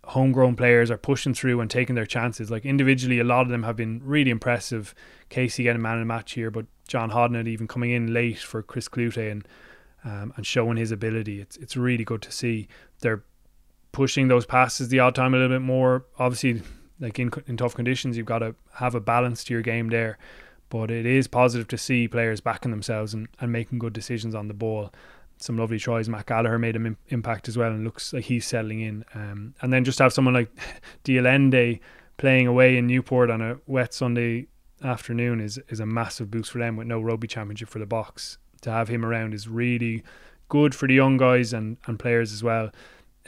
homegrown 0.04 0.56
players 0.56 0.90
are 0.90 0.96
pushing 0.96 1.34
through 1.34 1.60
and 1.60 1.70
taking 1.70 1.94
their 1.94 2.06
chances. 2.06 2.50
Like 2.50 2.64
individually, 2.64 3.18
a 3.18 3.24
lot 3.24 3.42
of 3.42 3.48
them 3.48 3.62
have 3.62 3.76
been 3.76 4.00
really 4.04 4.30
impressive. 4.30 4.94
Casey 5.28 5.64
getting 5.64 5.82
man 5.82 5.94
of 5.94 6.00
the 6.00 6.06
match 6.06 6.32
here, 6.32 6.50
but 6.50 6.66
John 6.86 7.10
Hodnett 7.10 7.46
even 7.46 7.68
coming 7.68 7.90
in 7.90 8.12
late 8.12 8.38
for 8.38 8.62
Chris 8.62 8.88
Cloete 8.88 9.30
and 9.30 9.46
um, 10.04 10.32
and 10.36 10.46
showing 10.46 10.76
his 10.76 10.90
ability. 10.90 11.40
It's 11.40 11.56
it's 11.58 11.76
really 11.76 12.04
good 12.04 12.22
to 12.22 12.32
see. 12.32 12.68
They're 13.00 13.22
pushing 13.98 14.28
those 14.28 14.46
passes 14.46 14.90
the 14.90 15.00
odd 15.00 15.12
time 15.12 15.34
a 15.34 15.36
little 15.36 15.56
bit 15.56 15.64
more. 15.64 16.04
Obviously, 16.20 16.62
like 17.00 17.18
in 17.18 17.32
in 17.48 17.56
tough 17.56 17.74
conditions, 17.74 18.16
you've 18.16 18.26
got 18.26 18.38
to 18.38 18.54
have 18.74 18.94
a 18.94 19.00
balance 19.00 19.42
to 19.42 19.52
your 19.52 19.60
game 19.60 19.88
there. 19.88 20.18
But 20.68 20.92
it 20.92 21.04
is 21.04 21.26
positive 21.26 21.66
to 21.66 21.76
see 21.76 22.06
players 22.06 22.40
backing 22.40 22.70
themselves 22.70 23.12
and, 23.12 23.26
and 23.40 23.50
making 23.50 23.80
good 23.80 23.92
decisions 23.92 24.36
on 24.36 24.46
the 24.46 24.54
ball 24.54 24.92
some 25.38 25.58
lovely 25.58 25.80
tries. 25.80 26.08
Matt 26.08 26.26
Gallagher 26.26 26.60
made 26.60 26.76
an 26.76 26.96
impact 27.08 27.48
as 27.48 27.58
well, 27.58 27.72
and 27.72 27.82
looks 27.82 28.12
like 28.12 28.26
he's 28.26 28.46
settling 28.46 28.82
in. 28.82 29.04
Um, 29.14 29.54
and 29.62 29.72
then 29.72 29.84
just 29.84 29.98
to 29.98 30.04
have 30.04 30.12
someone 30.12 30.34
like 30.34 30.50
de 31.02 31.18
Allende 31.18 31.80
playing 32.18 32.46
away 32.46 32.76
in 32.76 32.86
Newport 32.86 33.30
on 33.30 33.40
a 33.40 33.58
wet 33.66 33.92
Sunday 33.92 34.46
afternoon 34.84 35.40
is 35.40 35.58
is 35.70 35.80
a 35.80 35.86
massive 35.86 36.30
boost 36.30 36.52
for 36.52 36.58
them 36.58 36.76
with 36.76 36.86
no 36.86 37.00
rugby 37.00 37.26
championship 37.26 37.68
for 37.68 37.80
the 37.80 37.86
box. 37.86 38.38
To 38.60 38.70
have 38.70 38.86
him 38.86 39.04
around 39.04 39.34
is 39.34 39.48
really 39.48 40.04
good 40.48 40.72
for 40.72 40.86
the 40.86 40.94
young 40.94 41.16
guys 41.16 41.52
and, 41.52 41.78
and 41.86 41.98
players 41.98 42.32
as 42.32 42.44
well 42.44 42.70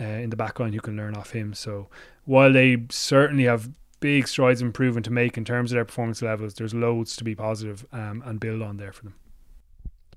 uh, 0.01 0.05
in 0.05 0.31
the 0.31 0.37
backline 0.37 0.73
who 0.73 0.81
can 0.81 0.97
learn 0.97 1.17
off 1.17 1.31
him. 1.31 1.55
So 1.55 1.89
while 2.25 2.53
they 2.53 2.85
certainly 2.91 3.45
have 3.45 3.71
big 4.01 4.27
strides 4.27 4.63
improving 4.63 5.03
to 5.03 5.11
make 5.11 5.37
in 5.37 5.45
terms 5.45 5.73
of 5.73 5.77
their 5.77 5.85
performance 5.85 6.23
levels, 6.23 6.55
there's 6.55 6.75
loads 6.75 7.17
to 7.17 7.25
be 7.25 7.35
positive, 7.35 7.87
um, 7.93 8.23
and 8.25 8.41
build 8.41 8.63
on 8.63 8.77
there 8.77 8.93
for 8.93 9.05
them 9.05 9.15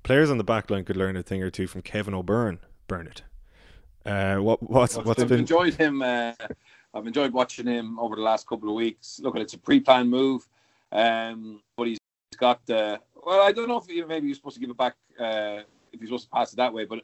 players 0.04 0.30
on 0.30 0.38
the 0.38 0.44
back 0.44 0.70
line 0.70 0.84
could 0.84 0.96
learn 0.96 1.16
a 1.16 1.22
thing 1.22 1.42
or 1.42 1.50
two 1.50 1.66
from 1.66 1.82
Kevin 1.82 2.14
O'Byrne. 2.14 2.60
Bernard. 2.86 3.22
Uh, 4.06 4.36
what 4.36 4.62
what's 4.62 4.96
what's 4.98 5.20
I've 5.20 5.28
been 5.28 5.40
enjoyed 5.40 5.74
him. 5.74 6.02
Uh, 6.02 6.32
I've 6.92 7.06
enjoyed 7.06 7.32
watching 7.32 7.66
him 7.66 7.98
over 7.98 8.14
the 8.14 8.22
last 8.22 8.46
couple 8.46 8.68
of 8.68 8.76
weeks. 8.76 9.18
Look, 9.20 9.34
it's 9.36 9.54
a 9.54 9.58
pre-planned 9.58 10.08
move, 10.08 10.46
um, 10.92 11.60
but 11.76 11.88
he's 11.88 11.98
got. 12.38 12.60
Uh, 12.70 12.98
well, 13.24 13.40
I 13.40 13.50
don't 13.50 13.66
know 13.66 13.78
if 13.78 13.86
he, 13.86 14.04
maybe 14.04 14.28
he's 14.28 14.36
supposed 14.36 14.56
to 14.56 14.60
give 14.60 14.70
it 14.70 14.76
back 14.76 14.94
uh, 15.18 15.60
if 15.92 16.00
he's 16.00 16.10
supposed 16.10 16.24
to 16.24 16.30
pass 16.30 16.52
it 16.52 16.56
that 16.56 16.72
way, 16.72 16.84
but 16.84 17.00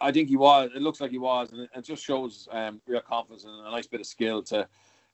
I 0.00 0.12
think 0.12 0.28
he 0.28 0.36
was. 0.36 0.70
It 0.74 0.82
looks 0.82 1.00
like 1.00 1.10
he 1.10 1.18
was, 1.18 1.52
and 1.52 1.68
it, 1.74 1.84
just 1.84 2.04
shows 2.04 2.48
um, 2.52 2.80
real 2.86 3.00
confidence 3.00 3.44
and 3.44 3.66
a 3.66 3.70
nice 3.70 3.86
bit 3.86 4.00
of 4.00 4.06
skill 4.06 4.42
to 4.44 4.68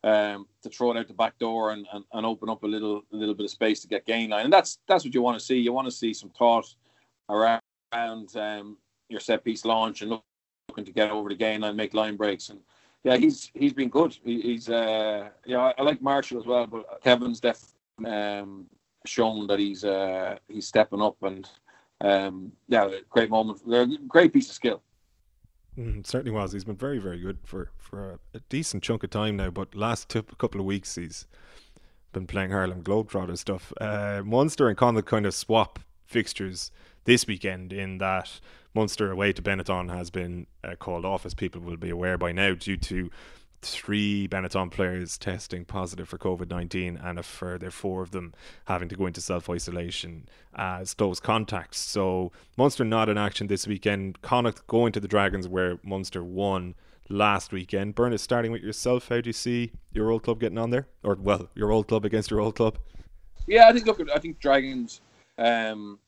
um, 0.05 0.47
to 0.63 0.69
throw 0.69 0.93
it 0.93 0.97
out 0.97 1.09
the 1.09 1.15
back 1.15 1.39
door 1.39 1.73
and, 1.73 1.87
and, 1.93 2.05
and 2.13 2.27
open 2.27 2.49
up 2.49 2.63
a 2.63 2.67
little 2.67 3.03
a 3.13 3.17
little 3.17 3.35
bit 3.35 3.45
of 3.45 3.51
space 3.51 3.81
to 3.81 3.89
get 3.89 4.07
gain 4.07 4.31
line, 4.31 4.45
and 4.45 4.53
that's 4.53 4.79
that's 4.87 5.05
what 5.05 5.15
you 5.15 5.23
want 5.23 5.39
to 5.39 5.45
see. 5.45 5.57
You 5.57 5.73
want 5.73 5.87
to 5.87 5.93
see 5.93 6.13
some 6.13 6.31
thought 6.31 6.75
around 7.31 7.61
um, 8.37 8.77
your 9.09 9.21
set 9.21 9.45
piece 9.45 9.65
launch 9.65 10.03
and 10.03 10.21
looking 10.69 10.85
to 10.85 10.93
get 10.93 11.11
over 11.11 11.29
the 11.29 11.35
gain 11.35 11.63
line, 11.63 11.77
make 11.77 11.95
line 11.95 12.17
breaks. 12.17 12.51
And 12.51 12.61
yeah, 13.05 13.17
he's 13.17 13.51
he's 13.55 13.73
been 13.73 13.89
good. 13.89 14.17
He, 14.25 14.41
he's 14.41 14.69
uh, 14.69 15.31
yeah, 15.47 15.59
I, 15.59 15.75
I, 15.79 15.83
like 15.83 16.03
Marshall 16.03 16.41
as 16.41 16.47
well, 16.47 16.67
but 16.67 17.03
Kevin's 17.03 17.41
definitely 17.41 18.11
um, 18.11 18.67
shown 19.07 19.47
that 19.47 19.59
he's 19.59 19.85
uh, 19.85 20.37
he's 20.49 20.67
stepping 20.67 21.03
up 21.03 21.17
and 21.23 21.49
um, 22.01 22.53
yeah, 22.69 22.89
great 23.11 23.31
moment. 23.31 24.09
Great 24.09 24.33
piece 24.33 24.49
of 24.49 24.55
skill. 24.55 24.83
Mm, 25.79 26.05
certainly 26.07 26.33
was. 26.33 26.53
He's 26.53 26.65
been 26.65 26.77
very, 26.77 26.99
very 26.99 27.19
good 27.19 27.39
for, 27.45 27.71
for 27.79 28.19
a, 28.35 28.41
decent 28.49 28.83
chunk 28.83 29.05
of 29.05 29.11
time 29.11 29.37
now. 29.37 29.51
But 29.51 29.75
last 29.75 30.09
two, 30.09 30.23
couple 30.23 30.61
of 30.61 30.67
weeks, 30.67 30.97
he's 30.97 31.27
been 32.13 32.27
playing 32.27 32.51
Harlem 32.51 32.83
Globetrotter 32.83 33.39
stuff. 33.39 33.73
Uh, 33.81 34.23
Munster 34.25 34.69
and 34.69 34.77
Connacht 34.77 35.07
kind 35.07 35.27
of 35.27 35.35
swap 35.35 35.79
fixtures 36.05 36.73
this 37.05 37.27
weekend 37.27 37.73
in 37.73 37.99
that 37.99 38.41
Munster 38.75 39.11
away 39.11 39.33
to 39.33 39.43
Benetton 39.43 39.95
has 39.95 40.11
been 40.11 40.47
uh, 40.65 40.75
called 40.75 41.05
off, 41.05 41.25
as 41.25 41.35
people 41.35 41.61
will 41.61 41.77
be 41.77 41.91
aware 41.91 42.19
by 42.19 42.33
now, 42.33 42.55
due 42.55 42.77
to 42.77 43.11
three 43.63 44.29
Benetton 44.29 44.71
players 44.71 45.19
testing 45.19 45.65
positive 45.65 46.09
for 46.09 46.19
COVID 46.19 46.51
19 46.51 46.97
and 46.97 47.19
a 47.19 47.23
further 47.23 47.71
four 47.71 48.03
of 48.03 48.11
them 48.13 48.35
having 48.67 48.89
to 48.89 48.97
go 48.97 49.07
into 49.07 49.21
self 49.21 49.49
isolation 49.51 50.29
as 50.55 50.95
those 50.95 51.21
contacts. 51.21 51.79
So, 51.79 52.33
Munster 52.57 52.85
not 52.85 53.09
in 53.09 53.19
action 53.19 53.47
this 53.47 53.67
weekend. 53.67 54.23
Connacht 54.23 54.67
going 54.67 54.93
to 54.93 55.01
the 55.01 55.09
Dragons 55.09 55.49
where 55.49 55.79
Munster 55.83 56.23
won 56.23 56.75
last 57.09 57.53
weekend. 57.53 57.95
Bernard, 57.95 58.21
starting 58.21 58.53
with 58.53 58.63
yourself, 58.63 59.09
how 59.09 59.21
do 59.21 59.29
you 59.29 59.33
see 59.33 59.73
your 59.93 60.11
old 60.11 60.23
club 60.23 60.41
getting 60.41 60.59
on 60.59 60.71
there? 60.71 60.87
Or, 61.03 61.15
well, 61.15 61.49
your 61.55 61.71
old 61.71 61.89
club 61.89 62.05
against 62.05 62.31
your 62.31 62.41
old 62.41 62.57
club? 62.57 62.79
Yeah, 63.47 63.69
I 63.69 63.73
think, 63.73 63.87
look, 63.87 64.01
I 64.15 64.19
think 64.19 64.41
Dragons. 64.41 65.01
Um, 65.39 65.99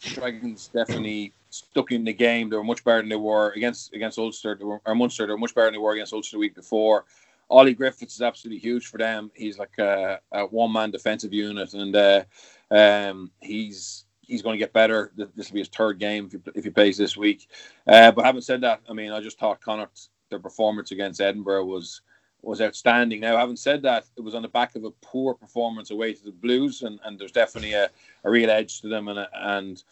Dragons 0.00 0.68
definitely 0.72 1.32
stuck 1.50 1.92
in 1.92 2.04
the 2.04 2.12
game. 2.12 2.48
They 2.48 2.56
were 2.56 2.64
much 2.64 2.84
better 2.84 3.00
than 3.00 3.08
they 3.08 3.16
were 3.16 3.50
against 3.50 3.92
against 3.92 4.18
Ulster 4.18 4.54
they 4.54 4.64
were, 4.64 4.80
or 4.84 4.94
Munster. 4.94 5.26
They 5.26 5.32
were 5.32 5.38
much 5.38 5.54
better 5.54 5.66
than 5.66 5.74
they 5.74 5.78
were 5.78 5.92
against 5.92 6.12
Ulster 6.12 6.36
the 6.36 6.40
week 6.40 6.54
before. 6.54 7.04
Ollie 7.50 7.74
Griffiths 7.74 8.14
is 8.14 8.22
absolutely 8.22 8.60
huge 8.60 8.86
for 8.86 8.98
them. 8.98 9.30
He's 9.34 9.58
like 9.58 9.76
a, 9.78 10.20
a 10.32 10.46
one 10.46 10.72
man 10.72 10.90
defensive 10.90 11.32
unit, 11.32 11.74
and 11.74 11.94
uh, 11.94 12.24
um, 12.70 13.30
he's 13.40 14.04
he's 14.22 14.42
going 14.42 14.54
to 14.54 14.58
get 14.58 14.72
better. 14.72 15.12
This 15.16 15.50
will 15.50 15.54
be 15.54 15.60
his 15.60 15.68
third 15.68 15.98
game 15.98 16.26
if 16.26 16.32
he, 16.32 16.38
if 16.54 16.64
he 16.64 16.70
plays 16.70 16.96
this 16.96 17.16
week. 17.16 17.48
Uh, 17.86 18.12
but 18.12 18.24
having 18.24 18.40
said 18.40 18.60
that, 18.60 18.80
I 18.88 18.92
mean, 18.92 19.10
I 19.10 19.20
just 19.20 19.38
thought 19.38 19.60
Connacht 19.60 20.08
their 20.30 20.38
performance 20.38 20.92
against 20.92 21.20
Edinburgh 21.20 21.64
was 21.64 22.02
was 22.42 22.60
outstanding. 22.60 23.20
Now, 23.20 23.36
having 23.36 23.56
said 23.56 23.82
that, 23.82 24.06
it 24.16 24.22
was 24.22 24.34
on 24.34 24.42
the 24.42 24.48
back 24.48 24.74
of 24.74 24.84
a 24.84 24.90
poor 25.02 25.34
performance 25.34 25.90
away 25.90 26.14
to 26.14 26.24
the 26.24 26.30
Blues, 26.30 26.82
and, 26.82 26.98
and 27.04 27.18
there's 27.18 27.32
definitely 27.32 27.74
a, 27.74 27.90
a 28.24 28.30
real 28.30 28.50
edge 28.50 28.80
to 28.80 28.88
them, 28.88 29.08
and 29.08 29.26
and 29.34 29.82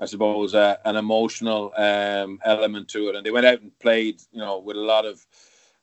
I 0.00 0.06
suppose 0.06 0.54
uh, 0.54 0.76
an 0.84 0.96
emotional 0.96 1.72
um, 1.76 2.40
element 2.44 2.88
to 2.88 3.08
it. 3.08 3.16
And 3.16 3.26
they 3.26 3.30
went 3.30 3.46
out 3.46 3.60
and 3.60 3.76
played, 3.78 4.22
you 4.32 4.38
know, 4.38 4.58
with 4.58 4.76
a 4.76 4.80
lot 4.80 5.04
of 5.04 5.26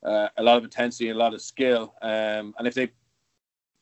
uh, 0.02 0.28
a 0.36 0.42
lot 0.42 0.58
of 0.58 0.64
intensity 0.64 1.08
and 1.08 1.16
a 1.16 1.22
lot 1.22 1.34
of 1.34 1.40
skill. 1.40 1.94
Um, 2.02 2.54
and 2.58 2.66
if 2.66 2.74
they 2.74 2.90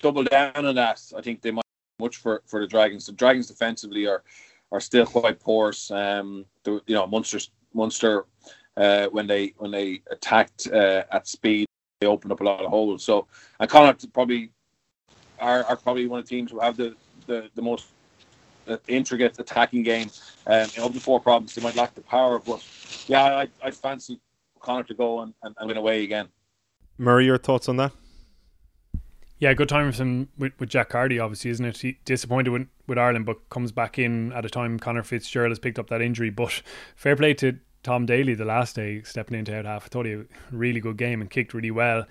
double 0.01 0.25
down 0.25 0.67
on 0.67 0.75
that, 0.75 1.01
I 1.17 1.21
think 1.21 1.43
they 1.43 1.51
might 1.51 1.65
much 2.01 2.17
for, 2.17 2.43
for 2.47 2.61
the 2.61 2.67
Dragons. 2.67 3.07
The 3.07 3.13
Dragons 3.13 3.47
defensively 3.47 4.07
are 4.07 4.23
are 4.73 4.81
still 4.81 5.07
quite 5.07 5.39
porous. 5.39 5.91
Um, 5.91 6.47
the, 6.65 6.81
you 6.87 6.95
know, 6.95 7.07
Munster 7.07 7.39
Munster 7.73 8.27
uh, 8.77 9.07
when 9.09 9.27
they 9.27 9.55
when 9.59 9.71
they 9.71 10.03
attacked 10.11 10.69
uh, 10.73 11.05
at 11.13 11.29
speed 11.29 11.67
they 12.01 12.07
opened 12.07 12.33
up 12.33 12.41
a 12.41 12.45
lot 12.45 12.61
of 12.61 12.71
holes. 12.71 13.05
So 13.05 13.27
and 13.61 13.71
Connacht 13.71 14.13
probably 14.13 14.51
are, 15.39 15.65
are 15.65 15.77
probably 15.77 16.07
one 16.07 16.21
of 16.21 16.27
the 16.27 16.29
teams 16.29 16.51
who 16.51 16.61
have 16.61 16.77
the, 16.77 16.95
the, 17.27 17.49
the 17.55 17.63
most 17.63 17.87
intricate 18.89 19.39
attacking 19.39 19.83
game. 19.83 20.11
Um, 20.47 20.67
you 20.75 20.83
know, 20.83 20.89
the 20.89 21.01
four 21.01 21.21
problems 21.21 21.55
they 21.55 21.63
might 21.63 21.77
lack 21.77 21.95
the 21.95 22.01
power, 22.01 22.39
but 22.39 22.63
yeah, 23.09 23.25
I 23.37 23.49
I 23.63 23.71
fancy 23.71 24.21
Connacht 24.61 24.89
to 24.89 24.95
go 24.95 25.21
and, 25.21 25.35
and, 25.43 25.55
and 25.59 25.69
win 25.69 25.77
away 25.77 26.05
again. 26.05 26.29
Murray, 26.99 27.27
your 27.27 27.39
thoughts 27.39 27.69
on 27.69 27.77
that? 27.77 27.93
Yeah, 29.39 29.53
good 29.53 29.69
time 29.69 29.91
for 29.91 30.03
him 30.03 30.29
with, 30.39 30.53
with 30.59 30.71
Jack 30.71 30.91
Carty, 30.91 31.19
obviously, 31.19 31.51
isn't 31.51 31.67
it? 31.67 31.77
He 31.79 31.99
disappointed 32.05 32.51
with, 32.51 32.69
with 32.87 32.99
Ireland, 32.99 33.27
but 33.27 33.49
comes 33.51 33.73
back 33.73 33.99
in 33.99 34.33
at 34.33 34.47
a 34.47 34.49
time 34.49 34.79
Conor 34.79 35.03
Fitzgerald 35.03 35.51
has 35.51 35.59
picked 35.59 35.79
up 35.79 35.89
that 35.89 36.01
injury. 36.01 36.31
But 36.31 36.63
fair 36.97 37.17
play 37.17 37.35
to 37.35 37.59
Tom 37.83 38.07
Daly 38.07 38.35
the 38.35 38.45
last 38.45 38.77
day 38.77 39.03
stepping 39.03 39.39
into 39.39 39.57
out 39.57 39.67
half. 39.67 39.85
I 39.85 39.89
thought 39.89 40.07
he 40.07 40.13
had 40.13 40.21
a 40.21 40.27
really 40.57 40.81
good 40.81 40.97
game 40.97 41.21
and 41.21 41.29
kicked 41.29 41.53
really 41.53 41.71
well. 41.71 42.07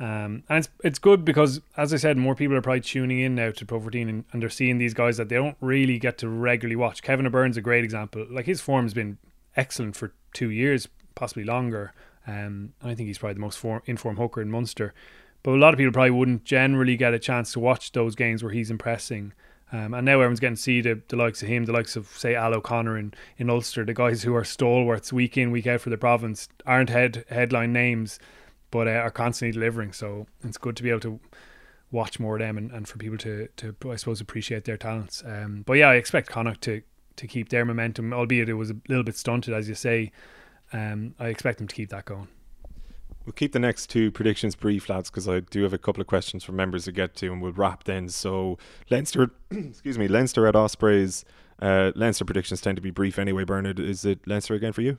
Um, 0.00 0.44
and 0.48 0.58
it's 0.58 0.68
it's 0.84 0.98
good 0.98 1.24
because, 1.24 1.60
as 1.76 1.92
I 1.92 1.96
said, 1.96 2.16
more 2.16 2.36
people 2.36 2.56
are 2.56 2.62
probably 2.62 2.82
tuning 2.82 3.18
in 3.18 3.34
now 3.34 3.50
to 3.50 3.66
Pro 3.66 3.80
14 3.80 4.08
and, 4.08 4.24
and 4.32 4.42
they're 4.42 4.48
seeing 4.48 4.78
these 4.78 4.94
guys 4.94 5.16
that 5.16 5.28
they 5.28 5.36
don't 5.36 5.56
really 5.60 5.98
get 5.98 6.18
to 6.18 6.28
regularly 6.28 6.76
watch. 6.76 7.02
Kevin 7.02 7.26
O'Byrne's 7.26 7.56
a 7.56 7.60
great 7.60 7.82
example. 7.82 8.24
Like 8.30 8.46
his 8.46 8.60
form 8.60 8.84
has 8.84 8.94
been 8.94 9.18
excellent 9.56 9.96
for 9.96 10.12
two 10.32 10.50
years, 10.50 10.86
possibly 11.14 11.44
longer. 11.44 11.92
Um, 12.26 12.74
I 12.82 12.94
think 12.94 13.08
he's 13.08 13.18
probably 13.18 13.34
the 13.34 13.40
most 13.40 13.58
form, 13.58 13.82
informed 13.86 14.18
hooker 14.18 14.40
in 14.40 14.50
Munster. 14.50 14.94
But 15.42 15.52
a 15.52 15.58
lot 15.58 15.74
of 15.74 15.78
people 15.78 15.92
probably 15.92 16.10
wouldn't 16.10 16.44
generally 16.44 16.96
get 16.96 17.14
a 17.14 17.18
chance 17.18 17.52
to 17.52 17.60
watch 17.60 17.92
those 17.92 18.14
games 18.14 18.42
where 18.42 18.52
he's 18.52 18.70
impressing. 18.70 19.32
Um, 19.72 19.94
and 19.94 20.04
now 20.04 20.14
everyone's 20.14 20.40
getting 20.40 20.56
to 20.56 20.62
see 20.62 20.80
the, 20.80 21.00
the 21.08 21.16
likes 21.16 21.42
of 21.42 21.48
him, 21.48 21.66
the 21.66 21.72
likes 21.72 21.96
of 21.96 22.08
say 22.08 22.34
Al 22.34 22.54
O'Connor 22.54 22.98
in, 22.98 23.14
in 23.36 23.50
Ulster, 23.50 23.84
the 23.84 23.94
guys 23.94 24.22
who 24.22 24.34
are 24.34 24.44
stalwarts 24.44 25.12
week 25.12 25.36
in 25.36 25.50
week 25.50 25.66
out 25.66 25.82
for 25.82 25.90
the 25.90 25.98
province 25.98 26.48
aren't 26.64 26.90
head 26.90 27.24
headline 27.28 27.72
names, 27.72 28.18
but 28.70 28.88
uh, 28.88 28.92
are 28.92 29.10
constantly 29.10 29.52
delivering. 29.52 29.92
So 29.92 30.26
it's 30.42 30.58
good 30.58 30.76
to 30.76 30.82
be 30.82 30.90
able 30.90 31.00
to 31.00 31.20
watch 31.90 32.20
more 32.20 32.36
of 32.36 32.40
them 32.40 32.58
and, 32.58 32.70
and 32.70 32.86
for 32.86 32.98
people 32.98 33.18
to 33.18 33.48
to 33.56 33.74
I 33.90 33.96
suppose 33.96 34.20
appreciate 34.20 34.64
their 34.64 34.76
talents. 34.76 35.22
Um, 35.26 35.62
but 35.66 35.74
yeah, 35.74 35.88
I 35.88 35.94
expect 35.94 36.28
Connacht 36.28 36.60
to 36.62 36.82
to 37.16 37.26
keep 37.26 37.48
their 37.48 37.64
momentum, 37.64 38.12
albeit 38.12 38.48
it 38.48 38.54
was 38.54 38.70
a 38.70 38.76
little 38.88 39.04
bit 39.04 39.16
stunted, 39.16 39.52
as 39.52 39.68
you 39.68 39.74
say. 39.74 40.12
Um, 40.72 41.14
I 41.18 41.28
expect 41.28 41.58
them 41.58 41.66
to 41.66 41.74
keep 41.74 41.90
that 41.90 42.04
going. 42.04 42.28
We'll 43.24 43.32
keep 43.32 43.52
the 43.52 43.58
next 43.58 43.88
two 43.90 44.10
predictions 44.10 44.54
brief, 44.54 44.88
lads, 44.88 45.10
because 45.10 45.28
I 45.28 45.40
do 45.40 45.62
have 45.64 45.74
a 45.74 45.78
couple 45.78 46.00
of 46.00 46.06
questions 46.06 46.44
from 46.44 46.56
members 46.56 46.84
to 46.84 46.92
get 46.92 47.14
to, 47.16 47.30
and 47.30 47.42
we'll 47.42 47.52
wrap 47.52 47.84
then. 47.84 48.08
So 48.08 48.56
Leinster, 48.88 49.30
excuse 49.50 49.98
me, 49.98 50.08
Leinster 50.08 50.46
at 50.46 50.54
Ospreys. 50.54 51.24
Uh, 51.60 51.92
Leinster 51.94 52.24
predictions 52.24 52.60
tend 52.60 52.76
to 52.76 52.82
be 52.82 52.90
brief 52.90 53.18
anyway. 53.18 53.44
Bernard, 53.44 53.80
is 53.80 54.04
it 54.04 54.26
Leinster 54.26 54.54
again 54.54 54.72
for 54.72 54.82
you? 54.82 54.98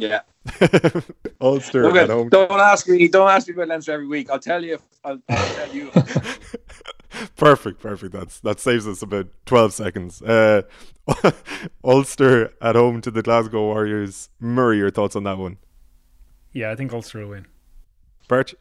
Yeah. 0.00 0.20
Ulster 1.40 1.82
Look, 1.82 1.96
at 1.96 2.08
home. 2.08 2.28
Don't 2.28 2.50
ask 2.50 2.88
me. 2.88 3.08
Don't 3.08 3.28
ask 3.28 3.48
me 3.48 3.54
about 3.54 3.68
Leinster 3.68 3.92
every 3.92 4.06
week. 4.06 4.30
I'll 4.30 4.38
tell 4.38 4.64
you. 4.64 4.74
If, 4.74 4.82
I'll, 5.04 5.20
I'll 5.28 5.54
tell 5.54 5.74
you. 5.74 5.90
perfect, 7.36 7.80
perfect. 7.80 8.12
That's 8.12 8.40
that 8.40 8.60
saves 8.60 8.86
us 8.86 9.02
about 9.02 9.28
twelve 9.46 9.72
seconds. 9.72 10.22
Uh, 10.22 10.62
Ulster 11.84 12.52
at 12.60 12.76
home 12.76 13.00
to 13.02 13.10
the 13.10 13.22
Glasgow 13.22 13.60
Warriors. 13.60 14.28
Murray, 14.38 14.78
your 14.78 14.90
thoughts 14.90 15.16
on 15.16 15.24
that 15.24 15.38
one? 15.38 15.58
Yeah, 16.52 16.70
I 16.70 16.76
think 16.76 16.92
Ulster 16.92 17.20
will 17.20 17.28
win. 17.28 17.46
Birch? 18.28 18.54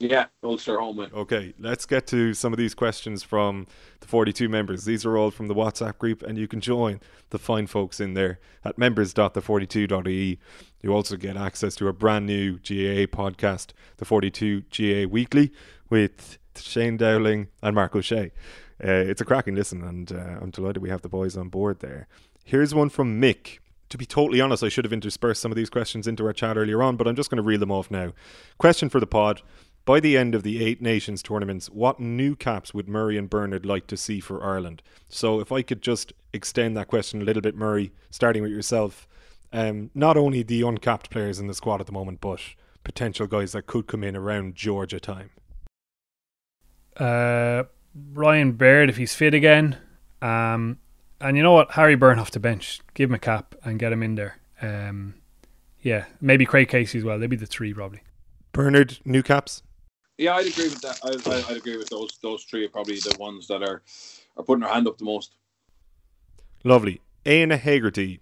Yeah, 0.00 0.26
Ulster 0.42 0.80
home 0.80 0.96
win. 0.96 1.10
Okay, 1.14 1.54
let's 1.58 1.86
get 1.86 2.06
to 2.08 2.34
some 2.34 2.52
of 2.52 2.58
these 2.58 2.74
questions 2.74 3.22
from 3.22 3.66
the 4.00 4.08
42 4.08 4.48
members. 4.48 4.84
These 4.84 5.06
are 5.06 5.16
all 5.16 5.30
from 5.30 5.46
the 5.46 5.54
WhatsApp 5.54 5.98
group, 5.98 6.22
and 6.22 6.36
you 6.36 6.48
can 6.48 6.60
join 6.60 7.00
the 7.30 7.38
fine 7.38 7.68
folks 7.68 8.00
in 8.00 8.14
there 8.14 8.40
at 8.64 8.76
members.the42.ie. 8.76 10.38
You 10.82 10.92
also 10.92 11.16
get 11.16 11.36
access 11.36 11.76
to 11.76 11.88
a 11.88 11.92
brand 11.92 12.26
new 12.26 12.54
GAA 12.54 13.06
podcast, 13.06 13.68
the 13.98 14.04
42 14.04 14.62
GAA 14.62 15.08
Weekly, 15.08 15.52
with 15.88 16.38
Shane 16.56 16.96
Dowling 16.96 17.48
and 17.62 17.74
Mark 17.74 17.94
O'Shea. 17.94 18.32
Uh, 18.82 18.90
it's 18.90 19.20
a 19.20 19.24
cracking 19.24 19.54
listen, 19.54 19.84
and 19.84 20.10
uh, 20.10 20.38
I'm 20.40 20.50
delighted 20.50 20.82
we 20.82 20.90
have 20.90 21.02
the 21.02 21.08
boys 21.08 21.36
on 21.36 21.48
board 21.48 21.78
there. 21.78 22.08
Here's 22.44 22.74
one 22.74 22.88
from 22.88 23.20
Mick 23.20 23.58
to 23.94 23.98
be 23.98 24.06
totally 24.06 24.40
honest, 24.40 24.64
I 24.64 24.68
should 24.68 24.84
have 24.84 24.92
interspersed 24.92 25.40
some 25.40 25.52
of 25.52 25.56
these 25.56 25.70
questions 25.70 26.08
into 26.08 26.26
our 26.26 26.32
chat 26.32 26.56
earlier 26.56 26.82
on, 26.82 26.96
but 26.96 27.06
I'm 27.06 27.14
just 27.14 27.30
going 27.30 27.36
to 27.36 27.44
reel 27.44 27.60
them 27.60 27.70
off 27.70 27.92
now. 27.92 28.12
Question 28.58 28.88
for 28.88 28.98
the 28.98 29.06
pod. 29.06 29.40
By 29.84 30.00
the 30.00 30.16
end 30.16 30.34
of 30.34 30.42
the 30.42 30.64
Eight 30.64 30.80
Nations 30.80 31.22
tournaments, 31.22 31.68
what 31.68 32.00
new 32.00 32.34
caps 32.34 32.72
would 32.72 32.88
Murray 32.88 33.18
and 33.18 33.28
Bernard 33.28 33.66
like 33.66 33.86
to 33.88 33.98
see 33.98 34.18
for 34.18 34.42
Ireland? 34.42 34.82
So, 35.10 35.40
if 35.40 35.52
I 35.52 35.60
could 35.60 35.82
just 35.82 36.14
extend 36.32 36.74
that 36.76 36.88
question 36.88 37.20
a 37.20 37.24
little 37.24 37.42
bit, 37.42 37.54
Murray, 37.54 37.92
starting 38.10 38.42
with 38.42 38.50
yourself, 38.50 39.06
um, 39.52 39.90
not 39.94 40.16
only 40.16 40.42
the 40.42 40.62
uncapped 40.62 41.10
players 41.10 41.38
in 41.38 41.48
the 41.48 41.54
squad 41.54 41.80
at 41.80 41.86
the 41.86 41.92
moment, 41.92 42.22
but 42.22 42.40
potential 42.82 43.26
guys 43.26 43.52
that 43.52 43.66
could 43.66 43.86
come 43.86 44.02
in 44.02 44.16
around 44.16 44.54
Georgia 44.54 44.98
time. 44.98 45.30
Uh, 46.96 47.64
Ryan 48.12 48.52
Baird, 48.52 48.88
if 48.88 48.96
he's 48.96 49.14
fit 49.14 49.34
again. 49.34 49.76
Um, 50.22 50.78
and 51.20 51.36
you 51.36 51.42
know 51.42 51.52
what? 51.52 51.72
Harry 51.72 51.94
Byrne 51.94 52.18
off 52.18 52.30
the 52.30 52.40
bench. 52.40 52.80
Give 52.94 53.10
him 53.10 53.14
a 53.14 53.18
cap 53.18 53.54
and 53.64 53.78
get 53.78 53.92
him 53.92 54.02
in 54.02 54.14
there. 54.14 54.38
Um, 54.62 55.14
yeah, 55.82 56.06
maybe 56.20 56.46
Craig 56.46 56.68
Casey 56.68 56.98
as 56.98 57.04
well. 57.04 57.18
They'd 57.18 57.28
be 57.28 57.36
the 57.36 57.46
three 57.46 57.74
probably. 57.74 58.00
Bernard, 58.52 58.98
new 59.04 59.22
caps. 59.22 59.62
Yeah, 60.16 60.36
I'd 60.36 60.46
agree 60.46 60.68
with 60.68 60.80
that. 60.82 60.98
I, 61.02 61.50
I'd 61.50 61.56
agree 61.56 61.76
with 61.76 61.88
those. 61.88 62.18
Those 62.22 62.44
three 62.44 62.64
are 62.64 62.68
probably 62.68 62.96
the 62.96 63.16
ones 63.18 63.48
that 63.48 63.62
are 63.62 63.82
are 64.36 64.44
putting 64.44 64.60
their 64.60 64.72
hand 64.72 64.86
up 64.86 64.98
the 64.98 65.04
most. 65.04 65.34
Lovely. 66.62 67.00
Aina 67.26 67.58
Hagerty. 67.58 68.20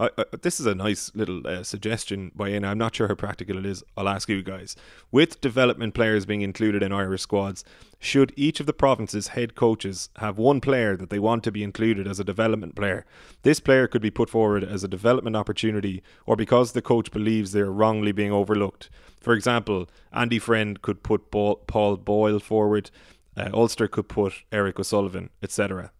I, 0.00 0.10
I, 0.18 0.24
this 0.42 0.58
is 0.58 0.66
a 0.66 0.74
nice 0.74 1.12
little 1.14 1.46
uh, 1.46 1.62
suggestion 1.62 2.32
by 2.34 2.48
Aina. 2.48 2.68
I'm 2.68 2.78
not 2.78 2.96
sure 2.96 3.06
how 3.06 3.14
practical 3.14 3.58
it 3.58 3.66
is. 3.66 3.84
I'll 3.96 4.08
ask 4.08 4.28
you 4.28 4.42
guys. 4.42 4.74
With 5.12 5.40
development 5.40 5.94
players 5.94 6.26
being 6.26 6.42
included 6.42 6.82
in 6.82 6.92
Irish 6.92 7.22
squads, 7.22 7.64
should 8.00 8.32
each 8.36 8.58
of 8.58 8.66
the 8.66 8.72
province's 8.72 9.28
head 9.28 9.54
coaches 9.54 10.08
have 10.16 10.36
one 10.36 10.60
player 10.60 10.96
that 10.96 11.10
they 11.10 11.20
want 11.20 11.44
to 11.44 11.52
be 11.52 11.62
included 11.62 12.08
as 12.08 12.18
a 12.18 12.24
development 12.24 12.74
player? 12.74 13.06
This 13.42 13.60
player 13.60 13.86
could 13.86 14.02
be 14.02 14.10
put 14.10 14.28
forward 14.28 14.64
as 14.64 14.82
a 14.82 14.88
development 14.88 15.36
opportunity 15.36 16.02
or 16.26 16.34
because 16.34 16.72
the 16.72 16.82
coach 16.82 17.12
believes 17.12 17.52
they 17.52 17.60
are 17.60 17.72
wrongly 17.72 18.10
being 18.10 18.32
overlooked. 18.32 18.90
For 19.20 19.32
example, 19.32 19.88
Andy 20.12 20.40
Friend 20.40 20.82
could 20.82 21.04
put 21.04 21.30
Paul 21.30 21.96
Boyle 21.96 22.40
forward, 22.40 22.90
uh, 23.36 23.50
Ulster 23.54 23.86
could 23.86 24.08
put 24.08 24.42
Eric 24.50 24.80
O'Sullivan, 24.80 25.30
etc. 25.42 25.92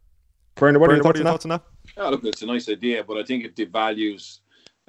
Bernard, 0.56 0.80
what, 0.80 0.90
Bernard, 0.90 1.06
are, 1.06 1.18
your 1.18 1.24
thoughts 1.24 1.44
on 1.44 1.50
that? 1.50 1.62
Yeah, 1.96 2.08
look, 2.08 2.24
it's 2.24 2.42
a 2.42 2.46
nice 2.46 2.68
idea, 2.68 3.04
but 3.04 3.18
I 3.18 3.24
think 3.24 3.44
it 3.44 3.56
devalues 3.56 4.40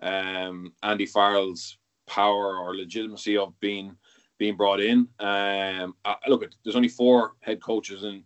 um, 0.01 0.73
Andy 0.83 1.05
Farrell's 1.05 1.77
power 2.07 2.57
or 2.57 2.75
legitimacy 2.75 3.37
of 3.37 3.59
being 3.59 3.95
being 4.37 4.57
brought 4.57 4.81
in. 4.81 5.07
Um, 5.19 5.95
uh, 6.03 6.15
look, 6.27 6.45
there's 6.63 6.75
only 6.75 6.89
four 6.89 7.35
head 7.41 7.61
coaches 7.61 8.03
in 8.03 8.23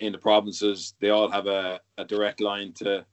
in 0.00 0.12
the 0.12 0.18
provinces. 0.18 0.94
They 1.00 1.10
all 1.10 1.30
have 1.30 1.46
a, 1.46 1.80
a 1.98 2.04
direct 2.04 2.40
line 2.40 2.72
to 2.74 3.04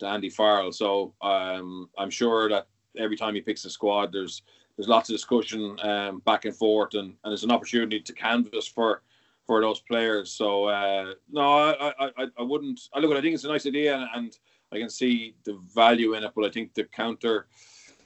to 0.00 0.06
Andy 0.06 0.30
Farrell. 0.30 0.72
So 0.72 1.14
um, 1.22 1.88
I'm 1.96 2.10
sure 2.10 2.48
that 2.48 2.68
every 2.96 3.16
time 3.16 3.34
he 3.34 3.40
picks 3.40 3.64
a 3.64 3.70
squad, 3.70 4.12
there's 4.12 4.42
there's 4.76 4.88
lots 4.88 5.08
of 5.08 5.14
discussion 5.14 5.76
um, 5.82 6.20
back 6.20 6.44
and 6.44 6.54
forth, 6.54 6.94
and, 6.94 7.14
and 7.24 7.32
it's 7.32 7.42
an 7.42 7.50
opportunity 7.50 8.00
to 8.00 8.12
canvas 8.12 8.66
for 8.66 9.02
for 9.48 9.62
those 9.62 9.80
players. 9.80 10.30
So 10.30 10.66
uh, 10.66 11.14
no, 11.32 11.40
I, 11.40 11.92
I, 11.98 12.26
I 12.38 12.42
wouldn't. 12.42 12.78
I 12.94 13.00
look 13.00 13.10
at. 13.10 13.16
I 13.16 13.22
think 13.22 13.34
it's 13.34 13.44
a 13.44 13.48
nice 13.48 13.66
idea, 13.66 13.96
and, 13.96 14.06
and 14.14 14.38
I 14.70 14.78
can 14.78 14.90
see 14.90 15.34
the 15.44 15.58
value 15.74 16.12
in 16.14 16.22
it. 16.22 16.32
But 16.36 16.44
I 16.44 16.50
think 16.50 16.74
the 16.74 16.84
counter 16.84 17.48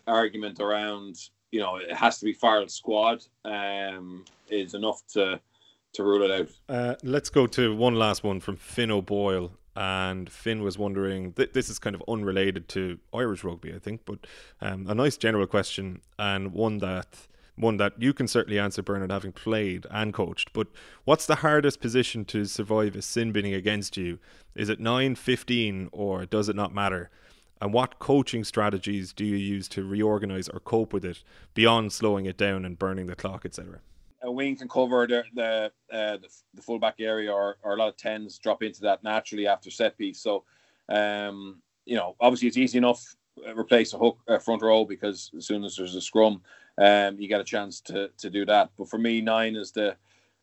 argument 0.06 0.60
around 0.60 1.16
you 1.50 1.60
know 1.60 1.76
it 1.76 1.92
has 1.92 2.18
to 2.20 2.24
be 2.24 2.32
Farrell's 2.32 2.74
squad 2.74 3.24
um, 3.44 4.24
is 4.48 4.74
enough 4.74 5.02
to 5.14 5.40
to 5.94 6.04
rule 6.04 6.22
it 6.22 6.30
out. 6.30 6.48
Uh, 6.68 6.94
let's 7.02 7.28
go 7.28 7.46
to 7.48 7.74
one 7.74 7.96
last 7.96 8.22
one 8.22 8.40
from 8.40 8.56
Finn 8.56 8.90
O'Boyle. 8.90 9.52
And 9.74 10.30
Finn 10.30 10.62
was 10.62 10.76
wondering, 10.76 11.32
th- 11.32 11.54
this 11.54 11.70
is 11.70 11.78
kind 11.78 11.96
of 11.96 12.02
unrelated 12.06 12.68
to 12.68 12.98
Irish 13.14 13.42
rugby, 13.42 13.72
I 13.74 13.78
think, 13.78 14.02
but 14.04 14.26
um, 14.60 14.86
a 14.86 14.94
nice 14.94 15.16
general 15.16 15.46
question 15.46 16.02
and 16.18 16.52
one 16.52 16.76
that 16.78 17.26
one 17.62 17.78
that 17.78 17.94
you 18.00 18.12
can 18.12 18.28
certainly 18.28 18.58
answer, 18.58 18.82
Bernard, 18.82 19.10
having 19.10 19.32
played 19.32 19.86
and 19.90 20.12
coached. 20.12 20.52
But 20.52 20.68
what's 21.04 21.26
the 21.26 21.36
hardest 21.36 21.80
position 21.80 22.24
to 22.26 22.44
survive 22.44 22.96
a 22.96 23.02
sin 23.02 23.32
binning 23.32 23.54
against 23.54 23.96
you? 23.96 24.18
Is 24.54 24.68
it 24.68 24.80
9, 24.80 25.14
15, 25.14 25.88
or 25.92 26.26
does 26.26 26.48
it 26.48 26.56
not 26.56 26.74
matter? 26.74 27.10
And 27.60 27.72
what 27.72 28.00
coaching 28.00 28.42
strategies 28.44 29.12
do 29.12 29.24
you 29.24 29.36
use 29.36 29.68
to 29.68 29.84
reorganize 29.84 30.48
or 30.48 30.58
cope 30.58 30.92
with 30.92 31.04
it 31.04 31.22
beyond 31.54 31.92
slowing 31.92 32.26
it 32.26 32.36
down 32.36 32.64
and 32.64 32.78
burning 32.78 33.06
the 33.06 33.14
clock, 33.14 33.46
etc.? 33.46 33.78
A 34.22 34.30
wing 34.30 34.56
can 34.56 34.68
cover 34.68 35.06
the 35.06 35.24
the, 35.34 35.72
uh, 35.92 36.18
the, 36.54 36.62
fullback 36.62 36.96
area, 36.98 37.32
or, 37.32 37.56
or 37.62 37.74
a 37.74 37.76
lot 37.76 37.88
of 37.88 37.96
tens 37.96 38.38
drop 38.38 38.62
into 38.62 38.80
that 38.82 39.02
naturally 39.02 39.46
after 39.46 39.70
set 39.70 39.96
piece. 39.96 40.20
So, 40.20 40.44
um, 40.88 41.60
you 41.84 41.96
know, 41.96 42.16
obviously 42.20 42.48
it's 42.48 42.56
easy 42.56 42.78
enough 42.78 43.16
uh, 43.46 43.54
replace 43.54 43.94
a 43.94 43.98
hook 43.98 44.18
uh, 44.28 44.38
front 44.38 44.62
row 44.62 44.84
because 44.84 45.30
as 45.36 45.46
soon 45.46 45.64
as 45.64 45.76
there's 45.76 45.94
a 45.94 46.00
scrum, 46.00 46.42
um, 46.78 47.18
you 47.18 47.28
get 47.28 47.40
a 47.40 47.44
chance 47.44 47.80
to 47.82 48.10
to 48.18 48.30
do 48.30 48.44
that. 48.46 48.70
But 48.76 48.88
for 48.88 48.98
me, 48.98 49.20
nine 49.20 49.56
is 49.56 49.72
the 49.72 49.96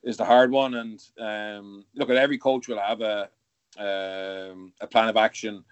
is 0.04 0.18
the 0.18 0.26
hard 0.26 0.52
one. 0.52 0.76
And 0.76 1.04
um, 1.20 1.86
look 1.96 2.10
at 2.10 2.18
every 2.18 2.38
coach 2.38 2.68
will 2.68 2.80
have 2.80 3.02
a 3.02 3.30
um, 3.78 4.74
a 4.82 4.88
plan 4.88 5.10
of 5.10 5.18
action 5.18 5.64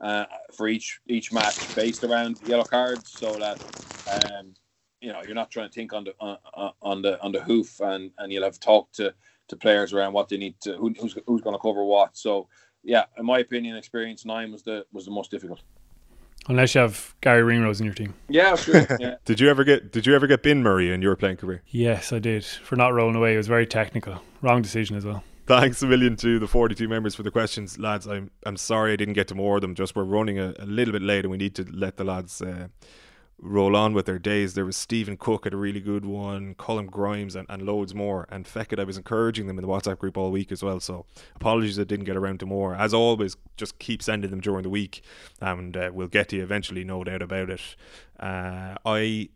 uh, 0.00 0.26
for 0.56 0.68
each 0.68 1.00
each 1.08 1.32
match 1.32 1.72
based 1.74 2.04
around 2.04 2.40
yellow 2.42 2.64
cards, 2.64 3.10
so 3.10 3.38
that 3.38 3.60
um, 4.10 4.54
you 5.00 5.12
know 5.12 5.22
you're 5.22 5.34
not 5.34 5.50
trying 5.50 5.68
to 5.68 5.74
think 5.74 5.92
on 5.92 6.04
the 6.04 6.14
on, 6.20 6.72
on 6.82 7.02
the 7.02 7.20
on 7.22 7.32
the 7.32 7.40
hoof, 7.42 7.80
and 7.80 8.10
and 8.18 8.32
you'll 8.32 8.44
have 8.44 8.60
talked 8.60 8.94
to 8.96 9.14
to 9.48 9.56
players 9.56 9.92
around 9.92 10.12
what 10.12 10.28
they 10.28 10.36
need 10.36 10.60
to 10.60 10.76
who, 10.76 10.92
who's 11.00 11.16
who's 11.26 11.42
going 11.42 11.54
to 11.54 11.62
cover 11.62 11.84
what. 11.84 12.16
So 12.16 12.48
yeah, 12.82 13.04
in 13.18 13.26
my 13.26 13.40
opinion, 13.40 13.76
experience 13.76 14.24
nine 14.24 14.52
was 14.52 14.62
the 14.62 14.86
was 14.92 15.04
the 15.04 15.10
most 15.10 15.30
difficult. 15.30 15.60
Unless 16.48 16.74
you 16.74 16.80
have 16.80 17.14
Garry 17.20 17.42
Ringrose 17.42 17.80
in 17.80 17.86
your 17.86 17.94
team. 17.94 18.14
Yeah, 18.28 18.54
sure. 18.56 18.86
Yeah. 19.00 19.16
did 19.24 19.40
you 19.40 19.48
ever 19.50 19.64
get 19.64 19.92
Did 19.92 20.06
you 20.06 20.14
ever 20.14 20.26
get 20.26 20.42
bin 20.42 20.62
Murray 20.62 20.92
in 20.92 21.02
your 21.02 21.16
playing 21.16 21.38
career? 21.38 21.62
Yes, 21.68 22.12
I 22.12 22.18
did. 22.18 22.44
For 22.44 22.76
not 22.76 22.94
rolling 22.94 23.16
away, 23.16 23.34
it 23.34 23.36
was 23.36 23.48
very 23.48 23.66
technical. 23.66 24.22
Wrong 24.42 24.62
decision 24.62 24.96
as 24.96 25.04
well. 25.04 25.24
Thanks 25.46 25.80
a 25.82 25.86
million 25.86 26.16
to 26.16 26.40
the 26.40 26.48
42 26.48 26.88
members 26.88 27.14
for 27.14 27.22
the 27.22 27.30
questions, 27.30 27.78
lads. 27.78 28.06
I'm 28.06 28.30
I'm 28.44 28.56
sorry 28.56 28.92
I 28.92 28.96
didn't 28.96 29.14
get 29.14 29.28
to 29.28 29.34
more 29.34 29.56
of 29.56 29.60
them. 29.62 29.74
Just 29.74 29.94
we're 29.94 30.04
running 30.04 30.38
a, 30.38 30.54
a 30.58 30.66
little 30.66 30.92
bit 30.92 31.02
late, 31.02 31.20
and 31.24 31.30
we 31.30 31.36
need 31.36 31.54
to 31.56 31.64
let 31.72 31.96
the 31.96 32.04
lads 32.04 32.42
uh, 32.42 32.68
roll 33.38 33.76
on 33.76 33.92
with 33.92 34.06
their 34.06 34.18
days. 34.18 34.54
There 34.54 34.64
was 34.64 34.76
Stephen 34.76 35.16
Cook 35.16 35.44
had 35.44 35.52
a 35.52 35.58
really 35.58 35.80
good 35.80 36.04
one, 36.04 36.54
Colin 36.54 36.86
Grimes, 36.86 37.36
and, 37.36 37.46
and 37.50 37.62
loads 37.62 37.94
more. 37.94 38.26
And 38.30 38.46
Feckett, 38.46 38.80
I 38.80 38.84
was 38.84 38.96
encouraging 38.96 39.46
them 39.46 39.58
in 39.58 39.62
the 39.62 39.68
WhatsApp 39.68 39.98
group 39.98 40.16
all 40.16 40.30
week 40.30 40.50
as 40.50 40.62
well. 40.62 40.80
So 40.80 41.04
apologies 41.34 41.78
I 41.78 41.84
didn't 41.84 42.06
get 42.06 42.16
around 42.16 42.40
to 42.40 42.46
more. 42.46 42.74
As 42.74 42.94
always, 42.94 43.36
just 43.56 43.78
keep 43.78 44.02
sending 44.02 44.30
them 44.30 44.40
during 44.40 44.62
the 44.62 44.70
week, 44.70 45.02
and 45.40 45.76
uh, 45.76 45.90
we'll 45.92 46.08
get 46.08 46.30
to 46.30 46.36
you 46.36 46.42
eventually, 46.42 46.84
no 46.84 47.04
doubt 47.04 47.22
about 47.22 47.50
it. 47.50 47.76
Uh, 48.18 48.76
I 48.84 49.28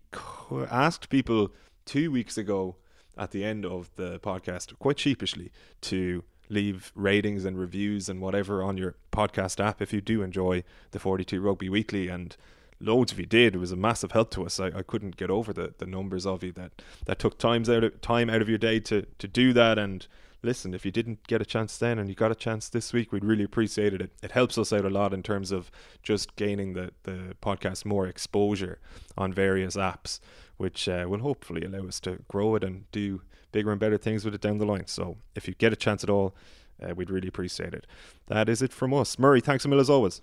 asked 0.70 1.11
people 1.11 1.53
two 1.84 2.11
weeks 2.11 2.38
ago 2.38 2.76
at 3.18 3.32
the 3.32 3.44
end 3.44 3.66
of 3.66 3.90
the 3.96 4.18
podcast, 4.20 4.78
quite 4.78 4.98
sheepishly, 4.98 5.53
to 5.82 6.24
leave 6.48 6.90
ratings 6.94 7.44
and 7.44 7.59
reviews 7.59 8.09
and 8.09 8.20
whatever 8.20 8.62
on 8.62 8.76
your 8.76 8.96
podcast 9.12 9.64
app 9.64 9.80
if 9.80 9.92
you 9.92 10.01
do 10.01 10.22
enjoy 10.22 10.64
the 10.90 10.98
42 10.98 11.40
Rugby 11.40 11.68
Weekly 11.68 12.09
and 12.09 12.36
loads 12.81 13.12
of 13.12 13.20
you 13.20 13.26
did. 13.26 13.55
It 13.55 13.59
was 13.59 13.72
a 13.72 13.76
massive 13.76 14.12
help 14.12 14.31
to 14.33 14.45
us. 14.45 14.59
I, 14.59 14.66
I 14.68 14.83
couldn't 14.83 15.16
get 15.16 15.31
over 15.31 15.53
the, 15.53 15.74
the 15.78 15.87
numbers 15.87 16.26
of 16.26 16.43
you 16.43 16.53
that, 16.53 16.72
that 17.07 17.18
took 17.18 17.39
times 17.39 17.68
out 17.68 17.85
of, 17.85 18.01
time 18.01 18.31
out 18.31 18.43
of 18.43 18.49
your 18.49 18.59
day 18.59 18.81
to, 18.81 19.07
to 19.18 19.28
do 19.28 19.53
that. 19.53 19.78
And 19.78 20.07
listen, 20.43 20.74
if 20.74 20.85
you 20.85 20.91
didn't 20.91 21.26
get 21.26 21.43
a 21.43 21.45
chance 21.45 21.76
then 21.76 21.99
and 21.99 22.09
you 22.09 22.14
got 22.14 22.33
a 22.33 22.37
chance 22.37 22.68
this 22.68 22.93
week, 22.93 23.12
we'd 23.12 23.24
really 23.24 23.45
appreciate 23.45 23.93
it. 23.93 24.01
It, 24.01 24.11
it 24.22 24.33
helps 24.33 24.57
us 24.57 24.72
out 24.72 24.85
a 24.85 24.91
lot 24.91 25.12
in 25.12 25.22
terms 25.22 25.53
of 25.53 25.70
just 26.03 26.37
gaining 26.37 26.72
the, 26.72 26.91
the 27.03 27.37
podcast 27.43 27.85
more 27.85 28.07
exposure 28.07 28.78
on 29.16 29.33
various 29.33 29.76
apps, 29.76 30.20
which 30.57 30.89
uh, 30.89 31.07
will 31.09 31.20
hopefully 31.20 31.62
allow 31.62 31.87
us 31.87 32.01
to 32.01 32.20
grow 32.28 32.55
it 32.55 32.64
and 32.64 32.91
do 32.93 33.22
bigger 33.53 33.70
and 33.70 33.81
better 33.81 33.99
things 33.99 34.24
with 34.24 34.35
it 34.35 34.41
down 34.41 34.59
the 34.59 34.66
line. 34.66 34.87
So 34.87 35.16
if 35.35 35.49
you 35.49 35.55
get 35.55 35.72
a 35.72 35.76
chance 35.76 36.03
at 36.05 36.11
all, 36.11 36.35
uh, 36.83 36.95
we'd 36.95 37.11
really 37.11 37.28
appreciate 37.28 37.74
it. 37.74 37.87
That 38.28 38.49
is 38.49 38.62
it 38.62 38.72
from 38.72 38.95
us. 38.95 39.18
Murray, 39.18 39.41
thanks 39.41 39.64
a 39.64 39.68
million 39.68 39.83
as 39.83 39.91
always. 39.91 40.22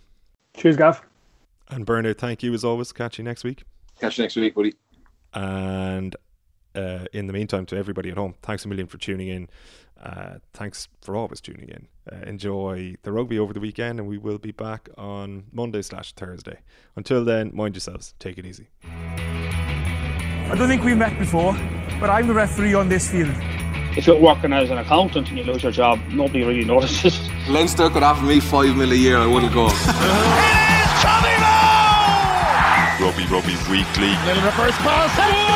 Cheers, 0.55 0.77
Gav. 0.77 1.01
And 1.69 1.85
Bernard, 1.85 2.17
thank 2.17 2.43
you 2.43 2.53
as 2.53 2.63
always. 2.63 2.91
Catch 2.91 3.17
you 3.17 3.23
next 3.23 3.43
week. 3.43 3.63
Catch 3.99 4.17
you 4.17 4.23
next 4.23 4.35
week, 4.35 4.55
buddy. 4.55 4.73
And 5.33 6.15
uh, 6.75 7.05
in 7.13 7.27
the 7.27 7.33
meantime, 7.33 7.65
to 7.67 7.77
everybody 7.77 8.09
at 8.09 8.17
home, 8.17 8.35
thanks 8.41 8.63
a 8.65 8.67
million 8.67 8.87
for 8.87 8.97
tuning 8.97 9.27
in. 9.27 9.49
Uh, 10.01 10.35
thanks 10.53 10.87
for 11.01 11.15
always 11.15 11.41
tuning 11.41 11.69
in. 11.69 11.87
Uh, 12.11 12.17
enjoy 12.27 12.95
the 13.03 13.11
rugby 13.11 13.39
over 13.39 13.51
the 13.53 13.59
weekend, 13.59 13.99
and 13.99 14.07
we 14.07 14.17
will 14.17 14.37
be 14.37 14.51
back 14.51 14.87
on 14.97 15.45
Monday 15.51 15.81
slash 15.81 16.13
Thursday. 16.13 16.59
Until 16.95 17.25
then, 17.25 17.51
mind 17.53 17.75
yourselves. 17.75 18.13
Take 18.19 18.37
it 18.37 18.45
easy. 18.45 18.67
I 18.83 20.55
don't 20.55 20.67
think 20.67 20.83
we 20.83 20.93
met 20.93 21.17
before, 21.19 21.53
but 21.99 22.09
I'm 22.09 22.27
the 22.27 22.33
referee 22.33 22.75
on 22.75 22.87
this 22.89 23.09
field. 23.09 23.33
If 23.97 24.05
you're 24.05 24.19
working 24.21 24.53
as 24.53 24.69
an 24.69 24.77
accountant 24.77 25.29
and 25.29 25.37
you 25.39 25.43
lose 25.43 25.63
your 25.63 25.71
job, 25.71 25.99
nobody 26.09 26.43
really 26.43 26.63
notices. 26.73 27.19
Leinster 27.49 27.89
could 27.89 28.03
offer 28.03 28.23
me 28.25 28.39
five 28.39 28.77
mil 28.77 28.91
a 28.91 28.95
year, 28.95 29.17
I 29.17 29.25
wouldn't 29.25 29.53
go. 29.53 29.67
Rugby 32.99 33.25
Rugby 33.27 33.55
Weekly. 33.69 34.09
Little 34.25 34.43
reverse 34.43 34.75
pass. 34.77 35.46